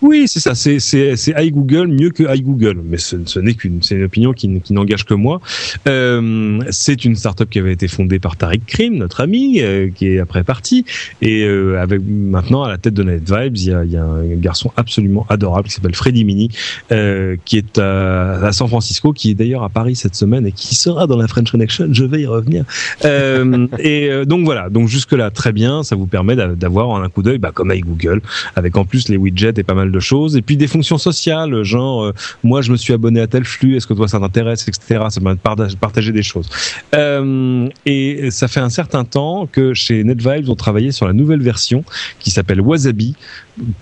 Oui, 0.02 0.28
c'est 0.28 0.40
ça. 0.40 0.54
C'est 0.54 0.78
c'est 0.78 1.16
c'est 1.16 1.34
iGoogle 1.42 1.86
mieux 1.88 2.10
que 2.10 2.22
iGoogle, 2.36 2.80
mais 2.84 2.98
ce, 2.98 3.16
ce 3.24 3.40
n'est 3.40 3.54
qu'une 3.54 3.82
c'est 3.82 3.94
une 3.94 4.04
opinion 4.04 4.32
qui, 4.32 4.60
qui 4.60 4.72
n'engage 4.74 5.04
que 5.04 5.14
moi. 5.14 5.40
Euh, 5.88 6.60
c'est 6.70 7.04
une 7.04 7.16
startup 7.16 7.48
qui 7.48 7.58
avait 7.58 7.72
été 7.72 7.88
fondée 7.88 8.18
par 8.18 8.36
Tariq 8.36 8.60
Krim, 8.66 8.96
notre 8.96 9.20
ami, 9.20 9.60
euh, 9.62 9.88
qui 9.94 10.08
est 10.08 10.18
après 10.18 10.44
parti, 10.44 10.84
et 11.22 11.44
euh, 11.44 11.80
avec 11.80 12.00
maintenant 12.06 12.62
à 12.62 12.68
la 12.68 12.78
tête 12.78 12.94
de 12.94 13.02
NetVibes, 13.02 13.56
il 13.56 13.64
y 13.64 13.72
a, 13.72 13.84
il 13.84 13.90
y 13.92 13.96
a 13.96 14.04
un 14.04 14.24
garçon 14.36 14.70
absolument 14.76 15.24
adorable 15.28 15.68
qui 15.68 15.74
s'appelle 15.74 15.94
Freddy 15.94 16.24
Mini, 16.24 16.50
euh, 16.92 17.36
qui 17.44 17.56
est 17.56 17.78
à, 17.78 18.32
à 18.46 18.52
San 18.52 18.68
Francisco, 18.68 19.12
qui 19.12 19.30
est 19.30 19.34
d'ailleurs 19.34 19.62
à 19.62 19.68
Paris 19.70 19.96
cette 19.96 20.14
semaine 20.14 20.46
et 20.46 20.52
qui 20.52 20.74
sera 20.74 21.06
dans 21.06 21.16
la 21.16 21.26
French 21.26 21.50
Connection. 21.50 21.88
Je 21.92 22.04
vais 22.04 22.20
y 22.22 22.26
revenir. 22.26 22.64
Euh, 23.04 23.66
et 23.78 24.10
euh, 24.10 24.24
donc 24.24 24.44
voilà. 24.44 24.68
Donc 24.68 24.88
jusque 24.88 25.12
là 25.12 25.30
très 25.30 25.52
bien. 25.52 25.82
Ça 25.82 25.96
vous 25.96 26.06
permet 26.06 26.36
d'a- 26.36 26.48
d'avoir 26.48 26.88
en 26.90 27.02
un 27.02 27.08
coup 27.08 27.22
d'œil, 27.22 27.38
bah, 27.38 27.50
comme 27.54 27.72
iGoogle, 27.72 28.20
avec 28.56 28.76
en 28.76 28.84
plus 28.84 29.08
les 29.08 29.16
widgets 29.16 29.54
et 29.56 29.62
pas 29.62 29.74
mal 29.74 29.85
de 29.90 30.00
choses. 30.00 30.36
Et 30.36 30.42
puis 30.42 30.56
des 30.56 30.66
fonctions 30.66 30.98
sociales, 30.98 31.62
genre 31.62 32.04
euh, 32.04 32.12
moi 32.44 32.62
je 32.62 32.70
me 32.72 32.76
suis 32.76 32.92
abonné 32.92 33.20
à 33.20 33.26
tel 33.26 33.44
flux, 33.44 33.76
est-ce 33.76 33.86
que 33.86 33.94
toi 33.94 34.08
ça 34.08 34.18
t'intéresse, 34.20 34.66
etc. 34.68 35.04
Ça 35.10 35.20
permet 35.20 35.34
de 35.36 35.40
partage- 35.40 35.76
partager 35.76 36.12
des 36.12 36.22
choses. 36.22 36.48
Euh, 36.94 37.68
et 37.84 38.30
ça 38.30 38.48
fait 38.48 38.60
un 38.60 38.70
certain 38.70 39.04
temps 39.04 39.46
que 39.50 39.74
chez 39.74 40.04
NetVibes 40.04 40.48
on 40.48 40.54
travaillait 40.54 40.92
sur 40.92 41.06
la 41.06 41.12
nouvelle 41.12 41.42
version 41.42 41.84
qui 42.18 42.30
s'appelle 42.30 42.60
Wasabi. 42.60 43.14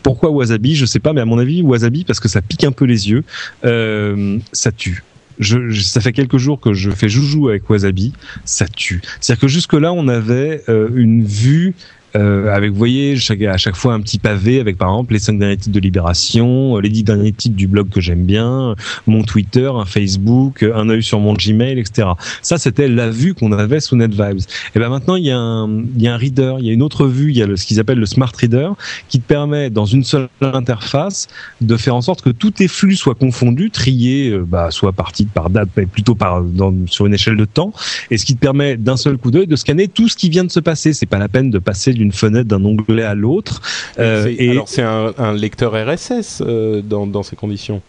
Pourquoi 0.02 0.30
Wasabi? 0.30 0.76
Je 0.76 0.86
sais 0.86 1.00
pas, 1.00 1.12
mais 1.12 1.20
à 1.20 1.24
mon 1.24 1.38
avis 1.38 1.62
Wasabi 1.62 2.04
parce 2.04 2.20
que 2.20 2.28
ça 2.28 2.40
pique 2.40 2.64
un 2.64 2.72
peu 2.72 2.84
les 2.84 3.10
yeux, 3.10 3.24
euh, 3.64 4.38
ça 4.52 4.72
tue. 4.72 5.02
Ça 5.40 6.00
fait 6.00 6.12
quelques 6.12 6.38
jours 6.38 6.60
que 6.60 6.74
je 6.74 6.90
fais 6.90 7.08
joujou 7.08 7.48
avec 7.48 7.68
Wasabi, 7.68 8.12
ça 8.44 8.68
tue. 8.68 9.02
C'est-à-dire 9.20 9.40
que 9.40 9.48
jusque 9.48 9.72
là 9.72 9.92
on 9.92 10.06
avait 10.06 10.62
une 10.68 11.24
vue 11.24 11.74
euh, 12.16 12.54
avec, 12.54 12.70
vous 12.70 12.78
voyez, 12.78 13.16
à 13.48 13.56
chaque 13.56 13.74
fois 13.74 13.94
un 13.94 14.00
petit 14.00 14.18
pavé 14.18 14.60
avec 14.60 14.78
par 14.78 14.88
exemple 14.90 15.14
les 15.14 15.18
cinq 15.18 15.38
derniers 15.38 15.56
titres 15.56 15.74
de 15.74 15.80
Libération, 15.80 16.76
euh, 16.76 16.80
les 16.80 16.88
dix 16.88 17.02
derniers 17.02 17.32
titres 17.32 17.56
du 17.56 17.66
blog 17.66 17.88
que 17.88 18.00
j'aime 18.00 18.24
bien, 18.24 18.76
mon 19.06 19.22
Twitter, 19.22 19.68
un 19.74 19.84
Facebook, 19.84 20.62
euh, 20.62 20.76
un 20.76 20.88
œil 20.88 21.02
sur 21.02 21.18
mon 21.18 21.34
Gmail, 21.34 21.78
etc. 21.78 22.08
Ça, 22.42 22.58
c'était 22.58 22.88
la 22.88 23.10
vue 23.10 23.34
qu'on 23.34 23.52
avait 23.52 23.80
sous 23.80 23.96
NetVibes. 23.96 24.38
Et 24.74 24.78
ben 24.78 24.88
maintenant, 24.88 25.16
il 25.16 25.24
y, 25.24 25.30
a 25.30 25.38
un, 25.38 25.82
y 25.96 26.06
a 26.06 26.14
un 26.14 26.16
reader, 26.16 26.56
il 26.60 26.66
y 26.66 26.70
a 26.70 26.72
une 26.72 26.82
autre 26.82 27.06
vue, 27.06 27.30
il 27.30 27.36
y 27.36 27.42
a 27.42 27.46
le, 27.46 27.56
ce 27.56 27.66
qu'ils 27.66 27.80
appellent 27.80 27.98
le 27.98 28.06
Smart 28.06 28.32
Reader, 28.32 28.70
qui 29.08 29.20
te 29.20 29.26
permet, 29.26 29.70
dans 29.70 29.86
une 29.86 30.04
seule 30.04 30.28
interface, 30.40 31.28
de 31.60 31.76
faire 31.76 31.96
en 31.96 32.00
sorte 32.00 32.22
que 32.22 32.30
tous 32.30 32.52
tes 32.52 32.68
flux 32.68 32.96
soient 32.96 33.14
confondus, 33.14 33.70
triés, 33.70 34.30
euh, 34.30 34.44
bah, 34.46 34.70
soit 34.70 34.92
par 34.92 35.12
titre, 35.12 35.32
par 35.32 35.50
date, 35.50 35.68
mais 35.76 35.86
plutôt 35.86 36.14
par, 36.14 36.42
dans, 36.42 36.72
sur 36.86 37.06
une 37.06 37.14
échelle 37.14 37.36
de 37.36 37.44
temps, 37.44 37.72
et 38.10 38.18
ce 38.18 38.24
qui 38.24 38.34
te 38.34 38.40
permet 38.40 38.76
d'un 38.76 38.96
seul 38.96 39.18
coup 39.18 39.30
d'œil 39.30 39.46
de 39.46 39.56
scanner 39.56 39.88
tout 39.88 40.08
ce 40.08 40.16
qui 40.16 40.28
vient 40.28 40.44
de 40.44 40.52
se 40.52 40.60
passer. 40.60 40.92
C'est 40.92 41.06
pas 41.06 41.18
la 41.18 41.28
peine 41.28 41.50
de 41.50 41.58
passer 41.58 41.92
d'une 41.92 42.03
fenêtre 42.12 42.48
d'un 42.48 42.64
onglet 42.64 43.04
à 43.04 43.14
l'autre. 43.14 43.62
Euh, 43.98 44.32
et 44.38 44.50
Alors, 44.50 44.68
c'est 44.68 44.82
un, 44.82 45.12
un 45.18 45.32
lecteur 45.32 45.72
RSS 45.72 46.42
euh, 46.46 46.82
dans, 46.82 47.06
dans 47.06 47.22
ces 47.22 47.36
conditions? 47.36 47.80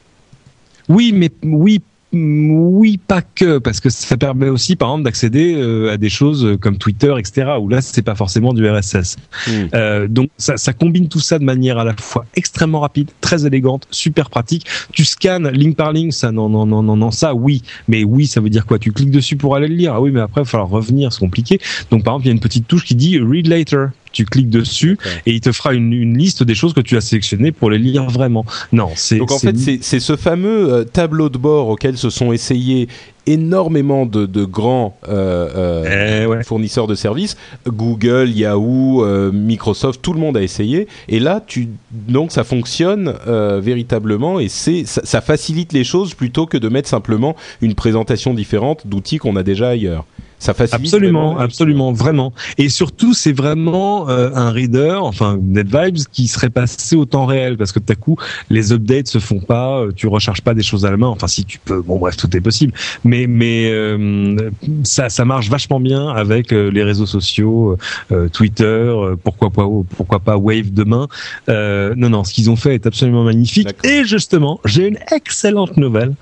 oui, 0.89 1.11
mais 1.13 1.31
oui. 1.43 1.81
Oui, 2.17 2.97
pas 2.97 3.21
que, 3.21 3.57
parce 3.57 3.81
que 3.81 3.89
ça 3.89 4.15
permet 4.15 4.47
aussi, 4.47 4.77
par 4.77 4.89
exemple, 4.89 5.03
d'accéder 5.03 5.53
euh, 5.55 5.91
à 5.91 5.97
des 5.97 6.07
choses 6.07 6.57
comme 6.61 6.77
Twitter, 6.77 7.13
etc., 7.17 7.55
où 7.59 7.67
là, 7.67 7.81
c'est 7.81 8.03
pas 8.03 8.15
forcément 8.15 8.53
du 8.53 8.65
RSS. 8.69 9.17
Hmm. 9.47 9.51
Euh, 9.73 10.07
donc, 10.07 10.29
ça, 10.37 10.55
ça 10.55 10.71
combine 10.71 11.09
tout 11.09 11.19
ça 11.19 11.39
de 11.39 11.43
manière 11.43 11.77
à 11.77 11.83
la 11.83 11.93
fois 11.99 12.25
extrêmement 12.35 12.79
rapide, 12.79 13.09
très 13.19 13.45
élégante, 13.45 13.85
super 13.91 14.29
pratique. 14.29 14.65
Tu 14.93 15.03
scannes 15.03 15.49
ligne 15.49 15.73
par 15.73 15.91
ligne, 15.91 16.11
ça, 16.11 16.31
non, 16.31 16.47
non, 16.47 16.65
non, 16.65 16.81
non, 16.83 16.95
non, 16.95 17.11
ça, 17.11 17.33
oui. 17.33 17.63
Mais 17.89 18.05
oui, 18.05 18.27
ça 18.27 18.39
veut 18.39 18.49
dire 18.49 18.65
quoi? 18.65 18.79
Tu 18.79 18.93
cliques 18.93 19.11
dessus 19.11 19.35
pour 19.35 19.55
aller 19.57 19.67
le 19.67 19.75
lire. 19.75 19.93
Ah 19.95 19.99
oui, 19.99 20.11
mais 20.11 20.21
après, 20.21 20.41
il 20.41 20.45
va 20.45 20.49
falloir 20.49 20.69
revenir, 20.69 21.11
c'est 21.11 21.19
compliqué. 21.19 21.59
Donc, 21.91 22.05
par 22.05 22.13
exemple, 22.13 22.27
il 22.27 22.29
y 22.29 22.31
a 22.31 22.33
une 22.33 22.39
petite 22.39 22.67
touche 22.67 22.85
qui 22.85 22.95
dit 22.95 23.19
Read 23.19 23.47
Later. 23.47 23.87
Tu 24.15 24.23
cliques 24.25 24.49
dessus 24.49 24.97
et 25.25 25.33
il 25.33 25.41
te 25.41 25.51
fera 25.51 25.73
une, 25.73 25.91
une 25.91 26.17
liste 26.17 26.41
des 26.41 26.55
choses 26.55 26.73
que 26.73 26.79
tu 26.79 26.95
as 26.95 27.01
sélectionnées 27.01 27.51
pour 27.51 27.69
les 27.69 27.77
lire 27.77 28.05
vraiment. 28.09 28.45
Non, 28.71 28.89
c'est 28.95 29.17
Donc 29.17 29.31
en 29.31 29.39
fait, 29.39 29.57
c'est- 29.57 29.99
ce 29.99 30.15
fameux 30.15 30.71
euh, 30.73 30.83
tableau 30.85 31.27
de 31.29 31.37
bord 31.37 31.67
auquel 31.67 31.97
se 31.97 32.09
sont 32.09 32.31
essayés 32.31 32.87
énormément 33.27 34.05
de, 34.05 34.25
de 34.25 34.45
grands 34.45 34.97
euh, 35.09 35.49
euh, 35.83 36.23
Eh 36.23 36.27
ouais. 36.27 36.43
fournisseurs 36.43 36.87
de 36.87 36.95
services, 36.95 37.35
Google, 37.67 38.29
Yahoo, 38.29 39.03
euh, 39.03 39.31
Microsoft, 39.33 40.01
tout 40.01 40.13
le 40.13 40.19
monde 40.19 40.37
a 40.37 40.43
essayé. 40.43 40.87
Et 41.09 41.19
là, 41.19 41.43
tu 41.45 41.67
donc 41.91 42.31
ça 42.31 42.43
fonctionne 42.43 43.13
véritablement 43.59 44.39
et 44.39 44.47
c'est 44.47 44.85
ça, 44.85 45.01
ça 45.03 45.21
facilite 45.21 45.73
les 45.73 45.83
choses 45.83 46.13
plutôt 46.13 46.45
que 46.45 46.57
de 46.57 46.69
mettre 46.69 46.87
simplement 46.87 47.35
une 47.61 47.73
présentation 47.75 48.33
différente 48.33 48.85
d'outils 48.85 49.17
qu'on 49.17 49.35
a 49.35 49.43
déjà 49.43 49.69
ailleurs. 49.69 50.05
Ça 50.39 50.53
facilite 50.53 50.85
Absolument, 50.85 51.37
absolument, 51.37 51.91
vraiment. 51.91 52.33
Et 52.57 52.69
surtout, 52.69 53.13
c'est 53.13 53.33
vraiment 53.33 54.09
euh, 54.09 54.29
un 54.33 54.51
reader, 54.51 54.99
enfin 55.01 55.39
NetVibes, 55.41 55.97
qui 56.11 56.27
serait 56.27 56.49
passé 56.49 56.95
au 56.95 57.05
temps 57.05 57.25
réel, 57.25 57.57
parce 57.57 57.71
que 57.71 57.79
tout 57.79 57.91
à 57.91 57.95
coup, 57.95 58.17
les 58.49 58.73
updates 58.73 59.07
se 59.07 59.19
font 59.19 59.39
pas, 59.39 59.79
euh, 59.79 59.91
tu 59.95 60.07
recharges 60.07 60.41
pas 60.41 60.53
des 60.53 60.63
choses 60.63 60.85
à 60.85 60.91
la 60.91 60.97
main. 60.97 61.07
Enfin, 61.07 61.27
si 61.27 61.45
tu 61.45 61.59
peux, 61.59 61.81
bon 61.81 61.97
bref, 61.97 62.17
tout 62.17 62.35
est 62.35 62.41
possible. 62.41 62.73
Mais 63.03 63.27
mais 63.27 63.69
euh, 63.71 64.35
ça 64.83 65.09
ça 65.09 65.25
marche 65.25 65.49
vachement 65.49 65.79
bien 65.79 66.09
avec 66.09 66.51
euh, 66.51 66.69
les 66.69 66.83
réseaux 66.83 67.05
sociaux, 67.05 67.77
euh, 68.11 68.29
Twitter, 68.29 68.63
euh, 68.65 69.15
pourquoi 69.21 69.49
pas 69.49 69.65
pourquoi 69.95 70.19
pas 70.19 70.37
Wave 70.37 70.71
demain. 70.73 71.07
Euh, 71.49 71.93
non 71.95 72.09
non, 72.09 72.23
ce 72.23 72.33
qu'ils 72.33 72.49
ont 72.49 72.55
fait 72.55 72.75
est 72.75 72.85
absolument 72.85 73.23
magnifique. 73.23 73.69
Et 73.83 74.03
justement, 74.03 74.59
j'ai 74.65 74.87
une 74.87 74.99
excellente 75.11 75.77
nouvelle 75.77 76.13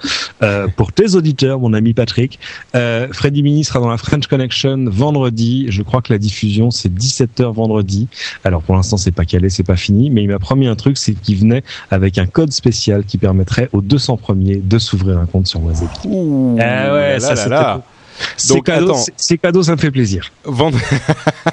euh, 0.42 0.68
pour 0.76 0.92
tes 0.92 1.16
auditeurs, 1.16 1.60
mon 1.60 1.74
ami 1.74 1.94
Patrick. 1.94 2.40
Euh, 2.76 3.08
Freddy 3.12 3.44
Mini 3.44 3.64
sera 3.64 3.80
dans 3.80 3.90
la 3.90 3.98
French 4.04 4.28
Connection 4.28 4.86
vendredi. 4.88 5.66
Je 5.70 5.82
crois 5.82 6.02
que 6.02 6.12
la 6.12 6.20
diffusion 6.20 6.72
c'est 6.72 6.90
17h 6.94 7.52
vendredi. 7.54 8.08
Alors 8.44 8.62
pour 8.62 8.76
l'instant 8.76 8.98
c'est 8.98 9.12
pas 9.12 9.26
calé, 9.26 9.50
c'est 9.50 9.64
pas 9.64 9.76
fini, 9.76 10.10
mais 10.10 10.24
il 10.24 10.28
m'a 10.30 10.40
promis 10.40 10.68
un 10.68 10.76
truc, 10.76 10.98
c'est 10.98 11.14
qu'il 11.14 11.38
venait 11.38 11.64
avec 11.92 12.18
un 12.18 12.26
code 12.26 12.52
spécial 12.52 13.04
qui 13.06 13.18
permettrait 13.18 13.70
aux 13.74 13.82
200 13.82 14.18
premiers 14.18 14.58
de 14.58 14.78
s'ouvrir 14.78 15.18
un 15.20 15.26
compte 15.26 15.48
sur 15.48 15.62
Wasabi. 15.64 15.90
Ouh, 16.06 16.58
Ah 16.60 16.94
ouais, 16.94 17.14
là, 17.14 17.20
ça, 17.20 17.48
là, 17.48 17.74
c'était. 17.74 17.88
C'est 18.38 18.62
cadeau, 18.62 18.96
cadeau, 19.42 19.64
ça 19.64 19.72
me 19.72 19.78
fait 19.78 19.90
plaisir. 19.90 20.30
Vendre- 20.46 20.78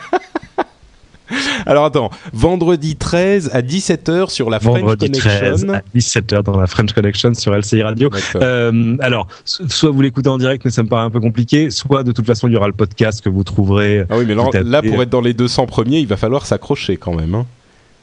Alors 1.67 1.85
attends, 1.85 2.11
vendredi 2.33 2.97
13 2.97 3.51
à 3.53 3.63
17h 3.63 4.31
sur 4.31 4.51
la 4.51 4.61
French 4.61 4.81
Vendredi 4.81 5.07
Connection. 5.11 5.31
13 5.31 5.67
à 5.71 5.83
17h 5.97 6.43
dans 6.43 6.59
la 6.59 6.67
French 6.67 6.93
Connection 6.93 7.35
sur 7.35 7.55
LCI 7.57 7.83
Radio. 7.83 8.11
Euh, 8.37 8.97
alors, 9.01 9.27
so- 9.45 9.69
soit 9.69 9.91
vous 9.91 10.01
l'écoutez 10.03 10.29
en 10.29 10.39
direct, 10.39 10.65
mais 10.65 10.71
ça 10.71 10.83
me 10.83 10.89
paraît 10.89 11.05
un 11.05 11.11
peu 11.11 11.21
compliqué, 11.21 11.71
soit 11.71 12.03
de 12.03 12.13
toute 12.13 12.27
façon 12.27 12.49
il 12.49 12.55
y 12.55 12.57
aura 12.57 12.67
le 12.67 12.73
podcast 12.73 13.21
que 13.23 13.29
vous 13.29 13.45
trouverez. 13.45 14.05
Ah 14.11 14.17
oui, 14.19 14.25
mais 14.27 14.35
là, 14.35 14.83
pour 14.83 15.03
être 15.03 15.11
dans 15.11 15.21
les 15.21 15.35
200 15.35 15.67
premiers, 15.67 15.99
il 16.01 16.07
va 16.07 16.17
falloir 16.17 16.47
s'accrocher 16.47 16.97
quand 16.97 17.15
même. 17.15 17.35
Hein. 17.35 17.47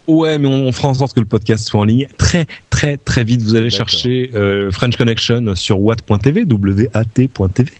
Ouais, 0.08 0.38
mais 0.40 0.48
on, 0.48 0.68
on 0.68 0.72
fera 0.72 0.88
en 0.90 0.94
sorte 0.94 1.14
que 1.14 1.20
le 1.20 1.26
podcast 1.26 1.68
soit 1.68 1.80
en 1.82 1.84
ligne 1.84 2.08
très 2.18 2.46
très 2.70 2.98
très 2.98 3.24
vite. 3.24 3.42
Vous 3.42 3.56
allez 3.56 3.70
chercher 3.70 4.32
euh, 4.36 4.72
French 4.72 4.96
Connection 4.98 5.54
sur 5.56 5.80
watt.tv, 5.82 6.46
w-a-t.tv, 6.46 7.72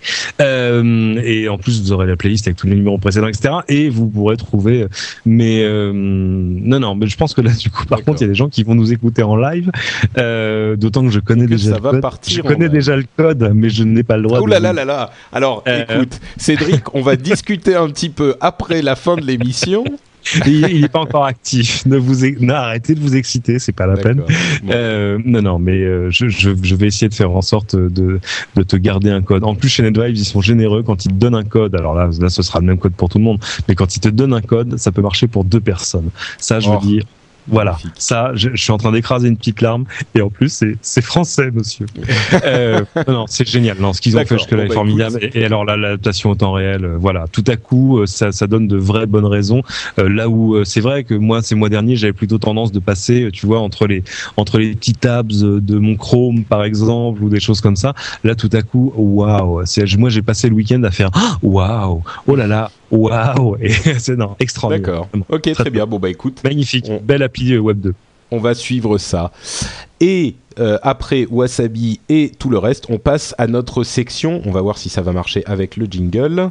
euh, 0.42 1.22
et 1.24 1.48
en 1.50 1.58
plus 1.58 1.82
vous 1.82 1.92
aurez 1.92 2.08
la 2.08 2.16
playlist 2.16 2.48
avec 2.48 2.58
tous 2.58 2.68
les 2.68 2.76
numéros 2.76 2.98
précédents, 2.98 3.28
etc. 3.28 3.56
Et 3.68 3.90
vous 3.90 4.08
pourrez 4.08 4.38
trouver. 4.38 4.84
euh, 4.84 4.88
Mais 5.26 5.62
euh, 5.64 5.92
non, 5.94 6.80
non, 6.80 6.96
mais 6.96 7.08
je 7.08 7.16
pense 7.18 7.34
que 7.34 7.42
là, 7.42 7.52
du 7.52 7.70
coup, 7.70 7.86
par 7.86 8.04
contre, 8.04 8.22
il 8.22 8.26
y 8.26 8.26
a 8.26 8.30
des 8.30 8.36
gens 8.36 8.50
qui 8.50 8.64
vont 8.64 8.76
nous 8.76 8.92
écouter 8.92 9.24
en 9.24 9.36
live. 9.36 9.72
Euh, 10.18 10.76
D'autant 10.76 11.04
que 11.04 11.12
je 11.12 11.20
connais 11.20 11.46
Que 11.46 11.52
déjà 11.52 11.72
ça 11.72 11.78
le 11.78 11.82
va 11.84 11.92
code. 11.92 12.02
partir 12.02 12.36
Je 12.38 12.42
connais 12.42 12.70
déjà 12.70 12.96
le 12.96 13.06
code, 13.16 13.52
mais 13.56 13.70
je 13.70 13.84
n'ai 13.84 14.04
pas 14.04 14.18
le 14.18 14.24
droit. 14.24 14.40
Ouh 14.42 14.48
là 14.48 14.60
là 14.60 14.74
là 14.74 14.86
là 14.86 15.12
Alors, 15.32 15.64
Euh, 15.68 15.84
écoute, 15.90 16.20
Cédric, 16.38 16.94
on 16.94 17.02
va 17.02 17.16
discuter 17.16 17.76
un 17.76 17.88
petit 17.90 18.10
peu 18.10 18.36
après 18.42 18.82
la 18.82 18.96
fin 18.96 19.16
de 19.16 19.22
l'émission. 19.26 19.84
Il 20.46 20.82
n'est 20.82 20.90
pas 20.90 21.00
encore 21.00 21.26
actif. 21.26 21.86
Ne 21.86 21.98
vous, 21.98 22.26
non, 22.42 22.54
arrêtez 22.56 22.96
de 22.96 23.00
vous 23.00 23.16
exciter, 23.16 23.60
c'est 23.60 23.72
pas 23.72 23.88
la 23.88 23.96
peine. 23.98 24.18
Bon. 24.64 24.72
Euh, 24.72 25.18
non, 25.24 25.42
non, 25.42 25.60
mais 25.60 25.78
euh, 25.78 26.10
je, 26.10 26.28
je, 26.28 26.52
je 26.62 26.76
vais 26.76 26.88
essayer 26.88 27.08
de 27.10 27.14
faire 27.14 27.32
en 27.32 27.42
sorte 27.42 27.76
de, 27.76 28.20
de 28.56 28.64
te 28.64 28.76
garder 28.76 29.10
un 29.10 29.22
code. 29.22 29.44
En 29.44 29.56
plus, 29.56 29.70
chez 29.70 29.84
NetVibes, 29.84 30.16
ils 30.18 30.26
sont 30.26 30.42
généreux 30.42 30.84
quand 30.84 31.06
ils 31.06 31.10
te 31.10 31.14
donnent 31.14 31.36
un 31.36 31.44
code. 31.44 31.76
Alors 31.76 31.96
là, 31.96 32.10
là, 32.20 32.30
ce 32.30 32.42
sera 32.42 32.60
le 32.60 32.66
même 32.66 32.78
code 32.78 32.94
pour 32.94 33.10
tout 33.10 33.18
le 33.20 33.24
monde. 33.24 33.40
Mais 33.68 33.76
quand 33.76 33.96
ils 33.96 34.00
te 34.02 34.10
donnent 34.10 34.34
un 34.34 34.42
code, 34.42 34.78
ça 34.78 34.92
peut 34.92 35.02
marcher 35.02 35.28
pour 35.28 35.44
deux 35.46 35.62
personnes. 35.62 36.10
Ça, 36.38 36.60
je 36.60 36.68
Oh. 36.70 36.74
veux 36.74 36.86
dire, 36.86 37.04
Voilà, 37.48 37.78
ça, 37.98 38.32
je, 38.34 38.50
je, 38.54 38.62
suis 38.62 38.72
en 38.72 38.78
train 38.78 38.92
d'écraser 38.92 39.28
une 39.28 39.38
petite 39.38 39.62
larme, 39.62 39.86
et 40.16 40.22
en 40.22 40.30
plus, 40.30 40.64
c'est 40.82 41.02
français, 41.02 41.50
monsieur. 41.52 41.86
euh, 42.46 42.84
non, 43.08 43.26
c'est 43.28 43.48
génial. 43.48 43.78
Non, 43.80 43.94
ce 43.94 44.02
qu'ils 44.02 44.18
ont 44.18 44.26
fait 44.26 44.38
jusque-là 44.38 44.66
est 44.66 44.68
bah, 44.68 44.74
formidable. 44.74 45.20
et, 45.22 45.46
alors 45.46 45.66
là, 45.66 45.78
l'adaptation 45.78 46.30
au 46.30 46.36
temps 46.36 46.52
réel, 46.52 46.84
euh, 46.84 46.98
voilà, 46.98 47.26
tout 47.32 47.44
à 47.48 47.56
coup, 47.56 48.00
euh, 48.00 48.06
ça, 48.06 48.32
ça 48.32 48.48
donne 48.48 48.68
de 48.68 48.78
vraies 48.78 49.06
bonnes 49.06 49.26
raisons. 49.26 49.62
Euh, 50.00 50.10
là 50.10 50.30
où 50.30 50.64
c'est 50.66 50.82
vrai 50.82 51.04
que 51.04 51.14
moi, 51.14 51.42
ces 51.42 51.56
mois 51.56 51.70
derniers, 51.70 51.96
j'avais 51.96 52.14
plutôt 52.14 52.38
tendance 52.38 52.72
de 52.72 52.80
passer, 52.80 53.30
tu 53.32 53.46
vois, 53.46 53.60
entre 53.60 53.88
les 53.88 54.04
entre 54.36 54.60
les 54.60 54.76
petits 54.76 54.94
tabs 54.94 55.28
de 55.28 55.78
mon 55.78 55.96
Chrome, 55.96 56.44
par 56.44 56.64
exemple, 56.64 57.24
ou 57.24 57.30
des 57.30 57.40
choses 57.40 57.62
comme 57.62 57.76
ça. 57.76 57.94
Là, 58.24 58.36
tout 58.36 58.50
à 58.54 58.62
coup, 58.62 58.94
waouh, 58.96 59.64
moi, 59.98 60.10
j'ai 60.10 60.22
passé 60.22 60.50
le 60.50 60.56
week-end 60.56 60.84
à 60.84 60.92
faire 60.92 61.12
waouh, 61.42 62.04
oh 62.28 62.36
là 62.36 62.48
là, 62.48 62.72
waouh, 62.92 63.58
et 63.62 63.70
c'est 64.00 64.16
non, 64.16 64.36
extraordinaire. 64.40 65.08
D'accord. 65.12 65.26
Ok, 65.30 65.52
très, 65.54 65.70
bien. 65.70 65.86
Bon 65.86 66.00
bah 66.00 66.10
écoute, 66.10 66.44
magnifique, 66.44 66.90
belle 67.04 67.24
appli 67.24 67.58
Web 67.58 67.80
2 67.80 67.94
on 68.32 68.40
va 68.40 68.54
suivre 68.54 68.98
ça. 68.98 69.32
Et 70.00 70.36
euh, 70.60 70.78
après 70.84 71.26
Wasabi 71.30 72.00
et 72.10 72.32
tout 72.38 72.50
le 72.50 72.58
reste, 72.58 72.86
on 72.90 72.98
passe 72.98 73.36
à 73.38 73.48
notre 73.48 73.84
section. 73.84 74.42
On 74.46 74.52
va 74.52 74.62
voir 74.62 74.78
si 74.78 74.90
ça 74.90 75.02
va 75.02 75.12
marcher 75.12 75.44
avec 75.46 75.78
le 75.78 75.86
jingle. 75.86 76.50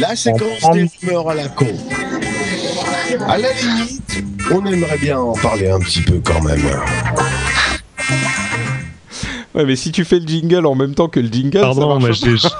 La 0.00 0.16
séquence 0.16 0.70
des 0.72 0.88
rumeurs 1.00 1.30
à 1.30 1.34
la 1.34 1.48
con. 1.48 1.66
À 3.28 3.38
la 3.38 3.52
limite, 3.52 4.24
on 4.50 4.64
aimerait 4.66 4.98
bien 4.98 5.18
en 5.18 5.34
parler 5.34 5.68
un 5.68 5.78
petit 5.78 6.02
peu 6.02 6.20
quand 6.24 6.42
même. 6.42 6.60
Ouais, 9.56 9.64
mais 9.64 9.74
si 9.74 9.90
tu 9.90 10.04
fais 10.04 10.20
le 10.20 10.26
jingle 10.26 10.66
en 10.66 10.74
même 10.74 10.94
temps 10.94 11.08
que 11.08 11.18
le 11.18 11.28
jingle, 11.28 11.60
Pardon, 11.60 11.98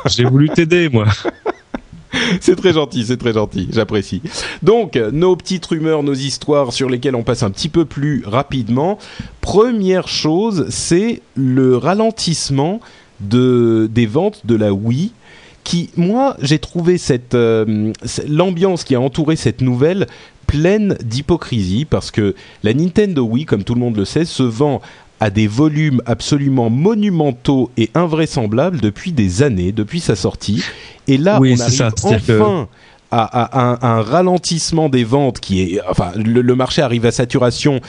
j'ai 0.06 0.24
voulu 0.24 0.48
t'aider, 0.48 0.88
moi. 0.88 1.04
c'est 2.40 2.56
très 2.56 2.72
gentil, 2.72 3.04
c'est 3.04 3.18
très 3.18 3.34
gentil, 3.34 3.68
j'apprécie. 3.70 4.22
Donc, 4.62 4.96
nos 4.96 5.36
petites 5.36 5.66
rumeurs, 5.66 6.02
nos 6.02 6.14
histoires 6.14 6.72
sur 6.72 6.88
lesquelles 6.88 7.14
on 7.14 7.22
passe 7.22 7.42
un 7.42 7.50
petit 7.50 7.68
peu 7.68 7.84
plus 7.84 8.22
rapidement. 8.26 8.98
Première 9.42 10.08
chose, 10.08 10.66
c'est 10.70 11.20
le 11.34 11.76
ralentissement 11.76 12.80
de, 13.20 13.88
des 13.92 14.06
ventes 14.06 14.46
de 14.46 14.56
la 14.56 14.72
Wii 14.72 15.12
qui, 15.64 15.90
moi, 15.96 16.36
j'ai 16.40 16.60
trouvé 16.60 16.96
cette 16.96 17.34
euh, 17.34 17.92
l'ambiance 18.28 18.84
qui 18.84 18.94
a 18.94 19.00
entouré 19.00 19.34
cette 19.34 19.60
nouvelle 19.62 20.06
pleine 20.46 20.96
d'hypocrisie 21.02 21.84
parce 21.84 22.12
que 22.12 22.36
la 22.62 22.72
Nintendo 22.72 23.24
Wii, 23.24 23.46
comme 23.46 23.64
tout 23.64 23.74
le 23.74 23.80
monde 23.80 23.96
le 23.96 24.04
sait, 24.04 24.24
se 24.24 24.44
vend 24.44 24.80
à 25.20 25.30
des 25.30 25.46
volumes 25.46 26.02
absolument 26.06 26.70
monumentaux 26.70 27.70
et 27.76 27.90
invraisemblables 27.94 28.80
depuis 28.80 29.12
des 29.12 29.42
années, 29.42 29.72
depuis 29.72 30.00
sa 30.00 30.16
sortie. 30.16 30.62
Et 31.08 31.18
là, 31.18 31.40
on 31.40 31.60
arrive 31.60 31.82
enfin 31.82 32.68
à, 33.10 33.86
un, 33.86 34.02
ralentissement 34.02 34.88
des 34.88 35.04
ventes 35.04 35.40
qui 35.40 35.62
est, 35.62 35.80
enfin, 35.88 36.12
le, 36.16 36.54
marché 36.54 36.82
arrive 36.82 37.06
à 37.06 37.10
saturation 37.10 37.80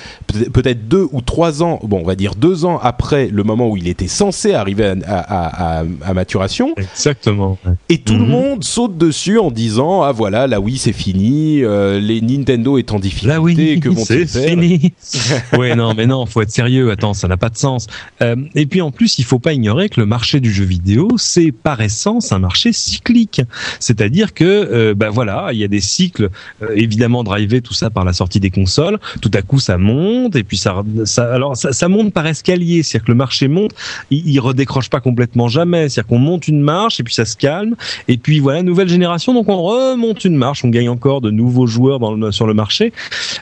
peut-être 0.54 0.88
deux 0.88 1.08
ou 1.12 1.22
trois 1.22 1.64
ans, 1.64 1.80
bon, 1.84 2.02
on 2.02 2.06
va 2.06 2.16
dire 2.16 2.36
deux 2.36 2.66
ans 2.66 2.80
après 2.82 3.28
le 3.28 3.44
moment 3.44 3.70
où 3.70 3.78
il 3.78 3.88
était 3.88 4.08
censé 4.08 4.54
arriver 4.54 4.94
à, 5.06 5.84
maturation. 6.14 6.74
Exactement. 6.78 7.58
Et 7.90 8.00
tout 8.00 8.14
le 8.14 8.26
mhm. 8.26 8.30
monde 8.30 8.64
saute 8.64 8.98
dessus 8.98 9.38
en 9.40 9.52
disant 9.52 10.02
ah 10.02 10.12
voilà, 10.12 10.48
là 10.48 10.60
oui 10.60 10.78
c'est 10.78 10.94
fini, 10.94 11.64
euh, 11.64 12.00
les 12.00 12.22
Nintendo 12.22 12.78
est 12.78 12.92
en 12.92 13.00
difficulté, 13.00 13.28
là, 13.34 13.42
oui, 13.42 13.80
que 13.80 13.90
vont-ils 13.90 14.28
faire 14.28 14.50
fini. 14.50 14.94
ouais 15.58 15.76
non 15.76 15.94
mais 15.94 16.08
non, 16.08 16.26
faut 16.26 16.42
être 16.42 16.52
sérieux. 16.52 16.92
Attends, 16.92 17.14
ça 17.14 17.28
n'a 17.28 17.38
pas 17.38 17.50
de 17.50 17.58
sens. 17.58 17.88
Euh, 18.22 18.36
et 18.56 18.66
puis 18.66 18.82
en 18.82 18.92
plus, 18.92 19.20
il 19.20 19.26
faut 19.26 19.40
pas 19.40 19.54
ignorer 19.54 19.90
que 19.90 20.00
le 20.00 20.06
marché 20.06 20.40
du 20.40 20.52
jeu 20.52 20.66
vidéo, 20.66 21.10
c'est 21.18 21.52
par 21.52 21.82
essence 21.82 22.32
un 22.32 22.40
marché 22.40 22.74
cyclique. 22.74 23.42
C'est-à-dire 23.80 24.34
que 24.34 24.44
euh, 24.46 24.94
bah, 24.94 25.10
voilà, 25.18 25.50
il 25.52 25.58
y 25.58 25.64
a 25.64 25.68
des 25.68 25.82
cycles 25.82 26.30
euh, 26.62 26.68
évidemment 26.76 27.24
drivés 27.24 27.62
tout 27.62 27.74
ça 27.74 27.90
par 27.90 28.06
la 28.06 28.14
sortie 28.14 28.40
des 28.40 28.52
consoles. 28.52 29.00
Tout 29.20 29.32
à 29.34 29.42
coup, 29.42 29.60
ça 29.60 29.80
monte 29.80 30.36
et 30.36 30.44
puis 30.44 30.58
ça, 30.58 30.84
ça 31.06 31.34
alors 31.34 31.58
ça, 31.58 31.74
ça 31.74 31.88
monte 31.88 32.14
par 32.14 32.28
escalier, 32.28 32.84
c'est-à-dire 32.84 33.06
que 33.06 33.12
le 33.14 33.18
marché 33.18 33.48
monte, 33.48 33.72
il, 34.12 34.30
il 34.30 34.40
redécroche 34.40 34.92
pas 34.92 35.00
complètement 35.00 35.48
jamais, 35.48 35.90
c'est-à-dire 35.90 36.08
qu'on 36.10 36.20
monte 36.20 36.48
une 36.48 36.62
marche 36.62 37.00
et 37.00 37.04
puis 37.04 37.16
ça 37.16 37.26
se 37.26 37.36
calme 37.36 37.76
et 38.08 38.18
puis 38.18 38.38
voilà, 38.38 38.62
nouvelle 38.62 38.90
génération, 38.90 39.34
donc 39.34 39.50
on 39.50 39.60
remonte 39.64 40.24
une 40.24 40.36
marche, 40.36 40.64
on 40.64 40.70
gagne 40.70 40.90
encore 40.90 41.22
de 41.22 41.32
nouveaux 41.32 41.66
joueurs 41.66 41.98
dans 41.98 42.14
le, 42.14 42.32
sur 42.32 42.46
le 42.46 42.54
marché, 42.54 42.94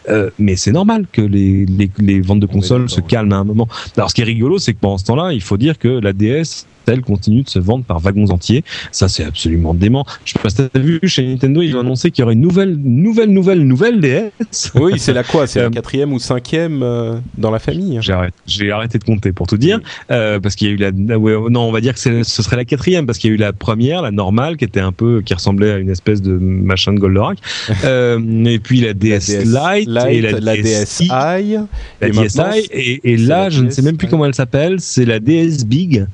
euh, 0.07 0.29
mais 0.39 0.55
c'est 0.55 0.71
normal 0.71 1.07
que 1.11 1.21
les, 1.21 1.65
les, 1.65 1.91
les 1.99 2.21
ventes 2.21 2.39
de 2.39 2.45
consoles 2.45 2.89
se 2.89 3.01
calment 3.01 3.33
à 3.33 3.37
un 3.37 3.43
moment. 3.43 3.67
Alors 3.97 4.09
ce 4.11 4.15
qui 4.15 4.21
est 4.21 4.25
rigolo, 4.25 4.59
c'est 4.59 4.73
que 4.73 4.79
pendant 4.79 4.97
ce 4.97 5.03
temps-là, 5.03 5.33
il 5.33 5.41
faut 5.41 5.57
dire 5.57 5.77
que 5.77 5.89
la 5.89 6.13
DS 6.13 6.67
continue 7.01 7.43
de 7.43 7.49
se 7.49 7.59
vendre 7.59 7.83
par 7.83 7.99
wagons 7.99 8.29
entiers. 8.29 8.63
Ça, 8.91 9.07
c'est 9.07 9.23
absolument 9.23 9.73
dément. 9.73 10.05
Je 10.23 10.33
sais 10.33 10.39
pas 10.39 10.49
si 10.49 10.55
t'as 10.55 10.79
vu, 10.79 10.99
chez 11.03 11.25
Nintendo, 11.25 11.61
ils 11.61 11.75
ont 11.75 11.81
annoncé 11.81 12.11
qu'il 12.11 12.21
y 12.21 12.23
aurait 12.23 12.33
une 12.33 12.41
nouvelle, 12.41 12.75
nouvelle, 12.75 13.29
nouvelle, 13.29 13.61
nouvelle 13.65 13.99
DS. 13.99 14.71
Oui, 14.75 14.93
c'est 14.97 15.13
la 15.13 15.23
quoi? 15.23 15.47
C'est 15.47 15.59
la 15.59 15.65
euh, 15.65 15.69
quatrième 15.69 16.13
ou 16.13 16.19
cinquième 16.19 16.81
euh, 16.83 17.17
dans 17.37 17.51
la 17.51 17.59
famille? 17.59 17.99
J'ai 18.45 18.71
arrêté, 18.71 18.99
de 18.99 19.03
compter 19.03 19.31
pour 19.31 19.47
tout 19.47 19.57
dire, 19.57 19.79
euh, 20.11 20.39
parce 20.39 20.55
qu'il 20.55 20.67
y 20.67 20.71
a 20.71 20.73
eu 20.73 20.77
la, 20.77 20.91
non, 20.91 21.61
on 21.61 21.71
va 21.71 21.81
dire 21.81 21.93
que 21.93 21.99
ce 22.23 22.43
serait 22.43 22.55
la 22.55 22.65
quatrième, 22.65 23.05
parce 23.05 23.17
qu'il 23.17 23.29
y 23.29 23.33
a 23.33 23.35
eu 23.35 23.39
la 23.39 23.53
première, 23.53 24.01
la 24.01 24.11
normale, 24.11 24.57
qui 24.57 24.65
était 24.65 24.79
un 24.79 24.91
peu, 24.91 25.21
qui 25.21 25.33
ressemblait 25.33 25.71
à 25.71 25.77
une 25.77 25.89
espèce 25.89 26.21
de 26.21 26.33
machin 26.33 26.93
de 26.93 26.99
Goldorak. 26.99 27.39
et 27.83 28.59
puis 28.59 28.81
la 28.81 28.93
DS, 28.93 29.43
Lite, 29.43 29.89
et 30.09 30.21
la, 30.21 30.39
la 30.39 30.57
DSi, 30.57 31.07
la 31.07 32.09
DSi, 32.09 32.69
et, 32.71 33.01
et 33.03 33.17
là, 33.17 33.49
je 33.49 33.61
ne 33.61 33.69
sais 33.69 33.81
même 33.81 33.97
plus 33.97 34.07
comment 34.07 34.25
elle 34.25 34.35
s'appelle, 34.35 34.79
c'est 34.79 35.05
la 35.05 35.19
DS 35.19 35.65
Big. 35.65 36.05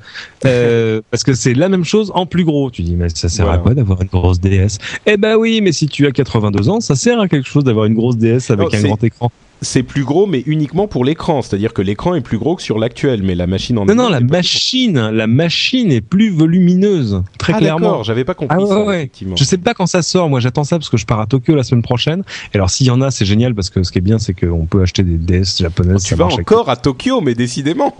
Euh, 0.62 1.00
parce 1.10 1.24
que 1.24 1.34
c'est 1.34 1.54
la 1.54 1.68
même 1.68 1.84
chose 1.84 2.12
en 2.14 2.26
plus 2.26 2.44
gros. 2.44 2.70
Tu 2.70 2.82
dis 2.82 2.96
mais 2.96 3.08
ça 3.08 3.28
sert 3.28 3.48
à 3.50 3.58
quoi 3.58 3.74
d'avoir 3.74 4.00
une 4.02 4.08
grosse 4.08 4.40
DS 4.40 4.78
Eh 5.06 5.16
ben 5.16 5.36
oui, 5.36 5.60
mais 5.62 5.72
si 5.72 5.86
tu 5.86 6.06
as 6.06 6.12
82 6.12 6.68
ans, 6.68 6.80
ça 6.80 6.94
sert 6.94 7.20
à 7.20 7.28
quelque 7.28 7.48
chose 7.48 7.64
d'avoir 7.64 7.86
une 7.86 7.94
grosse 7.94 8.16
DS 8.16 8.50
avec 8.50 8.74
un 8.74 8.82
grand 8.82 9.04
écran 9.04 9.30
c'est 9.62 9.84
plus 9.84 10.04
gros, 10.04 10.26
mais 10.26 10.42
uniquement 10.46 10.88
pour 10.88 11.04
l'écran. 11.04 11.40
C'est-à-dire 11.40 11.72
que 11.72 11.80
l'écran 11.80 12.14
est 12.14 12.20
plus 12.20 12.36
gros 12.36 12.56
que 12.56 12.62
sur 12.62 12.78
l'actuel, 12.78 13.22
mais 13.22 13.34
la 13.34 13.46
machine 13.46 13.78
en 13.78 13.86
non 13.86 13.94
non 13.94 14.08
la 14.08 14.20
machine, 14.20 15.10
la 15.10 15.26
machine 15.26 15.90
est 15.90 16.00
plus 16.00 16.30
volumineuse, 16.30 17.22
très 17.38 17.54
ah, 17.54 17.58
clairement. 17.58 18.02
J'avais 18.02 18.24
pas 18.24 18.34
compris 18.34 18.58
ah, 18.60 18.66
ça. 18.66 18.84
Ouais. 18.84 18.96
Effectivement. 18.96 19.36
Je 19.36 19.44
sais 19.44 19.58
pas 19.58 19.72
quand 19.72 19.86
ça 19.86 20.02
sort. 20.02 20.28
Moi, 20.28 20.40
j'attends 20.40 20.64
ça 20.64 20.78
parce 20.78 20.90
que 20.90 20.96
je 20.96 21.06
pars 21.06 21.20
à 21.20 21.26
Tokyo 21.26 21.54
la 21.54 21.62
semaine 21.62 21.82
prochaine. 21.82 22.24
Et 22.52 22.56
alors, 22.56 22.70
s'il 22.70 22.88
y 22.88 22.90
en 22.90 23.00
a, 23.00 23.10
c'est 23.10 23.24
génial 23.24 23.54
parce 23.54 23.70
que 23.70 23.82
ce 23.82 23.92
qui 23.92 23.98
est 23.98 24.02
bien, 24.02 24.18
c'est 24.18 24.34
qu'on 24.34 24.66
peut 24.66 24.82
acheter 24.82 25.04
des 25.04 25.16
DS 25.16 25.58
japonaises. 25.58 26.02
tu 26.02 26.14
vas 26.16 26.26
encore 26.26 26.68
à 26.68 26.76
Tokyo, 26.76 27.20
mais 27.20 27.34
décidément. 27.34 27.94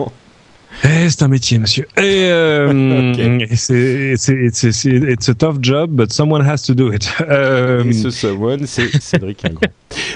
Eh, 0.84 1.08
c'est 1.10 1.22
un 1.22 1.28
métier, 1.28 1.58
monsieur. 1.58 1.86
Et 1.98 2.26
euh, 2.30 3.12
c'est 3.54 4.14
c'est 4.16 4.50
c'est 4.50 4.90
it's 4.90 5.28
a 5.28 5.34
tough 5.34 5.58
job, 5.60 5.90
but 5.90 6.12
someone 6.12 6.42
has 6.46 6.62
to 6.66 6.74
do 6.74 6.92
it. 6.92 7.08
Euh, 7.32 7.84
Et 7.84 7.92
ce 7.92 8.10
someone, 8.10 8.66
c'est 8.66 8.90
Cédric 9.00 9.44
Ingrand. 9.44 9.60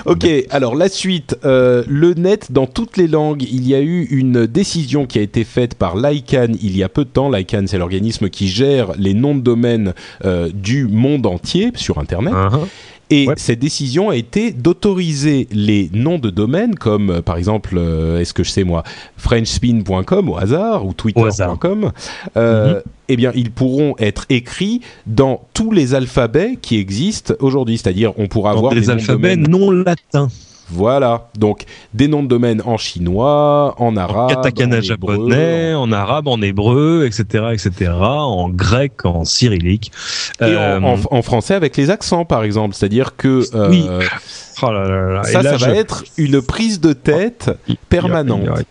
ok, 0.07 0.27
alors 0.51 0.75
la 0.75 0.89
suite, 0.89 1.37
euh, 1.45 1.85
le 1.89 2.15
net 2.15 2.53
dans 2.53 2.67
toutes 2.67 2.97
les 2.97 3.07
langues. 3.07 3.43
Il 3.43 3.67
y 3.67 3.75
a 3.75 3.81
eu 3.81 4.05
une 4.11 4.47
décision 4.47 5.07
qui 5.07 5.19
a 5.19 5.23
été 5.23 5.45
faite 5.45 5.75
par 5.77 5.97
l'ICANN 5.97 6.57
il 6.61 6.77
y 6.77 6.83
a 6.83 6.89
peu 6.89 7.05
de 7.05 7.11
temps. 7.11 7.31
L'ICANN, 7.31 7.67
c'est 7.67 7.79
l'organisme 7.79 8.29
qui 8.29 8.49
gère 8.49 8.93
les 8.99 9.15
noms 9.15 9.35
de 9.35 9.41
domaine 9.41 9.95
euh, 10.25 10.51
du 10.53 10.87
monde 10.87 11.27
entier 11.27 11.71
sur 11.75 11.99
Internet. 11.99 12.35
Uh-huh. 12.35 12.67
Et 13.11 13.29
cette 13.37 13.61
décision 13.61 14.11
a 14.11 14.17
été 14.17 14.51
d'autoriser 14.51 15.47
les 15.53 15.91
noms 15.93 16.19
de 16.19 16.31
domaine 16.31 16.75
comme 16.75 17.11
euh, 17.11 17.23
par 17.23 17.37
exemple, 17.37 17.75
euh, 17.77 18.19
est-ce 18.21 18.35
que 18.35 18.43
je 18.43 18.51
sais 18.51 18.65
moi, 18.65 18.83
frenchspin.com 19.17 20.29
au 20.29 20.37
hasard 20.37 20.85
ou 20.85 20.93
twitter.com. 20.93 21.93
Euh, 22.37 22.75
mhm. 22.75 22.83
Eh 23.09 23.17
bien, 23.17 23.31
ils 23.37 23.53
pourront 23.53 23.95
être 23.99 24.27
écrits 24.31 24.81
dans 25.07 25.47
tous 25.55 25.71
les 25.71 25.95
alphabets 25.95 26.59
qui 26.61 26.79
existent 26.79 27.35
aujourd'hui. 27.39 27.79
C'est-à-dire, 27.79 28.13
on 28.19 28.27
pourra 28.27 28.51
avoir 28.51 28.75
des 28.75 28.91
alphabets 28.91 29.37
non 29.37 29.71
latins. 29.71 30.29
Voilà, 30.69 31.29
donc 31.39 31.65
des 31.95 32.09
noms 32.09 32.25
de 32.25 32.29
domaine 32.29 32.61
en 32.65 32.77
chinois, 32.77 33.75
en 33.79 33.97
arabe, 33.97 34.33
en 34.33 34.43
katakana 34.43 34.81
japonais, 34.81 35.75
en... 35.75 35.93
arabe, 35.93 36.27
en 36.27 36.43
hébreu, 36.43 37.07
etc., 37.07 37.45
etc., 37.53 37.93
en 37.93 38.49
grec, 38.49 39.05
en 39.05 39.25
cyrillique. 39.25 39.93
Et 40.41 40.57
en, 40.57 40.99
euh, 41.13 41.23
français 41.23 41.55
avec 41.55 41.77
les 41.77 41.91
accents, 41.91 42.25
par 42.25 42.43
exemple. 42.43 42.75
C'est-à-dire 42.75 43.17
que 43.17 43.45
euh, 43.55 43.69
oui. 43.71 43.87
Oh 44.63 44.71
ça, 45.25 45.43
ça 45.43 45.57
va 45.57 45.75
être 45.75 46.05
une 46.17 46.41
prise 46.41 46.81
de 46.81 46.93
tête 46.93 47.51
permanente. 47.89 48.65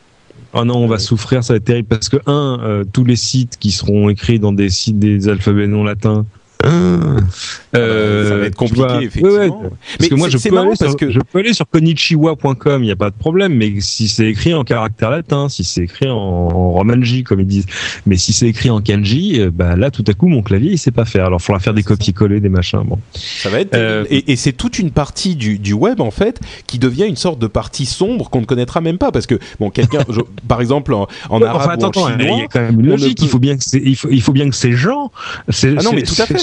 Oh 0.54 0.64
non, 0.64 0.78
on 0.78 0.88
va 0.88 1.00
souffrir, 1.00 1.44
ça 1.44 1.54
va 1.54 1.58
être 1.58 1.66
terrible 1.66 1.88
parce 1.88 2.08
que 2.10 2.18
un, 2.28 2.60
euh, 2.64 2.84
tous 2.92 3.04
les 3.04 3.18
sites 3.18 3.58
qui 3.60 3.72
seront 3.72 4.10
écrits 4.10 4.40
dans 4.40 4.54
des 4.54 4.70
sites 4.70 4.98
des 4.98 5.28
alphabets 5.28 5.68
non 5.68 5.84
latins, 5.84 6.26
euh, 6.66 7.20
ça 8.30 8.38
va 8.38 8.46
être 8.46 8.56
compliqué, 8.56 9.04
effectivement. 9.04 9.62
Parce 9.98 10.10
que 10.10 10.16
moi, 10.16 10.30
je 10.30 10.38
peux, 10.38 10.58
aller 10.58 10.76
sur, 10.76 10.96
que... 10.96 11.12
je 11.12 11.20
peux 11.20 11.40
aller 11.40 11.54
sur 11.54 11.68
konichiwa.com, 11.68 12.84
il 12.84 12.86
n'y 12.86 12.92
a 12.92 12.96
pas 12.96 13.10
de 13.10 13.16
problème, 13.16 13.54
mais 13.54 13.74
si 13.82 14.08
c'est 14.08 14.28
écrit 14.28 14.54
en 14.54 14.64
caractère 14.64 15.10
latin, 15.10 15.50
si 15.50 15.64
c'est 15.64 15.84
écrit 15.84 16.08
en, 16.08 16.16
en, 16.16 16.72
romanji, 16.72 17.24
comme 17.24 17.40
ils 17.42 17.48
disent, 17.48 17.66
mais 18.06 18.18
si 18.18 18.34
c'est 18.34 18.48
écrit 18.48 18.70
en 18.70 18.82
kanji, 18.82 19.40
euh, 19.40 19.52
bah 19.54 19.76
là, 19.76 19.92
tout 19.92 20.04
à 20.08 20.14
coup, 20.14 20.28
mon 20.28 20.42
clavier, 20.42 20.72
il 20.72 20.78
sait 20.78 20.92
pas 20.92 21.06
faire. 21.06 21.26
Alors, 21.26 21.40
il 21.42 21.44
faudra 21.44 21.60
faire 21.60 21.74
des 21.74 21.84
copier-coller, 21.84 22.40
des 22.40 22.50
machins. 22.50 22.84
Bon. 22.86 23.00
Ça 23.14 23.50
va 23.50 23.60
être. 23.60 23.76
Euh, 23.76 24.06
et, 24.10 24.32
et 24.32 24.36
c'est 24.36 24.54
toute 24.54 24.80
une 24.80 24.92
partie 24.92 25.36
du, 25.36 25.60
du 25.60 25.74
web, 25.74 26.02
en 26.02 26.12
fait, 26.12 26.40
qui 26.68 26.80
devient 26.80 27.06
une 27.06 27.16
sorte 27.16 27.40
de 27.40 27.48
partie 27.48 27.86
sombre 27.86 28.30
qu'on 28.30 28.42
ne 28.42 28.46
connaîtra 28.46 28.82
même 28.82 28.98
pas, 28.98 29.12
parce 29.12 29.28
que 29.28 29.40
bon, 29.60 29.70
quelqu'un, 29.70 30.04
par 30.48 30.62
exemple, 30.62 30.94
en, 30.94 31.08
en 31.30 31.42
arabe 31.42 31.82
ou 31.82 31.86
en 31.86 31.92
chinois, 31.92 32.16
il 32.18 32.40
y 32.40 32.42
a 32.42 32.48
quand 32.48 32.62
même 32.62 32.80
une 32.80 32.88
logique. 32.88 33.22
Il 33.22 33.30
faut 33.30 33.40
bien 33.40 33.58
que 33.58 33.64
il 33.74 33.96
faut, 33.96 34.10
il 34.10 34.22
faut 34.22 34.34
bien 34.34 34.50
que 34.50 34.56
ces 34.56 34.74
gens, 34.74 35.12
ah 35.48 35.84
non, 35.84 35.92
mais 35.94 36.04
tout 36.04 36.20
à 36.22 36.26
fait 36.26 36.38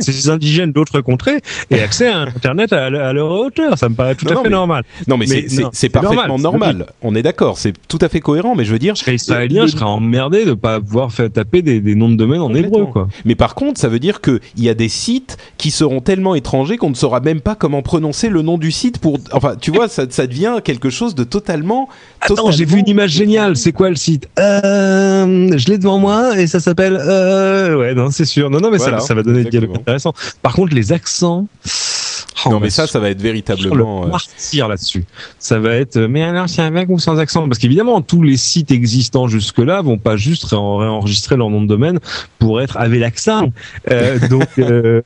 ces 0.00 0.30
indigènes 0.30 0.72
d'autres 0.72 1.00
contrées 1.00 1.40
aient 1.70 1.82
accès 1.82 2.08
à 2.08 2.20
Internet 2.20 2.72
à, 2.72 3.12
leur 3.12 3.30
hauteur. 3.30 3.78
Ça 3.78 3.88
me 3.88 3.94
paraît 3.94 4.14
tout 4.14 4.26
à 4.28 4.42
fait 4.42 4.50
normal. 4.50 4.84
Non, 5.06 5.16
mais, 5.16 5.26
c'est 5.72 5.88
parfaitement 5.88 6.38
normal. 6.38 6.86
On 7.02 7.14
est 7.14 7.22
d'accord, 7.22 7.58
c'est 7.58 7.72
tout 7.88 7.98
à 8.00 8.08
fait 8.08 8.20
cohérent. 8.20 8.54
Mais 8.54 8.64
je 8.64 8.72
veux 8.72 8.78
dire, 8.78 8.94
je 8.94 9.00
serais 9.00 9.14
israélien, 9.14 9.66
je 9.66 9.72
serais 9.72 9.84
emmerdé 9.84 10.44
de 10.44 10.54
pas 10.54 10.80
pouvoir 10.80 11.12
faire 11.12 11.30
taper 11.30 11.62
des, 11.62 11.94
noms 11.94 12.08
de 12.08 12.16
domaine 12.16 12.40
en 12.40 12.52
hébreu, 12.54 12.86
quoi. 12.86 13.08
Mais 13.24 13.34
par 13.34 13.54
contre, 13.54 13.80
ça 13.80 13.88
veut 13.88 13.98
dire 13.98 14.20
qu'il 14.20 14.40
y 14.58 14.68
a 14.68 14.74
des 14.74 14.88
sites 14.88 15.36
qui 15.58 15.70
seront 15.70 16.00
tellement 16.00 16.34
étrangers 16.34 16.76
qu'on 16.76 16.90
ne 16.90 16.94
saura 16.94 17.20
même 17.20 17.40
pas 17.40 17.54
comment 17.54 17.82
prononcer 17.82 18.28
le 18.28 18.42
nom 18.42 18.58
du 18.58 18.72
site 18.72 18.98
pour. 18.98 19.18
Enfin, 19.32 19.56
tu 19.60 19.70
vois, 19.70 19.88
ça, 19.88 20.04
ça 20.08 20.26
devient 20.26 20.58
quelque 20.62 20.90
chose 20.90 21.14
de 21.14 21.24
totalement. 21.24 21.88
Attends, 22.20 22.50
j'ai 22.50 22.64
vu 22.64 22.78
une 22.78 22.88
image 22.88 23.10
géniale. 23.10 23.56
C'est 23.56 23.72
quoi 23.72 23.90
le 23.90 23.96
site? 23.96 24.28
Euh, 24.38 25.56
Je 25.56 25.66
l'ai 25.68 25.78
devant 25.78 25.98
moi 25.98 26.38
et 26.38 26.46
ça 26.46 26.60
s'appelle. 26.60 26.98
Euh... 27.00 27.76
Ouais, 27.76 27.94
non, 27.94 28.10
c'est 28.10 28.24
sûr. 28.24 28.50
Non, 28.50 28.60
non, 28.60 28.70
mais 28.70 28.78
ça, 28.78 28.98
ça, 29.00 29.14
va 29.14 29.22
donner 29.22 29.33
des 29.34 29.44
dialogues 29.50 29.76
intéressants. 29.76 30.14
Par 30.42 30.54
contre, 30.54 30.74
les 30.74 30.92
accents. 30.92 31.46
Oh, 32.46 32.50
non, 32.50 32.60
mais 32.60 32.70
ça, 32.70 32.86
ça 32.86 32.98
va 32.98 33.10
être 33.10 33.20
véritablement. 33.22 34.04
Le 34.04 34.12
euh, 34.12 34.68
là-dessus. 34.68 35.04
Ça 35.38 35.58
va 35.58 35.74
être. 35.76 35.98
Mais 35.98 36.22
alors, 36.22 36.48
c'est 36.48 36.62
avec 36.62 36.88
ou 36.88 36.98
sans 36.98 37.18
accent 37.18 37.46
Parce 37.48 37.58
qu'évidemment, 37.58 38.00
tous 38.02 38.22
les 38.22 38.36
sites 38.36 38.70
existants 38.70 39.28
jusque-là 39.28 39.82
vont 39.82 39.98
pas 39.98 40.16
juste 40.16 40.44
réenregistrer 40.44 41.36
leur 41.36 41.50
nom 41.50 41.62
de 41.62 41.66
domaine 41.66 42.00
pour 42.38 42.60
être 42.60 42.76
avec 42.76 43.00
l'accent. 43.00 43.52
Euh, 43.90 44.18
donc, 44.28 44.48
euh, 44.58 45.02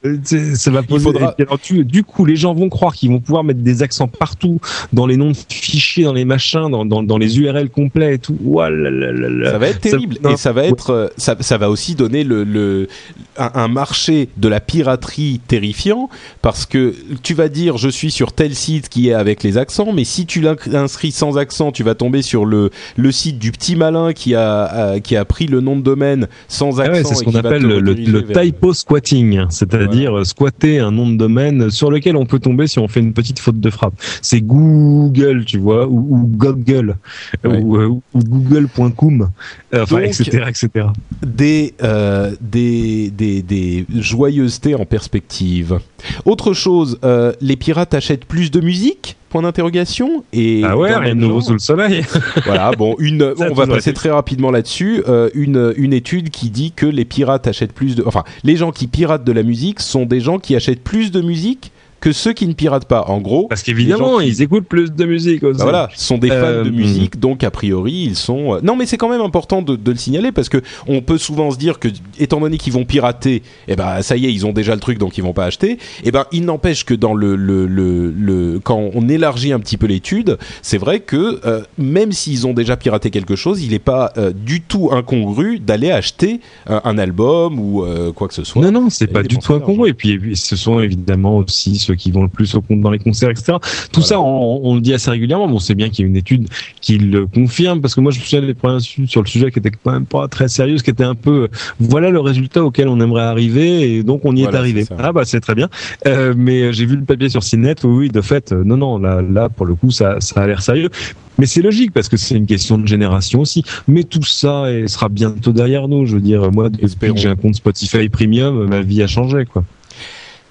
ça 0.54 0.70
va 0.70 0.82
poser. 0.82 1.04
Faudra... 1.04 1.34
du 1.68 2.04
coup, 2.04 2.24
les 2.24 2.36
gens 2.36 2.54
vont 2.54 2.68
croire 2.68 2.94
qu'ils 2.94 3.10
vont 3.10 3.20
pouvoir 3.20 3.44
mettre 3.44 3.60
des 3.60 3.82
accents 3.82 4.08
partout 4.08 4.60
dans 4.92 5.06
les 5.06 5.16
noms 5.16 5.30
de 5.30 5.36
fichiers, 5.48 6.04
dans 6.04 6.12
les 6.12 6.24
machins, 6.24 6.70
dans, 6.70 6.84
dans, 6.84 7.02
dans 7.02 7.18
les 7.18 7.38
URL 7.38 7.70
complets 7.70 8.14
et 8.14 8.18
tout. 8.18 8.38
ça 8.56 9.58
va 9.58 9.68
être 9.68 9.80
terrible. 9.80 10.18
et 10.28 10.36
ça 10.36 10.52
va 10.52 10.64
être. 10.64 10.90
Euh, 10.90 11.08
ça, 11.16 11.36
ça 11.40 11.58
va 11.58 11.70
aussi 11.70 11.94
donner 11.94 12.24
le, 12.24 12.44
le 12.44 12.88
un, 13.36 13.50
un 13.54 13.68
marché 13.68 14.28
de 14.36 14.48
la 14.48 14.60
piraterie 14.60 15.40
terrifiant 15.46 16.08
parce 16.42 16.66
que 16.66 16.94
tu 17.22 17.34
vas 17.34 17.48
dire 17.48 17.76
je 17.76 17.88
suis 17.88 18.10
sur 18.10 18.32
tel 18.32 18.54
site 18.54 18.88
qui 18.88 19.08
est 19.08 19.14
avec 19.14 19.42
les 19.42 19.58
accents, 19.58 19.92
mais 19.92 20.04
si 20.04 20.26
tu 20.26 20.40
l'inscris 20.40 21.12
sans 21.12 21.38
accent, 21.38 21.72
tu 21.72 21.82
vas 21.82 21.94
tomber 21.94 22.22
sur 22.22 22.44
le, 22.44 22.70
le 22.96 23.12
site 23.12 23.38
du 23.38 23.52
petit 23.52 23.76
malin 23.76 24.12
qui 24.12 24.34
a, 24.34 25.00
qui 25.00 25.16
a 25.16 25.24
pris 25.24 25.46
le 25.46 25.60
nom 25.60 25.76
de 25.76 25.82
domaine 25.82 26.28
sans 26.48 26.80
ah 26.80 26.84
accent. 26.84 27.08
c'est 27.08 27.14
ce 27.16 27.24
qu'on 27.24 27.34
appelle 27.34 27.62
le, 27.62 27.80
le, 27.80 28.24
typo 28.24 28.72
squatting, 28.72 29.44
c'est-à-dire 29.50 30.24
squatter 30.24 30.78
un 30.78 30.90
nom 30.90 31.08
de 31.08 31.16
domaine 31.16 31.70
sur 31.70 31.90
lequel 31.90 32.16
on 32.16 32.26
peut 32.26 32.38
tomber 32.38 32.66
si 32.66 32.78
on 32.78 32.88
fait 32.88 33.00
une 33.00 33.12
petite 33.12 33.38
faute 33.38 33.60
de 33.60 33.70
frappe. 33.70 33.94
C'est 34.22 34.40
Google, 34.40 35.44
tu 35.44 35.58
vois, 35.58 35.86
ou, 35.86 36.26
Google, 36.26 36.96
ou, 37.44 37.78
ou 37.78 38.00
Google.com, 38.14 39.30
enfin, 39.74 39.98
etc., 40.00 40.44
etc. 40.48 40.86
Des, 41.24 41.74
euh, 41.82 42.34
des, 42.40 43.10
des, 43.10 43.42
des 43.42 43.86
joyeusetés 43.94 44.74
en 44.74 44.84
perspective. 44.84 45.78
Autre 46.24 46.52
chose, 46.52 46.97
euh, 47.04 47.32
les 47.40 47.56
pirates 47.56 47.94
achètent 47.94 48.24
plus 48.24 48.50
de 48.50 48.60
musique? 48.60 49.16
Point 49.28 49.42
d'interrogation. 49.42 50.24
Et 50.32 50.62
ah 50.64 50.76
ouais, 50.76 50.94
rien 50.94 51.14
de 51.14 51.20
nouveau 51.20 51.42
sous 51.42 51.52
le 51.52 51.58
soleil. 51.58 52.02
voilà, 52.46 52.70
bon, 52.70 52.96
une, 52.98 53.34
on 53.38 53.52
va 53.52 53.66
passer 53.66 53.92
très 53.92 54.10
rapidement 54.10 54.50
là-dessus. 54.50 55.02
Euh, 55.06 55.28
une, 55.34 55.74
une 55.76 55.92
étude 55.92 56.30
qui 56.30 56.48
dit 56.48 56.72
que 56.72 56.86
les 56.86 57.04
pirates 57.04 57.46
achètent 57.46 57.74
plus 57.74 57.94
de, 57.94 58.04
enfin, 58.06 58.24
les 58.42 58.56
gens 58.56 58.72
qui 58.72 58.86
piratent 58.86 59.24
de 59.24 59.32
la 59.32 59.42
musique 59.42 59.80
sont 59.80 60.06
des 60.06 60.20
gens 60.20 60.38
qui 60.38 60.56
achètent 60.56 60.82
plus 60.82 61.10
de 61.10 61.20
musique 61.20 61.72
que 62.00 62.12
ceux 62.12 62.32
qui 62.32 62.46
ne 62.46 62.52
piratent 62.52 62.86
pas. 62.86 63.04
En 63.08 63.20
gros, 63.20 63.48
parce 63.48 63.62
qu'évidemment, 63.62 64.20
ils 64.20 64.42
écoutent 64.42 64.66
plus 64.66 64.92
de 64.92 65.04
musique 65.04 65.42
aussi. 65.42 65.58
Bah 65.58 65.64
voilà, 65.64 65.88
sont 65.94 66.18
des 66.18 66.28
fans 66.28 66.34
de 66.34 66.68
euh, 66.68 66.70
musique, 66.70 67.18
donc 67.18 67.44
a 67.44 67.50
priori, 67.50 67.92
ils 67.92 68.16
sont. 68.16 68.54
Euh, 68.54 68.60
non, 68.62 68.76
mais 68.76 68.86
c'est 68.86 68.96
quand 68.96 69.08
même 69.08 69.20
important 69.20 69.62
de, 69.62 69.76
de, 69.76 69.90
le 69.90 69.96
signaler 69.96 70.32
parce 70.32 70.48
que 70.48 70.58
on 70.86 71.00
peut 71.00 71.18
souvent 71.18 71.50
se 71.50 71.58
dire 71.58 71.78
que, 71.78 71.88
étant 72.18 72.40
donné 72.40 72.58
qu'ils 72.58 72.72
vont 72.72 72.84
pirater, 72.84 73.42
eh 73.66 73.76
ben 73.76 74.02
ça 74.02 74.16
y 74.16 74.26
est, 74.26 74.32
ils 74.32 74.46
ont 74.46 74.52
déjà 74.52 74.74
le 74.74 74.80
truc, 74.80 74.98
donc 74.98 75.18
ils 75.18 75.24
vont 75.24 75.32
pas 75.32 75.46
acheter. 75.46 75.78
Eh 76.04 76.10
ben, 76.10 76.26
il 76.32 76.44
n'empêche 76.44 76.84
que 76.84 76.94
dans 76.94 77.14
le, 77.14 77.36
le, 77.36 77.66
le, 77.66 78.10
le, 78.10 78.60
quand 78.62 78.90
on 78.94 79.08
élargit 79.08 79.52
un 79.52 79.60
petit 79.60 79.76
peu 79.76 79.86
l'étude, 79.86 80.38
c'est 80.62 80.78
vrai 80.78 81.00
que 81.00 81.40
euh, 81.46 81.62
même 81.78 82.12
s'ils 82.12 82.46
ont 82.46 82.54
déjà 82.54 82.76
piraté 82.76 83.10
quelque 83.10 83.36
chose, 83.36 83.62
il 83.62 83.70
n'est 83.70 83.78
pas 83.78 84.12
du 84.34 84.60
tout 84.60 84.90
incongru 84.92 85.58
d'aller 85.58 85.90
acheter 85.90 86.40
un 86.66 86.98
album 86.98 87.58
ou 87.58 87.84
quoi 88.14 88.28
que 88.28 88.34
ce 88.34 88.44
soit. 88.44 88.62
Non, 88.62 88.72
non, 88.72 88.90
c'est 88.90 89.06
pas 89.06 89.22
du 89.22 89.38
tout 89.38 89.54
incongru. 89.54 89.88
Et 89.88 89.94
puis, 89.94 90.36
ce 90.36 90.56
sont 90.56 90.80
évidemment 90.80 91.38
aussi 91.38 91.78
ceux 91.88 91.94
qui 91.94 92.10
vont 92.10 92.22
le 92.22 92.28
plus 92.28 92.54
au 92.54 92.60
compte 92.60 92.80
dans 92.80 92.90
les 92.90 92.98
concerts, 92.98 93.30
etc. 93.30 93.58
Tout 93.92 94.02
ça, 94.02 94.20
on, 94.20 94.74
le 94.74 94.80
dit 94.80 94.92
assez 94.92 95.10
régulièrement. 95.10 95.48
Bon, 95.48 95.58
c'est 95.58 95.74
bien 95.74 95.88
qu'il 95.88 96.04
y 96.04 96.08
ait 96.08 96.10
une 96.10 96.16
étude 96.16 96.48
qui 96.80 96.98
le 96.98 97.26
confirme, 97.26 97.80
parce 97.80 97.94
que 97.94 98.00
moi, 98.00 98.12
je 98.12 98.18
me 98.18 98.24
souviens 98.24 98.42
des 98.42 98.54
premières 98.54 98.78
études 98.78 99.08
sur 99.08 99.22
le 99.22 99.26
sujet 99.26 99.50
qui 99.50 99.58
étaient 99.58 99.70
quand 99.70 99.92
même 99.92 100.06
pas 100.06 100.28
très 100.28 100.48
sérieuses, 100.48 100.82
qui 100.82 100.90
étaient 100.90 101.04
un 101.04 101.14
peu, 101.14 101.48
voilà 101.80 102.10
le 102.10 102.20
résultat 102.20 102.62
auquel 102.62 102.88
on 102.88 103.00
aimerait 103.00 103.22
arriver, 103.22 103.96
et 103.96 104.02
donc 104.02 104.24
on 104.24 104.36
y 104.36 104.42
est 104.42 104.54
arrivé. 104.54 104.84
ah 104.98 105.12
bah 105.12 105.22
c'est 105.24 105.40
très 105.40 105.54
bien. 105.54 105.68
Euh, 106.06 106.34
mais 106.36 106.72
j'ai 106.72 106.86
vu 106.86 106.96
le 106.96 107.04
papier 107.04 107.28
sur 107.28 107.42
CNET, 107.42 107.76
oui, 107.84 107.96
oui, 107.98 108.08
de 108.10 108.20
fait, 108.20 108.52
euh, 108.52 108.62
non, 108.64 108.76
non, 108.76 108.98
là, 108.98 109.22
là, 109.22 109.48
pour 109.48 109.66
le 109.66 109.74
coup, 109.74 109.90
ça, 109.90 110.20
ça 110.20 110.42
a 110.42 110.46
l'air 110.46 110.62
sérieux. 110.62 110.90
Mais 111.38 111.46
c'est 111.46 111.62
logique 111.62 111.92
parce 111.92 112.08
que 112.08 112.16
c'est 112.16 112.34
une 112.34 112.46
question 112.46 112.78
de 112.78 112.86
génération 112.86 113.40
aussi. 113.40 113.62
Mais 113.86 114.02
tout 114.02 114.24
ça 114.24 114.64
sera 114.88 115.08
bientôt 115.08 115.52
derrière 115.52 115.86
nous. 115.86 116.04
Je 116.04 116.14
veux 116.14 116.20
dire, 116.20 116.50
moi, 116.50 116.68
depuis 116.68 117.14
que 117.14 117.16
j'ai 117.16 117.28
un 117.28 117.36
compte 117.36 117.54
Spotify 117.54 118.08
Premium, 118.08 118.66
ma 118.66 118.80
vie 118.82 119.02
a 119.04 119.06
changé, 119.06 119.44
quoi. 119.46 119.64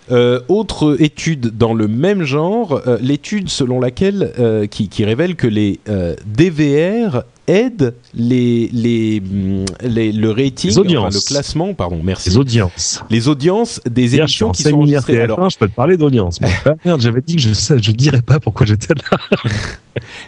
Euh, 0.09 0.39
autre 0.47 0.95
étude 1.01 1.57
dans 1.57 1.73
le 1.73 1.87
même 1.89 2.23
genre, 2.23 2.81
euh, 2.87 2.97
l'étude 3.01 3.49
selon 3.49 3.81
laquelle 3.81 4.31
euh, 4.39 4.65
qui, 4.65 4.87
qui, 4.87 5.03
révèle 5.03 5.35
que 5.35 5.47
les 5.47 5.79
DVR 6.25 7.23
aident 7.47 7.93
les, 8.13 8.69
les, 8.73 9.19
mm, 9.19 9.65
les 9.83 10.11
le 10.11 10.31
rating, 10.31 10.71
le 10.75 11.25
classement, 11.25 11.73
pardon, 11.73 12.01
merci. 12.03 12.29
Les 12.29 12.37
audiences. 12.37 13.03
Les 13.09 13.27
audiences 13.27 13.81
des 13.89 14.15
émissions 14.15 14.51
qui 14.51 14.63
sont 14.63 14.73
enregistrées. 14.73 15.21
Alors, 15.21 15.49
je 15.49 15.57
peux 15.57 15.67
te 15.67 15.75
parler 15.75 15.97
d'audience. 15.97 16.39
merde, 16.85 17.01
j'avais 17.01 17.21
dit 17.21 17.35
que 17.35 17.41
je 17.41 17.53
je 17.53 17.91
dirais 17.91 18.21
pas 18.21 18.39
pourquoi 18.39 18.65
j'étais 18.65 18.93
là. 18.93 19.17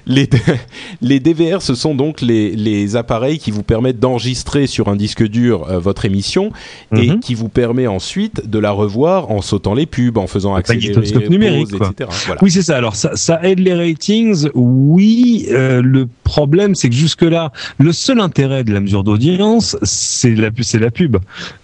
les, 0.06 0.30
les 1.02 1.20
DVR, 1.20 1.62
ce 1.62 1.76
sont 1.76 1.96
donc 1.96 2.22
les, 2.22 2.56
les 2.56 2.96
appareils 2.96 3.40
qui 3.40 3.52
vous 3.52 3.64
permettent 3.64 4.00
d'enregistrer 4.00 4.68
sur 4.68 4.88
un 4.88 4.96
disque 4.96 5.24
dur 5.28 5.70
euh, 5.70 5.80
votre 5.80 6.06
émission 6.06 6.52
et 6.96 7.10
mhm. 7.10 7.20
qui 7.20 7.36
vous 7.36 7.50
permet 7.50 7.88
ensuite 7.88 8.50
de 8.50 8.60
la 8.60 8.72
revoir 8.72 9.32
en 9.32 9.42
sautant 9.42 9.74
les 9.74 9.86
pubs, 9.86 10.18
en 10.18 10.28
faisant 10.28 10.56
accélérer, 10.56 11.30
numérique, 11.30 11.70
etc. 11.74 12.10
Oui, 12.42 12.52
c'est 12.52 12.62
ça. 12.62 12.78
Alors 12.78 12.96
ça, 12.96 13.16
ça 13.16 13.40
aide 13.44 13.60
les 13.60 13.74
ratings. 13.74 14.50
Oui, 14.54 15.48
euh, 15.52 15.82
le 15.82 16.08
problème, 16.24 16.76
c'est 16.76 16.90
que 16.90 16.96
jusque-là, 17.10 17.52
le 17.80 17.92
seul 17.92 18.20
intérêt 18.20 18.64
de 18.64 18.72
la 18.72 18.80
mesure 18.80 19.04
d'audience, 19.04 19.76
c'est 19.82 20.36
la, 20.36 20.50
la 20.80 20.92
pub. 20.92 21.18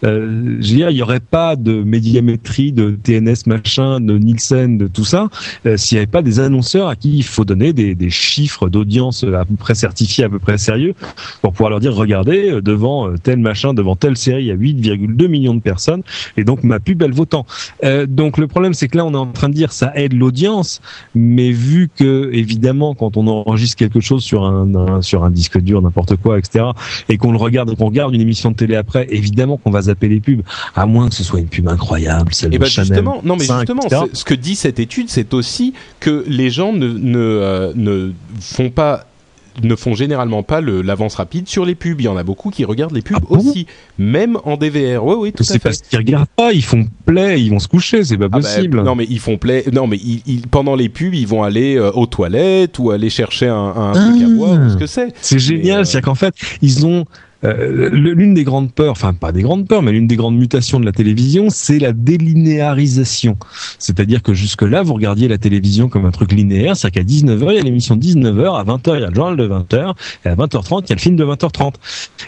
Euh, 0.03 0.57
je 0.59 0.69
veux 0.69 0.75
dire, 0.75 0.89
il 0.89 0.95
n'y 0.95 1.01
aurait 1.03 1.19
pas 1.19 1.55
de 1.55 1.83
médiamétrie, 1.83 2.71
de 2.71 2.97
TNS 3.01 3.45
machin, 3.45 3.99
de 3.99 4.17
Nielsen, 4.17 4.77
de 4.77 4.87
tout 4.87 5.05
ça, 5.05 5.29
euh, 5.65 5.77
s'il 5.77 5.97
n'y 5.97 5.99
avait 5.99 6.11
pas 6.11 6.23
des 6.23 6.39
annonceurs 6.39 6.87
à 6.87 6.95
qui 6.95 7.17
il 7.17 7.23
faut 7.23 7.45
donner 7.45 7.73
des, 7.73 7.93
des 7.93 8.09
chiffres 8.09 8.69
d'audience 8.69 9.23
à 9.23 9.45
peu 9.45 9.55
près 9.55 9.75
certifiés, 9.75 10.23
à 10.23 10.29
peu 10.29 10.39
près 10.39 10.57
sérieux, 10.57 10.95
pour 11.41 11.53
pouvoir 11.53 11.69
leur 11.69 11.79
dire, 11.79 11.93
regardez, 11.93 12.51
euh, 12.51 12.61
devant 12.61 13.07
euh, 13.07 13.15
tel 13.21 13.37
machin, 13.37 13.73
devant 13.73 13.95
telle 13.95 14.17
série, 14.17 14.43
il 14.43 14.47
y 14.47 14.51
a 14.51 14.55
8,2 14.55 15.27
millions 15.27 15.53
de 15.53 15.61
personnes, 15.61 16.01
et 16.37 16.43
donc 16.43 16.63
ma 16.63 16.79
pub, 16.79 17.01
elle 17.03 17.13
vaut 17.13 17.25
tant. 17.25 17.45
Euh, 17.83 18.07
donc 18.07 18.37
le 18.37 18.47
problème, 18.47 18.73
c'est 18.73 18.87
que 18.87 18.97
là, 18.97 19.05
on 19.05 19.13
est 19.13 19.17
en 19.17 19.27
train 19.27 19.49
de 19.49 19.53
dire, 19.53 19.71
ça 19.71 19.91
aide 19.95 20.13
l'audience, 20.13 20.81
mais 21.13 21.51
vu 21.51 21.89
que, 21.95 22.31
évidemment, 22.33 22.95
quand 22.95 23.17
on 23.17 23.27
enregistre 23.27 23.77
quelque 23.77 23.99
chose 23.99 24.23
sur 24.23 24.43
un 24.43 25.01
sur 25.01 25.23
un 25.23 25.29
disque 25.35 25.59
dur, 25.59 25.81
n'importe 25.81 26.15
quoi, 26.15 26.39
etc. 26.39 26.65
Et 27.09 27.17
qu'on 27.17 27.31
le 27.31 27.37
regarde, 27.37 27.75
qu'on 27.75 27.85
regarde 27.85 28.13
une 28.15 28.21
émission 28.21 28.51
de 28.51 28.55
télé 28.55 28.75
après, 28.75 29.07
évidemment 29.09 29.57
qu'on 29.57 29.71
va 29.71 29.83
zapper 29.83 30.07
les 30.07 30.19
pubs, 30.19 30.41
à 30.75 30.85
moins 30.85 31.09
que 31.09 31.15
ce 31.15 31.23
soit 31.23 31.39
une 31.39 31.47
pub 31.47 31.67
incroyable, 31.67 32.33
celle 32.33 32.53
et 32.53 32.55
eh 32.55 32.57
de 32.57 32.63
ben, 32.63 32.69
justement, 32.69 33.21
non 33.23 33.35
mais 33.35 33.45
justement, 33.45 33.83
ce 34.13 34.23
que 34.23 34.33
dit 34.33 34.55
cette 34.55 34.79
étude, 34.79 35.09
c'est 35.09 35.33
aussi 35.33 35.73
que 35.99 36.23
les 36.27 36.49
gens 36.49 36.73
ne 36.73 36.87
ne, 36.87 37.17
euh, 37.17 37.73
ne 37.75 38.11
font 38.39 38.69
pas 38.69 39.05
ne 39.63 39.75
font 39.75 39.93
généralement 39.93 40.43
pas 40.43 40.61
l'avance 40.61 41.15
rapide 41.15 41.47
sur 41.47 41.65
les 41.65 41.75
pubs. 41.75 41.99
Il 41.99 42.05
y 42.05 42.07
en 42.07 42.17
a 42.17 42.23
beaucoup 42.23 42.49
qui 42.49 42.65
regardent 42.65 42.95
les 42.95 43.01
pubs 43.01 43.23
ah 43.29 43.33
aussi, 43.33 43.67
même 43.97 44.37
en 44.43 44.57
DVR. 44.57 45.03
Oui, 45.05 45.15
oui, 45.17 45.33
tout 45.33 45.43
à 45.43 45.45
fait. 45.45 45.53
C'est 45.53 45.59
parce 45.59 45.81
qu'ils 45.81 45.97
regardent 45.97 46.27
pas, 46.35 46.53
ils 46.53 46.63
font 46.63 46.87
play, 47.05 47.41
ils 47.41 47.49
vont 47.49 47.59
se 47.59 47.67
coucher, 47.67 48.03
c'est 48.03 48.17
pas 48.17 48.25
ah 48.25 48.29
bah, 48.29 48.39
possible. 48.39 48.81
non, 48.81 48.95
mais 48.95 49.05
ils 49.09 49.19
font 49.19 49.37
play. 49.37 49.65
Non, 49.71 49.87
mais 49.87 49.97
ils, 49.97 50.47
pendant 50.49 50.75
les 50.75 50.89
pubs, 50.89 51.13
ils 51.13 51.27
vont 51.27 51.43
aller 51.43 51.75
euh, 51.75 51.91
aux 51.91 52.05
toilettes 52.05 52.79
ou 52.79 52.91
aller 52.91 53.09
chercher 53.09 53.47
un, 53.47 53.73
un 53.75 53.91
truc 53.93 54.23
à 54.23 54.27
boire 54.29 54.59
ou 54.65 54.69
ce 54.69 54.77
que 54.77 54.87
c'est. 54.87 55.13
C'est 55.21 55.39
génial, 55.39 55.81
euh, 55.81 55.83
c'est-à-dire 55.83 56.05
qu'en 56.05 56.15
fait, 56.15 56.35
ils 56.61 56.85
ont 56.85 57.05
euh, 57.45 57.89
l'une 57.91 58.33
des 58.33 58.43
grandes 58.43 58.71
peurs, 58.71 58.91
enfin 58.91 59.13
pas 59.13 59.31
des 59.31 59.41
grandes 59.41 59.67
peurs, 59.67 59.81
mais 59.81 59.91
l'une 59.91 60.07
des 60.07 60.15
grandes 60.15 60.37
mutations 60.37 60.79
de 60.79 60.85
la 60.85 60.91
télévision, 60.91 61.47
c'est 61.49 61.79
la 61.79 61.93
délinéarisation. 61.93 63.37
C'est-à-dire 63.79 64.23
que 64.23 64.33
jusque-là, 64.33 64.81
vous 64.81 64.93
regardiez 64.93 65.27
la 65.27 65.37
télévision 65.37 65.87
comme 65.87 66.05
un 66.05 66.11
truc 66.11 66.31
linéaire, 66.31 66.75
c'est-à-dire 66.75 67.03
qu'à 67.03 67.07
19h, 67.07 67.51
il 67.51 67.55
y 67.55 67.59
a 67.59 67.63
l'émission 67.63 67.95
19h, 67.95 68.59
à 68.59 68.63
20h, 68.63 68.95
il 68.95 69.01
y 69.01 69.03
a 69.03 69.09
le 69.09 69.15
journal 69.15 69.37
de 69.37 69.47
20h, 69.47 69.93
et 70.25 70.29
à 70.29 70.35
20h30, 70.35 70.83
il 70.85 70.89
y 70.89 70.93
a 70.93 70.95
le 70.95 71.01
film 71.01 71.15
de 71.15 71.25
20h30. 71.25 71.73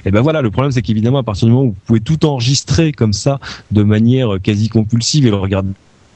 Et 0.06 0.12
ben 0.12 0.22
voilà, 0.22 0.42
le 0.42 0.52
problème, 0.52 0.72
c'est 0.72 0.82
qu'évidemment, 0.82 1.20
à 1.20 1.24
partir 1.24 1.48
du 1.48 1.54
moment 1.54 1.66
où 1.66 1.72
vous 1.72 1.82
pouvez 1.86 2.02
tout 2.02 2.26
enregistrer 2.26 2.92
comme 2.92 3.14
ça, 3.14 3.40
de 3.72 3.84
manière 3.84 4.38
quasi 4.42 4.70
compulsive, 4.70 5.26
et 5.26 5.30
le 5.32 5.38
regarder 5.38 5.70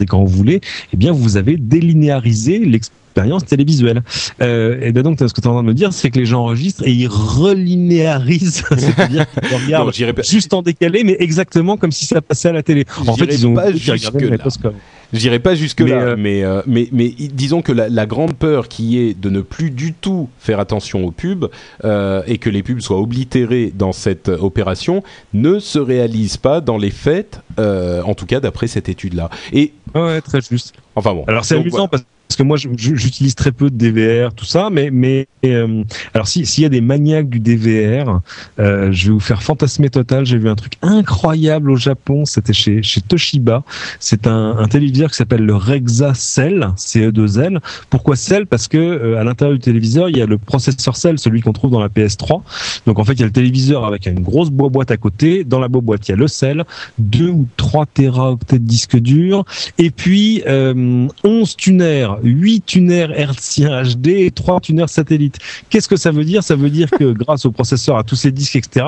quand 0.07 0.23
vous 0.23 0.35
voulez, 0.35 0.61
eh 0.93 0.97
bien, 0.97 1.11
vous 1.11 1.37
avez 1.37 1.57
délinéarisé 1.57 2.59
l'expérience 2.59 3.00
expérience 3.11 3.45
télévisuelle. 3.45 4.01
Euh, 4.41 4.79
et 4.81 4.91
ben 4.91 5.03
donc, 5.03 5.19
ce 5.19 5.25
que 5.25 5.41
tu 5.41 5.47
es 5.47 5.47
en 5.47 5.53
train 5.53 5.63
de 5.63 5.67
me 5.67 5.73
dire, 5.73 5.91
c'est 5.91 6.09
que 6.09 6.19
les 6.19 6.25
gens 6.25 6.43
enregistrent 6.43 6.83
et 6.85 6.91
ils 6.91 7.07
relinéarisent, 7.07 8.63
c'est-à-dire 8.77 9.25
qu'ils 9.29 9.57
regardent 9.65 9.93
juste 10.23 10.53
en 10.53 10.61
décalé, 10.61 11.03
mais 11.03 11.17
exactement 11.19 11.77
comme 11.77 11.91
si 11.91 12.05
ça 12.05 12.21
passait 12.21 12.49
à 12.49 12.53
la 12.53 12.63
télé. 12.63 12.85
En 13.07 13.15
fait, 13.15 13.25
ils 13.25 13.45
ont 13.45 13.53
pas 13.53 13.69
là. 13.69 14.71
Dirais 15.13 15.39
pas 15.39 15.55
jusque 15.55 15.81
là, 15.81 16.01
euh, 16.01 16.15
mais, 16.17 16.43
euh, 16.43 16.61
mais, 16.65 16.87
mais, 16.91 17.09
disons 17.09 17.61
que 17.61 17.73
la, 17.73 17.89
la, 17.89 18.05
grande 18.05 18.33
peur 18.33 18.69
qui 18.69 18.97
est 18.97 19.19
de 19.19 19.29
ne 19.29 19.41
plus 19.41 19.69
du 19.69 19.93
tout 19.93 20.29
faire 20.39 20.59
attention 20.59 21.05
aux 21.05 21.11
pubs 21.11 21.49
euh, 21.83 22.23
et 22.27 22.37
que 22.37 22.49
les 22.49 22.63
pubs 22.63 22.79
soient 22.79 22.99
oblitérés 22.99 23.73
dans 23.75 23.91
cette 23.91 24.29
opération 24.29 25.03
ne 25.33 25.59
se 25.59 25.79
réalise 25.79 26.37
pas 26.37 26.61
dans 26.61 26.77
les 26.77 26.91
faits, 26.91 27.41
en 27.57 28.13
tout 28.15 28.25
cas 28.25 28.39
d'après 28.39 28.67
cette 28.67 28.87
étude-là. 28.87 29.29
Et 29.51 29.73
ouais, 29.95 30.21
très 30.21 30.39
juste. 30.41 30.73
Enfin 30.95 31.13
bon. 31.13 31.25
Alors 31.27 31.43
c'est 31.43 31.55
amusant 31.55 31.87
parce 31.87 32.03
parce 32.31 32.37
que 32.37 32.43
moi 32.43 32.55
j'utilise 32.55 33.35
très 33.35 33.51
peu 33.51 33.69
de 33.69 33.75
DVR, 33.75 34.33
tout 34.33 34.45
ça, 34.45 34.69
mais 34.71 34.89
mais 34.89 35.27
euh, 35.45 35.83
alors 36.13 36.29
si 36.29 36.45
s'il 36.45 36.63
y 36.63 36.65
a 36.65 36.69
des 36.69 36.79
maniaques 36.79 37.27
du 37.27 37.41
DVR, 37.41 38.21
euh, 38.57 38.89
je 38.93 39.07
vais 39.07 39.11
vous 39.11 39.19
faire 39.19 39.43
fantasmer 39.43 39.89
total. 39.89 40.25
J'ai 40.25 40.37
vu 40.37 40.47
un 40.47 40.55
truc 40.55 40.75
incroyable 40.81 41.69
au 41.69 41.75
Japon, 41.75 42.23
c'était 42.23 42.53
chez 42.53 42.81
Toshiba. 43.05 43.63
C'est 43.99 44.27
un, 44.27 44.65
téléviseur 44.69 45.09
qui 45.09 45.17
s'appelle 45.17 45.45
le 45.45 45.55
Rexa 45.55 46.13
Cell, 46.13 46.69
CE2L. 46.77 47.59
Pourquoi 47.89 48.15
Cell? 48.15 48.47
Parce 48.47 48.69
que 48.69 48.77
euh, 48.77 49.19
à 49.19 49.25
l'intérieur 49.25 49.57
du 49.57 49.61
téléviseur 49.61 50.07
il 50.07 50.15
y 50.15 50.21
a 50.21 50.25
le 50.25 50.37
processeur 50.37 50.95
Cell, 50.95 51.19
celui 51.19 51.41
qu'on 51.41 51.51
trouve 51.51 51.71
dans 51.71 51.81
la 51.81 51.89
PS3. 51.89 52.43
Donc 52.85 52.97
en 52.97 53.03
fait 53.03 53.11
il 53.11 53.19
y 53.19 53.23
a 53.23 53.25
le 53.27 53.33
téléviseur 53.33 53.83
avec 53.83 54.05
une 54.05 54.21
grosse 54.21 54.51
boîte 54.51 54.91
à 54.91 54.95
côté. 54.95 55.43
Dans 55.43 55.59
la 55.59 55.67
boîte 55.67 56.07
il 56.07 56.11
y 56.11 56.13
a 56.13 56.17
le 56.17 56.29
Cell, 56.29 56.63
2 56.97 57.27
ou 57.27 57.47
3 57.57 57.87
téraoctets 57.87 58.59
de 58.59 58.63
disque 58.63 58.97
dur, 58.97 59.43
et 59.77 59.91
puis 59.91 60.43
euh, 60.47 61.09
11 61.25 61.57
tuners 61.57 62.07
8 62.23 62.65
tuners 62.65 63.07
hertziens 63.15 63.83
HD 63.83 64.07
et 64.07 64.31
3 64.31 64.59
tuners 64.61 64.87
satellites. 64.87 65.37
Qu'est-ce 65.69 65.87
que 65.87 65.95
ça 65.95 66.11
veut 66.11 66.23
dire? 66.23 66.43
Ça 66.43 66.55
veut 66.55 66.69
dire 66.69 66.89
que 66.89 67.11
grâce 67.11 67.45
au 67.45 67.51
processeur, 67.51 67.97
à 67.97 68.03
tous 68.03 68.15
ces 68.15 68.31
disques, 68.31 68.55
etc., 68.55 68.87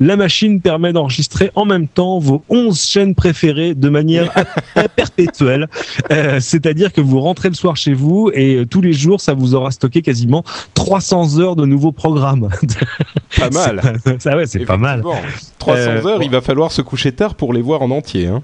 la 0.00 0.16
machine 0.16 0.60
permet 0.60 0.92
d'enregistrer 0.92 1.50
en 1.54 1.64
même 1.64 1.88
temps 1.88 2.18
vos 2.18 2.42
11 2.48 2.80
chaînes 2.80 3.14
préférées 3.14 3.74
de 3.74 3.88
manière 3.88 4.32
perpétuelle. 4.96 5.68
Euh, 6.10 6.40
c'est-à-dire 6.40 6.92
que 6.92 7.00
vous 7.00 7.20
rentrez 7.20 7.48
le 7.48 7.54
soir 7.54 7.76
chez 7.76 7.94
vous 7.94 8.30
et 8.34 8.56
euh, 8.56 8.66
tous 8.66 8.80
les 8.80 8.92
jours, 8.92 9.20
ça 9.20 9.34
vous 9.34 9.54
aura 9.54 9.70
stocké 9.70 10.02
quasiment 10.02 10.44
300 10.74 11.38
heures 11.40 11.56
de 11.56 11.66
nouveaux 11.66 11.92
programmes. 11.92 12.48
Pas 13.38 13.50
mal. 13.50 14.00
ça 14.18 14.36
ouais, 14.36 14.46
c'est 14.46 14.64
pas 14.64 14.76
mal. 14.76 15.02
300 15.58 15.80
euh, 15.80 16.06
heures, 16.06 16.22
il 16.22 16.30
va 16.30 16.40
falloir 16.40 16.70
se 16.70 16.82
coucher 16.82 17.12
tard 17.12 17.34
pour 17.34 17.52
les 17.52 17.62
voir 17.62 17.82
en 17.82 17.90
entier. 17.90 18.26
Hein. 18.28 18.42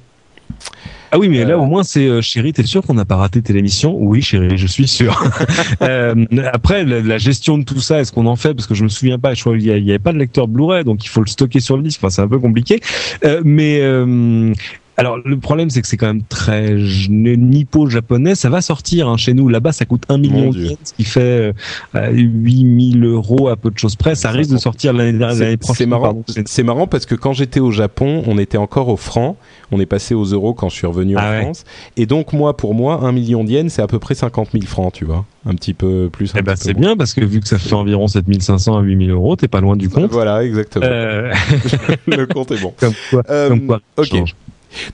Ah 1.13 1.19
oui, 1.19 1.29
mais 1.29 1.45
là 1.45 1.59
au 1.59 1.67
moins 1.67 1.83
c'est 1.83 2.07
euh, 2.07 2.23
chérie, 2.23 2.53
t'es 2.53 2.63
sûr 2.63 2.83
qu'on 2.83 2.95
n'a 2.95 3.05
pas 3.05 3.17
raté 3.17 3.43
tes 3.43 3.57
émission? 3.57 3.97
Oui, 3.99 4.23
chérie, 4.23 4.57
je 4.57 4.67
suis 4.67 4.87
sûr. 4.87 5.23
euh, 5.83 6.15
après, 6.53 6.85
la, 6.85 7.19
gestion 7.19 7.59
de 7.59 7.65
tout 7.65 7.81
ça, 7.81 8.01
est-ce 8.01 8.13
qu'on 8.13 8.27
en 8.27 8.37
fait? 8.37 8.55
Parce 8.55 8.67
que 8.67 8.75
je 8.75 8.85
me 8.85 8.89
souviens 8.89 9.19
pas, 9.19 9.35
je 9.35 9.41
crois 9.41 9.57
qu'il 9.57 9.67
y, 9.67 9.91
avait 9.91 9.99
pas 9.99 10.13
de 10.13 10.19
lecteur 10.19 10.47
Blu-ray, 10.47 10.85
donc 10.85 11.05
il 11.05 11.09
faut 11.09 11.21
le 11.21 11.27
stocker 11.27 11.61
sur 11.61 11.77
le 11.77 11.83
disque. 11.83 12.01
Enfin, 12.01 12.11
c'est 12.11 12.23
un 12.23 12.29
peu 12.29 12.39
compliqué. 12.39 12.81
Euh, 13.25 13.43
mais 13.45 13.81
euh, 13.81 14.53
alors 14.97 15.19
le 15.25 15.39
problème 15.39 15.71
c'est 15.71 15.81
que 15.81 15.89
c'est 15.89 15.97
quand 15.97 16.07
même 16.07 16.23
très 16.23 16.75
nippo-japonais. 17.09 18.35
Ça 18.35 18.51
va 18.51 18.61
sortir 18.61 19.09
hein, 19.09 19.17
chez 19.17 19.33
nous. 19.33 19.49
Là-bas 19.49 19.73
ça 19.73 19.85
coûte 19.85 20.03
un 20.09 20.19
million 20.19 20.51
de 20.51 20.77
ce 20.85 20.93
qui 20.93 21.05
fait 21.05 21.55
euh, 21.95 22.11
8000 22.11 23.05
euros 23.05 23.49
à 23.49 23.57
peu 23.57 23.71
de 23.71 23.79
choses 23.79 23.97
près. 23.97 24.15
Ça 24.15 24.31
risque 24.31 24.51
de 24.51 24.59
sortir 24.59 24.93
l'année 24.93 25.57
prochaine. 25.57 25.77
C'est 25.77 25.87
marrant. 25.87 26.23
C'est 26.47 26.63
marrant 26.63 26.87
parce 26.87 27.07
que 27.07 27.15
quand 27.15 27.33
j'étais 27.33 27.61
au 27.61 27.71
Japon, 27.71 28.23
on 28.27 28.39
était 28.39 28.59
encore 28.59 28.89
au 28.89 28.97
franc. 28.97 29.37
On 29.73 29.81
est 29.81 29.87
passé 29.87 30.15
aux 30.15 30.25
euros 30.25 30.53
quand 30.53 30.69
je 30.69 30.75
suis 30.75 30.87
revenu 30.87 31.17
en 31.17 31.21
ah 31.23 31.43
France. 31.43 31.65
Et 31.97 32.07
donc 32.07 32.33
moi, 32.33 32.57
pour 32.57 32.75
moi, 32.75 33.01
un 33.03 33.13
million 33.13 33.45
de 33.45 33.51
yens, 33.51 33.73
c'est 33.73 33.83
à 33.83 33.87
peu 33.87 33.99
près 33.99 34.15
50 34.15 34.51
000 34.53 34.65
francs, 34.67 34.93
tu 34.93 35.05
vois. 35.05 35.25
Un 35.47 35.55
petit 35.55 35.75
peu 35.75 36.11
plus. 36.13 36.33
Eh 36.37 36.43
ben 36.43 36.57
c'est 36.57 36.75
bien 36.75 36.97
parce 36.97 37.15
que 37.15 37.25
vu 37.25 37.41
que 37.41 37.49
ça 37.49 37.59
fait 37.59 37.73
environ 37.73 38.07
7500 38.07 38.77
à 38.77 38.83
8000 38.83 39.11
euros, 39.11 39.37
t'es 39.37 39.49
pas 39.49 39.61
loin 39.61 39.77
du 39.77 39.89
compte. 39.89 40.11
Voilà, 40.11 40.45
exactement. 40.45 40.85
Euh... 40.87 41.33
Le 42.07 42.27
compte 42.27 42.51
est 42.51 42.61
bon. 42.61 42.75
Comme 42.79 42.93
quoi. 43.11 43.23
Euh, 43.31 43.49
comme 43.49 43.67
quoi 43.67 43.81
ok. 43.97 44.35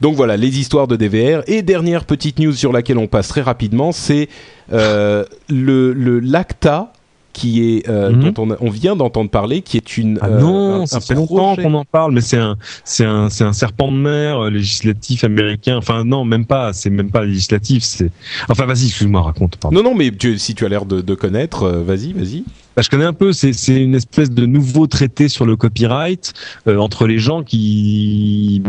Donc 0.00 0.14
voilà, 0.16 0.36
les 0.36 0.58
histoires 0.58 0.86
de 0.86 0.96
DVR. 0.96 1.42
Et 1.46 1.62
dernière 1.62 2.04
petite 2.04 2.38
news 2.38 2.52
sur 2.52 2.72
laquelle 2.72 2.98
on 2.98 3.06
passe 3.06 3.28
très 3.28 3.42
rapidement, 3.42 3.92
c'est 3.92 4.28
euh, 4.72 5.24
le, 5.48 5.92
le 5.92 6.20
l'ACTA 6.20 6.92
qui 7.36 7.62
est 7.62 7.88
euh, 7.90 8.10
mhm. 8.10 8.32
dont 8.32 8.42
on, 8.44 8.56
on 8.60 8.70
vient 8.70 8.96
d'entendre 8.96 9.28
parler, 9.28 9.60
qui 9.60 9.76
est 9.76 9.98
une 9.98 10.18
ah 10.22 10.30
non, 10.30 10.82
euh, 10.82 10.86
ça 10.86 11.00
fait 11.00 11.14
longtemps 11.14 11.54
qu'on 11.54 11.74
en 11.74 11.84
parle, 11.84 12.12
mais 12.12 12.22
c'est 12.22 12.38
un 12.38 12.56
c'est 12.82 13.04
un 13.04 13.28
c'est 13.28 13.44
un 13.44 13.52
serpent 13.52 13.92
de 13.92 13.98
mer 13.98 14.44
euh, 14.44 14.50
législatif 14.50 15.22
américain. 15.22 15.76
Enfin 15.76 16.04
non, 16.04 16.24
même 16.24 16.46
pas, 16.46 16.72
c'est 16.72 16.88
même 16.88 17.10
pas 17.10 17.26
législatif, 17.26 17.82
c'est 17.82 18.10
enfin 18.48 18.64
vas-y, 18.64 18.86
excuse-moi, 18.86 19.20
raconte. 19.20 19.56
Pardon. 19.56 19.76
Non 19.76 19.90
non, 19.90 19.94
mais 19.94 20.10
tu, 20.10 20.38
si 20.38 20.54
tu 20.54 20.64
as 20.64 20.70
l'air 20.70 20.86
de, 20.86 21.02
de 21.02 21.14
connaître, 21.14 21.64
euh, 21.64 21.82
vas-y, 21.82 22.14
vas-y. 22.14 22.42
Bah, 22.76 22.82
je 22.82 22.90
connais 22.90 23.06
un 23.06 23.14
peu. 23.14 23.32
C'est 23.32 23.52
une 23.68 23.94
espèce 23.94 24.30
de 24.30 24.44
nouveau 24.44 24.86
traité 24.86 25.28
sur 25.28 25.46
le 25.46 25.56
copyright 25.56 26.34
euh, 26.68 26.76
entre 26.76 27.06
les 27.06 27.18
gens 27.18 27.42
qui 27.42 28.62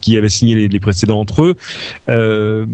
qui 0.00 0.16
avaient 0.16 0.30
signé 0.30 0.54
les, 0.54 0.68
les 0.68 0.80
précédents 0.80 1.20
entre 1.20 1.44
eux. 1.44 1.54
Euh, 2.08 2.64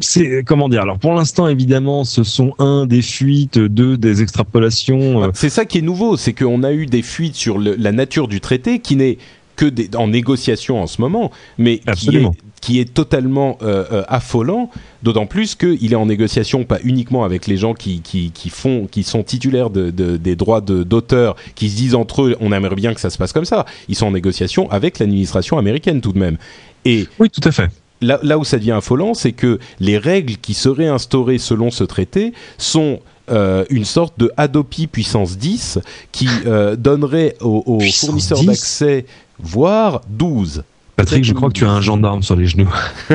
c'est 0.00 0.42
comment 0.44 0.68
dire? 0.68 0.82
Alors 0.82 0.98
pour 0.98 1.14
l'instant, 1.14 1.46
évidemment, 1.46 2.02
ce 2.02 2.24
sont 2.24 2.54
un 2.58 2.86
des 2.86 3.02
fuites, 3.02 3.58
deux 3.58 3.96
des 3.96 4.20
extrapolations. 4.20 5.22
Euh. 5.22 5.30
C'est 5.34 5.50
ça 5.50 5.64
qui 5.64 5.78
est 5.78 5.82
nouveau, 5.82 6.16
c'est 6.16 6.32
qu'on 6.32 6.64
a 6.64 6.72
eu 6.72 6.86
des 6.86 7.02
fuites 7.02 7.36
sur 7.36 7.58
le, 7.58 7.76
la 7.76 7.92
nature 7.92 8.26
du 8.26 8.40
traité 8.40 8.80
qui 8.80 8.96
n'est 8.96 9.18
que 9.58 9.66
des, 9.66 9.90
en 9.96 10.06
négociation 10.06 10.80
en 10.80 10.86
ce 10.86 11.00
moment, 11.00 11.32
mais 11.58 11.80
qui 11.96 12.16
est, 12.16 12.26
qui 12.60 12.78
est, 12.78 12.94
totalement 12.94 13.58
euh, 13.60 13.84
euh, 13.92 14.04
affolant, 14.06 14.70
d'autant 15.02 15.26
plus 15.26 15.56
qu'il 15.56 15.92
est 15.92 15.96
en 15.96 16.06
négociation 16.06 16.64
pas 16.64 16.78
uniquement 16.84 17.24
avec 17.24 17.48
les 17.48 17.56
gens 17.56 17.74
qui, 17.74 18.00
qui, 18.00 18.30
qui 18.30 18.50
font, 18.50 18.86
qui 18.86 19.02
sont 19.02 19.24
titulaires 19.24 19.70
de, 19.70 19.90
de, 19.90 20.16
des 20.16 20.36
droits 20.36 20.60
d'auteur, 20.60 21.34
qui 21.56 21.68
se 21.68 21.76
disent 21.76 21.96
entre 21.96 22.22
eux, 22.22 22.36
on 22.40 22.52
aimerait 22.52 22.76
bien 22.76 22.94
que 22.94 23.00
ça 23.00 23.10
se 23.10 23.18
passe 23.18 23.32
comme 23.32 23.44
ça. 23.44 23.66
Ils 23.88 23.96
sont 23.96 24.06
en 24.06 24.12
négociation 24.12 24.70
avec 24.70 25.00
l'administration 25.00 25.58
américaine 25.58 26.00
tout 26.00 26.12
de 26.12 26.20
même. 26.20 26.38
Et 26.84 27.08
oui, 27.18 27.28
tout 27.28 27.46
à 27.46 27.50
fait. 27.50 27.68
Là, 28.00 28.20
là 28.22 28.38
où 28.38 28.44
ça 28.44 28.58
devient 28.58 28.72
affolant, 28.72 29.12
c'est 29.12 29.32
que 29.32 29.58
les 29.80 29.98
règles 29.98 30.36
qui 30.36 30.54
seraient 30.54 30.86
instaurées 30.86 31.38
selon 31.38 31.72
ce 31.72 31.82
traité 31.82 32.32
sont 32.58 33.00
euh, 33.30 33.64
une 33.70 33.84
sorte 33.84 34.18
de 34.18 34.30
Adopi 34.36 34.86
puissance 34.86 35.36
10 35.36 35.80
qui 36.12 36.28
euh, 36.46 36.76
donnerait 36.76 37.34
aux, 37.40 37.62
aux 37.66 37.80
fournisseurs 37.80 38.42
d'accès 38.42 39.04
voire 39.40 40.02
12. 40.08 40.64
Patrick, 40.96 41.24
je 41.24 41.32
crois 41.32 41.48
que 41.48 41.54
tu 41.54 41.64
as 41.64 41.70
un 41.70 41.80
gendarme 41.80 42.22
sur 42.22 42.34
les 42.36 42.46
genoux. 42.46 42.72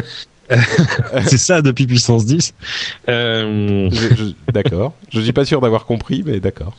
c'est 1.25 1.37
ça 1.37 1.61
depuis 1.61 1.85
puissance 1.85 2.25
10. 2.25 2.53
Euh... 3.09 3.89
D'accord. 4.53 4.93
Je 5.11 5.19
suis 5.19 5.33
pas 5.33 5.45
sûr 5.45 5.61
d'avoir 5.61 5.85
compris, 5.85 6.23
mais 6.25 6.39
d'accord. 6.39 6.75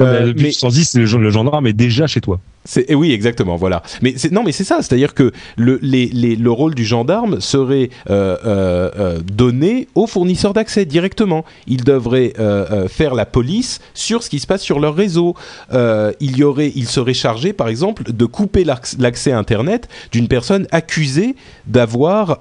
Euh, 0.00 0.28
depuis 0.28 0.44
puissance 0.44 0.74
10, 0.74 0.96
le 0.96 1.30
gendarme 1.30 1.66
est 1.66 1.72
déjà 1.72 2.06
chez 2.06 2.20
toi. 2.20 2.40
C'est, 2.66 2.94
oui, 2.94 3.12
exactement, 3.12 3.56
voilà. 3.56 3.82
Mais 4.02 4.14
c'est, 4.16 4.32
non, 4.32 4.42
mais 4.42 4.52
c'est 4.52 4.64
ça, 4.64 4.82
c'est-à-dire 4.82 5.14
que 5.14 5.32
le, 5.56 5.78
les, 5.82 6.06
les, 6.06 6.36
le 6.36 6.50
rôle 6.50 6.74
du 6.74 6.84
gendarme 6.84 7.40
serait 7.40 7.90
euh, 8.10 8.36
euh, 8.44 8.90
euh 8.98 9.20
donné 9.20 9.88
aux 9.94 10.06
fournisseurs 10.06 10.52
d'accès 10.52 10.84
directement. 10.84 11.44
Ils 11.66 11.84
devraient 11.84 12.32
euh, 12.38 12.88
faire 12.88 13.14
la 13.14 13.24
police 13.24 13.80
sur 13.94 14.22
ce 14.22 14.30
qui 14.30 14.40
se 14.40 14.46
passe 14.46 14.62
sur 14.62 14.80
leur 14.80 14.94
réseau. 14.94 15.34
il 15.72 16.36
y 16.36 16.42
aurait, 16.42 16.72
il 16.74 16.88
serait 16.88 17.14
chargé, 17.14 17.52
par 17.52 17.68
exemple, 17.68 18.12
de 18.12 18.24
couper 18.24 18.64
l'accès 18.64 19.32
Internet 19.32 19.88
d'une 20.10 20.28
personne 20.28 20.66
accusée 20.72 21.36
d'avoir 21.66 22.38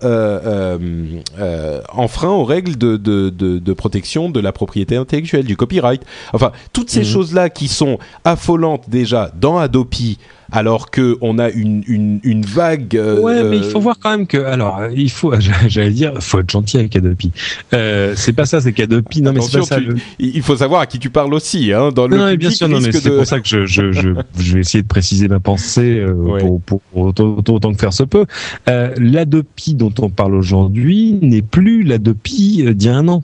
enfreint 1.94 2.30
aux 2.30 2.46
règles 2.46 2.78
de, 2.78 2.98
de, 2.98 3.30
de, 3.30 3.60
de, 3.60 3.74
protection 3.74 4.30
de 4.30 4.40
la 4.40 4.52
propriété 4.52 4.96
intellectuelle, 4.96 5.46
du 5.46 5.56
copyright. 5.56 6.02
Enfin, 6.34 6.52
toutes 6.74 6.90
ces 6.90 7.02
mmh. 7.02 7.06
choses-là 7.06 7.50
qui 7.50 7.68
sont 7.68 8.00
affolantes 8.24 8.90
déjà 8.90 9.32
dans 9.40 9.58
Adopi 9.58 10.15
alors 10.52 10.92
que 10.92 11.18
on 11.22 11.40
a 11.40 11.50
une, 11.50 11.84
une, 11.88 12.20
une 12.24 12.46
vague. 12.46 12.96
Euh, 12.96 13.20
ouais, 13.20 13.44
mais 13.44 13.58
il 13.58 13.64
faut 13.64 13.80
voir 13.80 13.98
quand 14.00 14.12
même 14.12 14.28
que 14.28 14.38
alors 14.38 14.82
il 14.96 15.10
faut, 15.10 15.34
j'allais 15.68 15.92
dire, 15.92 16.14
faut 16.22 16.40
être 16.40 16.50
gentil 16.50 16.78
avec 16.78 16.96
Adopi. 16.96 17.32
Euh, 17.74 18.14
c'est 18.16 18.34
pas 18.34 18.46
ça, 18.46 18.62
c'est 18.62 18.74
qu'Adopi. 18.74 19.22
Non, 19.22 19.34
mais 19.34 19.42
c'est 19.42 19.60
pas 19.60 19.66
ça. 19.66 19.78
Il 20.20 20.42
faut 20.42 20.58
savoir 20.58 20.82
à 20.82 20.86
qui 20.86 21.00
tu 21.00 21.10
parles 21.10 21.34
aussi, 21.34 21.74
hein. 21.74 21.92
Dans 21.92 22.08
le 22.08 22.18
non, 22.18 22.34
bien 22.36 22.52
sûr, 22.52 22.70
non, 22.70 22.80
mais 22.80 22.92
c'est 22.92 23.10
pour 23.10 23.26
ça 23.26 23.40
que 23.40 23.48
je, 23.48 23.66
je, 23.66 23.92
je, 23.92 24.10
je, 24.38 24.54
vais 24.54 24.60
essayer 24.60 24.82
de 24.82 24.88
préciser 24.88 25.28
ma 25.28 25.40
pensée 25.40 26.00
euh, 26.00 26.38
pour, 26.40 26.62
pour, 26.62 26.82
autant, 26.94 27.36
autant, 27.38 27.74
que 27.74 27.80
faire 27.80 27.94
se 27.94 28.04
peut. 28.04 28.26
Euh, 28.70 28.94
L'Adopi 28.98 29.76
dont 29.76 29.94
on 30.00 30.10
parle 30.10 30.36
aujourd'hui 30.36 31.18
n'est 31.22 31.42
plus 31.42 31.84
l'Adopi 31.84 32.64
euh, 32.66 32.74
d'il 32.74 32.88
y 32.88 32.92
a 32.92 32.96
un 32.96 33.08
an 33.08 33.24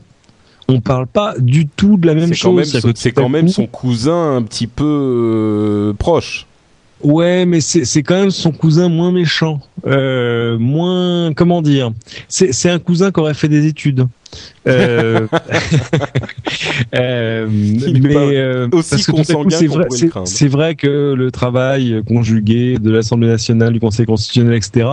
on 0.72 0.80
parle 0.80 1.08
pas 1.08 1.36
du 1.38 1.68
tout 1.68 1.98
de 1.98 2.08
la 2.08 2.14
même 2.14 2.34
chose. 2.34 2.80
C'est 2.96 3.12
quand 3.12 3.30
même 3.30 3.50
son 3.50 3.68
cousin 3.68 4.36
un 4.38 4.42
petit 4.42 4.68
peu 4.68 4.86
euh, 4.86 5.94
proche. 5.94 6.48
Ouais, 7.04 7.46
mais 7.46 7.62
c'est 7.62 8.04
quand 8.04 8.20
même 8.20 8.32
son 8.32 8.52
cousin 8.52 8.90
moins 8.90 9.12
méchant, 9.12 9.60
euh, 9.86 10.58
moins 10.60 11.34
comment 11.34 11.62
dire? 11.62 11.92
C'est 12.28 12.70
un 12.70 12.80
cousin 12.80 13.12
qui 13.12 13.20
aurait 13.20 13.34
fait 13.34 13.48
des 13.48 13.66
études. 13.66 14.08
Euh, 14.68 15.28
euh, 16.96 17.48
mais 17.50 18.16
euh, 18.16 18.68
aussi 18.72 19.02
c'est 19.02 19.68
vrai, 19.68 19.88
c'est 20.26 20.48
vrai 20.48 20.76
que 20.76 21.14
le 21.14 21.32
travail 21.32 22.04
conjugué 22.08 22.78
de 22.78 22.92
l'Assemblée 22.92 23.28
nationale, 23.28 23.74
du 23.74 23.80
Conseil 23.80 24.06
constitutionnel, 24.06 24.54
etc., 24.54 24.88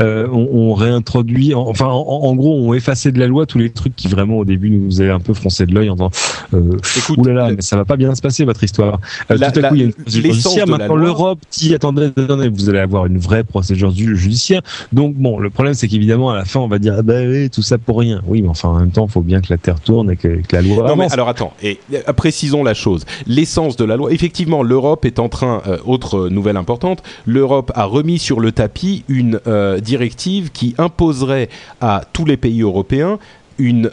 euh, 0.00 0.26
on, 0.32 0.48
on, 0.52 0.74
réintroduit, 0.74 1.54
enfin, 1.54 1.86
en, 1.86 2.34
gros, 2.34 2.58
on 2.58 2.74
effacé 2.74 3.12
de 3.12 3.18
la 3.18 3.26
loi 3.26 3.46
tous 3.46 3.58
les 3.58 3.70
trucs 3.70 3.94
qui 3.94 4.08
vraiment 4.08 4.38
au 4.38 4.44
début 4.44 4.70
nous 4.70 5.00
avaient 5.00 5.10
un 5.10 5.20
peu 5.20 5.34
froncé 5.34 5.66
de 5.66 5.74
l'œil 5.74 5.90
en 5.90 5.94
disant, 5.94 6.10
euh, 6.52 6.76
Écoute, 6.96 7.18
oulala, 7.18 7.52
mais 7.52 7.62
ça 7.62 7.76
va 7.76 7.84
pas 7.84 7.96
bien 7.96 8.14
se 8.14 8.22
passer 8.22 8.44
votre 8.44 8.62
histoire. 8.62 8.98
Euh, 9.30 9.38
tout 9.38 9.60
à 9.64 9.68
coup, 9.68 9.74
il 9.74 9.80
y 9.80 9.82
a 9.82 9.86
une 9.86 9.92
procédure 9.92 10.32
judiciaire. 10.32 10.66
Maintenant, 10.66 10.96
l'Europe 10.96 11.38
dit, 11.52 11.74
attendez, 11.74 12.10
attendez, 12.16 12.48
vous 12.48 12.68
allez 12.68 12.80
avoir 12.80 13.06
une 13.06 13.18
vraie 13.18 13.44
procédure 13.44 13.92
judiciaire. 13.92 14.62
Donc 14.92 15.14
bon, 15.14 15.38
le 15.38 15.50
problème 15.50 15.74
c'est 15.74 15.88
qu'évidemment 15.88 16.30
à 16.30 16.36
la 16.36 16.44
fin 16.44 16.60
on 16.60 16.68
va 16.68 16.78
dire, 16.78 16.96
ah 16.98 17.02
bah 17.02 17.20
oui, 17.26 17.50
tout 17.50 17.62
ça 17.62 17.78
pour 17.78 17.98
rien. 17.98 18.22
Oui, 18.26 18.42
mais 18.42 18.48
enfin 18.48 18.73
en 18.74 18.80
même 18.80 18.90
temps, 18.90 19.06
il 19.06 19.12
faut 19.12 19.22
bien 19.22 19.40
que 19.40 19.46
la 19.50 19.58
terre 19.58 19.80
tourne 19.80 20.10
et 20.10 20.16
que, 20.16 20.40
la 20.52 20.62
loi. 20.62 20.88
Non 20.88 20.96
mais 20.96 21.12
alors 21.12 21.28
attends, 21.28 21.52
et 21.62 21.78
euh, 21.92 22.12
précisons 22.12 22.64
la 22.64 22.74
chose. 22.74 23.04
L'essence 23.26 23.76
de 23.76 23.84
la 23.84 23.96
loi, 23.96 24.12
effectivement, 24.12 24.62
l'Europe 24.62 25.04
est 25.04 25.18
en 25.18 25.28
train, 25.28 25.62
euh, 25.66 25.78
autre 25.84 26.28
nouvelle 26.28 26.56
importante, 26.56 27.02
l'Europe 27.26 27.72
a 27.74 27.84
remis 27.84 28.18
sur 28.18 28.40
le 28.40 28.52
tapis 28.52 29.04
une 29.08 29.40
euh, 29.46 29.78
directive 29.78 30.50
qui 30.50 30.74
imposerait 30.78 31.48
à 31.80 32.02
tous 32.12 32.24
les 32.24 32.36
pays 32.36 32.62
européens 32.62 33.18
une 33.58 33.88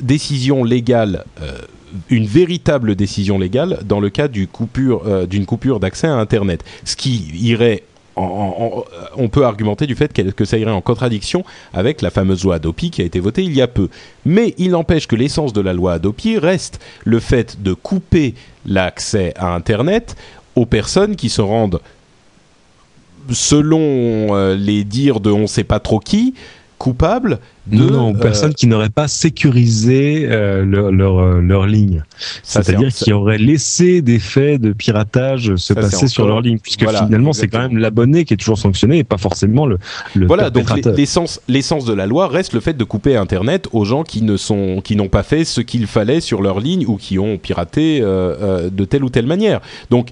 décision 0.00 0.62
légale 0.62 1.24
une 2.08 2.26
véritable 2.26 2.94
décision 2.94 3.40
légale 3.40 3.80
dans 3.84 3.98
le 3.98 4.08
cas 4.08 4.28
d'une 4.28 4.46
coupure, 4.46 5.02
coupure 5.48 5.80
d'accès 5.80 6.06
à 6.06 6.14
Internet, 6.14 6.62
ce 6.84 6.94
qui 6.94 7.28
irait 7.34 7.82
on 8.20 9.28
peut 9.28 9.44
argumenter 9.44 9.86
du 9.86 9.94
fait 9.94 10.12
que 10.12 10.44
ça 10.44 10.58
irait 10.58 10.70
en 10.70 10.80
contradiction 10.80 11.44
avec 11.72 12.02
la 12.02 12.10
fameuse 12.10 12.44
loi 12.44 12.56
Adopi 12.56 12.90
qui 12.90 13.02
a 13.02 13.04
été 13.04 13.20
votée 13.20 13.42
il 13.42 13.54
y 13.54 13.62
a 13.62 13.68
peu. 13.68 13.88
Mais 14.24 14.54
il 14.58 14.70
n'empêche 14.70 15.06
que 15.06 15.16
l'essence 15.16 15.52
de 15.52 15.60
la 15.60 15.72
loi 15.72 15.94
Adopi 15.94 16.38
reste 16.38 16.80
le 17.04 17.20
fait 17.20 17.62
de 17.62 17.72
couper 17.72 18.34
l'accès 18.66 19.32
à 19.36 19.54
Internet 19.54 20.16
aux 20.56 20.66
personnes 20.66 21.16
qui 21.16 21.28
se 21.28 21.40
rendent, 21.40 21.80
selon 23.30 23.78
euh, 23.80 24.56
les 24.56 24.84
dires 24.84 25.20
de 25.20 25.30
on 25.30 25.40
ne 25.40 25.46
sait 25.46 25.64
pas 25.64 25.80
trop 25.80 26.00
qui, 26.00 26.34
coupables 26.80 27.40
de 27.66 27.84
non, 27.84 28.14
personnes 28.14 28.54
qui 28.54 28.66
n'auraient 28.66 28.88
pas 28.88 29.06
sécurisé 29.06 30.26
euh, 30.30 30.64
leur, 30.64 30.90
leur, 30.90 31.18
euh, 31.18 31.40
leur 31.42 31.66
ligne. 31.66 32.02
C'est-à-dire 32.42 32.88
qui 32.88 33.12
auraient 33.12 33.36
laissé 33.36 34.00
des 34.00 34.18
faits 34.18 34.62
de 34.62 34.72
piratage 34.72 35.54
se 35.56 35.74
passer 35.74 36.08
sur 36.08 36.26
leur 36.26 36.40
ligne, 36.40 36.58
puisque 36.58 36.88
finalement 36.88 37.34
c'est 37.34 37.48
quand 37.48 37.58
même 37.58 37.76
l'abonné 37.76 38.24
qui 38.24 38.32
est 38.32 38.38
toujours 38.38 38.56
sanctionné 38.56 38.96
et 38.96 39.04
pas 39.04 39.18
forcément 39.18 39.66
le, 39.66 39.78
le 40.14 40.26
Voilà, 40.26 40.48
donc 40.48 40.70
l'essence 40.96 41.42
l'essence 41.48 41.84
de 41.84 41.92
la 41.92 42.06
loi 42.06 42.28
reste 42.28 42.54
le 42.54 42.60
fait 42.60 42.74
de 42.74 42.84
couper 42.84 43.14
Internet 43.14 43.68
aux 43.72 43.84
gens 43.84 44.02
qui 44.02 44.22
ne 44.22 44.38
sont 44.38 44.80
qui 44.82 44.96
n'ont 44.96 45.08
pas 45.08 45.22
fait 45.22 45.44
ce 45.44 45.60
qu'il 45.60 45.86
fallait 45.86 46.22
sur 46.22 46.40
leur 46.40 46.60
ligne 46.60 46.86
ou 46.86 46.96
qui 46.96 47.18
ont 47.18 47.36
piraté 47.36 48.00
euh, 48.00 48.70
de 48.70 48.84
telle 48.86 49.04
ou 49.04 49.10
telle 49.10 49.26
manière. 49.26 49.60
Donc 49.90 50.08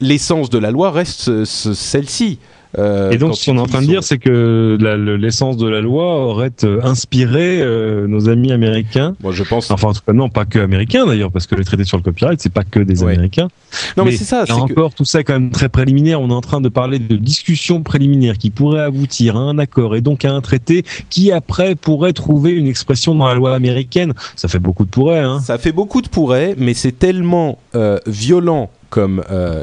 l'essence 0.00 0.48
de 0.48 0.58
la 0.58 0.70
loi 0.70 0.90
reste 0.90 1.44
celle-ci. 1.44 2.38
Euh, 2.76 3.10
et 3.10 3.18
donc, 3.18 3.34
ce 3.34 3.50
qu'on 3.50 3.56
est 3.56 3.60
en 3.60 3.66
train 3.66 3.80
de 3.80 3.86
dire, 3.86 4.04
c'est 4.04 4.18
que 4.18 4.76
l'essence 5.16 5.56
de 5.56 5.66
la 5.66 5.80
loi 5.80 6.26
aurait 6.26 6.52
euh, 6.64 6.80
inspiré 6.82 7.60
euh, 7.60 8.06
nos 8.06 8.28
amis 8.28 8.52
américains. 8.52 9.14
Moi, 9.22 9.32
je 9.32 9.42
pense. 9.42 9.70
Enfin, 9.70 9.88
en 9.88 9.92
tout 9.94 10.02
cas, 10.06 10.12
non, 10.12 10.28
pas 10.28 10.44
que 10.44 10.58
américains 10.58 11.06
d'ailleurs, 11.06 11.30
parce 11.30 11.46
que 11.46 11.54
les 11.54 11.64
traités 11.64 11.84
sur 11.84 11.96
le 11.96 12.02
copyright, 12.02 12.40
c'est 12.40 12.52
pas 12.52 12.64
que 12.64 12.80
des 12.80 13.02
Américains. 13.02 13.48
Non, 13.96 14.04
mais, 14.04 14.12
c'est 14.12 14.24
ça. 14.24 14.44
Là 14.46 14.56
encore, 14.56 14.94
tout 14.94 15.04
ça 15.04 15.20
est 15.20 15.24
quand 15.24 15.34
même 15.34 15.50
très 15.50 15.68
préliminaire. 15.68 16.20
On 16.20 16.30
est 16.30 16.34
en 16.34 16.40
train 16.40 16.60
de 16.60 16.68
parler 16.68 16.98
de 16.98 17.16
discussions 17.16 17.82
préliminaires 17.82 18.36
qui 18.36 18.50
pourraient 18.50 18.82
aboutir 18.82 19.36
à 19.36 19.40
un 19.40 19.58
accord 19.58 19.96
et 19.96 20.00
donc 20.00 20.24
à 20.24 20.32
un 20.32 20.40
traité 20.40 20.84
qui 21.10 21.32
après 21.32 21.74
pourrait 21.74 22.12
trouver 22.12 22.52
une 22.52 22.66
expression 22.66 23.14
dans 23.14 23.26
la 23.26 23.34
loi 23.34 23.54
américaine. 23.54 24.12
Ça 24.36 24.48
fait 24.48 24.58
beaucoup 24.58 24.84
de 24.84 24.90
pourrais. 24.90 25.20
Hein. 25.20 25.40
Ça 25.40 25.58
fait 25.58 25.72
beaucoup 25.72 26.02
de 26.02 26.08
pourrais, 26.08 26.54
mais 26.58 26.74
c'est 26.74 26.98
tellement 26.98 27.58
violent 28.06 28.70
comme 28.90 29.22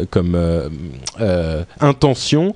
comme 0.10 0.38
intention 1.80 2.56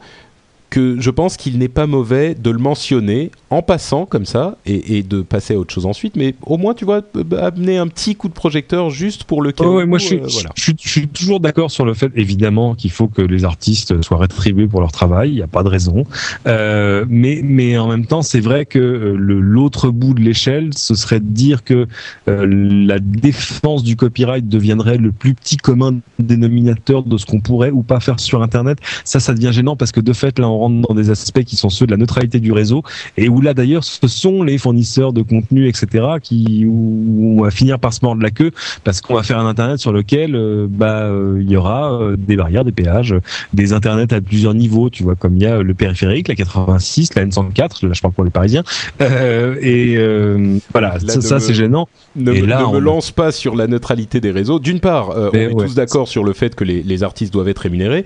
que 0.70 0.98
je 1.00 1.10
pense 1.10 1.38
qu'il 1.38 1.58
n'est 1.58 1.68
pas 1.68 1.88
mauvais 1.88 2.36
de 2.36 2.50
le 2.50 2.60
mentionner 2.60 3.32
en 3.50 3.62
passant 3.62 4.06
comme 4.06 4.26
ça 4.26 4.58
et, 4.66 5.02
de 5.02 5.22
passer 5.22 5.56
à 5.56 5.58
autre 5.58 5.74
chose 5.74 5.86
ensuite, 5.86 6.16
mais 6.16 6.36
au 6.44 6.58
moins 6.58 6.74
tu 6.74 6.86
vois 6.86 7.02
amener 7.40 7.78
un 7.78 7.88
petit 7.88 8.16
coup 8.16 8.28
de 8.28 8.34
projecteur 8.34 8.90
juste 8.90 9.24
pour 9.24 9.42
le 9.42 9.52
cas. 9.52 9.64
moi 9.64 9.98
euh, 10.12 10.28
je 10.56 10.72
suis, 10.78 11.08
toujours 11.08 11.40
d'accord 11.40 11.72
sur 11.72 11.86
le 11.86 11.94
fait 11.94 12.12
évidemment 12.16 12.76
qu'il 12.76 12.92
faut 12.92 13.08
que 13.08 13.22
les 13.22 13.46
artistes 13.46 14.02
soient 14.04 14.18
rétribués 14.18 14.68
pour 14.68 14.82
leur 14.82 14.92
travail, 14.92 15.30
il 15.30 15.36
n'y 15.36 15.42
a 15.42 15.48
pas 15.48 15.64
de 15.64 15.70
raison, 15.70 16.06
euh, 16.48 17.06
mais 17.10 17.42
mais 17.44 17.78
en 17.78 17.88
même 17.88 18.06
temps 18.06 18.22
c'est 18.22 18.40
vrai 18.40 18.66
que 18.66 18.80
euh, 18.80 19.16
l'autre 19.18 19.90
bout 19.90 20.14
de 20.14 20.22
l'échelle 20.22 20.70
ce 20.76 20.94
serait 20.94 21.20
de 21.20 21.26
dire 21.26 21.64
que 21.64 21.88
la 22.28 23.00
défense 23.00 23.84
du 23.84 23.96
copyright 23.96 24.48
deviendrait 24.48 24.98
le 24.98 25.12
plus 25.12 25.34
petit 25.34 25.58
commun 25.58 25.96
dénominateur 26.20 27.04
de 27.04 27.18
ce 27.18 27.26
qu'on 27.26 27.40
pourrait 27.40 27.72
ou 27.72 27.82
pas 27.82 28.00
faire 28.00 28.20
sur 28.20 28.44
Internet. 28.44 28.78
Ça 29.04 29.20
ça 29.20 29.34
devient 29.34 29.52
gênant 29.52 29.76
parce 29.76 29.92
que 29.92 30.00
de 30.00 30.14
fait 30.14 30.38
là 30.38 30.48
on 30.48 30.59
rentre 30.60 30.88
dans 30.88 30.96
des 30.96 31.10
aspects 31.10 31.44
qui 31.44 31.56
sont 31.56 31.70
ceux 31.70 31.86
de 31.86 31.92
la 31.92 31.98
neutralité 31.98 32.40
du 32.40 32.52
réseau 32.52 32.84
et 33.18 33.30
où 33.30 33.42
là 33.42 33.54
d'ailleurs 33.54 33.84
ce 33.84 34.08
sont 34.08 34.44
les 34.44 34.58
fournisseurs 34.58 35.14
de 35.14 35.22
contenu 35.22 35.68
etc 35.68 36.06
qui 36.22 36.66
où 36.68 37.40
on 37.40 37.44
va 37.44 37.52
finir 37.52 37.80
par 37.80 37.94
se 37.94 38.00
mordre 38.04 38.22
la 38.22 38.32
queue 38.32 38.52
parce 38.84 39.02
qu'on 39.02 39.16
va 39.16 39.24
faire 39.24 39.40
un 39.40 39.48
internet 39.48 39.80
sur 39.80 39.92
lequel 39.92 40.36
euh, 40.36 40.68
bah 40.70 41.04
euh, 41.04 41.40
il 41.42 41.50
y 41.50 41.56
aura 41.56 41.94
euh, 41.94 42.16
des 42.18 42.36
barrières, 42.36 42.66
des 42.66 42.72
péages, 42.72 43.16
des 43.54 43.74
internets 43.74 44.14
à 44.14 44.22
plusieurs 44.22 44.54
niveaux, 44.54 44.90
tu 44.90 45.04
vois 45.04 45.16
comme 45.16 45.36
il 45.38 45.44
y 45.44 45.46
a 45.46 45.62
le 45.62 45.74
périphérique, 45.74 46.28
la 46.28 46.36
86, 46.36 47.16
la 47.16 47.26
N104, 47.26 47.86
là 47.88 47.94
je 47.94 48.02
parle 48.02 48.14
pour 48.14 48.24
les 48.24 48.30
Parisiens 48.30 48.64
et 49.00 49.98
voilà 50.72 51.00
ça, 51.00 51.40
c'est 51.40 51.54
gênant. 51.54 51.88
Ne, 52.16 52.34
et 52.34 52.42
là, 52.42 52.66
ne 52.68 52.74
me 52.74 52.80
lance 52.80 53.12
pas 53.12 53.32
sur 53.32 53.56
la 53.56 53.68
neutralité 53.68 54.20
des 54.20 54.32
réseaux. 54.32 54.60
D'une 54.60 54.80
part, 54.80 55.10
on 55.10 55.34
est 55.34 55.50
tous 55.50 55.76
d'accord 55.76 56.08
sur 56.08 56.24
le 56.24 56.34
fait 56.34 56.56
que 56.56 56.64
les, 56.64 56.84
les 56.84 57.04
artistes 57.04 57.34
doivent 57.34 57.48
être 57.50 57.60
rémunérés. 57.60 58.06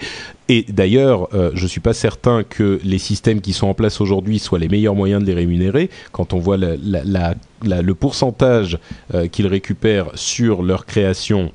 Et 0.49 0.65
d'ailleurs, 0.67 1.29
euh, 1.33 1.51
je 1.53 1.63
ne 1.63 1.67
suis 1.67 1.79
pas 1.79 1.93
certain 1.93 2.42
que 2.43 2.79
les 2.83 2.99
systèmes 2.99 3.41
qui 3.41 3.53
sont 3.53 3.67
en 3.67 3.73
place 3.73 4.01
aujourd'hui 4.01 4.39
soient 4.39 4.59
les 4.59 4.69
meilleurs 4.69 4.95
moyens 4.95 5.21
de 5.21 5.27
les 5.27 5.33
rémunérer. 5.33 5.89
Quand 6.11 6.33
on 6.33 6.39
voit 6.39 6.57
le 6.57 7.93
pourcentage 7.93 8.77
euh, 9.13 9.27
qu'ils 9.27 9.47
récupèrent 9.47 10.11
sur 10.15 10.63
leur 10.63 10.85
création, 10.85 11.51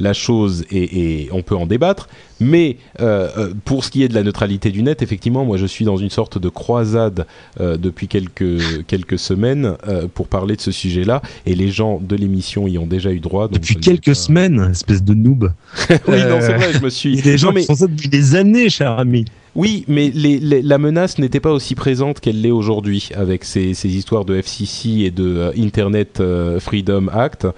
la 0.00 0.12
chose 0.12 0.64
et, 0.72 1.28
on 1.32 1.42
peut 1.42 1.54
en 1.54 1.66
débattre. 1.66 2.08
Mais 2.40 2.78
euh, 3.00 3.28
euh, 3.36 3.52
pour 3.66 3.84
ce 3.84 3.90
qui 3.90 4.02
est 4.02 4.08
de 4.08 4.14
la 4.14 4.22
neutralité 4.22 4.70
du 4.70 4.82
net, 4.82 5.02
effectivement, 5.02 5.44
moi 5.44 5.58
je 5.58 5.66
suis 5.66 5.84
dans 5.84 5.98
une 5.98 6.08
sorte 6.08 6.38
de 6.38 6.48
croisade 6.48 7.26
euh, 7.60 7.76
depuis 7.76 8.08
quelques, 8.08 8.86
quelques 8.86 9.18
semaines 9.18 9.76
pour 10.14 10.26
parler 10.26 10.56
de 10.56 10.60
ce 10.60 10.72
sujet-là. 10.72 11.20
Et 11.44 11.54
les 11.54 11.68
gens 11.68 12.00
de 12.00 12.16
l'émission 12.16 12.66
y 12.66 12.78
ont 12.78 12.86
déjà 12.86 13.12
eu 13.12 13.20
droit. 13.20 13.48
depuis 13.48 13.76
quelques 13.76 14.16
semaines, 14.16 14.68
espèce 14.70 15.04
de 15.04 15.14
noob. 15.14 15.52
oui, 15.90 15.96
non, 16.28 16.38
c'est 16.40 16.54
vrai, 16.54 16.72
je 16.72 16.82
me 16.82 16.88
suis. 16.88 17.10
Il 17.12 17.16
y 17.16 17.20
a 17.20 17.32
des 17.32 17.38
gens 17.38 17.52
qui 17.52 17.64
font 17.64 17.74
ça 17.74 17.86
depuis 17.86 18.08
des 18.08 18.34
années, 18.34 18.70
cher 18.70 18.98
ami. 18.98 19.26
Oui, 19.56 19.84
mais 19.88 20.12
la 20.14 20.78
menace 20.78 21.18
n'était 21.18 21.40
pas 21.40 21.50
aussi 21.50 21.74
présente 21.74 22.20
qu'elle 22.20 22.40
l'est 22.40 22.52
aujourd'hui 22.52 23.08
avec 23.16 23.44
ces, 23.44 23.74
ces, 23.74 23.88
histoires 23.88 24.24
de 24.24 24.36
FCC 24.36 25.00
et 25.00 25.10
de 25.10 25.50
Internet 25.58 26.22
Freedom 26.60 27.08
Act. 27.12 27.48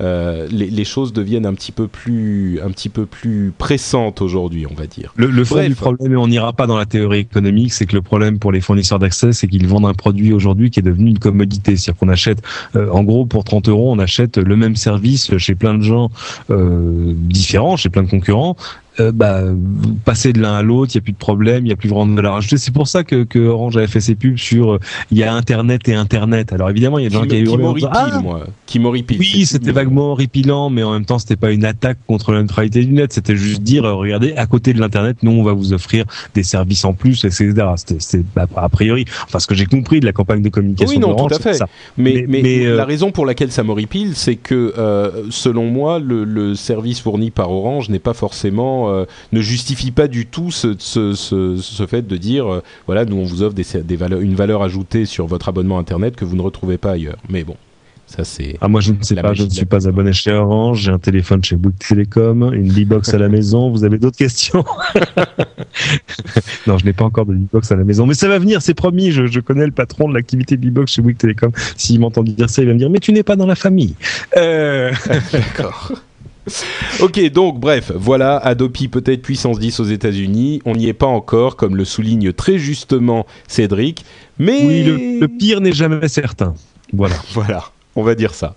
Euh, 0.00 0.48
les, 0.50 0.84
choses 0.84 1.12
deviennent 1.12 1.46
un 1.46 1.54
petit 1.54 1.72
peu 1.72 1.86
plus, 1.88 2.60
un 2.62 2.70
petit 2.70 2.88
peu 2.88 3.06
plus 3.06 3.52
pressantes 3.56 4.20
aujourd'hui, 4.20 4.66
on 4.70 4.74
va 4.74 4.86
dire. 4.86 5.12
Le, 5.16 5.28
le 5.28 5.44
fond 5.44 5.64
du 5.64 5.74
problème, 5.74 6.12
et 6.12 6.16
on 6.16 6.26
n'ira 6.26 6.52
pas 6.52 6.66
dans 6.66 6.76
la 6.76 6.84
théorie 6.84 7.20
économique, 7.20 7.72
c'est 7.72 7.86
que 7.86 7.94
le 7.94 8.02
problème 8.02 8.38
pour 8.38 8.52
les 8.52 8.60
fournisseurs 8.60 8.98
d'accès, 8.98 9.32
c'est 9.32 9.46
qu'ils 9.48 9.66
vendent 9.66 9.86
un 9.86 9.94
produit 9.94 10.32
aujourd'hui 10.32 10.70
qui 10.70 10.80
est 10.80 10.82
devenu 10.82 11.10
une 11.10 11.18
commodité. 11.18 11.76
C'est-à-dire 11.76 11.98
qu'on 11.98 12.08
achète, 12.08 12.42
euh, 12.76 12.90
en 12.90 13.04
gros, 13.04 13.24
pour 13.24 13.44
30 13.44 13.68
euros, 13.68 13.92
on 13.92 13.98
achète 13.98 14.36
le 14.36 14.56
même 14.56 14.76
service 14.76 15.36
chez 15.38 15.54
plein 15.54 15.74
de 15.74 15.82
gens 15.82 16.10
euh, 16.50 17.12
différents, 17.14 17.76
chez 17.76 17.88
plein 17.88 18.02
de 18.02 18.10
concurrents, 18.10 18.56
euh, 19.00 19.10
bah, 19.12 19.40
passer 20.04 20.32
de 20.32 20.40
l'un 20.40 20.54
à 20.54 20.62
l'autre, 20.62 20.92
il 20.94 20.98
y 20.98 20.98
a 20.98 21.00
plus 21.00 21.12
de 21.12 21.18
problème, 21.18 21.66
il 21.66 21.68
y 21.68 21.72
a 21.72 21.76
plus 21.76 21.88
vraiment 21.88 22.06
de 22.06 22.14
valeur 22.14 22.36
ajoutée. 22.36 22.58
C'est 22.58 22.72
pour 22.72 22.86
ça 22.86 23.02
que, 23.02 23.24
que 23.24 23.40
Orange 23.40 23.76
avait 23.76 23.88
fait 23.88 24.00
ses 24.00 24.14
pubs 24.14 24.36
sur 24.36 24.74
euh, 24.74 24.78
il 25.10 25.18
y 25.18 25.24
a 25.24 25.34
Internet 25.34 25.88
et 25.88 25.94
Internet. 25.94 26.52
Alors 26.52 26.70
évidemment, 26.70 26.98
il 26.98 27.04
y 27.04 27.06
a 27.06 27.08
des 27.08 27.16
gens 27.16 27.22
qui, 27.22 27.30
qui 27.30 27.42
hurlé 27.42 27.64
ah 27.90 28.20
moi, 28.22 28.46
qui 28.66 28.78
Oui, 28.78 29.46
c'était 29.46 29.72
vaguement 29.72 30.12
horripilant, 30.12 30.70
mais 30.70 30.84
en 30.84 30.92
même 30.92 31.04
temps, 31.04 31.18
c'était 31.18 31.34
pas 31.34 31.50
une 31.50 31.64
attaque 31.64 31.98
contre 32.06 32.30
la 32.30 32.42
neutralité 32.42 32.84
du 32.84 32.92
net. 32.92 33.12
C'était 33.12 33.36
juste 33.36 33.62
dire, 33.62 33.84
euh, 33.84 33.94
regardez, 33.94 34.32
à 34.34 34.46
côté 34.46 34.72
de 34.72 34.78
l'internet, 34.78 35.16
nous, 35.22 35.32
on 35.32 35.42
va 35.42 35.54
vous 35.54 35.72
offrir 35.72 36.04
des 36.34 36.44
services 36.44 36.84
en 36.84 36.92
plus, 36.92 37.24
etc. 37.24 37.52
C'était 37.76 38.22
bah, 38.36 38.46
a 38.54 38.68
priori, 38.68 39.06
enfin 39.24 39.40
ce 39.40 39.48
que 39.48 39.56
j'ai 39.56 39.66
compris 39.66 39.98
de 39.98 40.06
la 40.06 40.12
campagne 40.12 40.42
de 40.42 40.50
communication. 40.50 40.94
Oui, 40.94 41.00
non, 41.00 41.16
tout 41.16 41.34
à 41.34 41.38
fait. 41.40 41.54
Ça. 41.54 41.66
Mais, 41.96 42.26
mais, 42.28 42.64
la 42.64 42.84
raison 42.84 43.10
pour 43.10 43.26
laquelle 43.26 43.50
ça 43.50 43.64
m'horripile, 43.64 44.12
c'est 44.14 44.36
que 44.36 44.72
selon 45.30 45.68
moi, 45.68 45.98
le, 45.98 46.22
le 46.22 46.54
service 46.54 47.00
fourni 47.00 47.32
par 47.32 47.50
Orange 47.50 47.88
n'est 47.88 47.98
pas 47.98 48.14
forcément 48.14 48.83
euh, 48.88 49.04
ne 49.32 49.40
justifie 49.40 49.90
pas 49.90 50.08
du 50.08 50.26
tout 50.26 50.50
ce, 50.50 50.74
fait 51.88 52.06
de 52.06 52.16
dire 52.16 52.52
euh, 52.52 52.62
voilà 52.86 53.04
nous 53.04 53.16
on 53.16 53.24
vous 53.24 53.42
offre 53.42 53.54
des, 53.54 53.96
valeurs, 53.96 54.20
une 54.20 54.34
valeur 54.34 54.62
ajoutée 54.62 55.04
sur 55.04 55.26
votre 55.26 55.48
abonnement 55.48 55.78
internet 55.78 56.16
que 56.16 56.24
vous 56.24 56.36
ne 56.36 56.42
retrouvez 56.42 56.78
pas 56.78 56.92
ailleurs. 56.92 57.16
Mais 57.28 57.44
bon, 57.44 57.56
Ça 58.06 58.24
c'est. 58.24 58.56
Ah 58.60 58.68
moi 58.68 58.80
je 58.80 58.92
ne 58.92 59.02
sais 59.02 59.14
pas, 59.14 59.34
je 59.34 59.44
ne 59.44 59.50
suis 59.50 59.66
pas 59.66 59.88
abonné 59.88 60.12
chez 60.12 60.32
Orange, 60.32 60.82
j'ai 60.82 60.90
un 60.90 60.98
téléphone 60.98 61.42
chez 61.42 61.56
Bouygues 61.56 61.78
Télécom, 61.78 62.52
une 62.52 62.72
B-box 62.72 63.14
à 63.14 63.18
la 63.18 63.28
maison. 63.28 63.70
Vous 63.70 63.84
avez 63.84 63.98
d'autres 63.98 64.18
questions? 64.18 64.64
Non, 66.66 66.78
je 66.78 66.84
n'ai 66.84 66.92
pas 66.92 67.04
encore 67.04 67.26
de 67.26 67.34
B-box 67.34 67.72
à 67.72 67.76
la 67.76 67.84
maison, 67.84 68.06
mais 68.06 68.14
ça 68.14 68.28
va 68.28 68.38
venir, 68.38 68.62
c'est 68.62 68.74
promis. 68.74 69.10
Je, 69.10 69.26
je, 69.26 69.40
connais 69.40 69.66
le 69.66 69.72
patron 69.72 70.08
de 70.08 70.14
l'activité 70.14 70.56
B-box 70.56 70.92
chez 70.92 71.02
Bouygues 71.02 71.18
Télécom. 71.18 71.50
S'il 71.76 72.00
m'entend 72.00 72.22
dire 72.22 72.48
ça, 72.48 72.62
il 72.62 72.68
va 72.68 72.74
me 72.74 72.78
dire 72.78 72.90
mais 72.90 73.00
tu 73.00 73.12
n'es 73.12 73.22
pas 73.22 73.36
dans 73.36 73.46
la 73.46 73.56
famille. 73.56 73.94
Euh... 74.36 74.92
D'accord. 75.32 75.92
Ok, 77.00 77.30
donc 77.30 77.58
bref, 77.58 77.92
voilà, 77.94 78.36
Adopi 78.36 78.88
peut-être 78.88 79.22
puissance 79.22 79.58
10 79.58 79.80
aux 79.80 79.84
États-Unis. 79.84 80.60
On 80.64 80.74
n'y 80.74 80.88
est 80.88 80.92
pas 80.92 81.06
encore, 81.06 81.56
comme 81.56 81.76
le 81.76 81.84
souligne 81.84 82.32
très 82.32 82.58
justement 82.58 83.26
Cédric. 83.48 84.04
Mais 84.38 84.64
oui, 84.64 84.82
le, 84.84 85.20
le 85.20 85.28
pire 85.28 85.60
n'est 85.60 85.72
jamais 85.72 86.08
certain. 86.08 86.54
Voilà. 86.92 87.16
voilà, 87.32 87.64
on 87.96 88.02
va 88.02 88.14
dire 88.14 88.34
ça. 88.34 88.56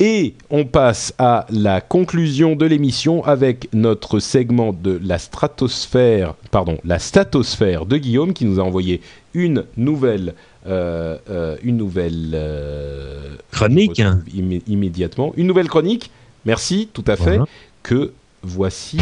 Et 0.00 0.34
on 0.50 0.64
passe 0.64 1.12
à 1.18 1.46
la 1.50 1.80
conclusion 1.80 2.54
de 2.54 2.64
l'émission 2.64 3.24
avec 3.24 3.68
notre 3.72 4.20
segment 4.20 4.72
de 4.72 5.00
la 5.02 5.18
stratosphère, 5.18 6.34
pardon, 6.52 6.78
la 6.84 7.00
statosphère 7.00 7.84
de 7.84 7.96
Guillaume 7.96 8.32
qui 8.32 8.44
nous 8.44 8.60
a 8.60 8.62
envoyé 8.62 9.00
une 9.34 9.64
nouvelle, 9.76 10.34
euh, 10.68 11.18
euh, 11.30 11.56
une 11.64 11.78
nouvelle 11.78 12.30
euh, 12.34 13.34
chronique 13.50 14.00
immé 14.32 14.62
immédiatement, 14.68 15.32
une 15.36 15.48
nouvelle 15.48 15.68
chronique. 15.68 16.12
Merci, 16.48 16.88
tout 16.94 17.04
à 17.06 17.16
fait. 17.16 17.24
Voilà. 17.24 17.44
Que 17.82 18.14
voici. 18.42 18.96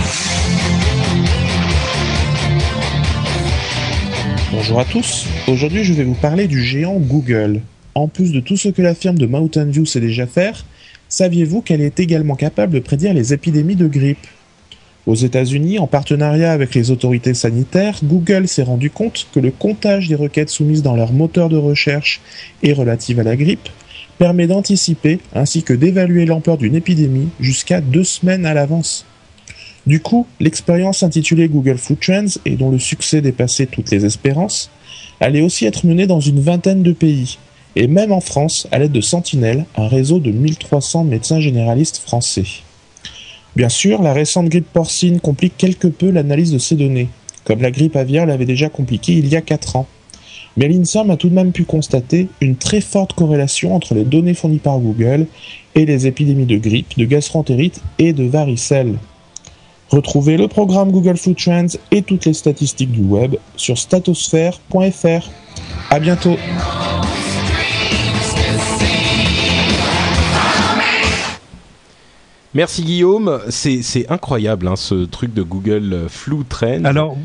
Bonjour 4.50 4.80
à 4.80 4.84
tous. 4.84 5.26
Aujourd'hui, 5.46 5.84
je 5.84 5.92
vais 5.92 6.02
vous 6.02 6.16
parler 6.16 6.48
du 6.48 6.60
géant 6.60 6.96
Google. 6.96 7.60
En 7.94 8.08
plus 8.08 8.32
de 8.32 8.40
tout 8.40 8.56
ce 8.56 8.68
que 8.68 8.82
la 8.82 8.96
firme 8.96 9.16
de 9.16 9.26
Mountain 9.26 9.66
View 9.66 9.86
sait 9.86 10.00
déjà 10.00 10.26
faire, 10.26 10.64
saviez-vous 11.08 11.62
qu'elle 11.62 11.82
est 11.82 12.00
également 12.00 12.34
capable 12.34 12.72
de 12.72 12.80
prédire 12.80 13.14
les 13.14 13.32
épidémies 13.32 13.76
de 13.76 13.86
grippe? 13.86 14.26
Aux 15.06 15.14
États-Unis, 15.14 15.78
en 15.78 15.86
partenariat 15.86 16.50
avec 16.50 16.74
les 16.74 16.90
autorités 16.90 17.34
sanitaires, 17.34 18.00
Google 18.02 18.48
s'est 18.48 18.64
rendu 18.64 18.90
compte 18.90 19.28
que 19.32 19.38
le 19.38 19.52
comptage 19.52 20.08
des 20.08 20.16
requêtes 20.16 20.50
soumises 20.50 20.82
dans 20.82 20.96
leur 20.96 21.12
moteur 21.12 21.48
de 21.48 21.56
recherche 21.56 22.20
et 22.64 22.72
relatives 22.72 23.20
à 23.20 23.22
la 23.22 23.36
grippe 23.36 23.68
permet 24.18 24.46
d'anticiper 24.46 25.18
ainsi 25.34 25.62
que 25.62 25.72
d'évaluer 25.72 26.26
l'ampleur 26.26 26.58
d'une 26.58 26.74
épidémie 26.74 27.28
jusqu'à 27.40 27.80
deux 27.80 28.04
semaines 28.04 28.46
à 28.46 28.54
l'avance. 28.54 29.06
Du 29.86 30.00
coup, 30.00 30.26
l'expérience 30.40 31.02
intitulée 31.02 31.48
Google 31.48 31.78
Food 31.78 32.00
Trends 32.00 32.40
et 32.44 32.56
dont 32.56 32.70
le 32.70 32.78
succès 32.78 33.20
dépassait 33.20 33.66
toutes 33.66 33.90
les 33.90 34.04
espérances, 34.04 34.70
allait 35.20 35.42
aussi 35.42 35.64
être 35.64 35.86
menée 35.86 36.06
dans 36.06 36.20
une 36.20 36.40
vingtaine 36.40 36.82
de 36.82 36.92
pays, 36.92 37.38
et 37.76 37.86
même 37.86 38.10
en 38.10 38.20
France 38.20 38.66
à 38.72 38.78
l'aide 38.78 38.92
de 38.92 39.00
Sentinelle, 39.00 39.64
un 39.76 39.86
réseau 39.86 40.18
de 40.18 40.32
1300 40.32 41.04
médecins 41.04 41.40
généralistes 41.40 41.98
français. 41.98 42.44
Bien 43.54 43.68
sûr, 43.68 44.02
la 44.02 44.12
récente 44.12 44.48
grippe 44.48 44.72
porcine 44.72 45.20
complique 45.20 45.56
quelque 45.56 45.88
peu 45.88 46.10
l'analyse 46.10 46.52
de 46.52 46.58
ces 46.58 46.74
données, 46.74 47.08
comme 47.44 47.62
la 47.62 47.70
grippe 47.70 47.96
aviaire 47.96 48.26
l'avait 48.26 48.44
déjà 48.44 48.68
compliqué 48.68 49.12
il 49.12 49.28
y 49.28 49.36
a 49.36 49.40
4 49.40 49.76
ans. 49.76 49.86
Mais 50.56 50.68
l'INSERM 50.68 51.10
a 51.10 51.16
tout 51.16 51.28
de 51.28 51.34
même 51.34 51.52
pu 51.52 51.64
constater 51.64 52.28
une 52.40 52.56
très 52.56 52.80
forte 52.80 53.12
corrélation 53.12 53.74
entre 53.74 53.94
les 53.94 54.04
données 54.04 54.34
fournies 54.34 54.58
par 54.58 54.78
Google 54.78 55.26
et 55.74 55.84
les 55.84 56.06
épidémies 56.06 56.46
de 56.46 56.56
grippe, 56.56 56.96
de 56.96 57.04
gastroentérite 57.04 57.82
et 57.98 58.14
de 58.14 58.24
varicelle. 58.24 58.98
Retrouvez 59.90 60.36
le 60.36 60.48
programme 60.48 60.90
Google 60.90 61.16
Food 61.16 61.36
Trends 61.36 61.78
et 61.90 62.02
toutes 62.02 62.24
les 62.24 62.32
statistiques 62.32 62.90
du 62.90 63.02
web 63.02 63.36
sur 63.56 63.76
statosphère.fr. 63.76 65.30
À 65.90 66.00
bientôt! 66.00 66.36
Merci 72.54 72.82
Guillaume, 72.82 73.40
c'est 73.50 74.10
incroyable 74.10 74.66
hein, 74.66 74.76
ce 74.76 75.04
truc 75.04 75.34
de 75.34 75.42
Google 75.42 76.06
Flu 76.08 76.36
Trends. 76.48 76.84
Alors 76.84 77.18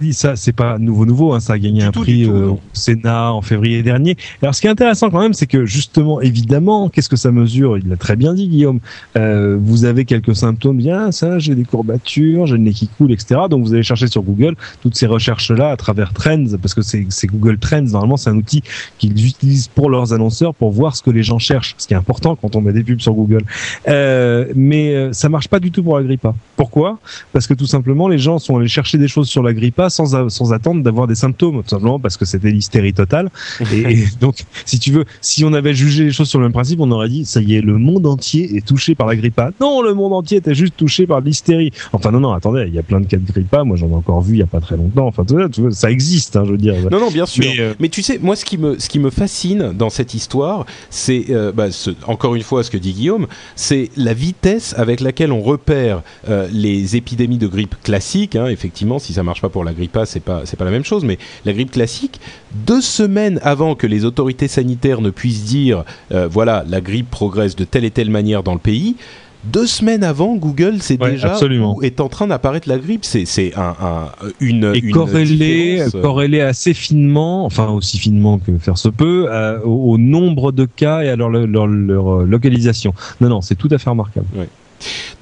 oui, 0.00 0.12
ça 0.12 0.36
c'est 0.36 0.52
pas 0.52 0.78
nouveau 0.78 1.06
nouveau, 1.06 1.32
hein, 1.32 1.40
ça 1.40 1.54
a 1.54 1.58
gagné 1.58 1.80
Du 1.80 1.86
un 1.86 1.90
tout, 1.90 2.02
prix 2.02 2.24
tout, 2.26 2.32
euh, 2.32 2.48
au 2.48 2.60
Sénat 2.74 3.32
en 3.32 3.40
février 3.40 3.82
dernier. 3.82 4.16
Alors 4.42 4.54
ce 4.54 4.60
qui 4.60 4.66
est 4.66 4.70
intéressant 4.70 5.10
quand 5.10 5.20
même, 5.20 5.32
c'est 5.32 5.46
que 5.46 5.64
justement, 5.64 6.20
évidemment, 6.20 6.90
qu'est-ce 6.90 7.08
que 7.08 7.16
ça 7.16 7.32
mesure? 7.32 7.78
Il 7.78 7.88
l'a 7.88 7.96
très 7.96 8.16
bien 8.16 8.34
dit 8.34 8.48
Guillaume. 8.48 8.80
Euh, 9.16 9.56
vous 9.58 9.86
avez 9.86 10.04
quelques 10.04 10.36
symptômes, 10.36 10.76
bien 10.76 11.12
ça, 11.12 11.38
j'ai 11.38 11.54
des 11.54 11.64
courbatures, 11.64 12.46
j'ai 12.46 12.56
le 12.56 12.62
nez 12.62 12.72
qui 12.72 12.88
coule, 12.88 13.10
etc. 13.12 13.42
Donc 13.48 13.64
vous 13.64 13.72
allez 13.72 13.82
chercher 13.82 14.06
sur 14.06 14.22
Google 14.22 14.54
toutes 14.82 14.96
ces 14.96 15.06
recherches-là 15.06 15.70
à 15.70 15.76
travers 15.76 16.12
Trends, 16.12 16.44
parce 16.60 16.74
que 16.74 16.82
c'est 16.82 17.26
Google 17.26 17.58
Trends. 17.58 17.82
Normalement, 17.82 18.16
c'est 18.16 18.30
un 18.30 18.36
outil 18.36 18.62
qu'ils 18.98 19.26
utilisent 19.26 19.68
pour 19.68 19.88
leurs 19.88 20.12
annonceurs 20.12 20.54
pour 20.54 20.72
voir 20.72 20.94
ce 20.94 21.02
que 21.02 21.10
les 21.10 21.22
gens 21.22 21.38
cherchent, 21.38 21.74
ce 21.78 21.86
qui 21.86 21.94
est 21.94 21.96
important 21.96 22.36
quand 22.36 22.54
on 22.54 22.60
met 22.60 22.72
des 22.72 22.84
pubs 22.84 23.00
sur 23.00 23.14
Google. 23.14 23.44
Euh, 23.88 24.52
mais 24.54 24.94
euh, 24.94 25.12
ça 25.12 25.28
marche 25.28 25.48
pas 25.48 25.60
du 25.60 25.70
tout 25.70 25.82
pour 25.82 25.96
la 25.96 26.04
grippa. 26.04 26.34
Pourquoi? 26.56 26.98
Parce 27.32 27.46
que 27.46 27.54
tout 27.54 27.66
simplement, 27.66 28.08
les 28.08 28.18
gens 28.18 28.38
sont 28.38 28.58
allés 28.58 28.68
chercher 28.68 28.98
des 28.98 29.08
choses 29.08 29.28
sur 29.28 29.42
la 29.42 29.54
sans, 29.90 30.14
a- 30.14 30.28
sans 30.30 30.52
attendre 30.52 30.82
d'avoir 30.82 31.06
des 31.06 31.14
symptômes, 31.14 31.62
tout 31.62 31.68
simplement 31.70 31.98
parce 31.98 32.16
que 32.16 32.24
c'était 32.24 32.50
l'hystérie 32.50 32.92
totale. 32.94 33.30
Et, 33.72 33.80
et 33.80 34.04
donc, 34.20 34.44
si 34.64 34.78
tu 34.78 34.92
veux, 34.92 35.04
si 35.20 35.44
on 35.44 35.52
avait 35.52 35.74
jugé 35.74 36.04
les 36.04 36.12
choses 36.12 36.28
sur 36.28 36.38
le 36.38 36.44
même 36.46 36.52
principe, 36.52 36.80
on 36.80 36.90
aurait 36.90 37.08
dit, 37.08 37.24
ça 37.24 37.40
y 37.40 37.54
est, 37.56 37.60
le 37.60 37.78
monde 37.78 38.06
entier 38.06 38.56
est 38.56 38.64
touché 38.66 38.94
par 38.94 39.06
la 39.06 39.16
grippa. 39.16 39.50
Non, 39.60 39.82
le 39.82 39.94
monde 39.94 40.12
entier 40.12 40.38
était 40.38 40.54
juste 40.54 40.74
touché 40.76 41.06
par 41.06 41.20
l'hystérie. 41.20 41.72
Enfin, 41.92 42.10
non, 42.12 42.20
non, 42.20 42.32
attendez, 42.32 42.64
il 42.68 42.74
y 42.74 42.78
a 42.78 42.82
plein 42.82 43.00
de 43.00 43.06
cas 43.06 43.16
de 43.16 43.24
grippa. 43.26 43.64
Moi, 43.64 43.76
j'en 43.76 43.88
ai 43.90 43.94
encore 43.94 44.20
vu 44.22 44.34
il 44.34 44.38
y 44.38 44.42
a 44.42 44.46
pas 44.46 44.60
très 44.60 44.76
longtemps. 44.76 45.06
Enfin, 45.06 45.24
tu 45.24 45.34
vois, 45.34 45.70
ça 45.72 45.90
existe, 45.90 46.36
hein, 46.36 46.44
je 46.46 46.52
veux 46.52 46.58
dire. 46.58 46.74
Non, 46.90 47.00
non, 47.00 47.10
bien 47.10 47.26
sûr. 47.26 47.44
Mais, 47.44 47.60
euh, 47.60 47.74
Mais 47.80 47.88
tu 47.88 48.02
sais, 48.02 48.18
moi, 48.18 48.36
ce 48.36 48.44
qui 48.44 48.58
me, 48.58 48.78
ce 48.78 48.88
qui 48.88 48.98
me 48.98 49.10
fascine 49.10 49.72
dans 49.72 49.90
cette 49.90 50.14
histoire, 50.14 50.66
c'est, 50.90 51.26
euh, 51.30 51.52
bah, 51.52 51.70
ce- 51.70 51.90
encore 52.06 52.34
une 52.34 52.42
fois, 52.42 52.62
ce 52.62 52.70
que 52.70 52.78
dit 52.78 52.92
Guillaume, 52.92 53.26
c'est 53.54 53.90
la 53.96 54.14
vitesse 54.14 54.74
avec 54.76 55.00
laquelle 55.00 55.32
on 55.32 55.40
repère 55.42 56.02
euh, 56.28 56.48
les 56.52 56.96
épidémies 56.96 57.38
de 57.38 57.46
grippe 57.46 57.74
classique. 57.82 58.36
Hein, 58.36 58.46
effectivement, 58.48 58.98
si 58.98 59.12
ça 59.12 59.22
marche 59.22 59.40
pas 59.40 59.48
pour 59.48 59.64
la 59.64 59.72
grippe 59.76 59.96
A, 59.96 60.06
c'est 60.06 60.20
pas, 60.20 60.42
c'est 60.44 60.56
pas 60.56 60.64
la 60.64 60.70
même 60.72 60.84
chose. 60.84 61.04
Mais 61.04 61.18
la 61.44 61.52
grippe 61.52 61.70
classique, 61.70 62.20
deux 62.66 62.80
semaines 62.80 63.38
avant 63.42 63.74
que 63.74 63.86
les 63.86 64.04
autorités 64.04 64.48
sanitaires 64.48 65.00
ne 65.00 65.10
puissent 65.10 65.44
dire, 65.44 65.84
euh, 66.12 66.26
voilà, 66.30 66.64
la 66.68 66.80
grippe 66.80 67.10
progresse 67.10 67.54
de 67.54 67.64
telle 67.64 67.84
et 67.84 67.90
telle 67.92 68.10
manière 68.10 68.42
dans 68.42 68.54
le 68.54 68.58
pays. 68.60 68.96
Deux 69.44 69.66
semaines 69.66 70.02
avant, 70.02 70.34
Google 70.34 70.78
Ouais, 71.00 71.10
déjà 71.12 71.30
absolument. 71.30 71.76
où 71.76 71.82
est 71.84 72.00
en 72.00 72.08
train 72.08 72.26
d'apparaître 72.26 72.68
la 72.68 72.78
grippe. 72.78 73.04
C'est, 73.04 73.26
c'est 73.26 73.54
un, 73.56 73.76
un- 73.80 74.08
une, 74.40 74.72
et 74.74 74.78
une 74.80 74.90
corrélé, 74.90 75.82
euh, 75.94 76.00
corrélé 76.00 76.40
assez 76.40 76.74
finement, 76.74 77.44
enfin 77.44 77.68
aussi 77.68 77.96
finement 77.98 78.38
que 78.40 78.58
faire 78.58 78.76
se 78.76 78.88
peut, 78.88 79.26
euh, 79.30 79.60
au, 79.62 79.92
au 79.92 79.98
nombre 79.98 80.50
de 80.50 80.64
cas 80.64 81.02
et 81.02 81.10
à 81.10 81.14
leur, 81.14 81.28
leur, 81.28 81.68
leur, 81.68 82.22
localisation. 82.26 82.92
Non, 83.20 83.28
non, 83.28 83.40
c'est 83.40 83.54
tout 83.54 83.68
à 83.70 83.78
fait 83.78 83.88
remarquable. 83.88 84.26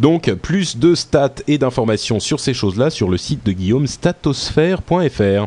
Donc, 0.00 0.32
plus 0.34 0.76
de 0.76 0.94
stats 0.94 1.34
et 1.46 1.58
d'informations 1.58 2.20
sur 2.20 2.40
ces 2.40 2.54
choses-là 2.54 2.90
sur 2.90 3.08
le 3.08 3.16
site 3.16 3.44
de 3.44 3.52
Guillaume, 3.52 3.86
statosphère.fr. 3.86 5.46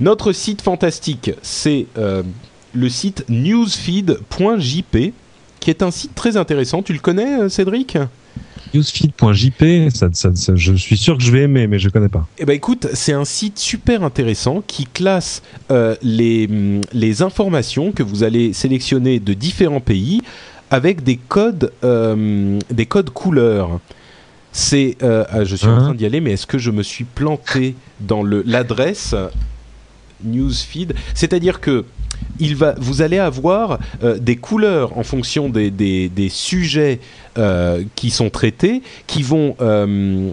Notre 0.00 0.32
site 0.32 0.62
fantastique, 0.62 1.32
c'est 1.42 1.86
euh, 1.96 2.22
le 2.72 2.88
site 2.88 3.24
newsfeed.jp, 3.28 5.12
qui 5.60 5.70
est 5.70 5.82
un 5.82 5.90
site 5.90 6.14
très 6.14 6.36
intéressant. 6.36 6.82
Tu 6.82 6.92
le 6.92 7.00
connais, 7.00 7.40
euh, 7.40 7.48
Cédric? 7.48 7.98
Newsfeed.jp, 8.74 9.88
ça, 9.94 10.08
ça, 10.12 10.34
ça, 10.34 10.52
je 10.54 10.74
suis 10.74 10.96
sûr 10.96 11.16
que 11.16 11.22
je 11.22 11.32
vais 11.32 11.42
aimer, 11.42 11.66
mais 11.66 11.78
je 11.78 11.88
connais 11.88 12.08
pas. 12.08 12.26
Eh 12.38 12.44
ben 12.44 12.52
écoute, 12.54 12.86
c'est 12.92 13.12
un 13.12 13.24
site 13.24 13.58
super 13.58 14.04
intéressant 14.04 14.62
qui 14.66 14.84
classe 14.84 15.42
euh, 15.70 15.96
les, 16.02 16.48
les 16.92 17.22
informations 17.22 17.92
que 17.92 18.02
vous 18.02 18.24
allez 18.24 18.52
sélectionner 18.52 19.20
de 19.20 19.32
différents 19.32 19.80
pays 19.80 20.20
avec 20.70 21.02
des 21.02 21.16
codes, 21.16 21.72
euh, 21.84 22.58
des 22.70 22.86
codes 22.86 23.10
couleurs. 23.10 23.80
C'est, 24.52 24.96
euh, 25.02 25.24
ah, 25.28 25.44
je 25.44 25.56
suis 25.56 25.66
en 25.66 25.76
Hein 25.76 25.80
train 25.80 25.94
d'y 25.94 26.06
aller, 26.06 26.20
mais 26.20 26.32
est-ce 26.32 26.46
que 26.46 26.58
je 26.58 26.70
me 26.70 26.82
suis 26.82 27.04
planté 27.04 27.76
dans 28.00 28.22
le 28.22 28.42
l'adresse 28.46 29.14
newsfeed? 30.24 30.94
C'est-à-dire 31.14 31.60
que 31.60 31.84
il 32.38 32.56
va, 32.56 32.74
vous 32.78 33.02
allez 33.02 33.18
avoir 33.18 33.78
euh, 34.02 34.18
des 34.18 34.36
couleurs 34.36 34.96
en 34.96 35.02
fonction 35.02 35.48
des, 35.48 35.70
des, 35.70 36.08
des 36.08 36.28
sujets 36.28 37.00
euh, 37.36 37.82
qui 37.94 38.10
sont 38.10 38.30
traités, 38.30 38.82
qui 39.06 39.22
vont 39.22 39.56
euh, 39.60 40.30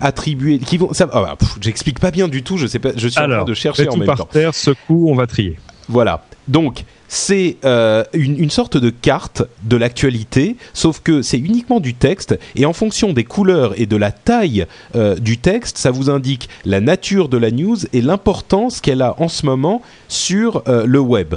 attribuer, 0.00 0.58
qui 0.58 0.78
vont. 0.78 0.92
Ça, 0.92 1.08
ah 1.12 1.36
bah, 1.38 1.46
j'explique 1.60 2.00
pas 2.00 2.10
bien 2.10 2.28
du 2.28 2.42
tout. 2.42 2.56
Je 2.56 2.66
sais 2.66 2.78
pas. 2.78 2.90
Je 2.96 3.08
suis 3.08 3.20
en 3.20 3.28
train 3.28 3.44
de 3.44 3.54
chercher 3.54 3.88
en 3.88 3.96
même 3.96 4.06
par 4.06 4.18
temps. 4.18 4.28
terre, 4.30 4.54
secoue, 4.54 5.08
on 5.10 5.14
va 5.14 5.26
trier. 5.26 5.56
Voilà. 5.88 6.24
Donc, 6.48 6.84
c'est 7.08 7.56
euh, 7.64 8.04
une, 8.12 8.38
une 8.38 8.50
sorte 8.50 8.76
de 8.76 8.90
carte 8.90 9.42
de 9.62 9.76
l'actualité, 9.76 10.56
sauf 10.72 11.00
que 11.00 11.22
c'est 11.22 11.38
uniquement 11.38 11.80
du 11.80 11.94
texte, 11.94 12.38
et 12.56 12.66
en 12.66 12.72
fonction 12.72 13.12
des 13.12 13.24
couleurs 13.24 13.78
et 13.80 13.86
de 13.86 13.96
la 13.96 14.10
taille 14.12 14.66
euh, 14.96 15.14
du 15.16 15.38
texte, 15.38 15.78
ça 15.78 15.90
vous 15.90 16.10
indique 16.10 16.48
la 16.64 16.80
nature 16.80 17.28
de 17.28 17.36
la 17.38 17.50
news 17.50 17.76
et 17.92 18.00
l'importance 18.00 18.80
qu'elle 18.80 19.02
a 19.02 19.14
en 19.20 19.28
ce 19.28 19.46
moment 19.46 19.82
sur 20.08 20.62
euh, 20.68 20.84
le 20.86 20.98
web. 21.00 21.34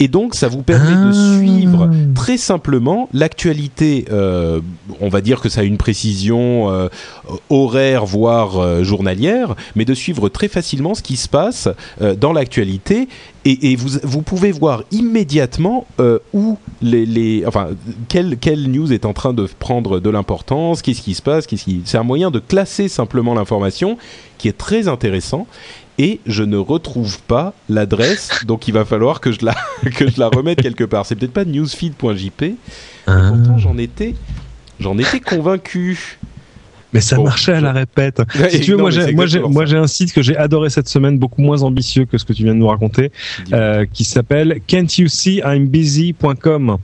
Et 0.00 0.08
donc, 0.08 0.34
ça 0.34 0.48
vous 0.48 0.62
permet 0.62 0.90
de 0.96 1.12
Ah. 1.12 1.38
suivre 1.38 1.90
très 2.16 2.36
simplement 2.36 3.08
l'actualité. 3.12 4.06
euh, 4.10 4.60
on 5.00 5.08
va 5.08 5.20
dire 5.20 5.40
que 5.40 5.48
ça 5.48 5.60
a 5.60 5.64
une 5.64 5.76
précision 5.76 6.70
euh, 6.70 6.88
horaire, 7.50 8.04
voire 8.04 8.58
euh, 8.58 8.82
journalière, 8.82 9.54
mais 9.76 9.84
de 9.84 9.94
suivre 9.94 10.28
très 10.28 10.48
facilement 10.48 10.94
ce 10.94 11.02
qui 11.02 11.16
se 11.16 11.28
passe 11.28 11.68
dans 12.18 12.32
l'actualité 12.32 13.08
et, 13.46 13.76
vous, 13.76 13.98
vous 14.02 14.22
pouvez 14.22 14.52
voir 14.52 14.84
immédiatement 14.90 15.86
euh, 16.00 16.18
où 16.32 16.58
les, 16.80 17.04
les, 17.04 17.44
enfin, 17.46 17.68
quelle, 18.08 18.38
quelle 18.38 18.70
news 18.70 18.92
est 18.92 19.04
en 19.04 19.12
train 19.12 19.34
de 19.34 19.46
prendre 19.58 20.00
de 20.00 20.10
l'importance, 20.10 20.80
qu'est-ce 20.80 21.02
qui 21.02 21.14
se 21.14 21.20
passe, 21.20 21.46
qu'est-ce 21.46 21.64
qui... 21.64 21.82
c'est 21.84 21.98
un 21.98 22.04
moyen 22.04 22.30
de 22.30 22.38
classer 22.38 22.88
simplement 22.88 23.34
l'information 23.34 23.98
qui 24.38 24.48
est 24.48 24.56
très 24.56 24.88
intéressant 24.88 25.46
et 25.98 26.20
je 26.26 26.42
ne 26.42 26.56
retrouve 26.56 27.20
pas 27.20 27.52
l'adresse, 27.68 28.30
donc 28.46 28.66
il 28.66 28.74
va 28.74 28.84
falloir 28.84 29.20
que 29.20 29.30
je 29.30 29.44
la, 29.44 29.54
que 29.94 30.10
je 30.10 30.18
la 30.18 30.28
remette 30.28 30.62
quelque 30.62 30.84
part. 30.84 31.06
C'est 31.06 31.14
peut-être 31.14 31.32
pas 31.32 31.44
newsfeed.jp, 31.44 32.56
ah. 33.06 33.30
pourtant 33.30 33.58
j'en 33.58 33.76
étais, 33.76 34.14
j'en 34.80 34.96
étais 34.98 35.20
convaincu. 35.20 36.18
Mais 36.94 37.00
ça 37.00 37.18
marchait 37.18 37.52
à 37.52 37.60
la 37.60 37.72
répète. 37.72 38.22
si 38.50 38.60
tu 38.60 38.70
veux, 38.70 38.76
moi 38.76 38.90
j'ai, 38.90 39.12
moi 39.12 39.26
j'ai, 39.26 39.40
moi 39.40 39.66
j'ai 39.66 39.76
un 39.76 39.88
site 39.88 40.12
que 40.12 40.22
j'ai 40.22 40.36
adoré 40.36 40.70
cette 40.70 40.88
semaine, 40.88 41.18
beaucoup 41.18 41.42
moins 41.42 41.62
ambitieux 41.62 42.04
que 42.04 42.18
ce 42.18 42.24
que 42.24 42.32
tu 42.32 42.44
viens 42.44 42.54
de 42.54 42.60
nous 42.60 42.68
raconter, 42.68 43.10
euh, 43.52 43.84
qui 43.92 44.04
s'appelle 44.04 44.60
can'tyousee-I'm-busy.com. 44.68 46.76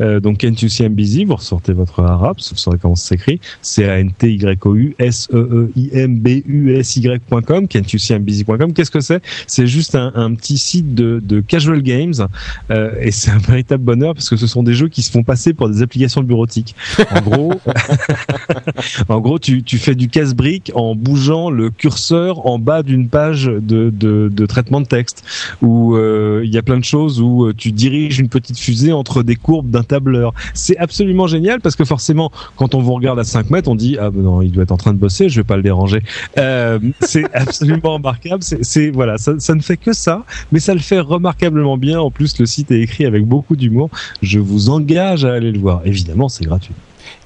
Euh, 0.00 0.18
donc 0.20 0.38
Can't 0.38 0.56
You 0.60 0.68
See 0.68 0.82
I'm 0.82 0.94
Busy, 0.94 1.24
vous 1.24 1.36
ressortez 1.36 1.72
votre 1.72 2.00
arabe, 2.00 2.38
vous 2.38 2.56
saurez 2.56 2.78
comment 2.80 2.96
ça 2.96 3.10
s'écrit. 3.10 3.38
C 3.62 3.84
A 3.84 4.00
N 4.00 4.10
T 4.12 4.32
Y 4.32 4.58
O 4.64 4.74
U 4.74 4.96
S 4.98 5.28
E 5.32 5.36
E 5.36 5.70
I 5.76 5.90
M 5.92 6.18
B 6.18 6.42
U 6.46 6.74
S 6.74 6.96
Y.com. 6.96 7.68
Can't 7.68 7.92
You 7.92 7.98
See 7.98 8.14
I'm 8.14 8.24
Busy.com. 8.24 8.72
Qu'est-ce 8.72 8.90
que 8.90 9.00
c'est? 9.00 9.22
C'est 9.46 9.68
juste 9.68 9.94
un, 9.94 10.10
un, 10.16 10.34
petit 10.34 10.58
site 10.58 10.92
de, 10.94 11.20
de 11.22 11.40
casual 11.40 11.82
games 11.82 12.26
euh, 12.70 12.90
et 13.00 13.12
c'est 13.12 13.30
un 13.30 13.38
véritable 13.38 13.84
bonheur 13.84 14.14
parce 14.14 14.28
que 14.28 14.36
ce 14.36 14.48
sont 14.48 14.64
des 14.64 14.74
jeux 14.74 14.88
qui 14.88 15.02
se 15.02 15.12
font 15.12 15.22
passer 15.22 15.54
pour 15.54 15.68
des 15.68 15.82
applications 15.82 16.22
bureautiques. 16.22 16.74
En 17.10 17.20
gros, 17.20 17.60
en 19.08 19.20
gros, 19.20 19.38
tu 19.38 19.51
tu, 19.60 19.78
fais 19.78 19.94
du 19.94 20.08
casse-brique 20.08 20.72
en 20.74 20.94
bougeant 20.94 21.50
le 21.50 21.70
curseur 21.70 22.46
en 22.46 22.58
bas 22.58 22.82
d'une 22.82 23.08
page 23.08 23.44
de, 23.44 24.46
traitement 24.46 24.80
de 24.80 24.86
texte, 24.86 25.24
où 25.60 25.96
euh, 25.96 26.42
il 26.44 26.52
y 26.52 26.58
a 26.58 26.62
plein 26.62 26.78
de 26.78 26.84
choses 26.84 27.20
où 27.20 27.46
euh, 27.46 27.54
tu 27.56 27.72
diriges 27.72 28.18
une 28.18 28.28
petite 28.28 28.58
fusée 28.58 28.92
entre 28.92 29.22
des 29.22 29.36
courbes 29.36 29.70
d'un 29.70 29.82
tableur. 29.82 30.32
C'est 30.54 30.76
absolument 30.78 31.26
génial 31.26 31.60
parce 31.60 31.76
que 31.76 31.84
forcément, 31.84 32.30
quand 32.56 32.74
on 32.74 32.80
vous 32.80 32.94
regarde 32.94 33.18
à 33.18 33.24
5 33.24 33.50
mètres, 33.50 33.68
on 33.68 33.74
dit 33.74 33.96
ah 34.00 34.10
ben 34.10 34.22
non, 34.22 34.42
il 34.42 34.50
doit 34.50 34.62
être 34.62 34.72
en 34.72 34.76
train 34.76 34.92
de 34.92 34.98
bosser, 34.98 35.28
je 35.28 35.40
vais 35.40 35.44
pas 35.44 35.56
le 35.56 35.62
déranger. 35.62 36.02
Euh, 36.38 36.78
c'est 37.00 37.24
absolument 37.34 37.94
remarquable. 37.94 38.42
C'est 38.42 38.90
voilà, 38.90 39.18
ça 39.18 39.54
ne 39.54 39.60
fait 39.60 39.76
que 39.76 39.92
ça, 39.92 40.24
mais 40.50 40.60
ça 40.60 40.74
le 40.74 40.80
fait 40.80 41.00
remarquablement 41.00 41.76
bien. 41.76 42.00
En 42.00 42.10
plus, 42.10 42.38
le 42.38 42.46
site 42.46 42.70
est 42.70 42.80
écrit 42.80 43.04
avec 43.04 43.26
beaucoup 43.26 43.56
d'humour. 43.56 43.90
Je 44.22 44.38
vous 44.38 44.70
engage 44.70 45.24
à 45.24 45.34
aller 45.34 45.52
le 45.52 45.58
voir. 45.58 45.82
Évidemment, 45.84 46.28
c'est 46.28 46.44
gratuit 46.44 46.74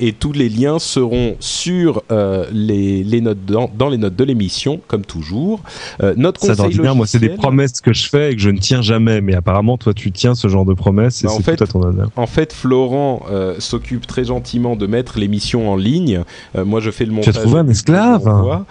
et 0.01 0.12
tous 0.12 0.32
les 0.32 0.48
liens 0.48 0.78
seront 0.78 1.36
sur 1.40 2.02
euh, 2.10 2.47
les, 2.52 3.02
les, 3.02 3.20
notes 3.20 3.44
dans, 3.47 3.70
dans, 3.77 3.89
les 3.89 3.98
notes 3.98 4.16
de 4.16 4.24
l'émission 4.24 4.81
comme 4.86 5.05
toujours. 5.05 5.60
Euh, 6.02 6.14
notre 6.16 6.40
conseil 6.40 6.56
logiciel, 6.56 6.94
moi 6.94 7.06
c'est 7.06 7.18
des 7.18 7.31
promesses 7.31 7.81
que 7.81 7.93
je 7.93 8.09
fais 8.09 8.32
et 8.32 8.36
que 8.36 8.40
je 8.40 8.51
ne 8.51 8.59
tiens 8.59 8.82
jamais, 8.82 9.20
mais 9.20 9.35
apparemment 9.35 9.78
toi 9.78 9.94
tu 9.94 10.12
tiens 10.12 10.35
ce 10.35 10.48
genre 10.48 10.64
de 10.64 10.74
promesses 10.74 11.24
et 11.24 11.27
bah, 11.27 11.32
c'est 11.36 11.56
tout 11.56 11.64
à 11.64 11.66
ton 11.66 11.82
honneur. 11.82 12.10
En 12.16 12.27
fait, 12.27 12.52
Florent 12.52 13.24
euh, 13.31 13.56
s'occupe 13.59 14.06
très 14.06 14.24
gentiment 14.24 14.77
de 14.77 14.86
mettre 14.86 15.18
l'émission 15.18 15.70
en 15.70 15.77
ligne. 15.77 16.23
Euh, 16.56 16.64
moi 16.64 16.81
je 16.81 16.90
fais 16.90 17.05
le 17.05 17.12
montage. 17.12 17.35
Tu 17.35 17.39
as 17.39 17.43
trouvé 17.43 17.60
un 17.60 17.68
esclave 17.68 18.64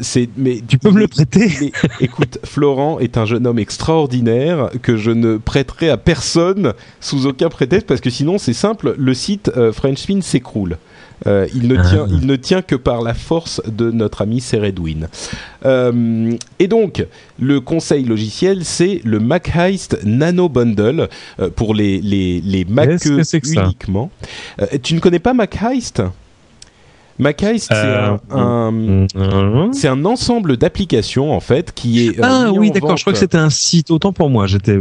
C'est 0.00 0.28
mais 0.36 0.62
tu 0.66 0.78
peux 0.78 0.90
me 0.90 1.00
le 1.00 1.08
prêter. 1.08 1.72
écoute, 2.00 2.38
Florent 2.44 2.98
est 2.98 3.16
un 3.16 3.24
jeune 3.24 3.46
homme 3.46 3.58
extraordinaire 3.58 4.70
que 4.82 4.96
je 4.96 5.10
ne 5.10 5.36
prêterai 5.36 5.90
à 5.90 5.96
personne 5.96 6.72
sous 7.00 7.26
aucun 7.26 7.48
prétexte 7.48 7.86
parce 7.86 8.00
que 8.00 8.10
sinon 8.10 8.38
c'est 8.38 8.52
simple, 8.52 8.94
le 8.96 9.14
site 9.14 9.50
Frenchspin 9.72 10.20
s'écroule. 10.32 10.78
Euh, 11.26 11.46
il, 11.54 11.68
ne 11.68 11.76
tient, 11.76 12.06
ah. 12.08 12.10
il 12.10 12.26
ne 12.26 12.36
tient 12.36 12.62
que 12.62 12.74
par 12.74 13.00
la 13.00 13.14
force 13.14 13.62
de 13.66 13.90
notre 13.90 14.22
ami 14.22 14.40
Seredwin. 14.40 15.08
Euh, 15.64 16.32
et 16.58 16.66
donc, 16.66 17.06
le 17.38 17.60
conseil 17.60 18.04
logiciel, 18.04 18.64
c'est 18.64 19.00
le 19.04 19.20
Mac 19.20 19.54
Heist 19.54 19.98
Nano 20.04 20.48
Bundle 20.48 21.08
euh, 21.38 21.48
pour 21.50 21.74
les, 21.74 22.00
les, 22.00 22.40
les 22.40 22.64
Mac 22.64 23.04
uniquement. 23.04 24.10
tu 24.82 24.94
ne 24.94 25.00
connais 25.00 25.20
pas 25.20 25.32
Mac 25.32 25.56
Heist? 25.62 26.02
Mac 27.18 27.40
Heist, 27.42 27.68
c'est 27.70 28.34
un, 28.34 29.06
c'est 29.72 29.86
un 29.86 30.04
ensemble 30.04 30.56
d'applications 30.56 31.32
en 31.32 31.40
fait 31.40 31.72
qui 31.72 32.08
est. 32.08 32.20
ah 32.20 32.50
oui, 32.52 32.72
d'accord. 32.72 32.96
Je 32.96 33.02
crois 33.04 33.12
que 33.12 33.18
c'était 33.18 33.38
un 33.38 33.50
site. 33.50 33.92
Autant 33.92 34.12
pour 34.12 34.28
moi, 34.28 34.46
j'étais. 34.48 34.76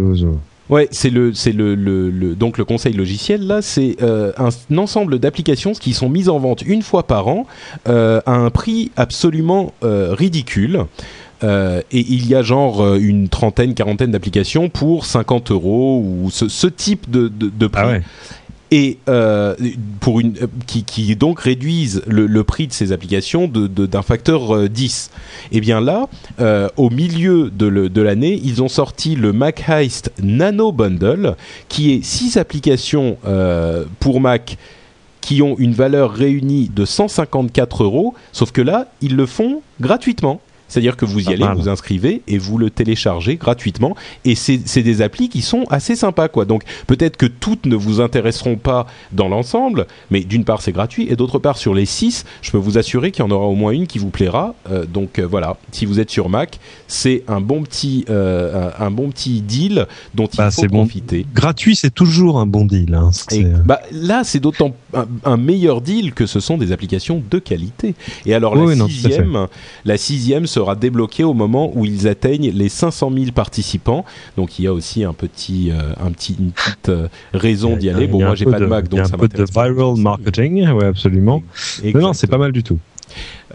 Ouais, 0.71 0.87
c'est 0.91 1.09
le, 1.09 1.33
c'est 1.33 1.51
le, 1.51 1.75
le, 1.75 2.33
donc 2.33 2.57
le 2.57 2.63
conseil 2.63 2.93
logiciel 2.93 3.45
là, 3.45 3.61
c'est 3.61 3.97
euh, 4.01 4.31
un, 4.37 4.77
ensemble 4.77 5.19
d'applications 5.19 5.73
qui 5.73 5.93
sont 5.93 6.07
mises 6.07 6.29
en 6.29 6.39
vente 6.39 6.61
une 6.61 6.81
fois 6.81 7.03
par 7.03 7.27
an 7.27 7.45
euh, 7.89 8.21
à 8.25 8.35
un 8.35 8.49
prix 8.49 8.89
absolument 8.95 9.73
euh, 9.83 10.15
ridicule. 10.17 10.85
et 11.43 11.83
il 11.91 12.25
y 12.25 12.35
a 12.35 12.41
genre 12.41 12.95
une 12.95 13.27
trentaine, 13.27 13.73
quarantaine 13.73 14.11
d'applications 14.11 14.69
pour 14.69 15.05
50 15.05 15.51
euros 15.51 16.01
ou 16.05 16.29
ce, 16.31 16.67
type 16.67 17.09
de, 17.11 17.27
de, 17.27 17.49
de 17.49 17.67
prix. 17.67 17.81
Ah 17.83 17.87
ouais 17.89 18.01
et 18.71 18.97
euh, 19.09 19.55
pour 19.99 20.21
euh, 20.21 20.47
qui, 20.65 21.15
donc 21.17 21.41
réduisent 21.41 22.01
le, 22.07 22.43
prix 22.43 22.67
de 22.67 22.73
ces 22.73 22.93
applications 22.93 23.47
d'un 23.47 23.67
de, 23.67 24.01
facteur 24.01 24.69
10. 24.69 25.11
Et 25.51 25.59
bien 25.59 25.81
là, 25.81 26.07
euh, 26.39 26.69
au 26.77 26.89
milieu 26.89 27.51
de, 27.51 28.01
l'année, 28.01 28.39
ils 28.43 28.63
ont 28.63 28.69
sorti 28.69 29.15
le 29.15 29.33
Mac 29.33 29.67
Heist 29.67 30.11
Nano 30.21 30.71
Bundle, 30.71 31.35
qui 31.67 31.91
est 31.93 32.03
six 32.03 32.37
applications 32.37 33.17
euh, 33.25 33.83
pour 33.99 34.21
Mac 34.21 34.57
qui 35.19 35.43
ont 35.43 35.55
une 35.59 35.73
valeur 35.73 36.11
réunie 36.11 36.69
de 36.73 36.83
154 36.83 37.83
euros, 37.83 38.15
sauf 38.31 38.51
que 38.51 38.61
là, 38.61 38.87
ils 39.01 39.15
le 39.15 39.27
font 39.27 39.61
gratuitement. 39.79 40.41
C'est-à-dire 40.71 40.95
que 40.95 41.03
vous 41.03 41.29
y 41.29 41.33
allez, 41.33 41.45
vous 41.53 41.67
inscrivez 41.67 42.21
et 42.29 42.37
vous 42.37 42.57
le 42.57 42.69
téléchargez 42.69 43.35
gratuitement. 43.35 43.93
Et 44.23 44.35
c'est 44.35 44.81
des 44.81 45.01
applis 45.01 45.27
qui 45.27 45.41
sont 45.41 45.65
assez 45.69 45.97
sympas, 45.97 46.29
quoi. 46.29 46.45
Donc 46.45 46.63
peut-être 46.87 47.17
que 47.17 47.25
toutes 47.25 47.65
ne 47.65 47.75
vous 47.75 47.99
intéresseront 47.99 48.55
pas 48.55 48.87
dans 49.11 49.27
l'ensemble, 49.27 49.85
mais 50.11 50.21
d'une 50.21 50.45
part 50.45 50.61
c'est 50.61 50.71
gratuit 50.71 51.07
et 51.09 51.17
d'autre 51.17 51.39
part 51.39 51.57
sur 51.57 51.73
les 51.73 51.85
six, 51.85 52.23
je 52.41 52.51
peux 52.51 52.57
vous 52.57 52.77
assurer 52.77 53.11
qu'il 53.11 53.25
y 53.25 53.27
en 53.27 53.31
aura 53.31 53.47
au 53.47 53.55
moins 53.55 53.71
une 53.71 53.85
qui 53.85 53.99
vous 53.99 54.11
plaira. 54.11 54.55
Euh, 54.69 54.85
donc 54.85 55.19
euh, 55.19 55.27
voilà, 55.27 55.57
si 55.73 55.85
vous 55.85 55.99
êtes 55.99 56.09
sur 56.09 56.29
Mac, 56.29 56.59
c'est 56.87 57.25
un 57.27 57.41
bon 57.41 57.63
petit 57.63 58.05
euh, 58.09 58.71
un, 58.79 58.91
bon 58.91 59.09
petit 59.09 59.41
deal 59.41 59.87
dont 60.15 60.27
il 60.27 60.37
bah, 60.37 60.51
faut 60.51 60.65
profiter. 60.67 61.25
Gratuit, 61.35 61.75
c'est 61.75 61.93
toujours 61.93 62.39
un 62.39 62.45
bon 62.45 62.63
deal. 62.63 62.93
Hein. 62.93 63.09
bah, 63.65 63.81
là, 63.91 64.23
c'est 64.23 64.39
d'autant 64.39 64.73
un, 64.93 65.37
meilleur 65.37 65.81
deal 65.81 66.13
que 66.13 66.25
ce 66.25 66.39
sont 66.39 66.57
des 66.57 66.71
applications 66.71 67.21
de 67.29 67.39
qualité. 67.39 67.93
Et 68.25 68.33
alors 68.33 68.55
la 68.55 68.73
sixième, 68.87 69.47
la 69.83 69.97
sixième 69.97 70.47
sera 70.47 70.60
débloqué 70.75 71.23
au 71.23 71.33
moment 71.33 71.71
où 71.75 71.85
ils 71.85 72.07
atteignent 72.07 72.51
les 72.51 72.69
500 72.69 73.11
000 73.13 73.31
participants. 73.31 74.05
Donc 74.37 74.59
il 74.59 74.65
y 74.65 74.67
a 74.67 74.73
aussi 74.73 75.03
un 75.03 75.13
petit, 75.13 75.71
euh, 75.71 75.93
un 75.99 76.11
petit, 76.11 76.35
une 76.39 76.51
petite 76.51 76.89
euh, 76.89 77.07
raison 77.33 77.75
d'y 77.75 77.89
aller. 77.89 78.07
Bon, 78.07 78.19
moi 78.19 78.35
j'ai 78.35 78.45
pas 78.45 78.59
de, 78.59 78.65
Mac, 78.65 78.87
donc 78.87 78.99
y 78.99 79.01
a 79.01 79.05
un 79.05 79.17
peu 79.17 79.27
de 79.27 79.43
viral 79.43 79.97
marketing, 79.97 80.69
ouais, 80.69 80.85
absolument. 80.85 81.43
Mais 81.83 81.93
non, 81.93 82.13
c'est 82.13 82.27
pas 82.27 82.37
mal 82.37 82.51
du 82.51 82.63
tout. 82.63 82.79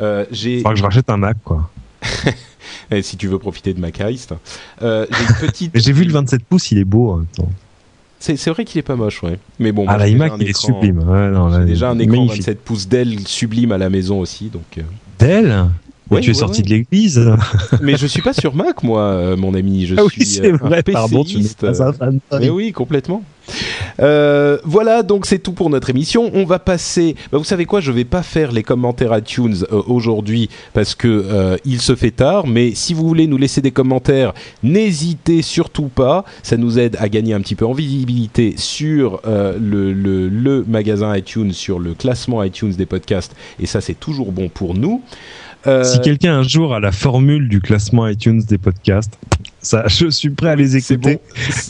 Euh, 0.01 0.25
j'ai. 0.31 0.63
que 0.63 0.75
je 0.75 0.83
rachète 0.83 1.09
un 1.11 1.17
Mac, 1.17 1.37
quoi. 1.45 1.71
si 3.03 3.17
tu 3.17 3.29
veux 3.29 3.39
profiter 3.39 3.75
de 3.75 3.81
Mac 3.81 4.01
Heist. 4.01 4.35
Euh, 4.83 5.07
j'ai 5.11 5.47
petite. 5.47 5.77
vu 5.77 6.05
le 6.05 6.13
27 6.13 6.45
pouces, 6.45 6.71
il 6.73 6.79
est 6.79 6.85
beau. 6.85 7.13
Hein, 7.13 7.27
c'est 8.19 8.51
vrai 8.51 8.65
qu'il 8.65 8.79
est 8.79 8.83
pas 8.83 8.97
moche, 8.97 9.23
ouais. 9.23 9.39
Mais 9.59 9.73
bon, 9.73 9.85
ah, 9.89 10.05
l'iMac, 10.05 10.33
il 10.41 10.49
est 10.49 10.57
sublime. 10.57 10.99
Ouais, 11.09 11.31
j'ai 11.59 11.65
déjà 11.67 11.91
un 11.91 11.99
écran 11.99 12.27
27 12.27 12.61
pouces 12.61 12.89
Dell 12.89 13.27
sublime 13.27 13.73
à 13.73 13.79
la 13.79 13.91
maison 13.91 14.21
aussi, 14.21 14.49
donc. 14.49 14.85
Dell 15.19 15.67
Ouais, 16.11 16.21
tu 16.21 16.31
es 16.31 16.35
sorti 16.35 16.63
de 16.63 16.69
l'église. 16.69 17.21
Mais 17.83 17.97
je 17.97 18.07
suis 18.07 18.23
pas 18.23 18.33
sur 18.33 18.55
Mac, 18.55 18.83
moi, 18.83 19.01
euh, 19.03 19.37
mon 19.37 19.55
ami. 19.55 19.87
Je 19.87 19.97
ah 19.99 20.03
suis 20.09 20.25
c'est 20.25 20.53
euh, 20.53 20.57
vrai, 20.57 20.83
pardon, 20.83 21.25
tu 21.25 21.39
pas 21.59 21.83
un 21.83 21.93
fan. 21.93 22.21
Mais 22.41 22.49
oui, 22.49 22.73
complètement. 22.73 23.23
Euh, 24.01 24.59
voilà, 24.65 25.03
donc 25.03 25.27
c'est 25.27 25.39
tout 25.39 25.53
pour 25.53 25.71
notre 25.71 25.91
émission. 25.91 26.31
On 26.35 26.45
va 26.45 26.59
passer. 26.59 27.17
Bah, 27.33 27.39
vous 27.39 27.45
savez 27.45 27.65
quoi 27.65 27.81
Je 27.81 27.93
vais 27.93 28.05
pas 28.05 28.23
faire 28.23 28.53
les 28.53 28.63
commentaires 28.63 29.17
iTunes 29.17 29.57
euh, 29.73 29.83
aujourd'hui 29.87 30.49
parce 30.75 30.95
que 30.95 31.09
euh, 31.09 31.57
il 31.65 31.81
se 31.81 31.95
fait 31.95 32.11
tard. 32.11 32.47
Mais 32.47 32.75
si 32.75 32.95
vous 32.95 33.07
voulez 33.07 33.27
nous 33.27 33.39
laisser 33.39 33.61
des 33.61 33.71
commentaires, 33.71 34.33
n'hésitez 34.63 35.43
surtout 35.43 35.89
pas. 35.89 36.25
Ça 36.43 36.57
nous 36.57 36.79
aide 36.79 36.97
à 37.01 37.09
gagner 37.09 37.35
un 37.35 37.41
petit 37.41 37.55
peu 37.55 37.67
en 37.67 37.73
visibilité 37.73 38.55
sur 38.57 39.21
le, 39.27 39.93
le, 39.93 40.29
le 40.29 40.65
magasin 40.67 41.17
iTunes, 41.17 41.53
sur 41.53 41.79
le 41.79 41.95
classement 41.95 42.43
iTunes 42.43 42.73
des 42.73 42.87
podcasts. 42.87 43.35
Et 43.61 43.67
ça, 43.67 43.81
c'est 43.81 43.99
toujours 43.99 44.33
bon 44.33 44.49
pour 44.49 44.75
nous. 44.75 45.03
Euh, 45.67 45.83
si 45.85 46.01
quelqu'un 46.01 46.39
un 46.39 46.43
jour 46.43 46.75
a 46.75 46.81
la 46.81 46.93
formule 46.93 47.49
du 47.49 47.61
classement 47.61 48.07
iTunes 48.07 48.43
des 48.43 48.59
podcasts, 48.59 49.19
ça, 49.67 49.85
je 49.89 50.09
suis 50.09 50.31
prêt 50.31 50.51
à 50.51 50.57
les 50.57 50.77
écouter. 50.77 51.19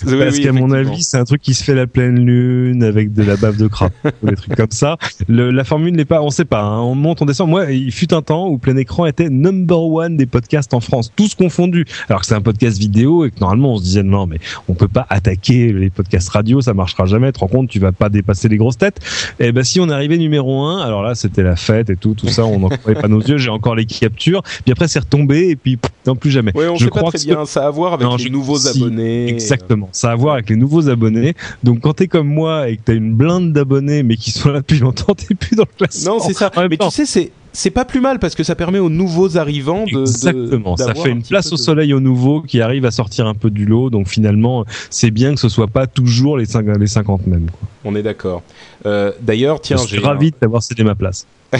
parce 0.04 0.38
qu'à 0.38 0.52
mon 0.52 0.70
avis, 0.70 1.02
c'est 1.02 1.16
un 1.16 1.24
truc 1.24 1.40
qui 1.40 1.54
se 1.54 1.64
fait 1.64 1.74
la 1.74 1.86
pleine 1.86 2.24
lune 2.24 2.82
avec 2.82 3.12
de 3.12 3.22
la 3.22 3.36
bave 3.36 3.56
de 3.56 3.66
crabe, 3.66 3.92
des 4.22 4.36
trucs 4.36 4.54
comme 4.54 4.70
ça. 4.70 4.96
Le, 5.28 5.50
la 5.50 5.64
formule 5.64 5.94
n'est 5.94 6.04
pas, 6.04 6.22
on 6.22 6.30
sait 6.30 6.44
pas. 6.44 6.62
Hein. 6.62 6.80
on 6.80 6.94
monte, 6.94 7.22
on 7.22 7.24
descend. 7.24 7.48
Moi, 7.48 7.72
il 7.72 7.92
fut 7.92 8.12
un 8.12 8.22
temps 8.22 8.48
où 8.48 8.58
Plein 8.58 8.76
Écran 8.76 9.06
était 9.06 9.30
number 9.30 9.80
one 9.80 10.16
des 10.16 10.26
podcasts 10.26 10.74
en 10.74 10.80
France, 10.80 11.12
tous 11.16 11.34
confondus. 11.34 11.86
Alors 12.08 12.20
que 12.20 12.26
c'est 12.26 12.34
un 12.34 12.40
podcast 12.40 12.78
vidéo 12.78 13.24
et 13.24 13.30
que 13.30 13.40
normalement 13.40 13.74
on 13.74 13.76
se 13.78 13.84
disait 13.84 14.02
non, 14.02 14.26
mais 14.26 14.38
on 14.68 14.74
peut 14.74 14.88
pas 14.88 15.06
attaquer 15.08 15.72
les 15.72 15.90
podcasts 15.90 16.28
radio, 16.28 16.60
ça 16.60 16.74
marchera 16.74 17.06
jamais. 17.06 17.28
Tu 17.28 17.34
te 17.34 17.38
rends 17.40 17.48
compte, 17.48 17.68
tu 17.68 17.78
vas 17.78 17.92
pas 17.92 18.08
dépasser 18.08 18.48
les 18.48 18.56
grosses 18.56 18.78
têtes. 18.78 19.00
Et 19.40 19.46
eh 19.46 19.52
ben 19.52 19.64
si 19.64 19.80
on 19.80 19.88
arrivait 19.88 20.18
numéro 20.18 20.62
un, 20.62 20.82
alors 20.82 21.02
là 21.02 21.14
c'était 21.14 21.42
la 21.42 21.56
fête 21.56 21.90
et 21.90 21.96
tout, 21.96 22.14
tout 22.14 22.28
ça, 22.28 22.44
on 22.44 22.58
n'en 22.58 22.68
croyait 22.68 23.00
pas 23.00 23.08
nos 23.08 23.20
yeux. 23.20 23.38
J'ai 23.38 23.50
encore 23.50 23.74
les 23.74 23.86
captures. 23.86 24.42
Puis 24.42 24.72
après 24.72 24.88
c'est 24.88 24.98
retombé 24.98 25.48
et 25.48 25.56
puis 25.56 25.78
non 26.06 26.16
plus 26.16 26.30
jamais. 26.30 26.56
Ouais, 26.56 26.68
on 26.68 26.76
je 26.76 26.84
sait 26.84 26.90
crois 26.90 27.04
pas 27.04 27.18
très 27.18 27.24
bien. 27.24 27.44
Ça 27.44 27.64
a 27.64 27.66
à 27.66 27.70
voir 27.70 27.85
voir 27.88 28.12
avec 28.12 28.24
les 28.24 28.30
nouveaux 28.30 28.66
abonnés. 28.66 29.28
Exactement, 29.28 29.88
ça 29.92 30.10
a 30.10 30.12
à 30.12 30.16
voir 30.16 30.34
avec 30.34 30.50
les 30.50 30.56
nouveaux 30.56 30.88
abonnés. 30.88 31.34
Donc 31.62 31.80
quand 31.80 31.94
t'es 31.94 32.08
comme 32.08 32.28
moi 32.28 32.68
et 32.68 32.76
que 32.76 32.82
t'as 32.86 32.94
une 32.94 33.14
blinde 33.14 33.52
d'abonnés 33.52 34.02
mais 34.02 34.16
qui 34.16 34.30
sont 34.30 34.50
là 34.50 34.60
depuis 34.60 34.78
longtemps, 34.78 35.14
t'es 35.16 35.34
plus 35.34 35.56
dans 35.56 35.64
le 35.64 35.76
classement. 35.76 36.16
Non, 36.16 36.20
c'est 36.20 36.34
ça. 36.34 36.50
Mais 36.68 36.76
tu 36.76 36.90
sais, 36.90 37.06
c'est 37.06 37.32
c'est 37.56 37.70
pas 37.70 37.86
plus 37.86 38.02
mal 38.02 38.18
parce 38.18 38.34
que 38.34 38.42
ça 38.42 38.54
permet 38.54 38.78
aux 38.78 38.90
nouveaux 38.90 39.38
arrivants 39.38 39.84
de. 39.86 40.00
Exactement, 40.00 40.76
ça 40.76 40.94
fait 40.94 41.08
une 41.08 41.22
place 41.22 41.52
au 41.52 41.56
soleil 41.56 41.94
aux 41.94 42.00
nouveaux 42.00 42.42
qui 42.42 42.60
arrivent 42.60 42.84
à 42.84 42.90
sortir 42.90 43.26
un 43.26 43.34
peu 43.34 43.50
du 43.50 43.64
lot. 43.64 43.88
Donc 43.88 44.08
finalement, 44.08 44.66
c'est 44.90 45.10
bien 45.10 45.34
que 45.34 45.40
ce 45.40 45.48
soit 45.48 45.66
pas 45.66 45.86
toujours 45.86 46.36
les, 46.36 46.44
50, 46.44 46.76
les 46.78 46.86
50 46.86 47.26
mêmes. 47.26 47.50
Quoi. 47.50 47.68
On 47.84 47.96
est 47.96 48.02
d'accord. 48.02 48.42
Euh, 48.84 49.12
D'ailleurs, 49.22 49.60
tiens, 49.62 49.78
j'ai. 49.88 49.98
ravi 49.98 50.34
d'avoir 50.38 50.62
cédé 50.62 50.84
ma 50.84 50.94
place. 50.94 51.26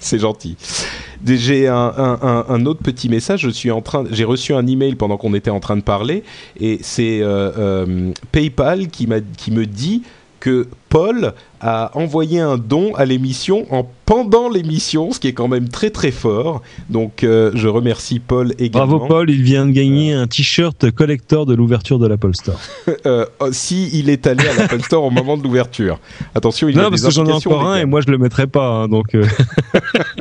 c'est 0.00 0.18
gentil. 0.18 0.56
J'ai 1.26 1.68
un, 1.68 1.92
un, 1.96 2.44
un, 2.48 2.66
autre 2.66 2.82
petit 2.82 3.08
message. 3.08 3.40
Je 3.42 3.50
suis 3.50 3.70
en 3.70 3.80
train, 3.80 4.04
j'ai 4.10 4.24
reçu 4.24 4.54
un 4.54 4.66
email 4.66 4.94
pendant 4.94 5.16
qu'on 5.16 5.34
était 5.34 5.50
en 5.50 5.60
train 5.60 5.76
de 5.76 5.82
parler, 5.82 6.24
et 6.58 6.78
c'est 6.82 7.20
euh, 7.22 7.52
euh, 7.58 8.12
PayPal 8.32 8.88
qui 8.88 9.06
m'a 9.06 9.20
qui 9.20 9.50
me 9.50 9.66
dit 9.66 10.02
que 10.40 10.66
Paul 10.88 11.34
a 11.60 11.92
envoyé 11.94 12.40
un 12.40 12.58
don 12.58 12.94
à 12.96 13.04
l'émission 13.04 13.66
en 13.70 13.88
pendant 14.04 14.50
l'émission, 14.50 15.12
ce 15.12 15.20
qui 15.20 15.28
est 15.28 15.32
quand 15.32 15.48
même 15.48 15.68
très 15.68 15.90
très 15.90 16.10
fort. 16.10 16.60
Donc 16.90 17.22
euh, 17.22 17.52
je 17.54 17.68
remercie 17.68 18.18
Paul 18.18 18.52
également. 18.58 18.88
Bravo 18.88 19.06
Paul, 19.06 19.30
il 19.30 19.42
vient 19.42 19.64
de 19.64 19.70
gagner 19.70 20.12
un 20.12 20.26
t-shirt 20.26 20.90
collector 20.90 21.46
de 21.46 21.54
l'ouverture 21.54 21.98
de 21.98 22.08
l'Apple 22.08 22.34
Store. 22.34 22.58
euh, 23.06 23.24
oh, 23.38 23.48
si 23.52 23.88
il 23.96 24.10
est 24.10 24.26
allé 24.26 24.46
à 24.46 24.54
l'Apple 24.54 24.82
Store 24.82 25.04
au 25.04 25.10
moment 25.10 25.38
de 25.38 25.44
l'ouverture. 25.44 25.98
Attention, 26.34 26.68
il 26.68 26.76
non, 26.76 26.86
a 26.86 26.90
parce 26.90 27.02
que 27.02 27.10
j'en 27.10 27.24
ai 27.24 27.32
encore 27.32 27.66
un 27.66 27.76
et 27.76 27.84
moi 27.84 28.00
je 28.04 28.10
le 28.10 28.18
mettrai 28.18 28.48
pas, 28.48 28.66
hein, 28.66 28.88
donc. 28.88 29.16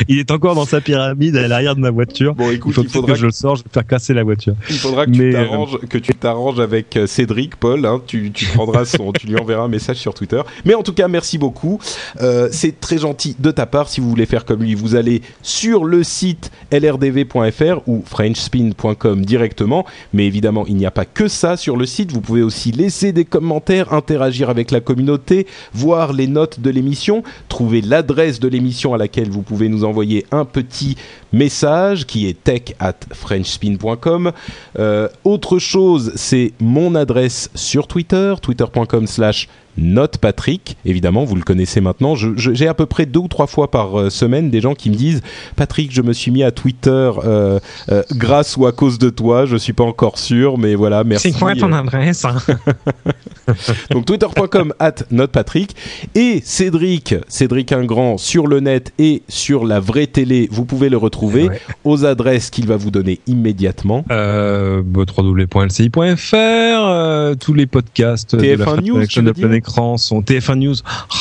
Euh... 0.00 0.04
il 0.08 0.18
est 0.18 0.30
encore 0.30 0.54
dans 0.54 0.66
sa 0.66 0.80
pyramide 0.80 1.36
à 1.36 1.48
l'arrière 1.48 1.74
de 1.74 1.80
ma 1.80 1.90
voiture. 1.90 2.34
Bon, 2.34 2.50
écoute, 2.50 2.70
il, 2.70 2.74
faut 2.74 2.82
il 2.82 2.88
faudra 2.88 3.12
que, 3.12 3.18
je 3.18 3.26
le 3.26 3.32
sors, 3.32 3.56
je 3.56 3.64
vais 3.64 3.70
faire 3.72 3.86
casser 3.86 4.14
la 4.14 4.22
voiture. 4.22 4.54
Il 4.68 4.76
faudra 4.76 5.06
que 5.06 5.10
Mais, 5.10 5.30
tu 5.30 5.32
t'arranges, 5.32 5.78
tu 5.90 6.14
t'arranges 6.14 6.60
avec 6.60 6.96
euh, 6.96 7.06
Cédric, 7.06 7.56
Paul. 7.56 7.86
Hein, 7.86 8.00
tu, 8.06 8.30
tu 8.32 8.46
prendras 8.46 8.84
son, 8.84 9.12
tu 9.12 9.26
lui 9.26 9.36
enverras 9.36 9.64
un 9.64 9.68
message 9.68 9.96
sur 9.96 10.14
Twitter. 10.14 10.40
Mais 10.64 10.74
en 10.74 10.82
tout 10.82 10.92
cas, 10.92 11.08
merci 11.08 11.38
beaucoup. 11.38 11.78
Euh, 12.20 12.48
c'est 12.50 12.80
très 12.80 12.98
gentil 12.98 13.36
de 13.38 13.50
ta 13.50 13.66
part. 13.66 13.88
Si 13.88 14.00
vous 14.00 14.08
voulez 14.08 14.26
faire 14.26 14.44
comme 14.44 14.62
lui, 14.62 14.74
vous 14.74 14.94
allez 14.94 15.22
sur 15.42 15.84
le 15.84 16.02
site 16.02 16.50
lrdv.fr 16.72 17.88
ou 17.88 18.02
frenchspin.com 18.04 19.24
directement. 19.24 19.84
Mais 20.12 20.26
évidemment, 20.26 20.64
il 20.66 20.76
n'y 20.76 20.86
a 20.86 20.90
pas 20.90 21.04
que 21.04 21.28
ça 21.28 21.56
sur 21.56 21.76
le 21.76 21.86
site. 21.86 22.12
Vous 22.12 22.20
pouvez 22.20 22.42
aussi 22.42 22.72
laisser 22.72 23.12
des 23.12 23.24
commentaires, 23.24 23.92
interagir 23.92 24.50
avec 24.50 24.70
la 24.70 24.80
communauté, 24.80 25.46
voir 25.72 26.12
les 26.12 26.26
notes 26.26 26.60
de 26.60 26.70
l'émission, 26.70 27.22
trouver 27.48 27.80
l'adresse 27.80 28.40
de 28.40 28.48
l'émission 28.48 28.94
à 28.94 28.98
laquelle 28.98 29.30
vous 29.30 29.42
pouvez 29.42 29.68
nous 29.68 29.83
envoyer 29.84 30.26
un 30.30 30.44
petit 30.44 30.96
message 31.32 32.06
qui 32.06 32.26
est 32.28 32.42
tech 32.42 32.74
at 32.78 32.94
frenchspin.com. 33.12 34.32
Euh, 34.78 35.08
autre 35.24 35.58
chose, 35.58 36.12
c'est 36.16 36.52
mon 36.60 36.94
adresse 36.94 37.50
sur 37.54 37.86
Twitter, 37.86 38.34
twitter.com 38.40 39.06
slash 39.06 39.48
NotePatrick, 39.78 40.76
évidemment, 40.84 41.24
vous 41.24 41.36
le 41.36 41.42
connaissez 41.42 41.80
maintenant. 41.80 42.14
J'ai 42.14 42.68
à 42.68 42.74
peu 42.74 42.86
près 42.86 43.06
deux 43.06 43.20
ou 43.20 43.28
trois 43.28 43.46
fois 43.46 43.70
par 43.70 43.98
euh, 43.98 44.10
semaine 44.10 44.50
des 44.50 44.60
gens 44.60 44.74
qui 44.74 44.90
me 44.90 44.94
disent 44.94 45.22
Patrick, 45.56 45.92
je 45.92 46.02
me 46.02 46.12
suis 46.12 46.30
mis 46.30 46.42
à 46.42 46.50
Twitter 46.50 47.10
euh, 47.24 47.58
euh, 47.90 48.02
grâce 48.16 48.56
ou 48.56 48.66
à 48.66 48.72
cause 48.72 48.98
de 48.98 49.10
toi. 49.10 49.46
Je 49.46 49.56
suis 49.56 49.72
pas 49.72 49.84
encore 49.84 50.18
sûr, 50.18 50.58
mais 50.58 50.74
voilà, 50.74 51.04
merci. 51.04 51.32
C'est 51.32 51.38
quoi 51.38 51.54
ton 51.54 51.72
adresse 51.72 52.24
hein 52.24 52.36
Donc 53.90 54.06
twitter.com 54.06 54.72
at 54.78 54.94
notepatrick 55.10 55.74
et 56.14 56.40
Cédric, 56.44 57.14
Cédric 57.28 57.72
Ingrand 57.72 58.16
sur 58.18 58.46
le 58.46 58.60
net 58.60 58.92
et 58.98 59.22
sur 59.28 59.64
la 59.66 59.80
vraie 59.80 60.06
télé, 60.06 60.48
vous 60.50 60.64
pouvez 60.64 60.88
le 60.88 60.96
retrouver 60.96 61.48
Ouais. 61.48 61.60
aux 61.84 62.04
adresses 62.04 62.50
qu'il 62.50 62.66
va 62.66 62.76
vous 62.76 62.90
donner 62.90 63.20
immédiatement. 63.26 64.04
euh, 64.10 64.82
www.lci.fr, 64.82 65.94
tous 67.38 67.54
les 67.54 67.66
podcasts 67.66 68.34
de 68.36 68.42
TF1 68.42 68.56
la 68.58 68.64
French 68.64 68.84
News, 68.84 69.22
de 69.22 69.32
écran 69.64 69.96
sont 69.96 70.20
TF1 70.20 70.56
News. 70.56 70.74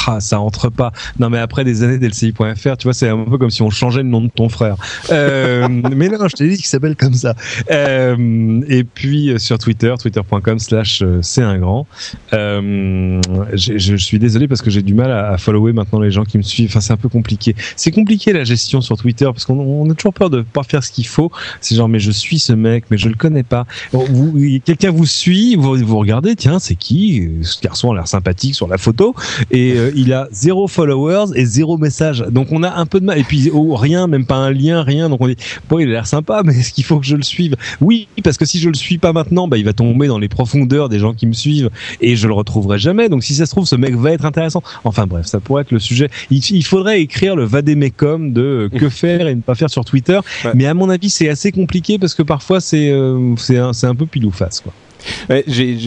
Ah, 0.07 0.19
ça 0.19 0.39
entre 0.39 0.69
pas. 0.69 0.91
Non, 1.19 1.29
mais 1.29 1.39
après 1.39 1.63
des 1.63 1.83
années 1.83 1.97
d'LCI.fr, 1.97 2.77
tu 2.77 2.83
vois, 2.83 2.93
c'est 2.93 3.07
un 3.07 3.23
peu 3.23 3.37
comme 3.37 3.49
si 3.49 3.61
on 3.61 3.69
changeait 3.69 4.03
le 4.03 4.09
nom 4.09 4.21
de 4.21 4.29
ton 4.29 4.49
frère. 4.49 4.75
Euh, 5.11 5.67
mais 5.95 6.09
non, 6.09 6.27
je 6.27 6.35
t'ai 6.35 6.49
dit 6.49 6.57
qu'il 6.57 6.65
s'appelle 6.65 6.95
comme 6.95 7.13
ça. 7.13 7.35
Euh, 7.71 8.61
et 8.67 8.83
puis 8.83 9.29
euh, 9.29 9.37
sur 9.37 9.57
Twitter, 9.57 9.93
twitter.com 9.99 10.59
slash 10.59 11.03
c'est 11.21 11.41
un 11.41 11.57
grand. 11.57 11.87
Euh, 12.33 13.21
je 13.53 13.95
suis 13.95 14.19
désolé 14.19 14.47
parce 14.47 14.61
que 14.61 14.69
j'ai 14.69 14.81
du 14.81 14.93
mal 14.93 15.11
à, 15.11 15.29
à 15.29 15.37
follower 15.37 15.73
maintenant 15.73 15.99
les 15.99 16.11
gens 16.11 16.25
qui 16.25 16.37
me 16.37 16.43
suivent. 16.43 16.69
Enfin, 16.69 16.81
c'est 16.81 16.93
un 16.93 16.97
peu 16.97 17.09
compliqué. 17.09 17.55
C'est 17.77 17.91
compliqué 17.91 18.33
la 18.33 18.43
gestion 18.43 18.81
sur 18.81 18.97
Twitter 18.97 19.25
parce 19.25 19.45
qu'on 19.45 19.59
on 19.59 19.89
a 19.89 19.93
toujours 19.93 20.13
peur 20.13 20.29
de 20.29 20.41
pas 20.41 20.63
faire 20.63 20.83
ce 20.83 20.91
qu'il 20.91 21.07
faut. 21.07 21.31
C'est 21.61 21.75
genre, 21.75 21.87
mais 21.87 21.99
je 21.99 22.11
suis 22.11 22.39
ce 22.39 22.53
mec, 22.53 22.85
mais 22.91 22.97
je 22.97 23.07
le 23.07 23.15
connais 23.15 23.43
pas. 23.43 23.65
Quelqu'un 24.65 24.91
vous 24.91 25.05
suit, 25.05 25.55
vous, 25.55 25.77
vous 25.77 25.97
regardez, 25.97 26.35
tiens, 26.35 26.59
c'est 26.59 26.75
qui? 26.75 27.29
Ce 27.41 27.61
garçon 27.61 27.91
a 27.91 27.95
l'air 27.95 28.07
sympathique 28.07 28.32
sur 28.41 28.67
la 28.67 28.77
photo 28.77 29.15
et 29.51 29.73
euh, 29.73 29.91
il 29.95 30.13
a 30.13 30.27
zéro 30.31 30.67
followers 30.67 31.27
et 31.35 31.45
zéro 31.45 31.77
message. 31.77 32.25
Donc 32.29 32.47
on 32.51 32.63
a 32.63 32.71
un 32.71 32.85
peu 32.85 32.99
de 32.99 33.05
mal. 33.05 33.19
Et 33.19 33.23
puis 33.23 33.49
oh, 33.53 33.75
rien, 33.75 34.07
même 34.07 34.25
pas 34.25 34.35
un 34.35 34.51
lien, 34.51 34.81
rien. 34.81 35.09
Donc 35.09 35.21
on 35.21 35.27
dit, 35.27 35.37
bon, 35.69 35.79
il 35.79 35.87
a 35.89 35.91
l'air 35.91 36.07
sympa, 36.07 36.41
mais 36.43 36.55
est-ce 36.59 36.73
qu'il 36.73 36.83
faut 36.83 36.99
que 36.99 37.05
je 37.05 37.15
le 37.15 37.23
suive? 37.23 37.55
Oui, 37.81 38.07
parce 38.23 38.37
que 38.37 38.45
si 38.45 38.59
je 38.59 38.69
le 38.69 38.75
suis 38.75 38.97
pas 38.97 39.13
maintenant, 39.13 39.47
bah, 39.47 39.57
il 39.57 39.65
va 39.65 39.73
tomber 39.73 40.07
dans 40.07 40.19
les 40.19 40.29
profondeurs 40.29 40.89
des 40.89 40.99
gens 40.99 41.13
qui 41.13 41.27
me 41.27 41.33
suivent 41.33 41.69
et 42.01 42.15
je 42.15 42.27
le 42.27 42.33
retrouverai 42.33 42.79
jamais. 42.79 43.09
Donc 43.09 43.23
si 43.23 43.35
ça 43.35 43.45
se 43.45 43.51
trouve, 43.51 43.65
ce 43.65 43.75
mec 43.75 43.95
va 43.95 44.11
être 44.11 44.25
intéressant. 44.25 44.63
Enfin 44.83 45.05
bref, 45.05 45.25
ça 45.25 45.39
pourrait 45.39 45.61
être 45.61 45.71
le 45.71 45.79
sujet. 45.79 46.09
Il, 46.31 46.39
il 46.39 46.65
faudrait 46.65 47.01
écrire 47.01 47.35
le 47.35 47.45
vadémécum 47.45 48.33
de 48.33 48.41
euh, 48.41 48.69
que 48.69 48.89
faire 49.03 49.27
et 49.27 49.35
ne 49.35 49.41
pas 49.41 49.55
faire 49.55 49.69
sur 49.69 49.85
Twitter. 49.85 50.19
Ouais. 50.45 50.51
Mais 50.55 50.65
à 50.65 50.73
mon 50.73 50.89
avis, 50.89 51.09
c'est 51.09 51.29
assez 51.29 51.51
compliqué 51.51 51.97
parce 51.99 52.13
que 52.13 52.23
parfois 52.23 52.59
c'est 52.59 52.91
euh, 52.91 53.35
c'est 53.37 53.57
un, 53.57 53.73
c'est 53.73 53.87
un 53.87 53.95
peu 53.95 54.05
pile 54.05 54.25
ou 54.25 54.31
face 54.31 54.61
quoi. 54.61 54.73
Ouais, 55.29 55.43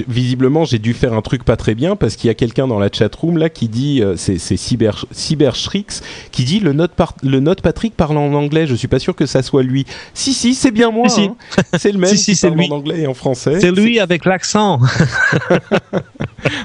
visiblement, 0.09 0.65
j'ai 0.65 0.79
dû 0.79 0.95
faire 0.95 1.13
un 1.13 1.23
truc 1.23 1.45
pas 1.45 1.57
très 1.57 1.75
bien 1.75 1.97
parce 1.97 2.17
qu'il 2.17 2.29
y 2.29 2.31
a 2.31 2.35
quelqu'un 2.35 2.67
dans 2.67 2.79
la 2.79 2.89
chatroom 2.93 3.37
là 3.39 3.49
qui 3.49 3.69
dit, 3.69 4.03
euh, 4.03 4.15
c'est 4.17 4.39
c'est 4.39 4.57
Cyber 4.57 5.05
Cybershrix 5.13 5.87
qui 6.33 6.45
dit 6.45 6.61
le 6.61 6.73
note 6.73 6.93
par- 6.93 7.15
le 7.23 7.41
note 7.41 7.61
Patrick 7.63 7.95
parle 7.97 8.17
en 8.19 8.33
anglais. 8.35 8.67
Je 8.67 8.75
suis 8.75 8.89
pas 8.89 8.99
sûr 8.99 9.15
que 9.15 9.27
ça 9.27 9.43
soit 9.43 9.63
lui. 9.63 9.87
Si 10.15 10.33
si, 10.33 10.55
c'est 10.55 10.71
bien 10.71 10.91
moi. 10.91 11.09
Si, 11.09 11.23
si. 11.23 11.29
hein. 11.29 11.37
C'est 11.79 11.93
le 11.93 11.99
même 12.01 12.11
Si, 12.11 12.19
si, 12.19 12.35
c'est 12.37 12.51
lui. 12.51 12.67
en 12.71 12.77
anglais 12.77 13.01
et 13.03 13.07
en 13.07 13.15
français. 13.15 13.61
C'est 13.61 13.73
lui 13.73 13.99
avec 14.01 14.25
l'accent. 14.25 14.81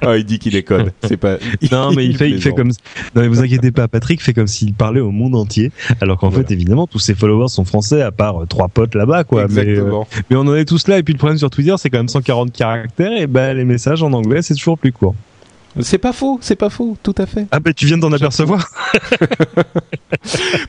Ah, 0.03 0.18
il 0.18 0.26
dit 0.26 0.38
qu'il 0.38 0.52
déconne. 0.52 0.91
C'est 1.03 1.18
pas. 1.18 1.38
Non, 1.72 1.91
mais 1.91 2.06
il 2.06 2.15
fait, 2.15 2.30
il 2.30 2.41
fait 2.41 2.52
comme. 2.52 2.68
Non, 3.15 3.22
mais 3.22 3.28
vous 3.28 3.41
inquiétez 3.41 3.72
pas, 3.72 3.88
Patrick 3.88 4.22
fait 4.22 4.34
comme 4.34 4.48
s'il 4.48 4.73
parlait 4.73 4.99
au 4.99 5.11
monde 5.11 5.36
entier, 5.36 5.72
alors 6.02 6.18
qu'en 6.19 6.30
Voilà. 6.30 6.45
fait, 6.48 6.53
évidemment, 6.53 6.88
tous 6.88 6.99
ses 6.99 7.15
followers 7.15 7.48
sont 7.49 7.65
français, 7.65 8.02
à 8.02 8.11
part 8.11 8.44
euh, 8.44 8.45
trois 8.45 8.68
potes 8.68 8.94
là-bas, 8.95 9.23
quoi. 9.23 9.48
Mais, 9.49 9.61
euh, 9.61 9.69
Exactement. 9.72 10.07
mais 10.30 10.36
on 10.36 10.41
en 10.41 10.56
est 10.56 10.65
tous 10.65 10.88
là. 10.88 10.98
Et 10.99 11.03
puis 11.03 11.14
le 11.14 11.18
problème 11.18 11.38
sur 11.38 11.49
Twitter, 11.49 11.73
c'est 11.78 11.90
quand 11.90 11.98
même 11.99 12.10
140 12.10 12.41
caractères, 12.50 13.14
et 13.14 13.28
ben 13.28 13.56
les 13.56 13.66
messages 13.66 14.02
en 14.04 14.12
anglais, 14.14 14.42
c'est 14.42 14.56
toujours 14.56 14.78
plus 14.78 14.92
court. 14.92 15.16
C'est 15.80 15.98
pas 15.98 16.11
faux, 16.14 16.38
c'est 16.41 16.56
pas 16.56 16.69
faux, 16.69 16.98
tout 17.02 17.15
à 17.18 17.26
fait. 17.26 17.48
Ah 17.52 17.60
ben 17.60 17.73
tu 17.73 17.85
viens 17.85 17.98
d'en 17.98 18.11
apercevoir. 18.11 18.68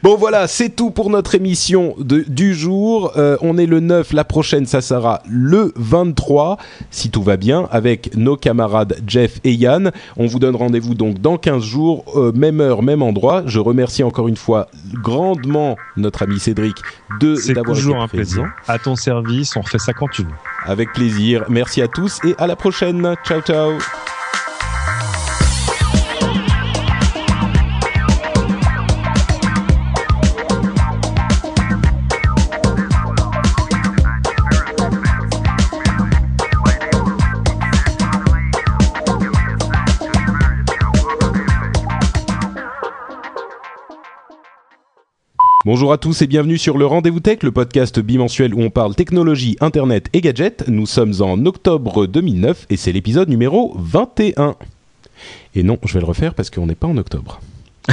Bon 0.03 0.17
voilà, 0.17 0.47
c'est 0.49 0.71
tout 0.71 0.91
pour 0.91 1.11
notre 1.11 1.35
émission 1.35 1.95
de, 1.99 2.25
du 2.27 2.55
jour. 2.55 3.13
Euh, 3.17 3.37
on 3.43 3.59
est 3.59 3.67
le 3.67 3.81
9, 3.81 4.13
la 4.13 4.25
prochaine 4.25 4.67
ça 4.67 4.81
sera 4.81 5.21
le 5.29 5.73
23, 5.77 6.57
si 6.91 7.11
tout 7.11 7.23
va 7.23 7.37
bien, 7.37 7.69
avec 7.71 8.17
nos 8.17 8.37
camarades 8.37 8.97
Jeff 9.07 9.41
et 9.45 9.53
Yann. 9.53 9.91
On 10.17 10.27
vous 10.27 10.39
donne 10.39 10.57
rendez-vous 10.57 10.95
donc 10.95 11.21
dans 11.21 11.37
15 11.37 11.63
jours, 11.63 12.05
euh, 12.17 12.33
même 12.33 12.61
heure, 12.61 12.83
même 12.83 13.03
endroit. 13.03 13.43
Je 13.47 13.59
remercie 13.61 14.03
encore 14.05 14.29
une 14.29 14.37
fois 14.37 14.69
grandement 14.95 15.77
notre 15.97 16.23
ami 16.23 16.39
Cédric 16.39 16.77
de 17.21 17.35
C'est 17.35 17.53
d'avoir 17.53 17.77
toujours 17.77 17.97
été 17.97 18.05
un 18.05 18.09
présent. 18.09 18.43
plaisir. 18.43 18.53
À 18.69 18.79
ton 18.79 18.97
service, 18.97 19.55
on 19.57 19.61
refait 19.61 19.79
ça 19.79 19.93
quand 19.93 20.09
tu 20.09 20.23
veux. 20.23 20.29
Avec 20.65 20.93
plaisir. 20.93 21.45
Merci 21.49 21.83
à 21.83 21.89
tous 21.89 22.19
et 22.25 22.35
à 22.39 22.47
la 22.47 22.57
prochaine. 22.57 23.15
Ciao 23.27 23.41
ciao. 23.43 23.73
Bonjour 45.65 45.93
à 45.93 45.99
tous 45.99 46.23
et 46.23 46.27
bienvenue 46.27 46.59
sur 46.59 46.77
le 46.77 46.87
Rendez-vous 46.87 47.21
Tech, 47.21 47.45
le 47.45 47.53
podcast 47.53 48.01
bimensuel 48.01 48.53
où 48.53 48.61
on 48.63 48.71
parle 48.71 48.97
technologie, 48.97 49.57
internet 49.61 50.09
et 50.13 50.21
gadgets. 50.21 50.65
Nous 50.67 50.87
sommes 50.87 51.15
en 51.21 51.47
octobre 51.47 52.07
2009 52.07 52.67
et 52.69 52.77
c'est 52.77 52.91
l'épisode 52.91 53.29
numéro 53.29 53.73
21. 53.79 54.57
Et 55.55 55.63
non, 55.63 55.79
je 55.85 55.95
vais 55.95 56.01
le 56.01 56.07
refaire 56.07 56.35
parce 56.35 56.51
qu'on 56.51 56.67
n'est 56.67 56.75
pas 56.75 56.89
en 56.89 56.97
octobre. 56.97 57.41